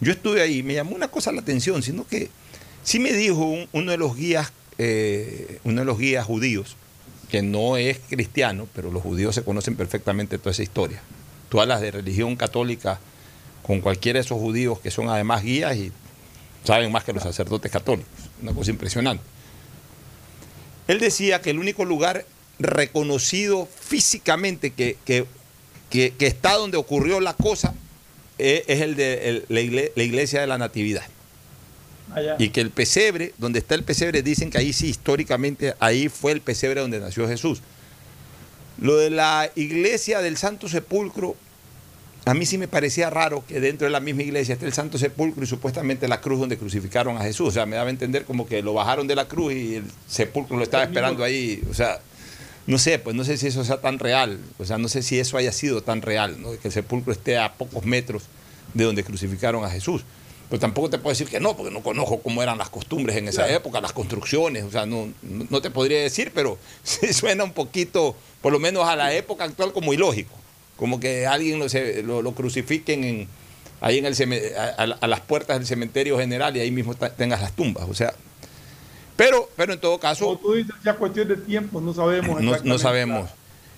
yo 0.00 0.12
estuve 0.12 0.42
ahí, 0.42 0.62
me 0.62 0.74
llamó 0.74 0.94
una 0.94 1.08
cosa 1.08 1.32
la 1.32 1.40
atención, 1.40 1.82
sino 1.82 2.06
que 2.06 2.30
sí 2.82 2.98
me 2.98 3.12
dijo 3.12 3.44
un- 3.44 3.68
uno 3.72 3.90
de 3.90 3.98
los 3.98 4.16
guías, 4.16 4.52
eh, 4.78 5.58
uno 5.64 5.80
de 5.80 5.84
los 5.86 5.98
guías 5.98 6.24
judíos, 6.26 6.76
que 7.30 7.42
no 7.42 7.76
es 7.76 7.98
cristiano, 8.08 8.68
pero 8.74 8.90
los 8.90 9.02
judíos 9.02 9.34
se 9.34 9.42
conocen 9.42 9.74
perfectamente 9.76 10.38
toda 10.38 10.52
esa 10.52 10.62
historia. 10.62 11.00
Tú 11.48 11.60
hablas 11.60 11.80
de 11.80 11.90
religión 11.90 12.36
católica 12.36 12.98
con 13.62 13.80
cualquiera 13.80 14.18
de 14.18 14.24
esos 14.24 14.38
judíos 14.38 14.78
que 14.80 14.90
son 14.90 15.08
además 15.08 15.42
guías 15.42 15.76
y 15.76 15.92
saben 16.64 16.92
más 16.92 17.04
que 17.04 17.12
los 17.12 17.22
sacerdotes 17.22 17.70
católicos. 17.72 18.10
Una 18.42 18.52
cosa 18.52 18.70
impresionante. 18.70 19.22
Él 20.88 21.00
decía 21.00 21.40
que 21.40 21.50
el 21.50 21.58
único 21.58 21.84
lugar 21.84 22.24
reconocido 22.58 23.66
físicamente 23.80 24.70
que, 24.72 24.96
que- 25.04 25.26
que- 25.90 26.14
está 26.20 26.54
donde 26.54 26.76
ocurrió 26.76 27.20
la 27.20 27.34
cosa 27.34 27.74
eh, 28.38 28.64
es 28.66 28.80
el 28.80 28.94
de 28.96 29.44
la 29.48 30.02
iglesia 30.02 30.40
de 30.40 30.46
la 30.46 30.58
Natividad. 30.58 31.02
Allá. 32.14 32.36
Y 32.38 32.50
que 32.50 32.60
el 32.60 32.70
pesebre, 32.70 33.34
donde 33.38 33.58
está 33.58 33.74
el 33.74 33.82
pesebre, 33.82 34.22
dicen 34.22 34.50
que 34.50 34.58
ahí 34.58 34.72
sí, 34.72 34.88
históricamente, 34.88 35.74
ahí 35.80 36.08
fue 36.08 36.32
el 36.32 36.40
pesebre 36.40 36.80
donde 36.80 37.00
nació 37.00 37.28
Jesús. 37.28 37.60
Lo 38.78 38.96
de 38.96 39.10
la 39.10 39.50
iglesia 39.54 40.20
del 40.20 40.36
Santo 40.36 40.68
Sepulcro, 40.68 41.36
a 42.26 42.34
mí 42.34 42.44
sí 42.44 42.58
me 42.58 42.68
parecía 42.68 43.08
raro 43.08 43.44
que 43.46 43.60
dentro 43.60 43.86
de 43.86 43.90
la 43.90 44.00
misma 44.00 44.22
iglesia 44.22 44.54
esté 44.54 44.66
el 44.66 44.72
Santo 44.72 44.98
Sepulcro 44.98 45.44
y 45.44 45.46
supuestamente 45.46 46.08
la 46.08 46.20
cruz 46.20 46.40
donde 46.40 46.58
crucificaron 46.58 47.16
a 47.16 47.20
Jesús. 47.20 47.48
O 47.48 47.50
sea, 47.52 47.66
me 47.66 47.76
daba 47.76 47.88
a 47.88 47.90
entender 47.90 48.24
como 48.24 48.46
que 48.46 48.62
lo 48.62 48.74
bajaron 48.74 49.06
de 49.06 49.14
la 49.14 49.28
cruz 49.28 49.52
y 49.52 49.76
el 49.76 49.84
sepulcro 50.08 50.56
lo 50.56 50.64
estaba 50.64 50.84
esperando 50.84 51.22
ahí. 51.22 51.62
O 51.70 51.74
sea, 51.74 52.00
no 52.66 52.78
sé, 52.78 52.98
pues 52.98 53.14
no 53.14 53.22
sé 53.22 53.36
si 53.36 53.46
eso 53.46 53.64
sea 53.64 53.80
tan 53.80 53.98
real. 53.98 54.40
O 54.58 54.64
sea, 54.64 54.76
no 54.76 54.88
sé 54.88 55.02
si 55.02 55.20
eso 55.20 55.36
haya 55.36 55.52
sido 55.52 55.82
tan 55.82 56.02
real, 56.02 56.40
¿no? 56.42 56.50
que 56.58 56.68
el 56.68 56.72
sepulcro 56.72 57.12
esté 57.12 57.38
a 57.38 57.54
pocos 57.54 57.84
metros 57.84 58.24
de 58.74 58.84
donde 58.84 59.04
crucificaron 59.04 59.64
a 59.64 59.70
Jesús. 59.70 60.02
Pero 60.48 60.60
tampoco 60.60 60.90
te 60.90 60.98
puedo 60.98 61.10
decir 61.12 61.28
que 61.28 61.40
no, 61.40 61.56
porque 61.56 61.72
no 61.72 61.82
conozco 61.82 62.20
cómo 62.20 62.40
eran 62.42 62.56
las 62.58 62.70
costumbres 62.70 63.16
en 63.16 63.26
esa 63.28 63.42
Claro. 63.42 63.56
época, 63.58 63.80
las 63.80 63.92
construcciones. 63.92 64.62
O 64.64 64.70
sea, 64.70 64.86
no, 64.86 65.08
no, 65.22 65.60
te 65.60 65.70
podría 65.70 66.00
decir, 66.00 66.30
pero 66.34 66.56
sí 66.84 67.12
suena 67.12 67.42
un 67.44 67.52
poquito, 67.52 68.14
por 68.40 68.52
lo 68.52 68.58
menos 68.60 68.86
a 68.88 68.94
la 68.94 69.12
época 69.12 69.44
actual, 69.44 69.72
como 69.72 69.92
ilógico. 69.92 70.32
Como 70.76 71.00
que 71.00 71.26
alguien 71.26 71.58
lo, 71.58 71.68
se- 71.68 72.02
lo- 72.02 72.22
lo 72.22 72.32
crucifiquen 72.32 73.02
en, 73.04 73.28
ahí 73.80 73.98
en 73.98 74.06
el 74.06 74.14
a, 75.00 75.06
las 75.06 75.20
puertas 75.20 75.58
del 75.58 75.66
cementerio 75.66 76.18
general 76.18 76.56
y 76.56 76.60
ahí 76.60 76.70
mismo 76.70 76.94
tengas 76.94 77.40
las 77.40 77.52
tumbas. 77.56 77.86
O 77.88 77.94
sea, 77.94 78.14
pero, 79.16 79.48
pero 79.56 79.72
en 79.72 79.80
todo 79.80 79.98
caso. 79.98 80.26
Como 80.26 80.38
tú 80.38 80.52
dices, 80.54 80.74
ya 80.84 80.94
cuestión 80.94 81.28
de 81.28 81.36
tiempo, 81.38 81.80
no 81.80 81.94
sabemos. 81.94 82.40
No, 82.42 82.56
no 82.62 82.78
sabemos. 82.78 83.30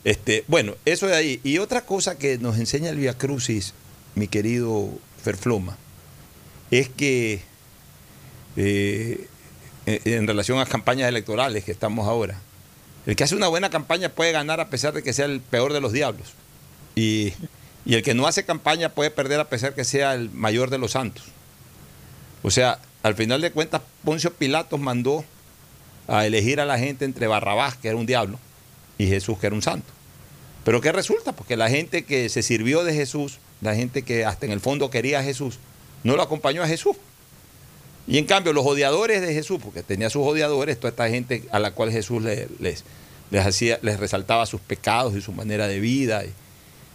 Este, 0.05 0.45
bueno, 0.49 0.75
eso 0.85 1.07
de 1.07 1.15
ahí. 1.17 1.41
Y 1.45 1.59
otra 1.59 1.83
cosa 1.83 2.19
que 2.19 2.39
nos 2.39 2.59
enseña 2.59 2.91
el 2.91 2.97
Via 2.99 3.15
Crucis, 3.17 3.75
mi 4.17 4.27
querido 4.29 4.89
Ferfloma, 5.23 5.77
es 6.71 6.89
que 6.89 7.41
eh, 8.57 9.27
en, 9.87 10.27
relación 10.27 10.59
a 10.59 10.67
campañas 10.67 11.09
electorales 11.09 11.65
que 11.65 11.73
estamos 11.73 12.07
ahora, 12.07 12.41
el 13.07 13.17
que 13.17 13.25
hace 13.25 13.37
una 13.37 13.49
buena 13.49 13.71
campaña 13.71 14.11
puede 14.11 14.33
ganar 14.33 14.61
a 14.61 14.69
pesar 14.69 14.93
de 14.93 15.03
que 15.03 15.13
sea 15.13 15.27
el 15.27 15.41
peor 15.41 15.73
de 15.73 15.81
los 15.81 15.93
diablos. 15.93 16.35
Y, 16.95 17.33
y 17.85 17.95
el 17.95 18.03
que 18.03 18.15
no 18.15 18.27
hace 18.27 18.45
campaña 18.45 18.91
puede 18.91 19.11
perder 19.11 19.41
a 19.41 19.49
pesar 19.49 19.75
que 19.75 19.85
sea 19.85 20.15
el 20.15 20.31
mayor 20.31 20.71
de 20.71 20.79
los 20.79 20.93
santos. 20.93 21.25
O 22.43 22.51
sea, 22.51 22.81
al 23.03 23.15
final 23.15 23.41
de 23.41 23.51
cuentas, 23.51 23.83
Poncio 24.05 24.33
Pilatos 24.35 24.79
mandó 24.79 25.25
a 26.07 26.27
elegir 26.27 26.61
a 26.61 26.67
la 26.67 26.79
gente 26.79 27.05
entre 27.05 27.27
Barrabás, 27.27 27.77
que 27.77 27.89
era 27.89 27.97
un 27.97 28.07
diablo, 28.07 28.39
y 28.97 29.07
Jesús, 29.07 29.39
que 29.39 29.47
era 29.47 29.57
un 29.57 29.63
santo. 29.63 29.87
Pero 30.65 30.81
¿qué 30.81 30.93
resulta? 30.93 31.33
Porque 31.33 31.57
la 31.57 31.71
gente 31.71 32.05
que 32.05 32.29
se 32.29 32.43
sirvió 32.43 32.85
de 32.85 32.95
Jesús, 32.95 33.39
la 33.61 33.75
gente 33.75 34.03
que 34.03 34.25
hasta 34.25 34.47
en 34.47 34.53
el 34.53 34.61
fondo 34.61 34.91
quería 34.91 35.21
a 35.21 35.23
Jesús, 35.23 35.59
no 36.05 36.17
lo 36.17 36.23
acompañó 36.23 36.63
a 36.63 36.69
Jesús. 36.69 36.97
Y 38.07 38.17
en 38.19 38.25
cambio, 38.25 38.53
los 38.53 38.65
odiadores 38.65 39.21
de 39.21 39.35
Jesús, 39.35 39.61
porque 39.63 39.83
tenía 39.83 40.09
sus 40.09 40.23
odiadores, 40.27 40.79
toda 40.79 40.91
esta 40.91 41.09
gente 41.09 41.45
a 41.51 41.59
la 41.59 41.73
cual 41.73 41.91
Jesús 41.93 42.23
le- 42.23 42.49
les, 42.59 42.85
les, 43.31 43.47
hacía, 43.47 43.79
les 43.83 44.01
resaltaba 44.01 44.47
sus 44.47 44.61
pecados 44.63 45.15
y 45.15 45.21
su 45.21 45.33
manera 45.33 45.69
de 45.69 45.79
vida, 45.81 46.23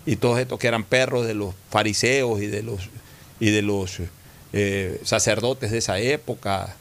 y, 0.06 0.16
todos 0.16 0.40
estos 0.40 0.58
que 0.60 0.68
eran 0.68 0.84
perros 0.84 1.26
de 1.28 1.34
los 1.36 1.54
fariseos 1.70 2.42
y 2.42 2.48
de 2.48 2.64
los, 2.64 2.90
y 3.40 3.52
de 3.52 3.62
los 3.62 4.00
eh, 4.54 5.00
sacerdotes 5.04 5.72
de 5.72 5.78
esa 5.78 6.00
época, 6.00 6.76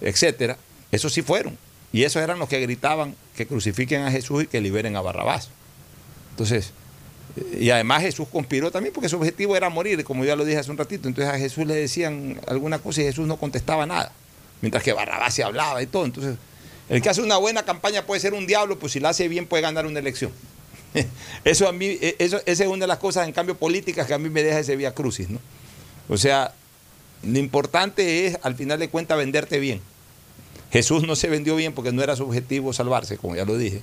etcétera, 0.00 0.56
esos 0.92 1.12
sí 1.12 1.22
fueron. 1.22 1.58
Y 1.92 2.04
esos 2.04 2.22
eran 2.22 2.38
los 2.38 2.48
que 2.48 2.60
gritaban 2.60 3.16
que 3.36 3.46
crucifiquen 3.46 4.02
a 4.02 4.10
Jesús 4.10 4.44
y 4.44 4.46
que 4.46 4.60
liberen 4.60 4.96
a 4.96 5.00
Barrabás. 5.00 5.50
Entonces, 6.30 6.72
y 7.58 7.70
además 7.70 8.02
Jesús 8.02 8.28
conspiró 8.30 8.70
también 8.70 8.92
porque 8.94 9.08
su 9.08 9.16
objetivo 9.16 9.56
era 9.56 9.68
morir, 9.68 10.04
como 10.04 10.24
ya 10.24 10.36
lo 10.36 10.44
dije 10.44 10.58
hace 10.58 10.70
un 10.70 10.78
ratito. 10.78 11.08
Entonces 11.08 11.32
a 11.32 11.38
Jesús 11.38 11.66
le 11.66 11.74
decían 11.74 12.40
alguna 12.46 12.78
cosa 12.78 13.02
y 13.02 13.04
Jesús 13.04 13.26
no 13.26 13.36
contestaba 13.36 13.86
nada. 13.86 14.12
Mientras 14.60 14.82
que 14.82 14.92
Barrabás 14.92 15.34
se 15.34 15.42
hablaba 15.42 15.82
y 15.82 15.86
todo. 15.86 16.04
Entonces, 16.04 16.36
el 16.88 17.02
que 17.02 17.08
hace 17.08 17.22
una 17.22 17.36
buena 17.36 17.64
campaña 17.64 18.06
puede 18.06 18.20
ser 18.20 18.34
un 18.34 18.46
diablo, 18.46 18.78
pues 18.78 18.92
si 18.92 19.00
la 19.00 19.10
hace 19.10 19.28
bien 19.28 19.46
puede 19.46 19.62
ganar 19.62 19.86
una 19.86 19.98
elección. 19.98 20.30
Eso 21.44 21.68
a 21.68 21.72
mí, 21.72 21.86
eh, 22.00 22.16
eso, 22.20 22.40
esa 22.46 22.64
es 22.64 22.70
una 22.70 22.84
de 22.84 22.86
las 22.86 22.98
cosas 22.98 23.26
en 23.26 23.32
cambio 23.32 23.56
políticas 23.56 24.06
que 24.06 24.14
a 24.14 24.18
mí 24.18 24.30
me 24.30 24.44
deja 24.44 24.60
ese 24.60 24.76
vía 24.76 24.94
crucis, 24.94 25.28
¿no? 25.28 25.40
O 26.08 26.16
sea, 26.16 26.54
lo 27.24 27.38
importante 27.38 28.26
es 28.26 28.38
al 28.42 28.54
final 28.54 28.78
de 28.78 28.88
cuentas 28.88 29.18
venderte 29.18 29.58
bien. 29.58 29.80
Jesús 30.70 31.04
no 31.04 31.16
se 31.16 31.28
vendió 31.28 31.56
bien 31.56 31.72
porque 31.72 31.92
no 31.92 32.02
era 32.02 32.14
su 32.14 32.24
objetivo 32.24 32.72
salvarse, 32.72 33.16
como 33.16 33.34
ya 33.34 33.44
lo 33.44 33.56
dije. 33.56 33.82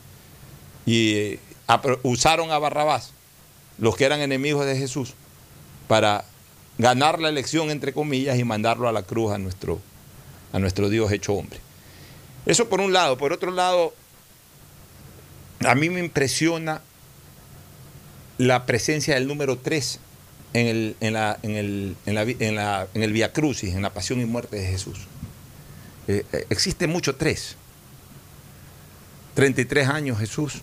Y 0.86 1.14
eh, 1.16 1.40
usaron 2.04 2.52
a 2.52 2.60
Barrabás, 2.60 3.12
los 3.82 3.98
que 3.98 4.06
eran 4.06 4.22
enemigos 4.22 4.66
de 4.66 4.78
Jesús, 4.78 5.16
para 5.90 6.24
ganar 6.78 7.20
la 7.20 7.28
elección, 7.28 7.70
entre 7.70 7.92
comillas, 7.92 8.40
y 8.40 8.46
mandarlo 8.46 8.88
a 8.88 8.94
la 8.94 9.04
cruz 9.04 9.34
a 9.34 9.38
nuestro, 9.38 9.82
a 10.54 10.60
nuestro 10.60 10.88
Dios 10.88 11.12
hecho 11.12 11.34
hombre. 11.34 11.60
Eso 12.46 12.70
por 12.70 12.80
un 12.80 12.94
lado. 12.94 13.18
Por 13.18 13.34
otro 13.34 13.52
lado, 13.52 13.94
a 15.66 15.76
mí 15.76 15.90
me 15.90 16.00
impresiona 16.00 16.82
la 18.38 18.66
presencia 18.66 19.16
del 19.16 19.28
número 19.28 19.58
3 19.58 20.00
en 20.54 20.68
el, 20.68 20.96
en 21.00 21.14
la, 21.14 21.40
en 21.42 21.56
el, 21.56 21.96
en 22.06 22.16
la, 22.16 22.22
en 22.22 22.56
la, 22.56 22.88
en 22.94 23.04
el 23.04 23.14
Via 23.14 23.34
Crucis, 23.34 23.74
en 23.74 23.82
la 23.82 23.92
pasión 23.92 24.22
y 24.22 24.26
muerte 24.26 24.58
de 24.58 24.68
Jesús. 24.68 25.00
Eh, 26.08 26.24
eh, 26.32 26.46
existe 26.50 26.88
mucho 26.88 27.16
3. 27.16 27.56
33 29.34 29.88
años 29.88 30.20
Jesús. 30.20 30.62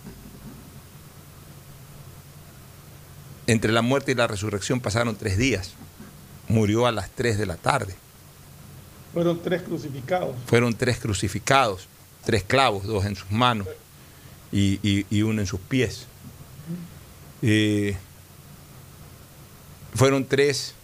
Entre 3.49 3.71
la 3.71 3.81
muerte 3.81 4.11
y 4.11 4.15
la 4.15 4.27
resurrección 4.27 4.79
pasaron 4.79 5.15
tres 5.15 5.35
días. 5.35 5.71
Murió 6.49 6.85
a 6.85 6.91
las 6.91 7.09
3 7.09 7.39
de 7.39 7.47
la 7.47 7.57
tarde. 7.57 7.95
Fueron 9.11 9.41
tres 9.41 9.63
crucificados. 9.63 10.35
Fueron 10.45 10.75
tres 10.75 10.99
crucificados, 10.99 11.87
tres 12.23 12.43
clavos, 12.43 12.83
dos 12.83 13.05
en 13.05 13.15
sus 13.15 13.31
manos 13.31 13.67
y, 14.51 15.23
uno 15.23 15.41
en 15.41 15.47
sus 15.47 15.59
pies. 15.61 16.05
Eh, 17.41 17.97
fueron 19.95 20.25
tres 20.25 20.75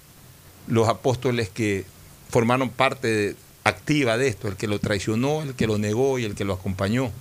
los 0.65 0.89
apóstoles 0.89 1.49
que 1.49 1.85
formaron 2.31 2.71
parte 2.71 3.35
activa 3.63 4.17
de 4.17 4.27
esto, 4.27 4.47
el 4.47 4.55
que 4.55 4.67
lo 4.67 4.79
traicionó, 4.79 5.43
el 5.43 5.53
que 5.53 5.67
lo 5.67 5.77
negó 5.77 6.17
y 6.17 6.25
el 6.25 6.33
que 6.33 6.45
lo 6.45 6.53
acompañó. 6.53 7.11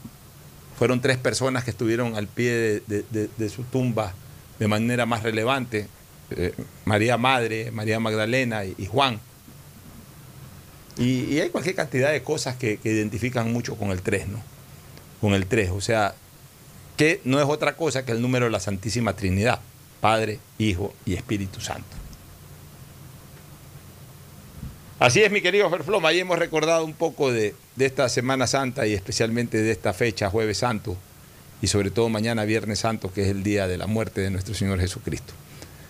Fueron 0.79 1.03
tres 1.03 1.19
personas 1.19 1.65
que 1.65 1.71
estuvieron 1.71 2.17
al 2.17 2.29
pie 2.29 2.83
de, 2.87 3.51
su 3.51 3.63
tumba 3.65 4.15
de 4.59 4.69
manera 4.69 5.07
más 5.07 5.23
relevante, 5.23 5.89
eh, 6.31 6.55
María 6.85 7.17
Madre, 7.17 7.71
María 7.71 8.01
Magdalena 8.01 8.65
y, 8.65 8.87
Juan. 8.87 9.21
Y, 10.97 11.39
hay 11.41 11.51
cualquier 11.51 11.75
cantidad 11.75 12.13
de 12.13 12.23
cosas 12.23 12.57
que, 12.57 12.79
identifican 12.85 13.53
mucho 13.53 13.77
con 13.77 13.91
el 13.91 14.03
tres, 14.03 14.29
¿no? 14.29 14.43
Con 15.21 15.35
el 15.35 15.47
tres, 15.47 15.71
o 15.71 15.81
sea, 15.81 16.15
que 16.97 17.21
no 17.25 17.41
es 17.41 17.47
otra 17.47 17.77
cosa 17.77 18.05
que 18.05 18.13
el 18.13 18.23
número 18.23 18.47
de 18.47 18.51
la 18.51 18.61
Santísima 18.61 19.15
Trinidad, 19.15 19.61
Padre, 20.01 20.39
Hijo 20.59 20.95
y 21.05 21.15
Espíritu 21.15 21.61
Santo. 21.61 22.05
Así 24.99 25.23
es, 25.23 25.31
mi 25.31 25.43
querido 25.43 25.69
Ferfloma, 25.69 26.11
ahí 26.11 26.21
hemos 26.21 26.39
recordado 26.39 26.85
un 26.85 26.95
poco 26.95 27.33
de, 27.33 27.55
esta 27.79 28.09
Semana 28.09 28.47
Santa 28.47 28.87
y 28.87 28.95
especialmente 28.95 29.61
de 29.61 29.73
esta 29.73 29.93
fecha, 29.93 30.31
Jueves 30.31 30.59
Santo, 30.59 30.97
y 31.63 31.67
sobre 31.67 31.91
todo 31.91 32.09
mañana, 32.09 32.45
Viernes 32.45 32.81
Santo, 32.81 33.13
que 33.13 33.23
es 33.23 33.29
el 33.29 33.43
día 33.43 33.67
de 33.67 33.79
la 33.79 33.87
muerte 33.87 34.21
de 34.21 34.31
nuestro 34.31 34.55
Señor 34.55 34.81
Jesucristo. 34.81 35.33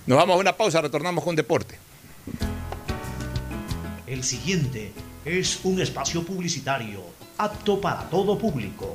Nos 0.07 0.19
vamos 0.19 0.37
a 0.37 0.39
una 0.41 0.57
pausa, 0.57 0.81
retornamos 0.81 1.25
con 1.25 1.35
deporte. 1.35 1.79
El 4.07 4.23
siguiente 4.23 4.93
es 5.25 5.61
un 5.65 5.81
espacio 5.81 6.25
publicitario 6.25 7.03
apto 7.39 7.81
para 7.81 8.09
todo 8.11 8.39
público. 8.39 8.95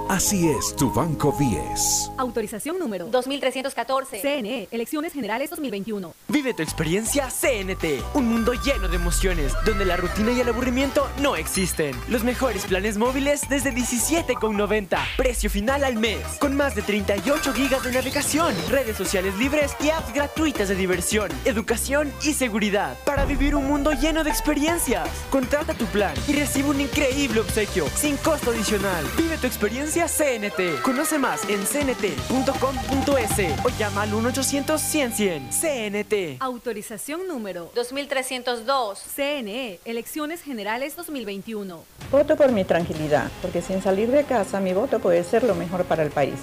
Así 0.11 0.49
es 0.49 0.75
tu 0.75 0.91
Banco 0.91 1.31
BIES. 1.31 2.11
Autorización 2.17 2.77
número 2.77 3.05
2300 3.05 3.73
CNE, 4.21 4.67
Elecciones 4.69 5.13
Generales 5.13 5.49
2021. 5.51 6.13
Vive 6.27 6.53
tu 6.53 6.61
experiencia 6.61 7.29
CNT, 7.29 8.03
un 8.13 8.27
mundo 8.27 8.51
lleno 8.51 8.89
de 8.89 8.97
emociones, 8.97 9.53
donde 9.65 9.85
la 9.85 9.95
rutina 9.95 10.33
y 10.33 10.41
el 10.41 10.49
aburrimiento 10.49 11.07
no 11.21 11.37
existen. 11.37 11.95
Los 12.09 12.25
mejores 12.25 12.65
planes 12.65 12.97
móviles 12.97 13.47
desde 13.47 13.71
17,90. 13.73 14.99
Precio 15.15 15.49
final 15.49 15.85
al 15.85 15.95
mes, 15.95 16.19
con 16.41 16.57
más 16.57 16.75
de 16.75 16.81
38 16.81 17.53
gigas 17.53 17.81
de 17.85 17.93
navegación, 17.93 18.53
redes 18.67 18.97
sociales 18.97 19.37
libres 19.37 19.77
y 19.79 19.91
apps 19.91 20.13
gratuitas 20.13 20.67
de 20.67 20.75
diversión, 20.75 21.31
educación 21.45 22.11
y 22.21 22.33
seguridad, 22.33 22.97
para 23.05 23.23
vivir 23.23 23.55
un 23.55 23.65
mundo 23.65 23.93
lleno 23.93 24.25
de 24.25 24.29
experiencias. 24.29 25.07
Contrata 25.29 25.73
tu 25.73 25.85
plan 25.85 26.13
y 26.27 26.33
recibe 26.33 26.67
un 26.67 26.81
increíble 26.81 27.39
obsequio, 27.39 27.87
sin 27.95 28.17
costo 28.17 28.49
adicional. 28.51 29.05
Vive 29.15 29.37
tu 29.37 29.47
experiencia 29.47 30.00
CNT. 30.07 30.81
Conoce 30.81 31.17
más 31.17 31.47
en 31.49 31.63
cnt.com.es 31.63 33.39
o 33.65 33.69
llama 33.77 34.03
al 34.03 34.11
1-800-100-100. 34.11 35.49
CNT. 35.49 36.41
Autorización 36.41 37.27
número 37.27 37.71
2302. 37.75 38.99
CNE. 39.15 39.79
Elecciones 39.85 40.41
Generales 40.41 40.95
2021. 40.95 41.83
Voto 42.11 42.35
por 42.35 42.51
mi 42.51 42.63
tranquilidad, 42.63 43.31
porque 43.41 43.61
sin 43.61 43.81
salir 43.81 44.11
de 44.11 44.23
casa 44.23 44.59
mi 44.59 44.73
voto 44.73 44.99
puede 44.99 45.23
ser 45.23 45.43
lo 45.43 45.55
mejor 45.55 45.85
para 45.85 46.03
el 46.03 46.11
país. 46.11 46.39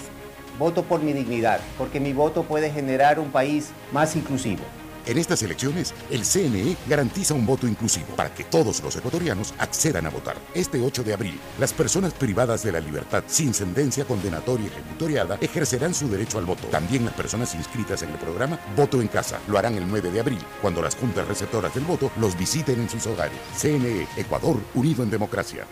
Voto 0.59 0.83
por 0.83 1.03
mi 1.03 1.13
dignidad, 1.13 1.61
porque 1.77 2.01
mi 2.01 2.13
voto 2.13 2.43
puede 2.43 2.71
generar 2.71 3.21
un 3.21 3.31
país 3.31 3.71
más 3.93 4.17
inclusivo. 4.17 4.63
En 5.09 5.17
estas 5.17 5.43
elecciones, 5.43 5.95
el 6.11 6.23
CNE 6.23 6.77
garantiza 6.87 7.33
un 7.33 7.47
voto 7.47 7.67
inclusivo 7.67 8.09
para 8.15 8.35
que 8.35 8.45
todos 8.45 8.83
los 8.83 8.95
ecuatorianos 8.95 9.55
accedan 9.59 10.05
a 10.05 10.11
votar. 10.11 10.37
Este 10.53 10.83
8 10.83 11.03
de 11.03 11.15
abril, 11.15 11.41
las 11.59 11.73
personas 11.73 12.13
privadas 12.13 12.63
de 12.63 12.73
la 12.73 12.81
libertad 12.81 13.25
sin 13.27 13.55
sentencia 13.55 14.05
condenatoria 14.05 14.67
ejecutoriada 14.67 15.39
ejercerán 15.41 15.95
su 15.95 16.11
derecho 16.11 16.37
al 16.37 16.45
voto. 16.45 16.69
También 16.69 17.07
las 17.07 17.15
personas 17.15 17.55
inscritas 17.55 18.03
en 18.03 18.11
el 18.11 18.19
programa 18.19 18.61
Voto 18.77 19.01
en 19.01 19.09
Casa 19.09 19.41
lo 19.49 19.57
harán 19.57 19.77
el 19.77 19.89
9 19.89 20.11
de 20.11 20.21
abril, 20.21 20.41
cuando 20.61 20.83
las 20.83 20.95
juntas 20.95 21.27
receptoras 21.27 21.75
del 21.75 21.85
voto 21.85 22.11
los 22.21 22.39
visiten 22.39 22.79
en 22.79 22.91
sus 22.91 23.07
hogares. 23.07 23.39
CNE, 23.57 24.07
Ecuador, 24.15 24.61
unido 24.75 25.03
en 25.03 25.09
democracia. 25.09 25.65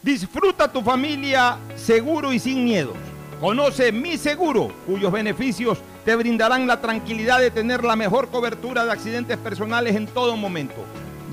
Disfruta 0.00 0.70
tu 0.70 0.82
familia 0.82 1.58
seguro 1.74 2.32
y 2.32 2.38
sin 2.38 2.64
miedo. 2.64 2.94
Conoce 3.42 3.90
Mi 3.90 4.18
Seguro, 4.18 4.70
cuyos 4.86 5.10
beneficios 5.10 5.78
te 6.04 6.14
brindarán 6.14 6.68
la 6.68 6.80
tranquilidad 6.80 7.40
de 7.40 7.50
tener 7.50 7.82
la 7.82 7.96
mejor 7.96 8.28
cobertura 8.28 8.84
de 8.84 8.92
accidentes 8.92 9.36
personales 9.36 9.96
en 9.96 10.06
todo 10.06 10.36
momento. 10.36 10.76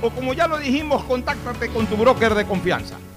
o 0.01 0.09
como 0.11 0.33
ya 0.33 0.47
lo 0.47 0.57
dijimos, 0.57 1.03
contáctate 1.05 1.69
con 1.69 1.87
tu 1.87 1.97
broker 1.97 2.35
de 2.35 2.45
confianza. 2.45 2.97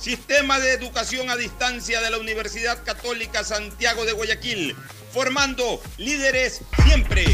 Sistema 0.00 0.58
de 0.58 0.72
Educación 0.72 1.28
a 1.28 1.36
Distancia 1.36 2.00
de 2.00 2.08
la 2.08 2.16
Universidad 2.16 2.82
Católica 2.84 3.44
Santiago 3.44 4.06
de 4.06 4.12
Guayaquil, 4.12 4.74
formando 5.12 5.78
líderes 5.98 6.62
siempre. 6.86 7.24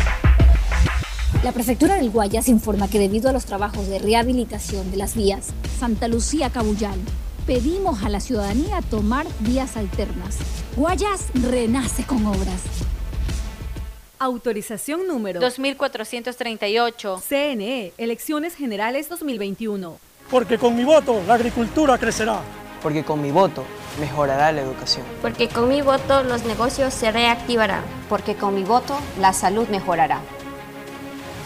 La 1.44 1.52
prefectura 1.52 1.94
del 1.94 2.10
Guayas 2.10 2.48
informa 2.48 2.90
que 2.90 2.98
debido 2.98 3.30
a 3.30 3.32
los 3.32 3.44
trabajos 3.44 3.86
de 3.86 4.01
rehabilitación 4.01 4.90
de 4.90 4.97
las 4.97 5.14
vías 5.14 5.51
Santa 5.78 6.09
Lucía 6.09 6.51
Cabullal, 6.51 6.98
pedimos 7.47 8.02
a 8.02 8.09
la 8.09 8.18
ciudadanía 8.18 8.82
tomar 8.82 9.28
vías 9.38 9.76
alternas. 9.76 10.38
Guayas 10.74 11.26
renace 11.34 12.02
con 12.02 12.26
obras. 12.26 12.62
Autorización 14.18 15.06
número 15.06 15.38
2438. 15.38 17.22
CNE, 17.28 17.93
Elecciones 17.97 18.56
Generales 18.56 19.09
2021. 19.09 20.05
Porque 20.31 20.59
con 20.59 20.74
mi 20.74 20.82
voto 20.82 21.23
la 21.27 21.35
agricultura 21.35 21.98
crecerá. 21.98 22.40
Porque 22.82 23.05
con 23.05 23.23
mi 23.23 23.31
voto 23.31 23.65
mejorará 24.01 24.51
la 24.51 24.61
educación. 24.61 25.05
Porque 25.23 25.48
con 25.48 25.69
mi 25.69 25.82
voto 25.82 26.24
los 26.24 26.44
negocios 26.44 26.93
se 26.93 27.12
reactivarán. 27.12 27.82
Porque 28.09 28.35
con 28.35 28.55
mi 28.55 28.65
voto 28.65 28.98
la 29.20 29.32
salud 29.32 29.69
mejorará. 29.69 30.20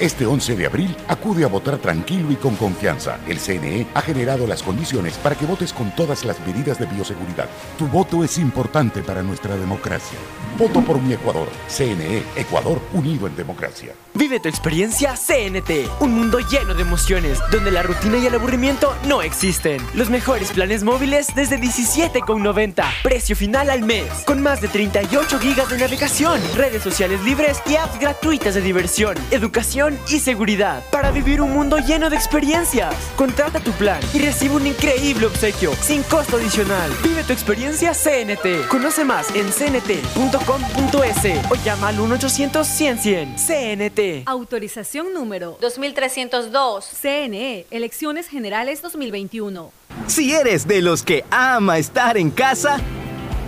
Este 0.00 0.24
11 0.24 0.56
de 0.56 0.64
abril 0.64 0.96
acude 1.08 1.44
a 1.44 1.48
votar 1.48 1.76
tranquilo 1.76 2.32
y 2.32 2.36
con 2.36 2.56
confianza. 2.56 3.18
El 3.28 3.38
CNE 3.38 3.86
ha 3.92 4.00
generado 4.00 4.46
las 4.46 4.62
condiciones 4.62 5.18
para 5.18 5.36
que 5.36 5.44
votes 5.44 5.74
con 5.74 5.94
todas 5.94 6.24
las 6.24 6.40
medidas 6.46 6.78
de 6.78 6.86
bioseguridad. 6.86 7.50
Tu 7.76 7.86
voto 7.86 8.24
es 8.24 8.38
importante 8.38 9.02
para 9.02 9.22
nuestra 9.22 9.58
democracia. 9.58 10.18
Voto 10.56 10.80
por 10.80 11.02
mi 11.02 11.12
Ecuador. 11.12 11.48
CNE, 11.68 12.22
Ecuador 12.34 12.80
unido 12.94 13.26
en 13.26 13.36
democracia. 13.36 13.92
Vive 14.14 14.40
tu 14.40 14.48
experiencia 14.48 15.14
CNT, 15.16 16.00
un 16.00 16.14
mundo 16.14 16.38
lleno 16.40 16.72
de 16.72 16.82
emociones, 16.82 17.38
donde 17.52 17.70
la 17.70 17.82
rutina 17.82 18.16
y 18.16 18.26
el 18.26 18.34
aburrimiento 18.34 18.96
no 19.06 19.20
existen. 19.20 19.82
Los 19.94 20.08
mejores 20.08 20.50
planes 20.50 20.82
móviles 20.82 21.28
desde 21.34 21.58
17,90, 21.58 22.84
precio 23.02 23.36
final 23.36 23.68
al 23.68 23.82
mes, 23.82 24.06
con 24.26 24.42
más 24.42 24.62
de 24.62 24.68
38 24.68 25.38
gigas 25.38 25.68
de 25.68 25.78
navegación, 25.78 26.40
redes 26.56 26.82
sociales 26.82 27.22
libres 27.22 27.62
y 27.66 27.76
apps 27.76 28.00
gratuitas 28.00 28.54
de 28.54 28.62
diversión, 28.62 29.14
educación 29.30 29.89
y 30.08 30.18
seguridad, 30.18 30.82
para 30.90 31.10
vivir 31.10 31.40
un 31.40 31.52
mundo 31.52 31.78
lleno 31.78 32.10
de 32.10 32.16
experiencias. 32.16 32.94
Contrata 33.16 33.60
tu 33.60 33.72
plan 33.72 34.00
y 34.12 34.20
recibe 34.20 34.56
un 34.56 34.66
increíble 34.66 35.26
obsequio, 35.26 35.72
sin 35.74 36.02
costo 36.04 36.36
adicional. 36.36 36.90
Vive 37.02 37.24
tu 37.24 37.32
experiencia 37.32 37.92
CNT. 37.92 38.68
Conoce 38.68 39.04
más 39.04 39.34
en 39.34 39.50
cnt.com.es 39.50 41.50
o 41.50 41.54
llama 41.64 41.88
al 41.88 41.98
1-800-100-100. 41.98 43.36
CNT. 43.36 44.28
Autorización 44.28 45.14
número 45.14 45.56
2302. 45.60 46.90
CNE, 47.00 47.66
Elecciones 47.70 48.28
Generales 48.28 48.82
2021. 48.82 49.72
Si 50.06 50.32
eres 50.32 50.66
de 50.66 50.82
los 50.82 51.02
que 51.02 51.24
ama 51.30 51.78
estar 51.78 52.16
en 52.16 52.30
casa, 52.30 52.78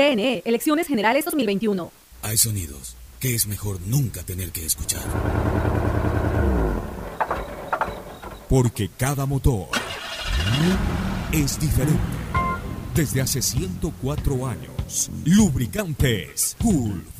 CNE, 0.00 0.42
Elecciones 0.46 0.86
Generales 0.86 1.26
2021. 1.26 1.92
Hay 2.22 2.38
sonidos 2.38 2.96
que 3.18 3.34
es 3.34 3.46
mejor 3.46 3.78
nunca 3.82 4.22
tener 4.22 4.50
que 4.50 4.64
escuchar. 4.64 5.02
Porque 8.48 8.88
cada 8.96 9.26
motor 9.26 9.68
es 11.32 11.60
diferente. 11.60 12.00
Desde 12.94 13.20
hace 13.20 13.42
104 13.42 14.46
años, 14.46 15.10
Lubricantes 15.26 16.56
Gulf 16.62 17.19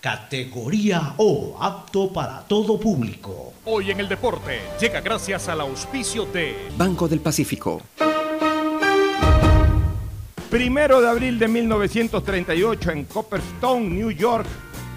categoría 0.00 1.14
O, 1.18 1.56
apto 1.60 2.10
para 2.12 2.40
todo 2.40 2.80
público. 2.80 3.52
Hoy 3.66 3.90
en 3.90 4.00
el 4.00 4.08
deporte 4.08 4.60
llega 4.80 5.00
gracias 5.00 5.48
al 5.48 5.60
auspicio 5.60 6.24
de 6.24 6.56
Banco 6.76 7.06
del 7.06 7.20
Pacífico. 7.20 7.82
Primero 10.50 11.00
de 11.00 11.08
abril 11.08 11.38
de 11.38 11.46
1938 11.46 12.90
en 12.90 13.04
Copperstone, 13.04 13.88
New 13.88 14.10
York, 14.10 14.46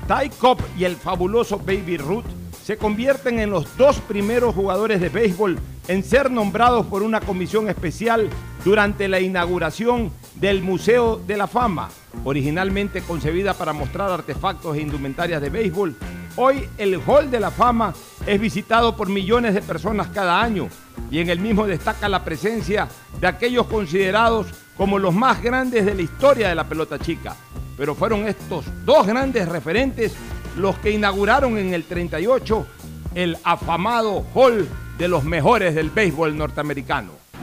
Ty 0.08 0.30
Cobb 0.30 0.60
y 0.78 0.86
el 0.86 0.96
fabuloso 0.96 1.60
Baby 1.60 1.98
Ruth 1.98 2.26
se 2.64 2.78
convierten 2.78 3.40
en 3.40 3.50
los 3.50 3.78
dos 3.78 4.00
primeros 4.00 4.56
jugadores 4.56 5.02
de 5.02 5.10
béisbol 5.10 5.60
en 5.90 6.04
ser 6.04 6.32
nombrados 6.32 6.86
por 6.86 7.04
una 7.04 7.20
comisión 7.20 7.70
especial 7.70 8.30
durante 8.64 9.10
la 9.10 9.20
inauguración 9.20 10.12
del 10.36 10.62
Museo 10.62 11.18
de 11.18 11.38
la 11.38 11.48
Fama, 11.48 11.90
originalmente 12.24 13.02
concebida 13.02 13.54
para 13.54 13.74
mostrar 13.74 14.10
artefactos 14.12 14.76
e 14.76 14.82
indumentarias 14.82 15.42
de 15.42 15.50
béisbol. 15.50 15.96
Hoy 16.36 16.68
el 16.78 17.00
Hall 17.06 17.30
de 17.30 17.40
la 17.40 17.52
Fama 17.52 17.94
es 18.26 18.40
visitado 18.40 18.96
por 18.96 19.10
millones 19.10 19.54
de 19.54 19.62
personas 19.62 20.08
cada 20.08 20.42
año 20.42 20.68
y 21.12 21.20
en 21.20 21.30
el 21.30 21.40
mismo 21.40 21.68
destaca 21.68 22.10
la 22.10 22.24
presencia 22.24 22.88
de 23.20 23.28
aquellos 23.28 23.68
considerados 23.68 24.48
como 24.76 24.98
los 24.98 25.14
más 25.14 25.42
grandes 25.44 25.86
de 25.86 25.94
la 25.94 26.02
historia 26.02 26.50
de 26.50 26.56
la 26.56 26.68
pelota 26.68 26.98
chica. 26.98 27.36
Pero 27.78 27.96
fueron 27.96 28.28
estos 28.28 28.66
dos 28.86 29.06
grandes 29.06 29.48
referentes 29.48 30.14
los 30.58 30.78
que 30.80 30.92
inauguraron 30.92 31.58
en 31.58 31.74
el 31.74 31.84
38 31.84 32.66
el 33.16 33.38
afamado 33.44 34.26
Hall 34.34 34.68
de 34.98 35.08
los 35.08 35.24
mejores 35.24 35.76
del 35.76 35.90
béisbol 35.90 36.38
norteamericano. 36.38 37.23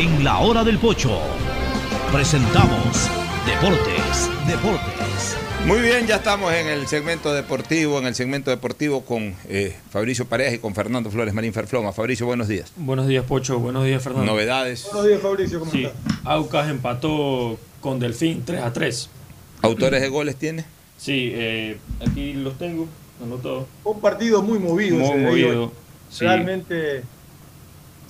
En 0.00 0.24
la 0.24 0.38
hora 0.38 0.64
del 0.64 0.78
pocho 0.78 1.20
presentamos 2.10 3.10
Deportes, 3.44 4.30
Deportes. 4.46 5.36
Muy 5.66 5.80
bien, 5.80 6.06
ya 6.06 6.16
estamos 6.16 6.54
en 6.54 6.68
el 6.68 6.86
segmento 6.86 7.34
deportivo, 7.34 7.98
en 7.98 8.06
el 8.06 8.14
segmento 8.14 8.50
deportivo 8.50 9.04
con 9.04 9.34
eh, 9.46 9.76
Fabricio 9.90 10.24
Pareja 10.24 10.54
y 10.54 10.58
con 10.58 10.74
Fernando 10.74 11.10
Flores 11.10 11.34
Marín 11.34 11.52
Ferfloma. 11.52 11.92
Fabricio, 11.92 12.24
buenos 12.24 12.48
días. 12.48 12.72
Buenos 12.76 13.08
días, 13.08 13.26
Pocho. 13.26 13.58
Buenos 13.58 13.84
días, 13.84 14.02
Fernando. 14.02 14.32
Novedades. 14.32 14.86
Buenos 14.90 15.06
días, 15.06 15.20
Fabricio. 15.20 15.58
¿Cómo 15.58 15.70
Sí, 15.70 15.84
estás? 15.84 16.00
Aucas 16.24 16.70
empató 16.70 17.58
con 17.82 18.00
Delfín 18.00 18.42
3 18.42 18.62
a 18.62 18.72
3. 18.72 19.10
¿Autores 19.60 20.00
de 20.00 20.08
goles 20.08 20.36
tiene? 20.36 20.64
Sí, 20.96 21.30
eh, 21.34 21.76
aquí 22.00 22.32
los 22.32 22.56
tengo. 22.56 22.88
Un 23.84 24.00
partido 24.00 24.40
muy 24.40 24.58
movido. 24.58 24.96
Muy 24.96 25.18
movido, 25.18 25.72
sí. 26.08 26.24
Realmente 26.24 27.02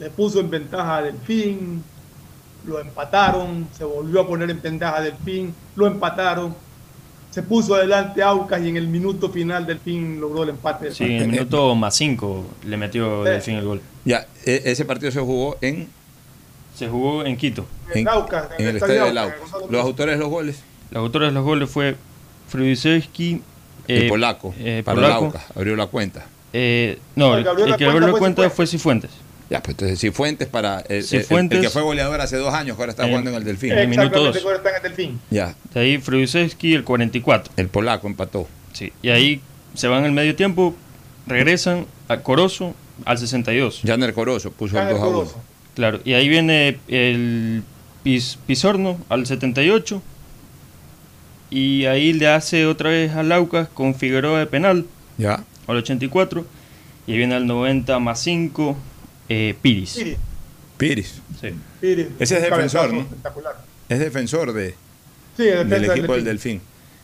le 0.01 0.11
puso 0.11 0.41
en 0.41 0.51
ventaja 0.51 0.97
a 0.99 1.03
Delfín, 1.03 1.83
lo 2.67 2.81
empataron, 2.81 3.69
se 3.77 3.85
volvió 3.85 4.21
a 4.23 4.27
poner 4.27 4.51
en 4.51 4.61
ventaja 4.61 4.97
a 4.99 5.01
Delfín, 5.03 5.55
lo 5.77 5.87
empataron, 5.87 6.55
se 7.31 7.43
puso 7.43 7.75
adelante 7.77 8.23
Aucas 8.23 8.61
y 8.63 8.69
en 8.71 8.77
el 8.77 8.89
minuto 8.89 9.31
final 9.31 9.67
Delfín 9.67 10.21
logró 10.21 10.43
el 10.43 10.49
empate. 10.51 10.91
Sí, 10.93 11.05
en 11.05 11.23
el 11.23 11.29
minuto 11.29 11.75
más 11.75 11.95
5 11.97 12.45
le 12.67 12.77
metió 12.77 13.25
Sí. 13.25 13.31
Delfín 13.31 13.55
el 13.57 13.65
gol. 13.65 13.81
Ya, 14.05 14.27
e- 14.45 14.63
ese 14.65 14.85
partido 14.85 15.13
se 15.13 15.21
jugó 15.21 15.57
en, 15.61 15.89
Se 16.75 16.89
jugó 16.89 17.25
en 17.25 17.37
Quito. 17.37 17.67
en, 17.95 18.09
Aucas, 18.09 18.49
en 18.59 18.67
el 18.69 18.77
estadio 18.77 19.05
del 19.05 19.19
Aucas. 19.19 19.39
Los 19.69 19.83
autores 19.83 20.15
de 20.17 20.21
los 20.21 20.31
goles. 20.31 20.63
Los 20.91 21.03
autores 21.03 21.29
de 21.29 21.35
los 21.35 21.45
goles 21.45 21.69
fue 21.71 21.97
Frudisewski, 22.49 23.43
El 23.87 24.03
eh, 24.05 24.09
polaco, 24.09 24.55
eh, 24.59 24.83
para 24.85 24.97
polaco. 24.97 25.19
el 25.21 25.27
Aucas, 25.27 25.45
abrió 25.55 25.77
la 25.77 25.87
cuenta. 25.87 26.27
Eh, 26.53 26.99
no, 27.15 27.37
el, 27.37 27.47
el 27.47 27.77
que 27.77 27.85
abrió 27.85 28.01
la 28.01 28.13
cuenta 28.19 28.49
fue 28.51 28.67
Cifuentes. 28.67 29.11
Ya, 29.51 29.61
pues 29.63 29.75
entonces 29.75 29.99
Cifuentes 30.01 30.47
para 30.49 30.81
el, 30.89 30.97
el- 30.99 31.05
Cifuentes. 31.05 31.59
el 31.59 31.65
que 31.65 31.71
fue 31.71 31.83
goleador 31.83 32.21
hace 32.21 32.37
dos 32.37 32.55
años, 32.55 32.77
que 32.77 32.83
ahora 32.83 32.93
está 32.93 33.05
Eh, 33.05 33.09
jugando 33.09 33.31
en 33.31 33.37
el 33.37 33.45
Delfín. 33.45 33.73
en 33.73 33.79
el 33.79 33.89
minuto 33.89 34.07
Exactamente, 34.07 34.39
dos. 34.39 34.47
ahora 34.47 34.57
están 34.59 34.75
en 34.77 34.83
Delfín. 34.83 35.21
Ya, 35.31 35.55
De 35.75 35.81
ahí 35.81 35.99
Frudisewski 35.99 36.75
el 36.75 36.85
44. 36.85 37.53
el 37.57 37.69
polaco 37.69 38.07
empató. 38.07 38.47
Sí, 38.73 38.93
y 39.03 39.09
ahí 39.11 39.41
se 39.75 39.89
van 39.89 40.05
el 40.05 40.13
medio 40.13 40.37
tiempo, 40.37 40.75
regresan 41.27 41.87
a 42.09 42.19
Corozo 42.19 42.75
al 43.05 43.19
62. 43.19 43.81
Janer 43.85 44.15
Corozo 44.15 44.53
puso 44.53 44.77
el 44.77 44.83
Janer 44.85 44.95
2 44.95 45.03
a 45.03 45.07
1. 45.09 45.17
Corozo. 45.19 45.43
Claro, 45.75 46.01
y 46.05 46.13
ahí 46.13 46.29
viene 46.29 46.79
el 46.89 47.63
Pis- 48.05 48.39
Pisorno 48.47 48.99
al 49.09 49.27
78. 49.27 50.01
Y 51.51 51.87
ahí 51.87 52.13
le 52.13 52.29
hace 52.29 52.67
otra 52.67 52.91
vez 52.91 53.13
a 53.13 53.23
Laucas 53.25 53.69
con 53.69 53.95
Figueroa 53.95 54.39
de 54.39 54.47
penal 54.47 54.87
Ya. 55.19 55.43
al 55.67 55.77
84. 55.77 56.47
Y 57.07 57.13
ahí 57.13 57.19
viene 57.19 57.35
al 57.35 57.47
90 57.47 57.99
más 57.99 58.21
5 58.21 58.77
eh, 59.31 59.55
Piris. 59.63 59.95
Piris. 59.95 60.17
Piris. 60.77 61.15
Sí. 61.41 61.49
Piris, 61.81 62.07
Ese 62.19 62.37
es 62.37 62.43
defensor, 62.43 62.93
¿no? 62.93 63.01
espectacular. 63.01 63.57
Es 63.89 63.99
defensor 63.99 64.53
de, 64.53 64.75
Sí, 65.37 65.47
el 65.49 65.69
del 65.69 65.85
equipo 65.91 66.15
del 66.15 66.25
Delfín. 66.25 66.59
Delfín. 66.59 66.61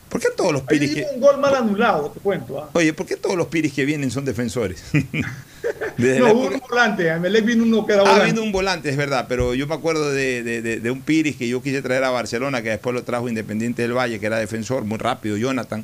¿Por 0.09 0.21
qué 0.21 0.27
todos 0.37 0.53
los 0.53 0.61
Piris 0.61 0.93
que, 0.95 1.05
un 1.15 1.19
gol 1.19 1.37
mal 1.39 1.53
anulado, 1.55 2.09
te 2.11 2.19
cuento. 2.21 2.61
¿ah? 2.61 2.69
Oye, 2.73 2.93
¿por 2.93 3.05
qué 3.05 3.17
todos 3.17 3.35
los 3.35 3.47
Piris 3.47 3.73
que 3.73 3.83
vienen 3.83 4.09
son 4.11 4.23
defensores? 4.23 4.83
Desde 5.97 6.19
No, 6.19 6.31
hubo 6.31 6.43
época- 6.43 6.55
un 6.63 6.69
volante, 6.69 7.11
a 7.11 7.19
Melec 7.19 7.43
vino 7.43 7.63
uno 7.63 7.85
que 7.85 7.93
era 7.93 8.03
Ah, 8.03 8.05
volante. 8.11 8.25
vino 8.31 8.43
un 8.43 8.51
volante, 8.51 8.89
es 8.89 8.95
verdad, 8.95 9.25
pero 9.27 9.53
yo 9.53 9.67
me 9.67 9.73
acuerdo 9.75 10.11
de, 10.11 10.43
de- 10.43 10.61
de- 10.61 10.79
de 10.79 10.91
un 10.91 11.01
Piris 11.01 11.35
que 11.35 11.47
yo 11.49 11.61
quise 11.61 11.81
traer 11.81 12.03
a 12.03 12.09
Barcelona, 12.09 12.61
que 12.61 12.69
después 12.69 12.93
lo 12.93 13.03
trajo 13.03 13.27
Independiente 13.27 13.81
del 13.81 13.93
Valle, 13.97 14.19
que 14.19 14.25
era 14.27 14.37
defensor, 14.37 14.85
muy 14.85 14.97
rápido, 14.97 15.35
Jonathan. 15.37 15.83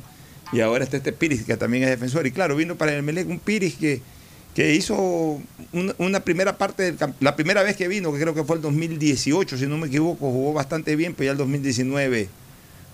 Y 0.52 0.60
ahora 0.60 0.84
está 0.84 0.96
este 0.96 1.12
Piris, 1.12 1.42
que 1.44 1.56
también 1.56 1.82
es 1.84 1.90
defensor. 1.90 2.26
Y 2.26 2.30
claro, 2.32 2.54
vino 2.56 2.76
para 2.76 2.94
el 2.94 3.02
Melec 3.02 3.28
un 3.28 3.40
Piris 3.40 3.74
que, 3.74 4.00
que 4.54 4.72
hizo 4.74 5.40
una, 5.72 5.94
una 5.98 6.20
primera 6.20 6.56
parte, 6.56 6.92
del, 6.92 6.96
la 7.20 7.34
primera 7.36 7.62
vez 7.62 7.76
que 7.76 7.88
vino, 7.88 8.12
que 8.12 8.20
creo 8.20 8.34
que 8.34 8.44
fue 8.44 8.56
el 8.56 8.62
2018, 8.62 9.58
si 9.58 9.66
no 9.66 9.76
me 9.78 9.88
equivoco, 9.88 10.30
jugó 10.30 10.52
bastante 10.52 10.94
bien, 10.96 11.14
pero 11.14 11.26
ya 11.26 11.32
el 11.32 11.38
2019 11.38 12.28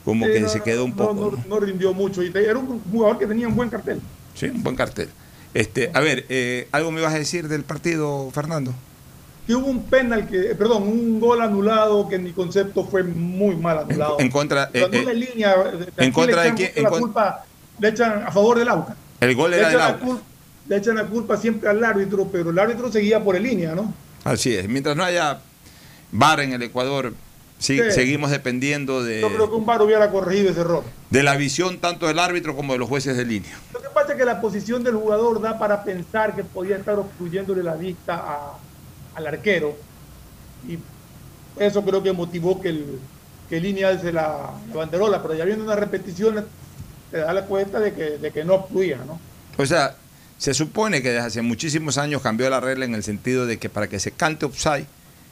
como 0.05 0.25
Sí, 0.27 0.33
que 0.33 0.41
no, 0.41 0.49
se 0.49 0.63
quedó 0.63 0.85
un 0.87 0.93
no, 0.93 0.97
poco. 0.97 1.39
No, 1.47 1.61
rindió 1.61 1.93
mucho. 1.93 2.23
Y 2.23 2.33
era 2.35 2.59
un 2.59 2.81
jugador 2.91 3.19
que 3.19 3.27
tenía 3.27 3.47
un 3.47 3.55
buen 3.55 3.69
cartel. 3.69 4.01
Sí, 4.35 4.47
un 4.47 4.63
buen 4.63 4.75
cartel. 4.75 5.11
Este, 5.53 5.91
a 5.93 6.01
ver, 6.01 6.25
eh, 6.31 6.69
¿algo 6.73 6.91
me 6.91 7.03
vas 7.03 7.13
a 7.13 7.19
decir 7.19 7.49
del 7.49 7.65
partido, 7.65 8.31
Fernando? 8.33 8.73
Que 9.47 9.55
hubo 9.55 9.67
un 9.67 9.83
penal, 9.83 10.27
que, 10.27 10.53
eh, 10.53 10.55
perdón, 10.55 10.85
un 10.85 11.21
gol 11.21 11.43
anulado 11.43 12.09
que 12.09 12.15
en 12.15 12.23
mi 12.25 12.33
concepto 12.33 12.87
fue 12.87 13.03
muy 13.03 13.57
mal 13.57 13.79
anulado. 13.81 14.17
En 14.21 14.31
contra, 14.31 14.71
Cuando 14.71 14.97
eh, 14.97 15.05
eh, 15.11 15.15
línea, 15.15 15.55
en 15.99 16.13
contra 16.13 16.43
de 16.45 16.55
quién- 16.55 16.73
en 16.77 16.83
la 16.85 16.91
con- 16.91 17.01
culpa, 17.01 17.45
le 17.79 17.89
echan 17.89 18.23
a 18.27 18.31
favor 18.33 18.59
del 18.59 18.69
Aucas. 18.69 18.97
el 19.21 19.35
gol 19.35 19.53
era 19.53 19.69
del 19.89 19.99
culpa, 19.99 20.23
le 20.69 20.77
echan 20.77 20.97
la 20.97 21.05
culpa 21.07 21.37
siempre 21.37 21.69
al 21.69 21.83
árbitro, 21.85 22.29
pero 22.31 22.51
el 22.51 22.59
árbitro 22.59 22.91
seguía 22.93 23.23
por 23.23 23.37
el 23.37 23.43
línea, 23.43 23.75
¿no? 23.75 23.93
Así 24.25 24.55
es. 24.55 24.69
Mientras 24.69 24.97
no 24.97 25.03
haya 25.05 25.41
VAR 26.13 26.41
en 26.41 26.53
el 26.53 26.63
Ecuador, 26.63 27.13
sí- 27.59 27.79
Sí. 27.79 27.91
seguimos 27.91 28.31
dependiendo 28.31 29.03
de, 29.03 29.21
Yo 29.21 29.29
creo 29.35 29.49
que 29.51 29.57
un 29.57 29.67
VAR 29.67 29.83
hubiera 29.83 30.11
corregido 30.11 30.51
ese 30.51 30.61
error. 30.61 30.85
de 31.11 31.23
la 31.23 31.37
visión 31.37 31.79
tanto 31.79 32.07
del 32.07 32.19
árbitro 32.19 32.55
como 32.55 32.73
de 32.75 32.79
los 32.79 32.89
jueces 32.89 33.17
de 33.17 33.25
línea. 33.25 33.53
Lo 33.73 33.81
que 33.81 33.89
pasa 33.89 34.13
es 34.13 34.19
que 34.19 34.25
la 34.25 34.41
posición 34.41 34.85
del 34.85 34.95
jugador 34.95 35.41
da 35.41 35.59
para 35.59 35.83
pensar 35.83 36.37
que 36.37 36.45
podía 36.45 36.77
estar 36.77 36.99
obstruyéndole 36.99 37.63
la 37.63 37.75
vista 37.75 38.15
a- 38.15 38.59
al 39.17 39.27
arquero. 39.27 39.77
Y 40.69 40.79
eso 41.61 41.83
creo 41.85 42.03
que 42.03 42.13
motivó 42.13 42.61
que 42.61 42.69
el, 42.69 42.99
que 43.49 43.61
línea 43.61 43.99
se 43.99 44.13
la, 44.13 44.53
la 44.69 44.75
banderola, 44.77 45.21
pero 45.23 45.35
ya 45.35 45.45
viendo 45.45 45.65
una 45.65 45.75
repetición 45.75 46.45
te 47.11 47.17
da 47.19 47.33
la 47.33 47.45
cuenta 47.47 47.81
de 47.81 47.93
que, 47.93 48.03
de 48.19 48.31
que 48.31 48.45
no 48.45 48.55
obstruía, 48.55 48.99
¿no? 49.05 49.19
O 49.59 49.67
sea, 49.67 49.97
se 50.41 50.55
supone 50.55 51.03
que 51.03 51.11
desde 51.11 51.27
hace 51.27 51.43
muchísimos 51.43 51.99
años 51.99 52.23
cambió 52.23 52.49
la 52.49 52.61
regla 52.61 52.87
en 52.87 52.95
el 52.95 53.03
sentido 53.05 53.45
de 53.45 53.59
que 53.59 53.69
para 53.69 53.89
que 53.89 54.01
se 54.01 54.11
cante 54.11 54.47
offside, 54.47 54.87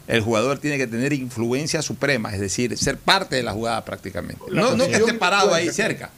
el 0.06 0.20
jugador 0.20 0.58
tiene 0.58 0.76
que 0.76 0.86
tener 0.86 1.14
influencia 1.14 1.80
suprema, 1.80 2.32
es 2.34 2.40
decir, 2.40 2.76
ser 2.76 2.98
parte 2.98 3.34
de 3.36 3.42
la 3.42 3.52
jugada 3.52 3.84
prácticamente. 3.86 4.42
La 4.50 4.60
No, 4.60 4.76
no 4.76 4.86
que 4.86 4.96
esté 4.96 5.14
parado 5.14 5.54
ahí 5.54 5.70
cerca. 5.70 6.10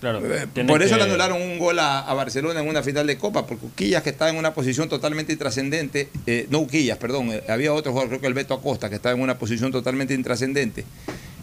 Claro, 0.00 0.20
Eh, 0.24 0.46
Por 0.66 0.82
eso 0.82 0.94
que- 0.94 0.98
le 0.98 1.04
anularon 1.08 1.42
un 1.42 1.58
gol 1.58 1.78
a, 1.80 2.00
a 2.00 2.14
Barcelona 2.14 2.60
en 2.60 2.68
una 2.68 2.82
final 2.84 3.06
de 3.06 3.16
Copa, 3.18 3.46
porque 3.46 3.66
Uquillas, 3.66 4.02
que 4.04 4.10
estaba 4.10 4.30
en 4.30 4.36
una 4.36 4.54
posición 4.54 4.88
totalmente 4.88 5.32
intrascendente, 5.32 6.08
eh, 6.26 6.46
no 6.50 6.58
Uquillas, 6.60 6.98
perdón, 6.98 7.30
eh, 7.32 7.42
había 7.48 7.72
otro 7.72 7.90
jugador, 7.92 8.10
creo 8.10 8.20
que 8.20 8.26
el 8.28 8.34
Beto 8.34 8.54
Acosta, 8.54 8.88
que 8.88 8.94
estaba 8.96 9.14
en 9.14 9.22
una 9.22 9.38
posición 9.38 9.72
totalmente 9.72 10.14
intrascendente. 10.14 10.84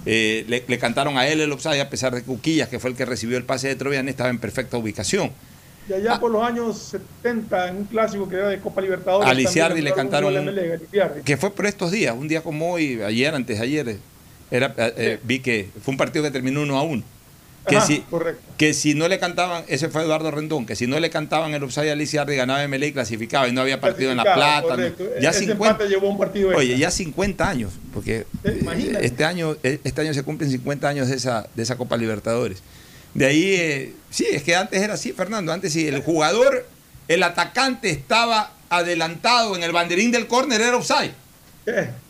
Eh, 0.05 0.45
le, 0.47 0.63
le 0.67 0.77
cantaron 0.79 1.17
a 1.17 1.27
él 1.27 1.41
el 1.41 1.51
offside, 1.51 1.81
a 1.81 1.89
pesar 1.89 2.13
de 2.13 2.23
que 2.23 2.29
Uquillas, 2.31 2.69
que 2.69 2.79
fue 2.79 2.89
el 2.91 2.95
que 2.95 3.05
recibió 3.05 3.37
el 3.37 3.43
pase 3.43 3.69
de 3.69 3.75
Troviani, 3.75 4.09
estaba 4.09 4.29
en 4.29 4.37
perfecta 4.39 4.77
ubicación. 4.77 5.31
Y 5.89 5.93
allá 5.93 6.19
por 6.19 6.31
los 6.31 6.43
años 6.43 6.77
70, 7.21 7.67
en 7.69 7.75
un 7.77 7.83
clásico 7.85 8.27
que 8.29 8.35
era 8.35 8.47
de 8.47 8.59
Copa 8.59 8.81
Libertadores. 8.81 9.29
A 9.29 9.33
Lisiardi 9.33 9.81
le 9.81 9.93
cantaron 9.93 10.35
un. 10.35 10.55
Que 11.25 11.35
fue 11.37 11.51
por 11.51 11.65
estos 11.65 11.91
días, 11.91 12.15
un 12.17 12.27
día 12.27 12.41
como 12.41 12.71
hoy, 12.73 13.01
ayer, 13.01 13.33
antes 13.35 13.57
de 13.59 13.63
ayer, 13.63 13.97
era, 14.49 14.73
eh, 14.77 14.93
eh, 14.97 15.19
vi 15.23 15.39
que 15.39 15.69
fue 15.83 15.91
un 15.91 15.97
partido 15.97 16.23
que 16.23 16.31
terminó 16.31 16.61
uno 16.61 16.77
a 16.77 16.83
uno. 16.83 17.03
Que, 17.67 17.77
Ajá, 17.77 17.85
si, 17.87 17.99
correcto. 18.09 18.41
que 18.57 18.73
si 18.73 18.93
no 18.93 19.07
le 19.07 19.19
cantaban, 19.19 19.63
ese 19.69 19.87
fue 19.87 20.03
Eduardo 20.03 20.31
Rendón, 20.31 20.65
que 20.65 20.75
si 20.75 20.85
no 20.85 20.99
le 20.99 21.09
cantaban 21.09 21.53
el 21.53 21.63
offside 21.63 21.91
a 21.91 21.95
Lisiardi 21.95 22.35
ganaba 22.35 22.67
MLE 22.67 22.87
y 22.87 22.91
clasificaba 22.91 23.47
y 23.47 23.53
no 23.53 23.61
había 23.61 23.79
partido 23.79 24.11
en 24.11 24.17
La 24.17 24.23
Plata. 24.23 24.61
¿no? 24.63 24.67
correcto. 24.75 25.05
Ya 25.21 25.29
Ese 25.29 25.39
50, 25.45 25.67
empate 25.69 25.87
llevó 25.87 26.09
un 26.09 26.17
partido 26.17 26.47
extra. 26.49 26.59
oye, 26.59 26.77
ya 26.77 26.91
50 26.91 27.49
años, 27.49 27.71
porque 27.93 28.25
Eh, 28.43 28.57
imagínate. 28.59 29.05
este 29.05 29.23
año, 29.23 29.55
eh, 29.63 29.79
este 29.85 30.01
año 30.01 30.13
se 30.13 30.23
cumplen 30.23 30.51
50 30.51 30.89
años 30.89 31.07
de 31.07 31.15
esa, 31.15 31.47
de 31.55 31.63
esa 31.63 31.77
Copa 31.77 31.95
Libertadores. 31.95 32.61
De 33.13 33.25
ahí, 33.25 33.55
eh, 33.55 33.93
sí, 34.09 34.25
es 34.29 34.43
que 34.43 34.55
antes 34.55 34.81
era 34.81 34.95
así, 34.95 35.11
Fernando. 35.13 35.51
Antes 35.51 35.73
sí, 35.73 35.87
el 35.87 36.01
jugador, 36.01 36.67
el 37.07 37.23
atacante 37.23 37.89
estaba 37.89 38.53
adelantado 38.69 39.55
en 39.55 39.63
el 39.63 39.71
banderín 39.71 40.11
del 40.11 40.27
córner 40.27 40.61
era 40.61 40.77
offside. 40.77 41.13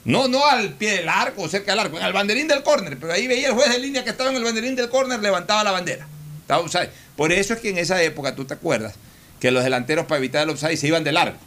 No, 0.06 0.28
no 0.28 0.46
al 0.48 0.74
pie 0.74 0.98
del 0.98 1.10
arco, 1.10 1.48
cerca 1.48 1.72
del 1.72 1.80
arco, 1.80 2.00
en 2.00 2.06
el 2.06 2.14
banderín 2.14 2.48
del 2.48 2.64
córner. 2.64 2.98
Pero 2.98 3.14
ahí 3.14 3.28
veía 3.28 3.50
el 3.50 3.54
juez 3.54 3.70
de 3.70 3.80
línea 3.80 4.04
que 4.04 4.10
estaba 4.10 4.30
en 4.30 4.38
el 4.38 4.44
banderín 4.44 4.76
del 4.76 4.90
córner, 4.90 5.20
levantaba 5.20 5.64
la 5.64 5.72
bandera. 5.72 6.08
Estaba 6.42 6.62
offside. 6.62 6.90
Por 7.16 7.32
eso 7.32 7.54
es 7.54 7.60
que 7.60 7.70
en 7.70 7.78
esa 7.78 8.02
época, 8.02 8.36
tú 8.36 8.46
te 8.46 8.54
acuerdas, 8.54 8.96
que 9.40 9.52
los 9.52 9.64
delanteros 9.64 10.06
para 10.06 10.20
evitar 10.20 10.44
el 10.44 10.50
offside 10.50 10.78
se 10.78 10.88
iban 10.88 11.04
de 11.04 11.12
largo. 11.12 11.38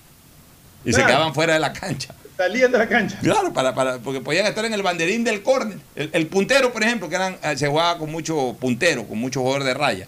Y 0.84 0.92
se 0.92 1.04
quedaban 1.04 1.34
fuera 1.34 1.54
de 1.54 1.60
la 1.60 1.72
cancha. 1.72 2.14
Salían 2.36 2.70
de 2.70 2.78
la 2.78 2.88
cancha. 2.88 3.18
Claro, 3.22 3.52
para, 3.52 3.74
para, 3.74 3.98
porque 3.98 4.20
podían 4.20 4.46
estar 4.46 4.64
en 4.64 4.74
el 4.74 4.82
banderín 4.82 5.24
del 5.24 5.42
córner. 5.42 5.78
El, 5.94 6.10
el 6.12 6.26
puntero, 6.26 6.72
por 6.72 6.82
ejemplo, 6.82 7.08
que 7.08 7.14
eran, 7.14 7.38
eh, 7.42 7.56
se 7.56 7.66
jugaba 7.66 7.98
con 7.98 8.12
mucho 8.12 8.56
puntero, 8.60 9.06
con 9.06 9.18
mucho 9.18 9.40
jugador 9.40 9.64
de 9.64 9.74
raya. 9.74 10.06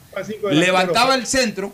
Levantaba 0.51 1.15
el 1.15 1.27
centro. 1.27 1.73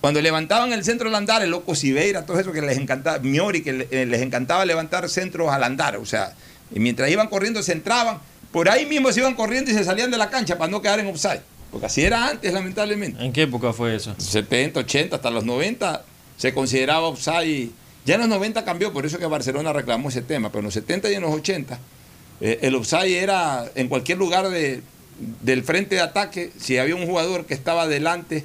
Cuando 0.00 0.20
levantaban 0.20 0.72
el 0.72 0.82
centro 0.82 1.08
al 1.08 1.14
andar, 1.14 1.42
el 1.42 1.50
loco 1.50 1.76
Siveira, 1.76 2.26
todo 2.26 2.40
eso 2.40 2.50
que 2.50 2.60
les 2.60 2.76
encantaba, 2.76 3.20
Miori, 3.20 3.62
que 3.62 3.86
eh, 3.88 4.04
les 4.04 4.20
encantaba 4.20 4.64
levantar 4.64 5.08
centros 5.08 5.48
al 5.52 5.62
andar. 5.62 5.96
O 5.96 6.04
sea, 6.04 6.34
y 6.74 6.80
mientras 6.80 7.08
iban 7.08 7.28
corriendo, 7.28 7.62
se 7.62 7.72
entraban. 7.72 8.18
Por 8.50 8.68
ahí 8.68 8.84
mismo 8.84 9.12
se 9.12 9.20
iban 9.20 9.34
corriendo 9.34 9.70
y 9.70 9.74
se 9.74 9.84
salían 9.84 10.10
de 10.10 10.18
la 10.18 10.28
cancha 10.28 10.58
para 10.58 10.70
no 10.70 10.82
quedar 10.82 10.98
en 10.98 11.06
offside. 11.06 11.42
Porque 11.70 11.86
así 11.86 12.02
era 12.02 12.28
antes, 12.28 12.52
lamentablemente. 12.52 13.24
¿En 13.24 13.32
qué 13.32 13.42
época 13.42 13.72
fue 13.72 13.94
eso? 13.94 14.12
70, 14.18 14.80
80, 14.80 15.16
hasta 15.16 15.30
los 15.30 15.44
90 15.44 16.04
se 16.36 16.52
consideraba 16.52 17.06
offside. 17.06 17.70
Ya 18.04 18.14
en 18.16 18.20
los 18.22 18.28
90 18.30 18.64
cambió, 18.64 18.92
por 18.92 19.06
eso 19.06 19.18
que 19.18 19.26
Barcelona 19.26 19.72
reclamó 19.72 20.08
ese 20.08 20.22
tema, 20.22 20.48
pero 20.50 20.60
en 20.60 20.64
los 20.66 20.74
70 20.74 21.10
y 21.10 21.14
en 21.14 21.22
los 21.22 21.32
80 21.32 21.78
eh, 22.40 22.58
el 22.62 22.74
offside 22.74 23.22
era 23.22 23.64
en 23.74 23.88
cualquier 23.88 24.18
lugar 24.18 24.48
de- 24.48 24.80
del 25.42 25.62
frente 25.62 25.94
de 25.96 26.00
ataque, 26.00 26.50
si 26.58 26.78
había 26.78 26.96
un 26.96 27.06
jugador 27.06 27.46
que 27.46 27.54
estaba 27.54 27.86
delante 27.86 28.44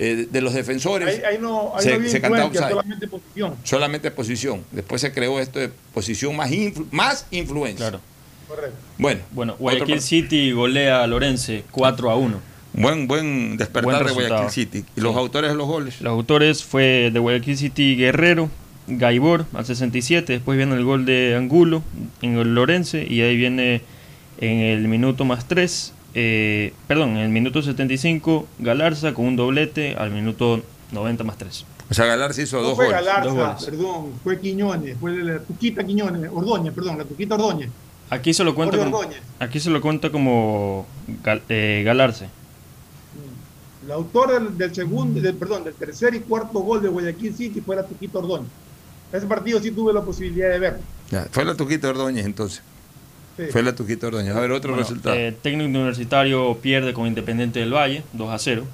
eh, 0.00 0.26
de 0.30 0.40
los 0.40 0.52
defensores, 0.54 1.08
Ahí, 1.08 1.34
ahí 1.34 1.38
no, 1.40 1.72
ahí 1.76 1.82
se, 1.82 1.88
no 1.90 1.94
había 1.96 2.08
se 2.10 2.20
cantaba 2.20 2.44
offside. 2.46 2.68
solamente 2.70 3.08
posición. 3.08 3.56
Solamente 3.64 4.10
posición. 4.10 4.64
Después 4.72 5.00
se 5.00 5.12
creó 5.12 5.38
esto 5.40 5.58
de 5.58 5.70
posición 5.92 6.34
más, 6.36 6.50
influ- 6.50 6.86
más 6.92 7.26
influencia. 7.32 7.88
Claro. 7.90 8.00
Correcto. 8.48 8.76
Bueno, 8.96 9.20
Bueno, 9.32 9.56
Guayaquil 9.58 10.00
City 10.00 10.52
golea 10.52 11.02
a 11.02 11.06
Lorense 11.06 11.64
4 11.70 12.10
a 12.10 12.16
1. 12.16 12.40
Buen, 12.74 13.06
buen 13.08 13.56
despertar 13.56 14.04
Buen 14.04 14.06
de. 14.06 14.12
Guayaquil 14.28 14.50
City. 14.50 14.84
¿Y 14.96 15.00
los 15.00 15.14
autores 15.16 15.50
de 15.50 15.56
los 15.56 15.66
goles? 15.66 16.00
Los 16.00 16.12
autores 16.12 16.64
fue 16.64 17.10
de 17.12 17.18
Guayaquil 17.18 17.56
City 17.58 17.96
Guerrero, 17.96 18.48
Gaibor 18.88 19.46
al 19.54 19.66
67, 19.66 20.32
después 20.32 20.56
viene 20.56 20.74
el 20.74 20.84
gol 20.84 21.04
de 21.04 21.34
Angulo 21.36 21.82
en 22.22 22.36
el 22.38 22.54
Lorense 22.54 23.06
y 23.08 23.20
ahí 23.22 23.36
viene 23.36 23.82
en 24.40 24.60
el 24.60 24.88
minuto 24.88 25.24
más 25.24 25.46
3, 25.48 25.92
perdón, 26.86 27.10
en 27.10 27.18
el 27.18 27.28
minuto 27.28 27.60
75 27.62 28.46
Galarza 28.58 29.12
con 29.14 29.26
un 29.26 29.36
doblete 29.36 29.94
al 29.96 30.10
minuto 30.10 30.62
90 30.92 31.24
más 31.24 31.36
3. 31.38 31.64
O 31.90 31.94
sea, 31.94 32.04
Galarza 32.04 32.42
hizo 32.42 32.56
No 32.58 32.62
dos 32.64 32.76
fue 32.76 32.86
goles. 32.86 33.00
Galarza, 33.04 33.24
dos 33.30 33.34
goles. 33.34 33.64
perdón, 33.64 34.12
fue 34.22 34.38
Quiñones, 34.40 34.96
fue 34.98 35.16
la 35.22 35.38
Tuquita 35.38 35.84
Quiñones, 35.84 36.30
Ordóñez, 36.32 36.72
perdón, 36.74 36.98
la 36.98 37.04
Tuquita 37.04 37.34
Ordóñez. 37.34 37.70
Aquí 38.10 38.32
se 38.32 38.42
lo 38.44 38.54
cuenta 38.54 38.76
como, 38.78 39.00
aquí 39.38 39.60
se 39.60 39.70
lo 39.70 39.80
cuenta 39.82 40.10
como 40.10 40.86
Gal- 41.22 41.42
eh, 41.48 41.82
Galarce. 41.84 42.28
El 43.84 43.92
autor 43.92 44.32
del, 44.32 44.58
del 44.58 44.74
segundo, 44.74 45.20
del, 45.20 45.34
perdón, 45.34 45.64
del 45.64 45.74
tercer 45.74 46.14
y 46.14 46.20
cuarto 46.20 46.58
gol 46.60 46.82
de 46.82 46.88
Guayaquil 46.88 47.34
City 47.34 47.60
fue 47.60 47.76
la 47.76 47.86
Tuquita 47.86 48.18
Ordóñez. 48.18 48.48
Ese 49.12 49.26
partido 49.26 49.60
sí 49.60 49.70
tuve 49.70 49.92
la 49.92 50.02
posibilidad 50.02 50.50
de 50.50 50.58
verlo. 50.58 50.78
Ya, 51.10 51.26
fue 51.30 51.44
la 51.44 51.54
Tuquita 51.54 51.88
Ordóñez 51.88 52.26
entonces. 52.26 52.62
Sí. 53.36 53.44
Fue 53.50 53.62
la 53.62 53.74
Tuquita 53.74 54.08
Ordóñez. 54.08 54.34
A 54.34 54.40
ver, 54.40 54.50
otro 54.50 54.70
Bueno, 54.72 54.82
resultado. 54.82 55.14
eh, 55.16 55.34
técnico 55.40 55.68
universitario 55.70 56.58
pierde 56.60 56.92
con 56.92 57.06
Independiente 57.06 57.60
del 57.60 57.72
Valle 57.72 58.02
2 58.12 58.30
a 58.30 58.38
0. 58.38 58.64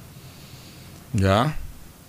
ya. 1.13 1.57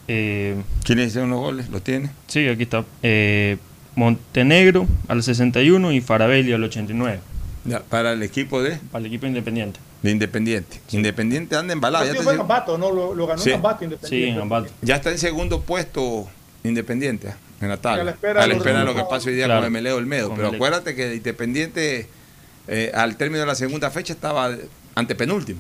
Eh, 0.08 0.62
¿Quiénes 0.84 1.08
hicieron 1.08 1.32
los 1.32 1.40
goles? 1.40 1.70
¿Los 1.70 1.82
tiene? 1.84 2.12
Sí, 2.28 2.48
aquí 2.48 2.64
está. 2.64 2.86
Eh, 3.02 3.58
Montenegro 3.96 4.88
al 5.08 5.24
61 5.24 5.92
y 5.94 6.02
Farabelli 6.02 6.54
al 6.54 6.64
89. 6.64 7.20
Ya, 7.66 7.80
para 7.80 8.12
el 8.14 8.22
equipo 8.22 8.62
de, 8.62 8.78
Para 8.92 9.00
el 9.00 9.08
equipo 9.08 9.26
independiente. 9.26 9.80
de 10.04 10.12
Independiente. 10.12 10.80
Independiente 10.92 11.56
anda 11.56 11.74
embalado. 11.74 12.06
Ya 12.06 12.22
fue 12.22 12.34
en- 12.36 12.42
Ambato, 12.42 12.78
¿no? 12.78 12.92
Lo, 12.92 13.16
lo 13.16 13.26
ganó 13.26 13.42
Sí. 13.42 13.50
en 13.50 13.56
Ambato 13.56 13.84
Independiente. 13.84 14.28
Sí, 14.28 14.32
en 14.32 14.40
Ambato. 14.42 14.72
ya 14.84 14.96
está 14.98 15.10
en 15.12 15.18
segundo 15.18 15.62
puesto 15.62 16.28
Independiente 16.64 17.34
en 17.62 17.70
la 17.70 17.78
tabla. 17.78 18.02
A 18.02 18.06
la 18.06 18.12
espera 18.12 18.32
a 18.32 18.36
la 18.36 18.42
de 18.44 18.48
los 18.50 18.58
espera 18.58 18.80
de 18.80 18.86
lo 18.86 18.96
que 18.96 19.04
pase 19.10 19.30
hoy 19.30 19.36
día 19.36 19.46
Claro. 19.46 19.62
con 19.62 19.68
Emeleo 19.68 19.96
Olmedo. 19.98 20.28
Con 20.30 20.38
Pero 20.38 20.50
acuérdate 20.50 20.96
que 20.96 21.16
Independiente 21.16 22.10
eh, 22.68 22.92
al 22.94 23.18
término 23.18 23.40
de 23.42 23.46
la 23.46 23.56
segunda 23.56 23.90
fecha 23.92 24.14
estaba 24.14 24.52
antepenúltimo. 24.96 25.60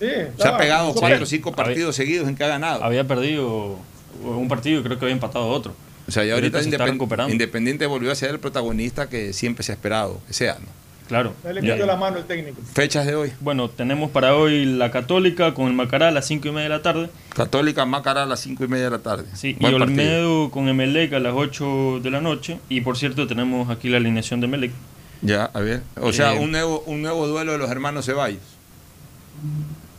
Sí, 0.00 0.06
Se 0.38 0.48
ha 0.48 0.56
pegado 0.56 0.92
cuatro 0.94 1.22
o 1.22 1.26
cinco 1.26 1.52
partidos 1.52 1.96
seguidos 1.96 2.28
en 2.28 2.36
que 2.36 2.44
ha 2.44 2.48
ganado. 2.48 2.82
Había 2.82 3.06
perdido 3.06 3.78
un 4.22 4.48
partido 4.48 4.80
y 4.80 4.82
creo 4.84 4.98
que 4.98 5.04
había 5.04 5.14
empatado 5.14 5.46
otro. 5.48 5.74
O 6.06 6.10
sea, 6.10 6.24
ya 6.24 6.34
ahorita, 6.34 6.62
se 6.62 6.68
Independ-. 6.70 7.30
Independiente 7.30 7.86
volvió 7.86 8.12
a 8.12 8.14
ser 8.14 8.30
el 8.30 8.38
protagonista 8.38 9.08
que 9.08 9.32
siempre 9.32 9.64
se 9.64 9.72
ha 9.72 9.74
esperado 9.74 10.20
que 10.26 10.34
sea. 10.34 10.58
¿no? 10.60 10.83
Claro. 11.08 11.34
Ya 11.44 11.52
le 11.52 11.60
metió 11.60 11.84
la 11.86 11.96
mano 11.96 12.18
el 12.18 12.24
técnico. 12.24 12.60
Fechas 12.72 13.04
de 13.06 13.14
hoy. 13.14 13.32
Bueno, 13.40 13.68
tenemos 13.68 14.10
para 14.10 14.34
hoy 14.36 14.64
la 14.64 14.90
Católica 14.90 15.52
con 15.52 15.66
el 15.66 15.74
Macará 15.74 16.08
a 16.08 16.10
las 16.10 16.26
5 16.26 16.48
y 16.48 16.50
media 16.50 16.62
de 16.64 16.68
la 16.70 16.82
tarde. 16.82 17.10
Católica 17.34 17.84
Macará 17.84 18.22
a 18.22 18.26
las 18.26 18.40
5 18.40 18.64
y 18.64 18.68
media 18.68 18.84
de 18.84 18.90
la 18.90 18.98
tarde. 19.00 19.26
Sí, 19.34 19.54
Buen 19.60 19.74
y 19.74 19.78
partido. 19.78 20.00
Olmedo 20.02 20.50
con 20.50 20.68
Emelec 20.68 21.12
a 21.12 21.20
las 21.20 21.34
8 21.36 22.00
de 22.02 22.10
la 22.10 22.20
noche. 22.22 22.58
Y 22.70 22.80
por 22.80 22.96
cierto, 22.96 23.26
tenemos 23.26 23.68
aquí 23.68 23.90
la 23.90 23.98
alineación 23.98 24.40
de 24.40 24.46
Emelec. 24.46 24.72
Ya, 25.20 25.44
a 25.44 25.60
ver. 25.60 25.82
O 26.00 26.12
sea, 26.12 26.34
Eh, 26.34 26.38
un 26.38 26.52
nuevo, 26.52 26.82
un 26.86 27.02
nuevo 27.02 27.26
duelo 27.26 27.52
de 27.52 27.58
los 27.58 27.70
hermanos 27.70 28.06
Ceballos. 28.06 28.40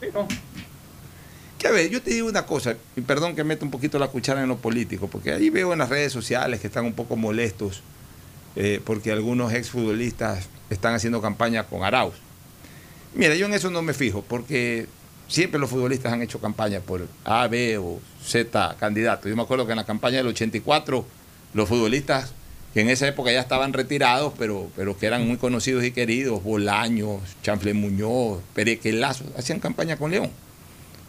Sí, 0.02 0.08
no. 0.14 0.28
Que 1.60 1.68
a 1.68 1.72
ver, 1.72 1.90
yo 1.90 2.02
te 2.02 2.12
digo 2.12 2.28
una 2.28 2.46
cosa, 2.46 2.76
y 2.96 3.02
perdón 3.02 3.36
que 3.36 3.44
meta 3.44 3.64
un 3.64 3.72
poquito 3.72 3.98
la 3.98 4.08
cuchara 4.08 4.42
en 4.42 4.50
lo 4.50 4.58
político, 4.58 5.08
porque 5.08 5.32
ahí 5.34 5.50
veo 5.50 5.72
en 5.74 5.80
las 5.80 5.90
redes 5.90 6.12
sociales 6.12 6.60
que 6.60 6.68
están 6.68 6.86
un 6.86 6.94
poco 6.94 7.16
molestos 7.16 7.82
eh, 8.56 8.82
porque 8.84 9.12
algunos 9.12 9.52
exfutbolistas 9.54 10.48
están 10.70 10.94
haciendo 10.94 11.22
campaña 11.22 11.64
con 11.64 11.84
Arauz. 11.84 12.16
Mira, 13.14 13.36
yo 13.36 13.46
en 13.46 13.54
eso 13.54 13.70
no 13.70 13.82
me 13.82 13.94
fijo, 13.94 14.22
porque 14.22 14.88
siempre 15.28 15.60
los 15.60 15.70
futbolistas 15.70 16.12
han 16.12 16.22
hecho 16.22 16.40
campaña 16.40 16.80
por 16.82 17.08
A, 17.24 17.48
B 17.48 17.78
o 17.78 18.00
Z 18.24 18.76
candidatos. 18.80 19.30
Yo 19.30 19.36
me 19.36 19.44
acuerdo 19.44 19.66
que 19.66 19.72
en 19.72 19.78
la 19.78 19.86
campaña 19.86 20.18
del 20.18 20.28
84, 20.28 21.06
los 21.54 21.70
futbolistas 21.70 22.34
que 22.74 22.82
en 22.82 22.90
esa 22.90 23.08
época 23.08 23.32
ya 23.32 23.40
estaban 23.40 23.72
retirados, 23.72 24.34
pero, 24.38 24.70
pero 24.76 24.98
que 24.98 25.06
eran 25.06 25.26
muy 25.26 25.38
conocidos 25.38 25.86
y 25.86 25.92
queridos, 25.92 26.44
Bolaños, 26.44 27.22
Chanfle 27.42 27.74
Muñoz, 27.74 28.42
Perequelazo, 28.54 29.24
hacían 29.38 29.62
campaña 29.62 29.96
con 29.96 30.12
León. 30.12 30.30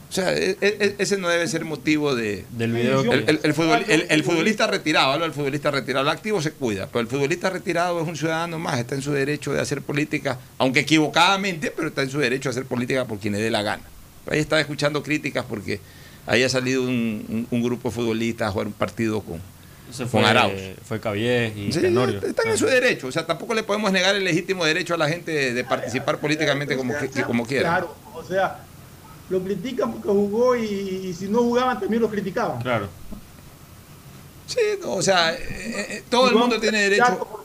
O 0.09 0.13
sea, 0.13 0.33
e- 0.35 0.57
e- 0.61 0.95
ese 0.99 1.17
no 1.19 1.29
debe 1.29 1.49
ser 1.49 1.65
motivo 1.65 2.15
de... 2.15 2.45
Del 2.51 2.73
video 2.73 3.03
que- 3.03 3.09
El, 3.11 3.25
el- 3.29 3.41
el 3.43 3.55
futbol- 3.55 3.85
el- 3.89 4.07
el 4.09 4.23
futbolista 4.23 4.67
retirado, 4.69 5.13
hablo 5.13 5.25
del 5.25 5.35
futbolista 5.35 5.71
retirado, 5.73 6.05
el 6.05 6.11
activo 6.11 6.41
se 6.41 6.53
cuida, 6.53 6.87
pero 6.87 7.01
el 7.01 7.09
futbolista 7.09 7.51
retirado 7.51 8.01
es 8.01 8.07
un 8.09 8.17
ciudadano 8.17 8.59
más, 8.59 8.79
está 8.79 8.95
en 8.95 9.03
su 9.03 9.13
derecho 9.13 9.53
de 9.53 9.61
hacer 9.61 9.83
política, 9.83 10.39
aunque 10.59 10.81
equivocadamente, 10.81 11.73
pero 11.75 11.89
está 11.89 12.03
en 12.03 12.11
su 12.11 12.19
derecho 12.21 12.49
de 12.49 12.53
hacer 12.53 12.67
política 12.67 13.05
por 13.05 13.19
quien 13.19 13.35
le 13.35 13.41
dé 13.41 13.51
la 13.51 13.63
gana. 13.63 13.83
Ahí 14.31 14.39
estaba 14.39 14.61
escuchando 14.61 15.03
críticas 15.03 15.45
porque 15.49 15.81
ahí 16.27 16.43
ha 16.45 16.49
salido 16.49 16.83
un, 16.83 17.25
un- 17.29 17.47
un 17.51 17.63
grupo 17.63 17.89
de 17.89 17.95
futbolistas 17.97 18.49
a 18.49 18.53
jugar 18.53 18.69
un 18.69 18.73
partido 18.75 19.21
con, 19.23 19.41
con 19.99 20.09
fue, 20.09 20.25
Arauz. 20.25 20.53
fue 20.85 20.99
y 21.57 21.73
Sí, 21.73 21.81
Tenorio. 21.81 22.21
están 22.25 22.49
en 22.49 22.59
su 22.59 22.67
derecho, 22.67 23.09
o 23.09 23.13
sea, 23.13 23.27
tampoco 23.27 23.55
le 23.55 23.65
podemos 23.65 23.91
negar 23.93 24.15
el 24.15 24.23
legítimo 24.25 24.65
derecho 24.65 24.95
a 24.95 24.99
la 24.99 25.09
gente 25.09 25.33
de, 25.33 25.53
de 25.53 25.65
participar 25.65 26.19
políticamente 26.19 26.77
como, 26.77 26.95
que- 26.97 27.23
como 27.23 27.45
quiera. 27.45 27.71
Claro, 27.71 27.97
o 28.15 28.25
sea, 28.25 28.65
lo 29.29 29.43
critican 29.43 29.93
porque 29.93 30.09
jugó 30.09 30.55
y, 30.57 30.65
y 30.65 31.15
si 31.15 31.29
no 31.29 31.41
jugaban 31.41 31.81
también 31.81 32.03
lo 32.03 32.09
criticaban. 32.11 32.61
Claro. 32.63 32.89
Sí, 34.47 34.61
no, 34.81 34.95
o 34.95 35.03
sea, 35.03 35.35
eh, 35.35 35.39
eh, 35.49 36.05
todo 36.09 36.29
el 36.29 36.37
mundo 36.37 36.61
tiene 36.61 36.83
derecho. 36.83 37.19
como- 37.19 37.45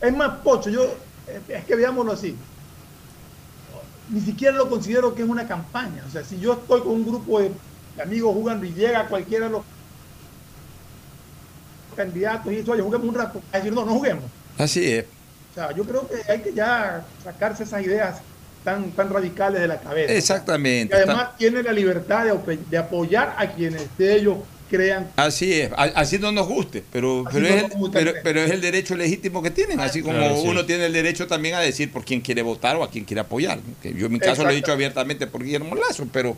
Es 0.00 0.14
más, 0.14 0.38
Pocho, 0.38 0.68
yo, 0.68 0.84
eh, 1.26 1.40
es 1.48 1.64
que 1.64 1.74
veámoslo 1.76 2.12
así. 2.12 2.36
Ni 4.10 4.20
siquiera 4.20 4.54
lo 4.56 4.68
considero 4.68 5.14
que 5.14 5.22
es 5.22 5.28
una 5.28 5.46
campaña. 5.48 6.04
O 6.06 6.10
sea, 6.10 6.22
si 6.24 6.38
yo 6.38 6.52
estoy 6.54 6.80
con 6.82 6.90
un 6.90 7.06
grupo 7.06 7.40
de 7.40 7.50
amigos 8.02 8.34
jugando 8.34 8.66
y 8.66 8.74
llega 8.74 9.06
cualquiera 9.08 9.46
de 9.46 9.52
los 9.52 9.62
candidatos 11.96 12.52
y 12.52 12.56
dice, 12.56 12.70
oye, 12.70 12.82
juguemos 12.82 13.08
un 13.08 13.14
rato, 13.14 13.40
a 13.52 13.56
decir, 13.56 13.72
no, 13.72 13.84
no 13.84 13.92
juguemos. 13.94 14.24
Así 14.58 14.92
es. 14.92 15.04
O 15.52 15.54
sea, 15.54 15.72
yo 15.72 15.84
creo 15.84 16.08
que 16.08 16.30
hay 16.30 16.40
que 16.42 16.52
ya 16.52 17.04
sacarse 17.22 17.64
esas 17.64 17.82
ideas 17.82 18.20
tan, 18.64 18.90
tan 18.92 19.10
radicales 19.10 19.60
de 19.60 19.68
la 19.68 19.80
cabeza. 19.80 20.12
Exactamente. 20.12 20.94
Y 20.94 20.98
además 20.98 21.36
tiene 21.36 21.62
la 21.62 21.72
libertad 21.72 22.26
de, 22.70 22.78
apoyar 22.78 23.34
a 23.38 23.50
quienes 23.52 23.86
de 23.98 24.16
ellos 24.16 24.36
crean. 24.70 25.10
Así 25.16 25.52
es, 25.52 25.70
así 25.76 26.18
no 26.18 26.32
nos 26.32 26.48
guste, 26.48 26.82
pero, 26.90 27.24
Así 27.26 27.38
pero, 27.38 27.48
no 27.48 27.54
es, 27.54 27.62
nos 27.62 27.72
el, 27.72 27.78
gusta, 27.78 27.98
pero, 27.98 28.10
creo. 28.12 28.22
pero 28.24 28.40
es 28.40 28.50
el 28.50 28.60
derecho 28.60 28.96
legítimo 28.96 29.42
que 29.42 29.50
tienen, 29.50 29.80
así 29.80 30.00
como 30.00 30.16
Claro, 30.16 30.36
sí. 30.36 30.48
uno 30.48 30.64
tiene 30.64 30.86
el 30.86 30.92
derecho 30.92 31.26
también 31.26 31.54
a 31.54 31.60
decir 31.60 31.92
por 31.92 32.04
quién 32.04 32.20
quiere 32.20 32.42
votar 32.42 32.76
o 32.76 32.82
a 32.84 32.90
quién 32.90 33.04
quiere 33.04 33.20
apoyar. 33.20 33.60
yo 33.82 34.06
en 34.06 34.12
mi 34.12 34.18
caso 34.18 34.44
lo 34.44 34.50
he 34.50 34.54
dicho 34.54 34.72
abiertamente 34.72 35.26
por 35.26 35.44
Guillermo 35.44 35.74
Lazo, 35.74 36.06
pero 36.12 36.36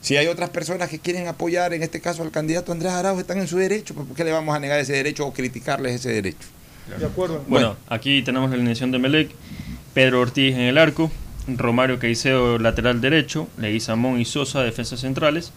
si 0.00 0.16
hay 0.16 0.26
otras 0.28 0.50
personas 0.50 0.88
que 0.88 1.00
quieren 1.00 1.26
apoyar, 1.26 1.74
en 1.74 1.82
este 1.82 2.00
caso 2.00 2.22
al 2.22 2.30
candidato 2.30 2.72
Andrés 2.72 2.92
Arauz, 2.92 3.20
están 3.20 3.38
en 3.38 3.48
su 3.48 3.58
derecho, 3.58 3.94
pues 3.94 4.06
¿por 4.06 4.16
qué 4.16 4.24
le 4.24 4.32
vamos 4.32 4.54
a 4.54 4.60
negar 4.60 4.80
ese 4.80 4.92
derecho 4.92 5.26
o 5.26 5.32
criticarles 5.32 5.96
ese 5.96 6.10
derecho? 6.10 6.46
De 6.98 7.04
acuerdo. 7.04 7.44
Bueno, 7.48 7.76
aquí 7.88 8.22
tenemos 8.22 8.48
la 8.48 8.54
alineación 8.54 8.92
de 8.92 8.98
Melec. 8.98 9.30
Pedro 9.92 10.20
Ortiz 10.20 10.54
en 10.54 10.60
el 10.60 10.78
arco. 10.78 11.10
Romario 11.48 11.98
Caicedo, 11.98 12.58
lateral 12.58 13.00
derecho. 13.00 13.48
Leguizamón 13.58 14.20
y 14.20 14.24
Sosa, 14.24 14.62
defensas 14.62 15.00
centrales. 15.00 15.52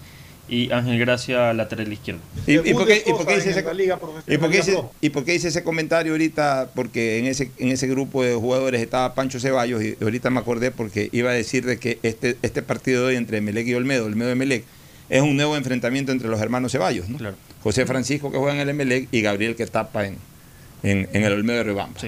y 0.51 0.71
Ángel 0.71 0.97
Gracia 0.99 1.53
lateral 1.53 1.93
izquierdo. 1.93 2.21
¿Y, 2.47 2.53
y 2.69 2.73
por 2.73 2.87
qué, 2.87 3.03
y 3.05 3.11
por 3.11 3.23
qué 3.27 3.35
dice 3.35 3.51
ese, 3.51 3.59
en 3.59 3.65
la 3.67 3.73
Liga 3.73 3.95
y 3.95 3.99
Profesional, 3.99 4.39
por 4.39 4.49
qué 4.49 4.55
Liga 4.57 4.65
dice- 4.65 4.77
Pro. 4.79 4.91
y 4.99 5.09
por 5.09 5.23
qué 5.23 5.31
dice 5.33 5.47
ese 5.49 5.63
comentario 5.63 6.11
ahorita? 6.13 6.71
Porque 6.73 7.19
en 7.19 7.27
ese, 7.27 7.51
en 7.59 7.67
ese 7.67 7.85
grupo 7.87 8.23
de 8.23 8.33
jugadores 8.33 8.81
estaba 8.81 9.13
Pancho 9.13 9.39
Ceballos 9.39 9.83
y 9.83 9.95
ahorita 10.01 10.31
me 10.31 10.39
acordé 10.39 10.71
porque 10.71 11.09
iba 11.11 11.29
a 11.29 11.33
decir 11.33 11.65
de 11.67 11.77
que 11.77 11.99
este, 12.01 12.35
este 12.41 12.63
partido 12.63 13.01
de 13.03 13.09
hoy 13.09 13.15
entre 13.15 13.41
Melec 13.41 13.67
y 13.67 13.75
Olmedo, 13.75 14.05
Olmedo 14.07 14.31
y 14.31 14.35
Melec, 14.35 14.63
es 15.09 15.21
un 15.21 15.35
nuevo 15.35 15.55
enfrentamiento 15.55 16.11
entre 16.11 16.27
los 16.29 16.41
hermanos 16.41 16.71
Ceballos, 16.71 17.07
¿no? 17.09 17.19
José 17.61 17.85
Francisco 17.85 18.31
que 18.31 18.37
juega 18.39 18.55
en 18.55 18.61
el 18.61 18.69
Emelec 18.69 19.07
y 19.11 19.21
Gabriel 19.21 19.55
que 19.55 19.67
tapa 19.67 20.07
en, 20.07 20.17
en, 20.81 21.07
en 21.13 21.23
el 21.25 21.33
Olmedo 21.33 21.57
de 21.57 21.63
Ribamba. 21.65 21.99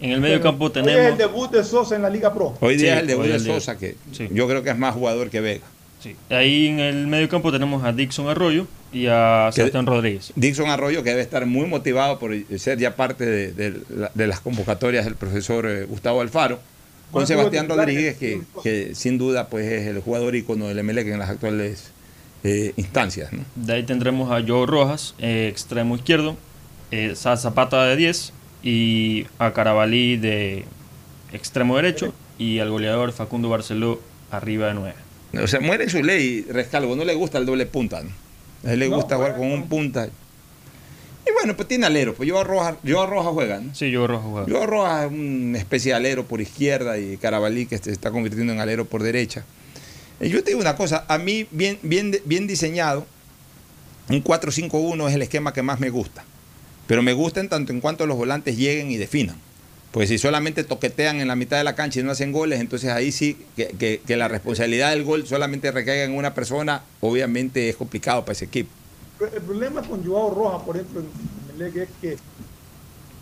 En 0.00 0.10
el 0.12 0.20
medio 0.20 0.40
campo 0.40 0.64
Hoy 0.66 0.70
es 0.70 0.76
el 0.78 0.84
tenemos... 0.84 1.18
debut 1.18 1.50
de 1.50 1.62
Sosa 1.64 1.96
en 1.96 2.02
la 2.02 2.10
Liga 2.10 2.32
Pro. 2.32 2.56
Hoy 2.60 2.76
día 2.76 2.92
Sí, 2.92 2.96
es 2.96 3.00
el 3.02 3.06
debut 3.06 3.26
de 3.26 3.34
el. 3.34 3.40
Sosa, 3.40 3.76
que 3.78 3.96
yo 4.32 4.48
creo 4.48 4.62
que 4.62 4.70
es 4.70 4.78
más 4.78 4.94
jugador 4.94 5.28
que 5.30 5.40
Vega. 5.40 5.64
Sí. 6.02 6.16
Ahí 6.30 6.68
en 6.68 6.80
el 6.80 7.06
medio 7.06 7.28
campo 7.28 7.52
tenemos 7.52 7.84
a 7.84 7.92
Dixon 7.92 8.28
Arroyo 8.28 8.66
y 8.92 9.06
a 9.06 9.50
Sebastián 9.52 9.84
Rodríguez. 9.84 10.32
Dixon 10.34 10.70
Arroyo, 10.70 11.02
que 11.02 11.10
debe 11.10 11.20
estar 11.22 11.44
muy 11.44 11.66
motivado 11.66 12.18
por 12.18 12.32
ser 12.58 12.78
ya 12.78 12.96
parte 12.96 13.26
de, 13.26 13.52
de 13.52 13.80
la- 13.94 14.10
de 14.14 14.26
las 14.26 14.40
convocatorias 14.40 15.04
del 15.04 15.16
profesor 15.16 15.66
eh, 15.68 15.84
Gustavo 15.84 16.22
Alfaro, 16.22 16.58
con 17.10 17.26
Sebastián 17.26 17.68
Rodríguez, 17.68 18.16
que, 18.16 18.40
que 18.62 18.94
sin 18.94 19.18
duda 19.18 19.48
pues 19.48 19.66
es 19.70 19.86
el 19.88 20.00
jugador 20.00 20.34
ícono 20.36 20.68
del 20.68 20.78
Emelec 20.78 21.08
en 21.08 21.18
las 21.18 21.28
actuales 21.28 21.90
eh, 22.44 22.72
instancias. 22.76 23.30
¿no? 23.34 23.44
De 23.56 23.74
ahí 23.74 23.82
tendremos 23.82 24.30
a 24.32 24.42
Joe 24.46 24.64
Rojas, 24.66 25.14
eh, 25.18 25.48
extremo 25.50 25.96
izquierdo, 25.96 26.36
eh, 26.92 27.12
Zapata 27.14 27.84
de 27.84 27.96
10 27.96 28.32
y 28.62 29.26
a 29.38 29.52
Carabalí 29.52 30.16
de 30.16 30.64
extremo 31.32 31.76
derecho 31.76 32.12
y 32.38 32.58
al 32.58 32.70
goleador 32.70 33.12
Facundo 33.12 33.48
Barceló 33.48 34.00
arriba 34.30 34.68
de 34.68 34.74
9. 34.74 34.94
O 35.42 35.46
sea, 35.46 35.60
muere 35.60 35.88
su 35.88 36.02
ley, 36.02 36.42
Rescalvo, 36.48 36.96
no 36.96 37.04
le 37.04 37.14
gusta 37.14 37.38
el 37.38 37.46
doble 37.46 37.66
punta. 37.66 38.02
¿no? 38.02 38.10
A 38.68 38.72
él 38.72 38.80
le 38.80 38.88
No, 38.88 38.96
gusta 38.96 39.16
jugar 39.16 39.36
con 39.36 39.50
un 39.50 39.68
punta. 39.68 40.08
Y 41.26 41.32
bueno, 41.32 41.54
pues 41.54 41.68
tiene 41.68 41.86
alero, 41.86 42.14
pues 42.14 42.28
yo 42.28 42.42
Rojas, 42.42 42.76
yo 42.82 43.06
Rojas 43.06 43.32
juega, 43.32 43.60
¿no? 43.60 43.74
Sí, 43.74 43.94
Joe 43.94 44.06
Rojas 44.06 44.26
juega. 44.30 44.46
Yo 44.48 44.64
es 44.64 45.12
una 45.12 45.58
especie 45.58 45.92
de 45.92 45.96
alero 45.96 46.24
por 46.24 46.40
izquierda 46.40 46.98
y 46.98 47.16
Carabalí 47.18 47.66
que 47.66 47.78
se 47.78 47.92
está 47.92 48.10
convirtiendo 48.10 48.52
en 48.52 48.58
alero 48.60 48.86
por 48.86 49.02
derecha. 49.02 49.44
Eh, 50.18 50.28
Yo 50.30 50.42
te 50.42 50.50
digo 50.50 50.60
una 50.60 50.76
cosa, 50.76 51.04
a 51.08 51.18
mí 51.18 51.46
bien, 51.50 51.78
bien, 51.82 52.16
bien 52.24 52.46
diseñado, 52.46 53.06
un 54.08 54.24
4-5-1 54.24 55.08
es 55.08 55.14
el 55.14 55.22
esquema 55.22 55.52
que 55.52 55.62
más 55.62 55.78
me 55.78 55.90
gusta. 55.90 56.24
Pero 56.90 57.04
me 57.04 57.12
gusta 57.12 57.38
en 57.38 57.48
tanto 57.48 57.72
en 57.72 57.80
cuanto 57.80 58.04
los 58.04 58.16
volantes 58.16 58.56
lleguen 58.56 58.90
y 58.90 58.96
definan. 58.96 59.36
Pues 59.92 60.08
si 60.08 60.18
solamente 60.18 60.64
toquetean 60.64 61.20
en 61.20 61.28
la 61.28 61.36
mitad 61.36 61.56
de 61.56 61.62
la 61.62 61.76
cancha 61.76 62.00
y 62.00 62.02
no 62.02 62.10
hacen 62.10 62.32
goles, 62.32 62.58
entonces 62.58 62.90
ahí 62.90 63.12
sí 63.12 63.36
que, 63.54 63.68
que- 63.68 64.00
que 64.04 64.16
la 64.16 64.26
responsabilidad 64.26 64.90
del 64.90 65.04
gol 65.04 65.24
solamente 65.24 65.70
recaiga 65.70 66.02
en 66.02 66.16
una 66.16 66.34
persona, 66.34 66.82
obviamente 66.98 67.68
es 67.68 67.76
complicado 67.76 68.22
para 68.22 68.32
ese 68.32 68.46
equipo. 68.46 68.70
El 69.20 69.40
problema 69.40 69.82
con 69.82 70.04
Joao 70.04 70.34
Rojas, 70.34 70.62
por 70.64 70.76
ejemplo, 70.76 71.00
en 71.00 71.62
es 71.62 71.88
que, 72.00 72.16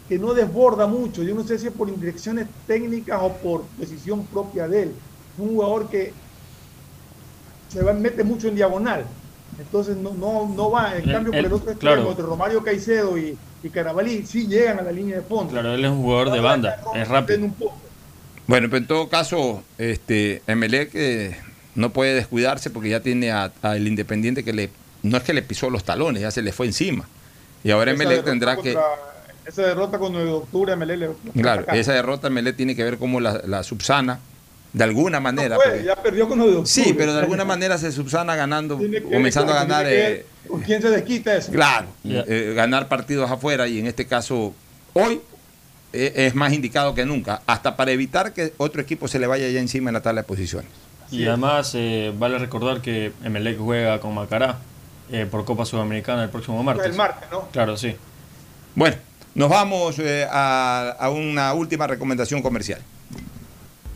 que 0.08 0.18
no 0.18 0.32
desborda 0.32 0.86
mucho. 0.86 1.22
Yo 1.22 1.34
no 1.34 1.46
sé 1.46 1.58
si 1.58 1.66
es 1.66 1.72
por 1.74 1.90
indirecciones 1.90 2.46
técnicas 2.66 3.20
o 3.22 3.34
por 3.34 3.68
decisión 3.76 4.24
propia 4.28 4.66
de 4.66 4.84
él. 4.84 4.92
Un 5.36 5.48
jugador 5.48 5.90
que 5.90 6.14
se 7.68 7.82
mete 7.92 8.24
mucho 8.24 8.48
en 8.48 8.54
diagonal. 8.54 9.04
Entonces 9.58 9.96
no, 9.96 10.14
no, 10.14 10.48
no 10.54 10.70
va. 10.70 10.96
En 10.96 11.10
cambio, 11.10 11.32
por 11.32 11.40
el 11.44 11.52
otro 11.52 11.70
extremo, 11.72 11.94
claro. 11.96 12.10
entre 12.10 12.24
Romario 12.24 12.62
Caicedo 12.62 13.18
y, 13.18 13.36
y 13.62 13.68
Carabalí, 13.70 14.24
sí 14.26 14.46
llegan 14.46 14.78
a 14.78 14.82
la 14.82 14.92
línea 14.92 15.16
de 15.16 15.22
fondo. 15.22 15.52
Claro, 15.52 15.74
él 15.74 15.84
es 15.84 15.90
un 15.90 16.02
jugador 16.02 16.30
de 16.30 16.40
banda, 16.40 16.80
es 16.94 17.08
rápido. 17.08 17.48
Bueno, 18.46 18.68
pero 18.70 18.78
en 18.78 18.86
todo 18.86 19.08
caso, 19.08 19.62
este, 19.76 20.42
Emelec 20.46 20.90
eh, 20.94 21.36
no 21.74 21.90
puede 21.92 22.14
descuidarse 22.14 22.70
porque 22.70 22.88
ya 22.90 23.00
tiene 23.00 23.30
a- 23.30 23.52
al 23.62 23.86
Independiente 23.86 24.42
que 24.44 24.52
le, 24.52 24.70
no 25.02 25.16
es 25.18 25.22
que 25.22 25.34
le 25.34 25.42
pisó 25.42 25.68
los 25.70 25.84
talones, 25.84 26.22
ya 26.22 26.30
se 26.30 26.40
le 26.40 26.52
fue 26.52 26.66
encima. 26.66 27.06
Y 27.64 27.70
ahora 27.72 27.92
Esa 27.92 28.02
Emelec 28.04 28.24
tendrá 28.24 28.56
que, 28.56 28.78
Esa 29.44 29.62
derrota 29.62 29.98
con 29.98 30.12
9 30.12 30.26
de 30.26 30.32
octubre, 30.34 30.76
Melec 30.76 30.98
le- 30.98 31.42
claro, 31.42 31.66
esa 31.72 31.92
derrota 31.92 32.28
Emelec 32.28 32.56
tiene 32.56 32.74
que 32.76 32.84
ver 32.84 32.96
cómo 32.96 33.20
la, 33.20 33.42
la 33.44 33.62
subsana, 33.62 34.20
de 34.72 34.84
alguna 34.84 35.18
manera. 35.20 35.56
No 35.56 35.76
ya 35.82 35.96
perdió 35.96 36.28
con 36.28 36.38
9 36.38 36.52
de 36.52 36.58
octubre. 36.58 36.84
sí, 36.84 36.94
pero 36.96 37.12
de 37.14 37.20
alguna 37.20 37.44
manera 37.44 37.78
se 37.78 37.90
subsana 37.92 38.36
ganando, 38.36 38.78
que- 38.78 39.02
comenzando 39.02 39.52
a 39.52 39.56
ganar, 39.64 39.86
que 39.86 40.10
eh, 40.12 40.26
¿Con 40.46 40.60
quién 40.60 40.80
se 40.82 40.90
desquita 40.90 41.36
eso? 41.36 41.50
claro, 41.52 41.86
eh, 42.04 42.52
ganar 42.54 42.88
partidos 42.88 43.30
afuera 43.30 43.66
y 43.68 43.78
en 43.78 43.86
este 43.86 44.06
caso, 44.06 44.54
hoy 44.92 45.20
eh, 45.92 46.12
es 46.16 46.34
más 46.34 46.52
indicado 46.52 46.94
que 46.94 47.04
nunca, 47.06 47.40
hasta 47.46 47.76
para 47.76 47.90
evitar 47.92 48.32
que 48.34 48.52
otro 48.58 48.80
equipo 48.82 49.08
se 49.08 49.18
le 49.18 49.26
vaya 49.26 49.48
ya 49.48 49.58
encima 49.60 49.88
en 49.90 49.94
la 49.94 50.02
tabla 50.02 50.22
de 50.22 50.26
posiciones. 50.28 50.70
Y 51.10 51.24
además 51.26 51.72
eh, 51.74 52.12
vale 52.18 52.38
recordar 52.38 52.82
que 52.82 53.12
Emelec 53.24 53.58
juega 53.58 53.98
con 54.00 54.12
Macará 54.14 54.58
eh, 55.10 55.26
por 55.30 55.46
Copa 55.46 55.64
Sudamericana 55.64 56.24
el 56.24 56.28
próximo 56.28 56.62
martes. 56.62 56.84
El 56.84 56.92
martes, 56.94 57.26
¿no? 57.32 57.48
Claro, 57.50 57.78
sí. 57.78 57.96
Bueno, 58.74 58.96
nos 59.34 59.48
vamos 59.48 59.98
eh, 59.98 60.26
a, 60.30 60.94
a 61.00 61.08
una 61.08 61.54
última 61.54 61.86
recomendación 61.86 62.42
comercial. 62.42 62.82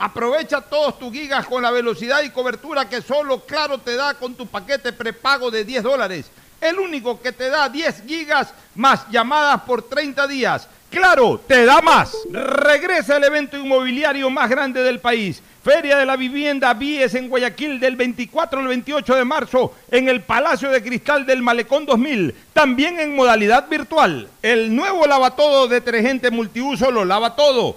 Aprovecha 0.00 0.62
todos 0.62 0.98
tus 0.98 1.12
gigas 1.12 1.46
con 1.46 1.62
la 1.62 1.70
velocidad 1.70 2.22
y 2.22 2.30
cobertura 2.30 2.88
que 2.88 3.02
solo 3.02 3.40
Claro 3.40 3.76
te 3.76 3.96
da 3.96 4.14
con 4.14 4.34
tu 4.34 4.46
paquete 4.46 4.94
prepago 4.94 5.50
de 5.50 5.62
10 5.62 5.82
dólares. 5.82 6.30
El 6.58 6.78
único 6.78 7.20
que 7.20 7.32
te 7.32 7.50
da 7.50 7.68
10 7.68 8.04
gigas 8.06 8.54
más 8.74 9.06
llamadas 9.10 9.60
por 9.60 9.82
30 9.82 10.26
días. 10.26 10.66
Claro, 10.88 11.38
te 11.46 11.66
da 11.66 11.82
más. 11.82 12.16
Regresa 12.30 13.18
el 13.18 13.24
evento 13.24 13.58
inmobiliario 13.58 14.30
más 14.30 14.48
grande 14.48 14.82
del 14.82 15.00
país. 15.00 15.42
Feria 15.62 15.98
de 15.98 16.06
la 16.06 16.16
Vivienda 16.16 16.72
Vies 16.72 17.14
en 17.14 17.28
Guayaquil 17.28 17.78
del 17.78 17.96
24 17.96 18.58
al 18.58 18.68
28 18.68 19.14
de 19.14 19.24
marzo 19.26 19.74
en 19.90 20.08
el 20.08 20.22
Palacio 20.22 20.70
de 20.70 20.82
Cristal 20.82 21.26
del 21.26 21.42
Malecón 21.42 21.84
2000, 21.84 22.34
también 22.54 22.98
en 22.98 23.14
modalidad 23.14 23.68
virtual. 23.68 24.30
El 24.40 24.74
nuevo 24.74 25.06
lavatodo 25.06 25.68
detergente 25.68 26.30
multiuso 26.30 26.90
lo 26.90 27.04
lava 27.04 27.36
todo, 27.36 27.76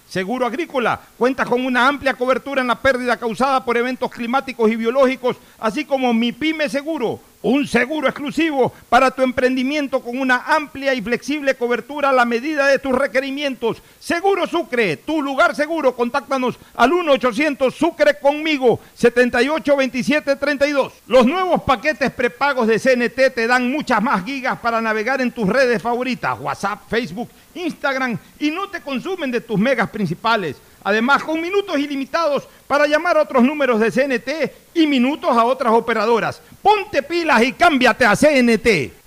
Seguro 0.11 0.45
Agrícola 0.45 0.99
cuenta 1.17 1.45
con 1.45 1.65
una 1.65 1.87
amplia 1.87 2.15
cobertura 2.15 2.59
en 2.59 2.67
la 2.67 2.75
pérdida 2.75 3.15
causada 3.15 3.63
por 3.63 3.77
eventos 3.77 4.11
climáticos 4.11 4.69
y 4.69 4.75
biológicos, 4.75 5.37
así 5.57 5.85
como 5.85 6.13
Mi 6.13 6.33
Pyme 6.33 6.67
Seguro, 6.67 7.21
un 7.41 7.65
seguro 7.65 8.09
exclusivo 8.09 8.73
para 8.89 9.11
tu 9.11 9.21
emprendimiento 9.21 10.01
con 10.01 10.19
una 10.19 10.43
amplia 10.47 10.93
y 10.93 11.01
flexible 11.01 11.55
cobertura 11.55 12.09
a 12.09 12.13
la 12.13 12.25
medida 12.25 12.67
de 12.67 12.77
tus 12.77 12.91
requerimientos. 12.91 13.81
Seguro 13.99 14.45
Sucre, 14.47 14.97
tu 14.97 15.21
lugar 15.21 15.55
seguro. 15.55 15.95
Contáctanos 15.95 16.59
al 16.75 16.91
1-800 16.91 17.71
Sucre 17.71 18.19
conmigo, 18.19 18.81
782732. 18.95 20.91
Los 21.07 21.25
nuevos 21.25 21.63
paquetes 21.63 22.11
prepagos 22.11 22.67
de 22.67 22.79
CNT 22.79 23.33
te 23.33 23.47
dan 23.47 23.71
muchas 23.71 24.03
más 24.03 24.25
gigas 24.25 24.59
para 24.59 24.81
navegar 24.81 25.21
en 25.21 25.31
tus 25.31 25.47
redes 25.47 25.81
favoritas, 25.81 26.37
WhatsApp, 26.37 26.81
Facebook, 26.89 27.29
Instagram, 27.55 28.17
y 28.39 28.51
no 28.51 28.69
te 28.69 28.81
consumen 28.81 29.31
de 29.31 29.41
tus 29.41 29.59
megas 29.59 29.89
principales. 29.89 30.57
Además, 30.83 31.23
con 31.23 31.39
minutos 31.39 31.77
ilimitados 31.77 32.47
para 32.67 32.87
llamar 32.87 33.17
a 33.17 33.21
otros 33.23 33.43
números 33.43 33.79
de 33.79 33.91
CNT 33.91 34.51
y 34.73 34.87
minutos 34.87 35.29
a 35.31 35.43
otras 35.43 35.73
operadoras. 35.73 36.41
Ponte 36.61 37.03
pilas 37.03 37.43
y 37.43 37.53
cámbiate 37.53 38.05
a 38.05 38.15
CNT. 38.15 39.01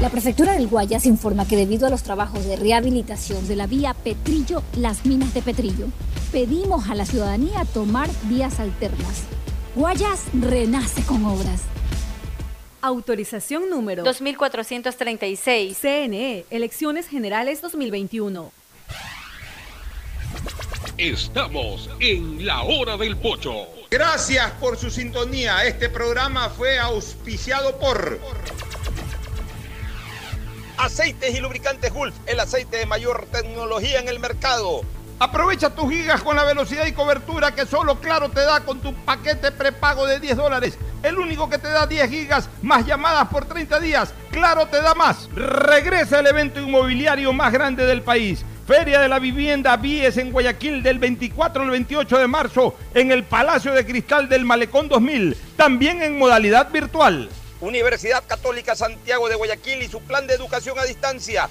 La 0.00 0.10
prefectura 0.10 0.52
del 0.52 0.66
Guayas 0.66 1.06
informa 1.06 1.46
que 1.46 1.56
debido 1.56 1.86
a 1.86 1.90
los 1.90 2.02
trabajos 2.02 2.44
de 2.44 2.56
rehabilitación 2.56 3.46
de 3.46 3.56
la 3.56 3.66
vía 3.66 3.94
Petrillo, 3.94 4.62
las 4.76 5.06
minas 5.06 5.32
de 5.32 5.40
Petrillo, 5.40 5.86
pedimos 6.32 6.90
a 6.90 6.94
la 6.94 7.06
ciudadanía 7.06 7.64
tomar 7.72 8.10
vías 8.24 8.58
alternas. 8.60 9.22
Guayas 9.74 10.24
renace 10.34 11.02
con 11.04 11.24
obras. 11.24 11.73
Autorización 12.84 13.70
número 13.70 14.04
2436. 14.04 15.74
CNE, 15.80 16.44
Elecciones 16.50 17.08
Generales 17.08 17.62
2021. 17.62 18.52
Estamos 20.98 21.88
en 21.98 22.44
la 22.44 22.62
hora 22.62 22.98
del 22.98 23.16
pocho. 23.16 23.68
Gracias 23.90 24.50
por 24.60 24.76
su 24.76 24.90
sintonía. 24.90 25.64
Este 25.64 25.88
programa 25.88 26.50
fue 26.50 26.78
auspiciado 26.78 27.78
por 27.78 28.20
Aceites 30.76 31.34
y 31.34 31.40
Lubricantes 31.40 31.90
Gulf, 31.90 32.14
el 32.26 32.38
aceite 32.38 32.76
de 32.76 32.84
mayor 32.84 33.24
tecnología 33.32 33.98
en 34.00 34.08
el 34.08 34.20
mercado. 34.20 34.82
Aprovecha 35.18 35.70
tus 35.70 35.90
gigas 35.90 36.22
con 36.22 36.34
la 36.34 36.44
velocidad 36.44 36.86
y 36.86 36.92
cobertura 36.92 37.54
que 37.54 37.66
solo 37.66 38.00
Claro 38.00 38.30
te 38.30 38.40
da 38.40 38.60
con 38.60 38.80
tu 38.80 38.92
paquete 38.94 39.52
prepago 39.52 40.06
de 40.06 40.18
10 40.18 40.36
dólares. 40.36 40.76
El 41.02 41.18
único 41.18 41.48
que 41.48 41.58
te 41.58 41.68
da 41.68 41.86
10 41.86 42.10
gigas 42.10 42.48
más 42.62 42.84
llamadas 42.84 43.28
por 43.28 43.44
30 43.44 43.78
días. 43.80 44.12
Claro 44.30 44.66
te 44.66 44.82
da 44.82 44.94
más. 44.94 45.28
Regresa 45.34 46.18
el 46.18 46.26
evento 46.26 46.60
inmobiliario 46.60 47.32
más 47.32 47.52
grande 47.52 47.86
del 47.86 48.02
país. 48.02 48.44
Feria 48.66 48.98
de 49.00 49.08
la 49.08 49.18
Vivienda 49.18 49.76
Vies 49.76 50.16
en 50.16 50.32
Guayaquil 50.32 50.82
del 50.82 50.98
24 50.98 51.62
al 51.62 51.70
28 51.70 52.18
de 52.18 52.26
marzo 52.26 52.74
en 52.94 53.12
el 53.12 53.22
Palacio 53.22 53.74
de 53.74 53.84
Cristal 53.84 54.28
del 54.28 54.46
Malecón 54.46 54.88
2000, 54.88 55.36
también 55.54 56.02
en 56.02 56.18
modalidad 56.18 56.70
virtual. 56.70 57.28
Universidad 57.60 58.24
Católica 58.26 58.74
Santiago 58.74 59.28
de 59.28 59.34
Guayaquil 59.34 59.82
y 59.82 59.88
su 59.88 60.00
plan 60.00 60.26
de 60.26 60.34
educación 60.34 60.78
a 60.78 60.84
distancia, 60.84 61.50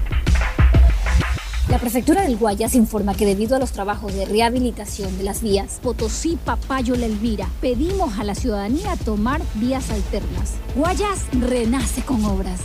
La 1.69 1.77
prefectura 1.77 2.23
del 2.23 2.37
Guayas 2.37 2.75
informa 2.75 3.15
que 3.15 3.25
debido 3.25 3.55
a 3.55 3.59
los 3.59 3.71
trabajos 3.71 4.13
de 4.13 4.25
rehabilitación 4.25 5.17
de 5.17 5.23
las 5.23 5.41
vías 5.41 5.79
Potosí, 5.81 6.37
Papayo, 6.43 6.95
La 6.95 7.05
Elvira, 7.05 7.47
pedimos 7.61 8.17
a 8.19 8.23
la 8.23 8.35
ciudadanía 8.35 8.95
tomar 9.05 9.41
vías 9.55 9.89
alternas. 9.91 10.55
Guayas 10.75 11.27
renace 11.39 12.01
con 12.01 12.25
obras. 12.25 12.61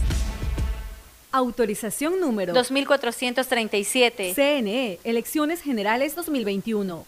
Autorización 1.31 2.19
número 2.21 2.55
2437. 2.55 4.33
CNE, 4.35 4.99
Elecciones 5.05 5.61
Generales 5.61 6.17
2021. 6.17 7.05